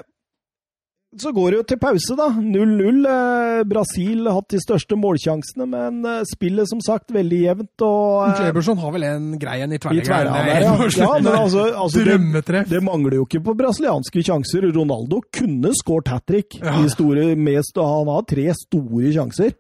[1.18, 2.28] så går det jo til pause, da.
[2.38, 3.00] 0-0.
[3.10, 7.74] Eh, Brasil har hatt de største målsjansene, men eh, spillet som sagt veldig jevnt.
[7.82, 8.28] og...
[8.28, 10.62] eh, Kleberson har vel en greie i I tverrleggeren.
[10.62, 10.76] ja.
[11.02, 14.70] ja men altså, altså det, det mangler jo ikke på brasilianske sjanser.
[14.76, 16.60] Ronaldo kunne skåret hat trick.
[16.62, 16.78] Ja.
[16.84, 19.56] i store- mest, Han har tre store sjanser.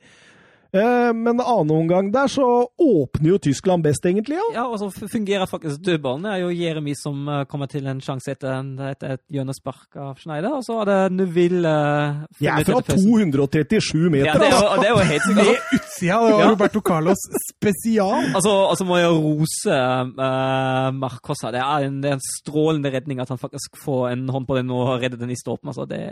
[0.71, 2.45] Eh, men annen omgang der så
[2.77, 4.35] åpner jo Tyskland best, egentlig.
[4.37, 4.47] ja.
[4.53, 6.23] Ja, og så fungerer faktisk dødballen.
[6.27, 9.97] Det er jo Jeremy som uh, kommer til en sjanse etter, en- etter et hjørnespark
[9.97, 14.47] av Schneider, og så er det Neville uh, De er fra 237 meter, Ja, det
[14.47, 14.81] er jo, altså!
[14.81, 15.45] det er jo helt sikkert.
[15.49, 16.49] Med utsida, av Ja.
[16.51, 18.29] Roberto Carlos spesial.
[18.35, 19.79] Altså, altså må jeg rose
[20.21, 21.51] uh, Marcosa.
[21.55, 24.57] Det er, en, det er en strålende redning at han faktisk får en hånd på
[24.59, 25.69] den og redder den i stolpen.
[25.73, 26.03] Altså, det,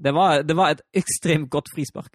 [0.00, 2.12] det, var, det var et ekstremt godt frispark.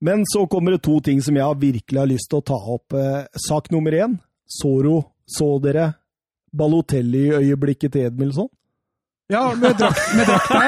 [0.00, 2.94] Men så kommer det to ting som jeg virkelig har lyst til å ta opp.
[2.94, 4.18] Eh, sak nummer én.
[4.48, 5.90] Soro, så dere
[6.56, 8.48] Balotelli-øyeblikket til Edmilson?
[9.28, 10.60] Ja, med, drakt, med drakta.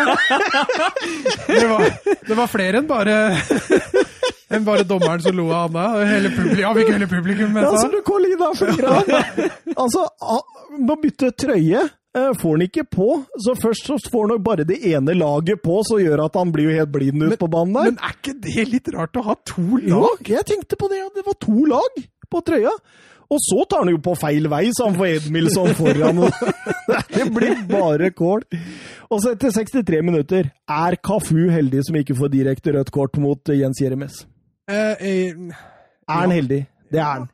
[1.47, 1.86] Det var,
[2.28, 3.15] det var flere enn bare
[4.50, 6.02] enn bare dommeren som lo av Anna.
[6.05, 7.94] Hele publikum, ja, ikke hele publikum men Ja, så seg.
[7.94, 8.50] du Colina.
[9.81, 10.05] Altså,
[10.76, 11.86] må bytte trøye.
[12.17, 13.09] Eh, Får han ikke på,
[13.45, 16.51] så først så får han nok bare det ene laget på, så gjør at han
[16.55, 17.91] blir jo helt blind ut Men- på banen der.
[17.91, 19.87] Men er ikke det litt rart å ha to lag?
[19.93, 21.09] Jo, jeg tenkte på det, ja.
[21.15, 22.75] Det var to lag på trøya.
[23.31, 26.17] Og så tar han jo på feil vei, så han får Edmilson foran.
[27.15, 28.43] Det blir bare kål.
[29.11, 33.39] Og så etter 63 minutter er Kafu heldig som ikke får direkte rødt kort mot
[33.55, 34.25] Jens Jeremes.
[34.67, 35.31] Eh, eh,
[36.11, 36.65] Er han heldig?
[36.91, 37.29] Det er han.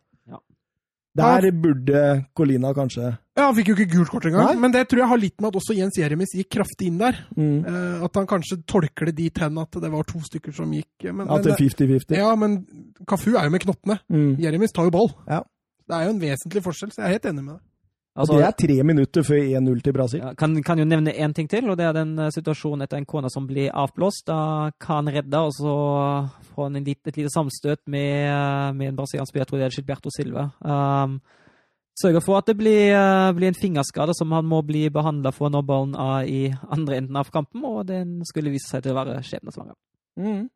[1.17, 2.03] Der burde
[2.37, 4.61] Colina kanskje ja, Han fikk jo ikke gult kort engang, Nei.
[4.63, 7.19] men det tror jeg har litt med at også Jens Jeremis gikk kraftig inn der.
[7.37, 10.73] mm, Eh, at han kanskje tolker det dit hen at det var to stykker som
[10.73, 12.17] gikk men, At det er 50-50.
[12.17, 12.67] Ja, men
[13.07, 13.99] Kafu er jo med knottene.
[14.09, 14.37] Mm.
[14.41, 15.11] Jeremis tar jo ball.
[15.29, 15.43] Ja.
[15.87, 17.63] Det er jo en vesentlig forskjell, så jeg er helt enig med deg.
[18.17, 20.21] Og Altså, det er tre minutter før 1-0 til Brasil.
[20.25, 22.97] Ja, kan, kan jo nevne én ting til, og det er den eh, situasjonen etter
[22.97, 24.25] en kone som blir avblåst.
[24.31, 25.75] Da kan redde, og så
[26.55, 29.61] får han en lit, et lite samstøt med, eh, med en brasiliansk spiller, jeg tror
[29.61, 30.47] det er Gilberto Silva.
[30.65, 31.21] Um,
[32.01, 35.53] sørger for at det blir, eh, blir en fingerskade som han må bli behandla for
[35.53, 39.01] når ballen er i andre enden av kampen, og den skulle vise seg til å
[39.05, 39.77] være skjebnesvanger.
[40.17, 40.49] Mm.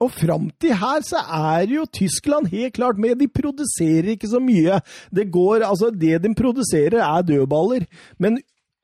[0.00, 3.16] Og fram til her så er jo Tyskland helt klart med.
[3.16, 4.80] De produserer ikke så mye.
[5.14, 7.86] Det går, altså Det de produserer, er dødballer.
[8.18, 8.36] Men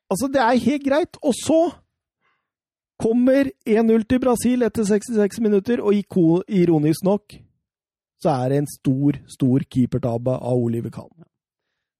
[0.09, 1.17] altså, det er helt greit.
[1.21, 1.61] Og så
[3.03, 5.97] Kommer 1-0 til Brasil etter 66 minutter, og
[6.47, 7.33] ironisk nok
[8.23, 11.25] så er det en stor, stor keepertabbe av Oliver Kahn.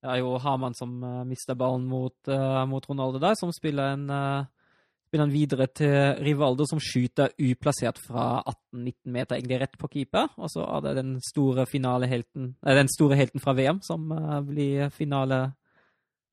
[0.04, 3.94] Det er jo Hamann som uh, mister ballen mot, eh, mot Ronaldo der, som spiller
[3.96, 4.46] en, eh,
[5.14, 8.42] spiller han videre til Rivaldo, som skyter uplassert fra
[8.74, 10.32] 18-19 meter, egentlig rett på keeper.
[10.42, 14.40] Og så er det den store finalehelten, eh, den store helten fra VM som eh,
[14.48, 15.54] blir finale...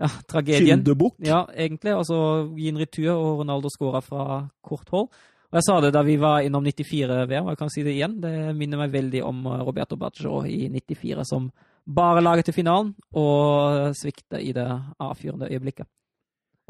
[0.01, 0.81] Ja, tragedien.
[0.81, 1.19] Syndebukk.
[1.21, 1.93] Ja, egentlig.
[1.93, 2.17] Og så
[2.57, 5.11] gi en retur, og Ronaldo skårer fra kort hold.
[5.51, 8.17] Og jeg sa det da vi var innom 94-VM, og jeg kan si det igjen.
[8.23, 11.53] Det minner meg veldig om eh, Roberto Baggio i 94, som
[11.85, 14.71] bare laget til finalen og svikter i det
[15.05, 15.91] avfyrende øyeblikket.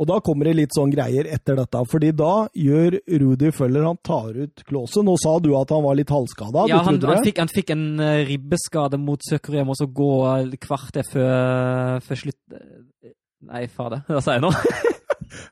[0.00, 3.98] Og da kommer det litt sånn greier etter dette, fordi da gjør Rudi Føller Han
[4.06, 5.04] tar ut Klause.
[5.04, 6.64] Nå sa du at han var litt halvskada.
[6.70, 7.28] Ja, du han, trodde han, det?
[7.28, 12.22] fikk, han fikk en eh, ribbeskade mot Sør-Korea, må også gå eh, kvarter før, før
[12.24, 13.12] slutt eh,
[13.50, 14.52] Nei, fader, hva sa jeg nå?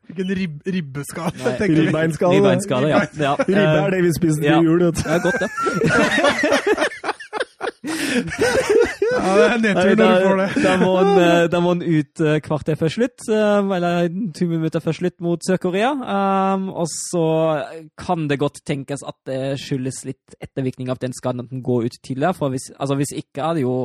[0.09, 1.39] Fikk en rib ribbeskade.
[1.39, 1.83] Nei, tenker vi.
[1.86, 2.39] Ribbeinskade.
[2.41, 3.02] Ribbeinskade, ja.
[3.28, 3.35] ja.
[3.44, 4.59] Ribbe er det vi spiste ja.
[4.65, 4.83] jul.
[4.83, 5.05] vet du.
[5.05, 5.49] Det er godt, det.
[6.67, 6.88] Ja,
[7.82, 10.48] det er nedtur når du får det.
[10.65, 14.48] Da må han, eh, da må han ut eh, kvarter før slutt, eh, eller to
[14.50, 15.92] minutter før slutt mot Sør-Korea.
[15.98, 17.26] Um, og så
[18.00, 21.89] kan det godt tenkes at det skyldes litt ettervirkning av den skaden at den går
[21.89, 22.34] ut tidligere.
[22.39, 23.76] For hvis, altså hvis ikke er det jo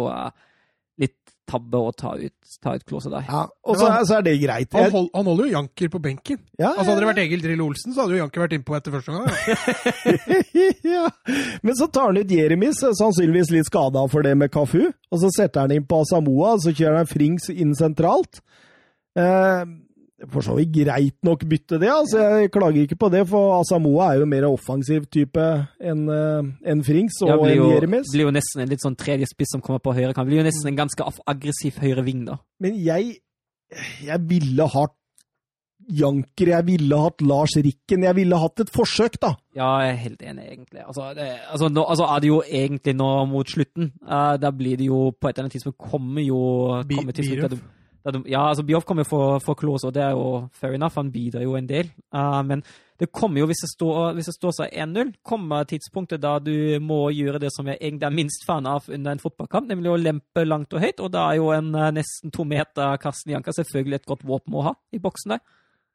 [1.50, 3.26] tabbe å ta ut, ta ut Klause der.
[3.28, 4.74] Ja, og så så er det greit.
[4.76, 6.40] Han, hold, han holder jo Janker på benken.
[6.58, 8.96] ja, Altså Hadde det vært Egil Drillo Olsen, så hadde jo Janker vært innpå etter
[8.96, 9.28] første gang.
[9.48, 10.68] Ja.
[10.96, 11.06] ja.
[11.66, 14.82] Men så tar han ut Jeremis, sannsynligvis litt skada for det med Kafu.
[14.88, 18.42] Og så setter han inn på Asamoa, og så kjører han Frings inn sentralt.
[19.20, 19.64] Eh,
[20.32, 21.90] for så vidt greit nok bytte, det.
[21.92, 25.44] altså Jeg klager ikke på det, for Asamoa er jo mer offensiv type
[25.84, 28.12] enn en Frings og Ja, blir jo, Jeremis.
[28.14, 30.30] blir jo nesten en litt sånn tredje spiss som kommer på høyre kant.
[30.30, 32.38] Blir jo nesten en ganske aggressiv høyre ving, da.
[32.64, 33.18] Men jeg,
[34.06, 34.96] jeg ville hatt
[35.92, 39.34] Janker, jeg ville hatt Lars Rikken, jeg ville hatt et forsøk, da.
[39.58, 40.80] Ja, jeg er helt enig, egentlig.
[40.80, 43.90] Altså, det, altså, nå, altså er det jo egentlig nå mot slutten.
[44.00, 46.40] Uh, da blir det jo på et eller annet tidspunkt kommer jo
[46.88, 47.58] kommer til slutt,
[48.28, 50.98] Ja, altså Bioff kommer for, for Klose, og det er jo fair enough.
[51.00, 51.92] Han bidrar jo en del.
[52.12, 52.64] Uh, men
[53.00, 57.50] det kommer jo, hvis det står, seg 1-0, kommer tidspunktet da du må gjøre det
[57.56, 60.84] som jeg egentlig er minst fan av under en fotballkamp, nemlig å lempe langt og
[60.84, 61.02] høyt.
[61.04, 64.56] Og da er jo en eh, nesten to meter Karsten Janka selvfølgelig et godt våpen
[64.60, 65.44] å ha i boksen der.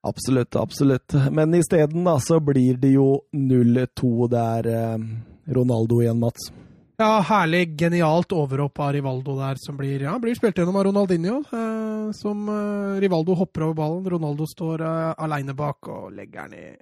[0.08, 1.16] Absolutt, absolutt.
[1.34, 5.08] Men isteden så blir det jo 0-2 der eh,
[5.54, 6.50] Ronaldo igjen, Mats.
[6.98, 11.36] Ja, herlig, genialt overhopp av Rivaldo der, som blir, ja, blir spilt gjennom av Ronaldinho.
[11.46, 14.08] Eh, som eh, Rivaldo hopper over ballen.
[14.10, 16.72] Ronaldo står eh, aleine bak og legger den i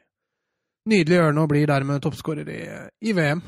[0.89, 2.63] nydelig ørne og blir dermed toppskårer i,
[3.05, 3.43] i VM.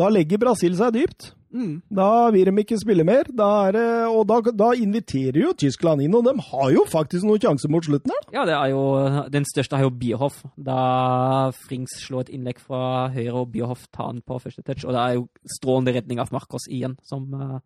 [0.00, 1.34] Da legger Brasil seg dypt.
[1.54, 1.78] Mm.
[1.88, 3.28] Da vil de ikke spille mer.
[3.34, 3.78] Da er
[4.08, 7.86] og da, da inviterer jo Tyskland inn, og de har jo faktisk noen sjanser mot
[7.86, 8.26] slutten her.
[8.34, 8.82] Ja, det er jo,
[9.32, 10.42] den største er jo Bierhoff.
[10.56, 10.78] Da
[11.64, 14.84] Frings slår et innlegg fra høyre, og Bierhoff tar den på første touch.
[14.84, 15.26] Og det er jo
[15.58, 17.58] strålende redning av Marcos igjen, som uh,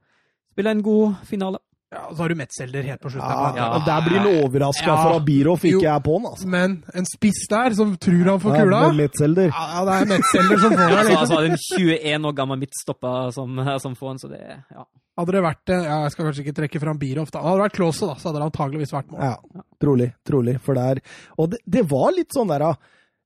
[0.55, 1.63] spiller en god finale.
[1.93, 3.29] Ja, og så har du Metzelder helt på slutten.
[3.29, 3.79] Ja, Ja.
[3.85, 4.97] Der blir han overraska Ja.
[5.03, 5.79] for at Birov Jo.
[5.79, 6.47] ikke er på han, altså.
[6.49, 9.51] Men en spiss der som tror han får kula Ja, Metzelder.
[9.53, 10.97] Ja, det er Metzelder som får den.
[11.03, 11.21] Altså, Liksom.
[11.21, 14.41] altså er en 21 år gammel midtstopper som, som får den, så det
[14.73, 14.85] ja.
[15.19, 17.43] Hadde det vært eh, ja, Jeg skal kanskje ikke trekke fram Bierhoff, da.
[17.45, 19.21] Hadde det vært Klause, da, så hadde det antageligvis vært mål.
[19.21, 20.09] Ja, trolig.
[20.25, 20.55] Trolig.
[20.65, 21.03] For der
[21.37, 22.75] Og det, det var litt sånn der, da,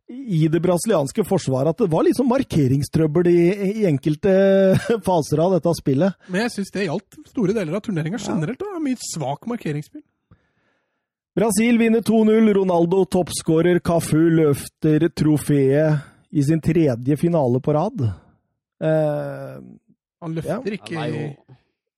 [0.08, 3.40] i det brasilianske forsvaret, at det var liksom markeringstrøbbel i,
[3.82, 4.30] i enkelte
[5.06, 6.14] faser av dette spillet.
[6.30, 8.60] Men jeg syns det gjaldt store deler av turneringa generelt.
[8.62, 8.78] Da.
[8.82, 10.04] Mye svak markeringsspill.
[11.36, 12.52] Brasil vinner 2-0.
[12.56, 13.82] Ronaldo toppskårer.
[13.84, 18.06] Cafu løfter trofeet i sin tredje finale på rad.
[18.06, 19.58] Eh,
[20.22, 20.78] Han løfter Ja.
[20.78, 21.36] ikke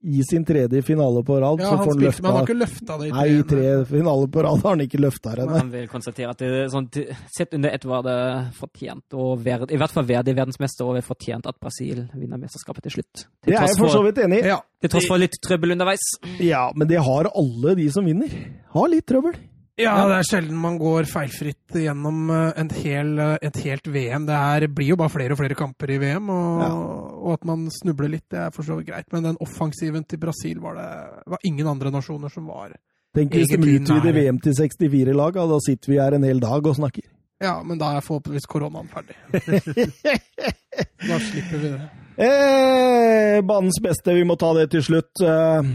[0.01, 2.55] I sin tredje finale på rad, Ja, så får han løfta, men han har ikke
[2.59, 3.19] løfta det i tre.
[3.19, 5.47] Nei, i tre finaler på rad har han ikke løfta det.
[5.49, 6.87] Men han vil konstatere at det, er sånn,
[7.35, 8.19] sett under ett var det
[8.61, 12.39] fortjent, og verd, i hvert fall verdig verdensmester, og det er fortjent at Brasil vinner
[12.39, 13.27] mesterskapet til slutt.
[13.43, 14.47] Til Det er jeg for så vidt enig i.
[14.55, 14.61] Ja.
[14.81, 16.07] til tross for litt trøbbel underveis.
[16.39, 18.31] Ja, men det har alle de som vinner.
[18.71, 19.35] Har litt trøbbel.
[19.79, 24.27] Ja, det er sjelden man går feilfritt gjennom eh, hel, eh, et helt VM.
[24.29, 26.71] Det er, blir jo bare flere og flere kamper i VM, og, Ja.
[27.19, 29.09] og at man snubler litt, det er for så vidt greit.
[29.13, 30.89] Men den offensiven til Brasil var det
[31.35, 32.75] var ingen andre nasjoner som var
[33.17, 34.13] Tenk hvis de utvider.
[34.13, 37.07] VM til 64 lag, og da sitter vi her en hel dag og snakker.
[37.41, 39.15] Ja, men da er forhåpentligvis koronaen ferdig.
[41.09, 41.81] da slipper vi det.
[42.19, 45.23] Eh, banens beste, vi må ta det til slutt.
[45.23, 45.71] Eh,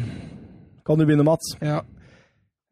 [0.86, 1.54] kan du begynne, Mats?
[1.64, 1.80] Ja.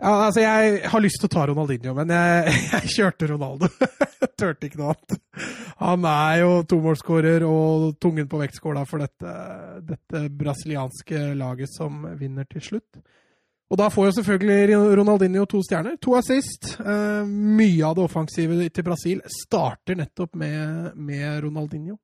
[0.01, 3.69] Ja, altså jeg har lyst til å ta Ronaldinho, men jeg, jeg kjørte Ronaldo.
[3.77, 5.17] Jeg Turte ikke noe annet.
[5.81, 9.33] Han er jo tomålsskårer og tungen på vektskåla for dette,
[9.85, 13.01] dette brasilianske laget som vinner til slutt.
[13.71, 15.95] Og da får jo selvfølgelig Ronaldinho to stjerner.
[16.03, 16.73] To assist.
[16.81, 21.95] Eh, mye av det offensive til Brasil starter nettopp med, med Ronaldinho.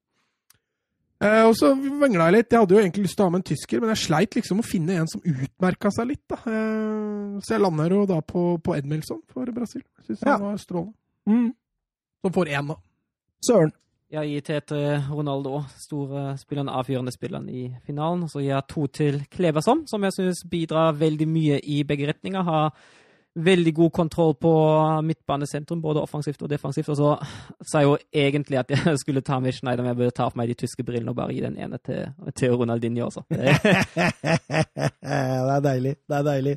[1.19, 2.51] Eh, og så vingla jeg litt.
[2.53, 4.59] Jeg hadde jo egentlig lyst til å ha med en tysker, men jeg sleit liksom
[4.61, 6.21] å finne en som utmerka seg litt.
[6.29, 6.37] da.
[6.45, 9.81] Eh, så jeg lander jo da på, på Edmilson for Brasil.
[10.05, 10.35] Syns Ja.
[10.37, 10.93] han var strålende.
[11.27, 11.49] Mm.
[12.25, 12.75] Som får én, da.
[13.47, 13.73] Søren.
[14.09, 18.29] Jeg gir til til Ronaldo, store spilleren, avgjørende spilleren i finalen.
[18.31, 22.41] Så gir jeg to til Kleverson, som jeg syns bidrar veldig mye i begge retninger.
[22.47, 22.71] Har
[23.38, 24.51] veldig god kontroll på
[25.06, 26.90] midtbanesentrum, både offensivt og defensivt.
[26.90, 27.14] Og så
[27.61, 30.38] sa jeg jo egentlig at jeg skulle ta med Schneider, men jeg burde ta av
[30.40, 33.25] meg de tyske brillene og bare gi den ene til, til Ronaldinho også.
[35.07, 35.16] Det,
[35.48, 35.93] det er deilig.
[36.09, 36.53] Det er deilig.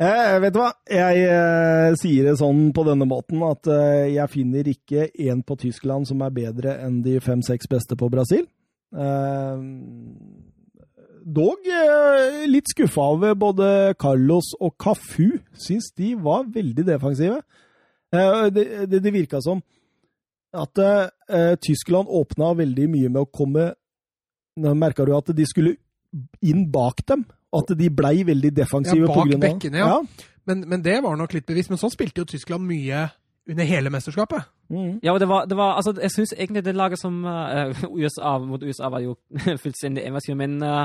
[0.00, 0.70] Eh, vet du hva?
[0.88, 5.58] Jeg eh, sier det sånn på denne måten at eh, jeg finner ikke én på
[5.60, 8.46] Tyskland som er bedre enn de fem-seks beste på Brasil.
[8.96, 9.60] Eh,
[11.24, 13.68] dog eh, litt skuffa over både
[14.00, 15.38] Carlos og Cafu.
[15.58, 17.42] Syns de var veldig defensive.
[18.14, 19.62] Eh, det, det, det virka som
[20.50, 23.70] at eh, Tyskland åpna veldig mye med å komme
[24.60, 25.76] merka du at de skulle
[26.42, 27.24] inn bak dem.
[27.54, 29.06] At de blei veldig defensive.
[29.06, 30.26] Ja, bak av- bekkene, ja.
[30.48, 31.70] Men, men det var nok litt bevisst.
[31.70, 33.08] Men sånn spilte jo Tyskland mye
[33.50, 34.46] under hele mesterskapet.
[34.70, 35.00] Mm.
[35.02, 38.36] ja, og det var, det var altså, Jeg syns egentlig det laget som uh, USA
[38.38, 39.16] mot USA var jo
[39.64, 40.84] fullstendig invasjon, men eh,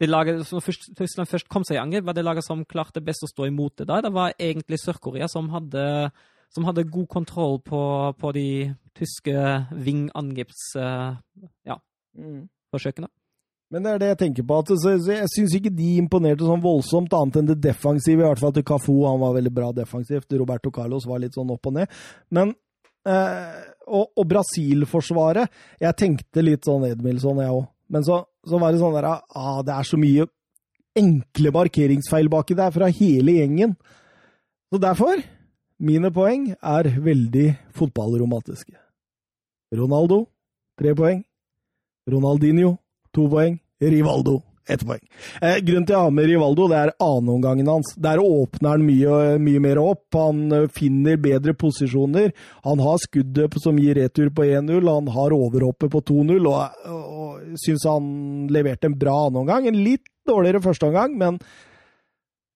[0.00, 3.02] det laget som først, Tyskland først kom seg i angrep, var det laget som klarte
[3.04, 3.86] best å stå imot det.
[3.86, 4.00] da.
[4.02, 5.50] Det var egentlig Sør-Korea som
[6.52, 7.80] som hadde god kontroll på,
[8.18, 9.32] på de tyske
[9.72, 11.48] vingangrepsforsøkene.
[11.64, 11.78] Ja,
[12.12, 12.48] Mm.
[13.72, 14.58] Men det er det jeg tenker på.
[14.58, 18.20] at så, så Jeg syns ikke de imponerte sånn voldsomt, annet enn det defensive.
[18.20, 20.32] I hvert fall til Cafu, han var veldig bra defensivt.
[20.36, 21.88] Roberto Carlos var litt sånn opp og ned.
[22.28, 22.52] Men
[23.08, 25.48] eh, Og, og Brasil-forsvaret
[25.80, 27.64] Jeg tenkte litt sånn Edmilson, jeg òg.
[27.92, 30.26] Men så, så var det sånn der ah, Det er så mye
[30.96, 33.76] enkle markeringsfeil baki der fra hele gjengen.
[34.72, 35.20] Så derfor
[35.82, 38.76] Mine poeng er veldig fotballromantiske.
[39.74, 40.20] Ronaldo
[40.78, 41.24] tre poeng.
[42.06, 42.76] Ronaldinho
[43.10, 43.56] to poeng.
[43.82, 44.36] Rivaldo
[44.68, 45.02] ett poeng.
[45.42, 47.94] Eh, grunnen til å ha med Rivaldo, det er annenomgangen hans.
[48.00, 50.06] Der åpner han mye, mye mer opp.
[50.14, 52.30] Han eh, finner bedre posisjoner.
[52.66, 57.04] Han har skuddet som gir retur på 1-0, han har overhoppet på 2-0, og, og,
[57.24, 58.08] og syns han
[58.52, 59.68] leverte en bra annenomgang.
[59.68, 61.40] En litt dårligere førsteomgang, men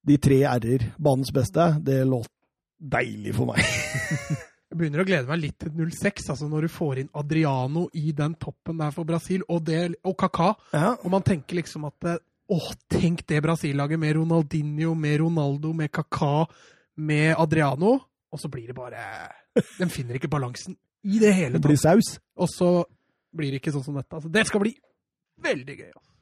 [0.07, 2.31] de tre r-er, banens beste, det låt
[2.79, 3.65] deilig for meg.
[4.67, 8.11] Jeg begynner å glede meg litt til 06, altså når du får inn Adriano i
[8.17, 10.49] den toppen der for Brasil, og, det, og Kaká.
[10.75, 10.97] Ja.
[10.97, 12.59] Og man tenker liksom at eh, Å,
[12.91, 16.45] tenk det Brasil-laget med Ronaldinho, med Ronaldo, med Kaká,
[17.03, 17.97] med Adriano.
[18.31, 19.03] Og så blir det bare
[19.81, 22.17] De finner ikke balansen i det hele Det blir saus.
[22.39, 22.71] Og så
[23.35, 24.15] blir det ikke sånn som dette.
[24.15, 24.75] Altså, det skal bli
[25.43, 25.91] veldig gøy.
[25.91, 26.16] Altså.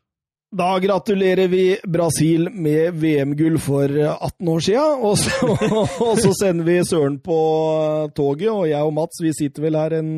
[0.54, 5.48] Da gratulerer vi Brasil med VM-gull for 18 år siden, og så,
[6.06, 7.38] og så sender vi Søren på
[8.14, 10.12] toget, og jeg og Mats vi sitter vel her en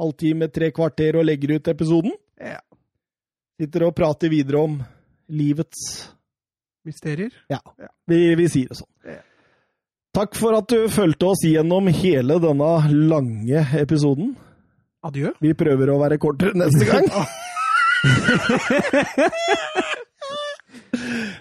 [0.00, 2.16] halvtime, tre kvarter og legger ut episoden.
[2.40, 2.62] Ja.
[3.60, 4.80] Sitter og prater videre om
[5.28, 5.86] livets
[6.86, 7.32] Mysterier.
[7.50, 7.58] Ja,
[8.08, 8.92] vi, vi sier det sånn.
[9.04, 9.20] Ja.
[10.16, 12.70] Takk for at du fulgte oss gjennom hele denne
[13.10, 14.36] lange episoden.
[15.04, 15.34] Adjø.
[15.42, 17.10] Vi prøver å være kortere neste gang.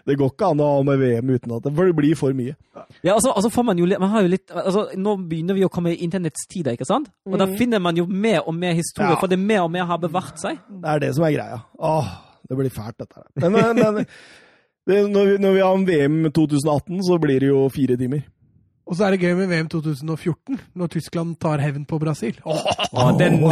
[0.05, 2.35] Det går ikke an å ha med VM uten at det, for det blir for
[2.37, 2.53] mye.
[3.05, 5.69] Ja, altså, altså får man jo man har jo litt altså, Nå begynner vi å
[5.73, 7.09] komme i internettets tider, ikke sant?
[7.25, 9.15] Og da finner man jo mer og mer historie, Mm.
[9.15, 9.19] Ja.
[9.21, 10.57] for det mer og mer har bevart seg.
[10.69, 11.57] Det er det som er greia.
[11.79, 12.07] Åh,
[12.49, 13.25] det blir fælt, dette her.
[13.41, 14.05] Men, men, men
[14.87, 18.21] det, når, vi, når vi har VM 2018, så blir det jo fire timer.
[18.85, 22.35] Og så er det gøy med VM 2014, når Tyskland tar hevn på Brasil.
[22.45, 23.41] Ja, den, den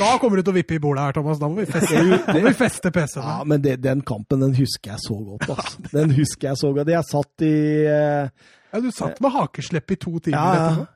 [0.00, 1.40] da kommer du til å vippe i bordet her, Thomas.
[1.42, 3.26] Da må vi feste, må vi feste PC-en.
[3.26, 5.82] Ja, men det, den kampen, den husker jeg så godt, altså.
[5.90, 6.92] Den husker jeg så godt.
[6.94, 7.56] Jeg satt i
[7.90, 8.30] eh,
[8.70, 10.86] Ja, du satt med hakeslepp i to timer Ja, etterpå.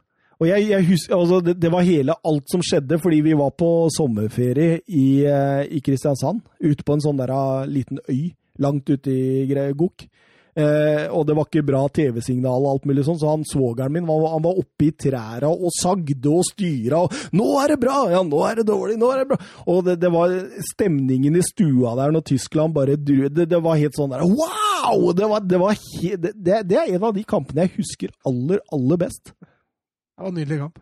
[0.43, 3.51] Og jeg, jeg husker, altså det, det var hele alt som skjedde, fordi vi var
[3.59, 6.43] på sommerferie i, eh, i Kristiansand.
[6.63, 8.31] Ute på en sånn der uh, liten øy
[8.63, 10.07] langt ute i Gok.
[10.55, 14.05] Eh, og det var ikke bra TV-signal og alt mulig sånn, så han svogeren min
[14.07, 17.81] han, var- han var oppe i træra og sagde og styra og 'Nå er det
[17.83, 17.97] bra!
[18.13, 18.95] Ja, nå er det dårlig!
[18.99, 20.31] Nå er det bra!' Og det, det var
[20.71, 25.11] stemningen i stua der når Tyskland bare Det, det var helt sånn der Wow!
[25.13, 28.09] Det, var, det, var he, det, det det er en av de kampene jeg husker
[28.25, 29.35] aller, aller best.
[29.35, 30.79] Det var en nydelig kamp.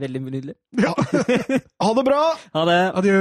[0.00, 0.54] Veldig nydelig.
[0.80, 0.94] Ja.
[1.82, 2.22] Ha det bra!
[2.54, 2.80] Ha det.
[2.96, 3.20] Adjø.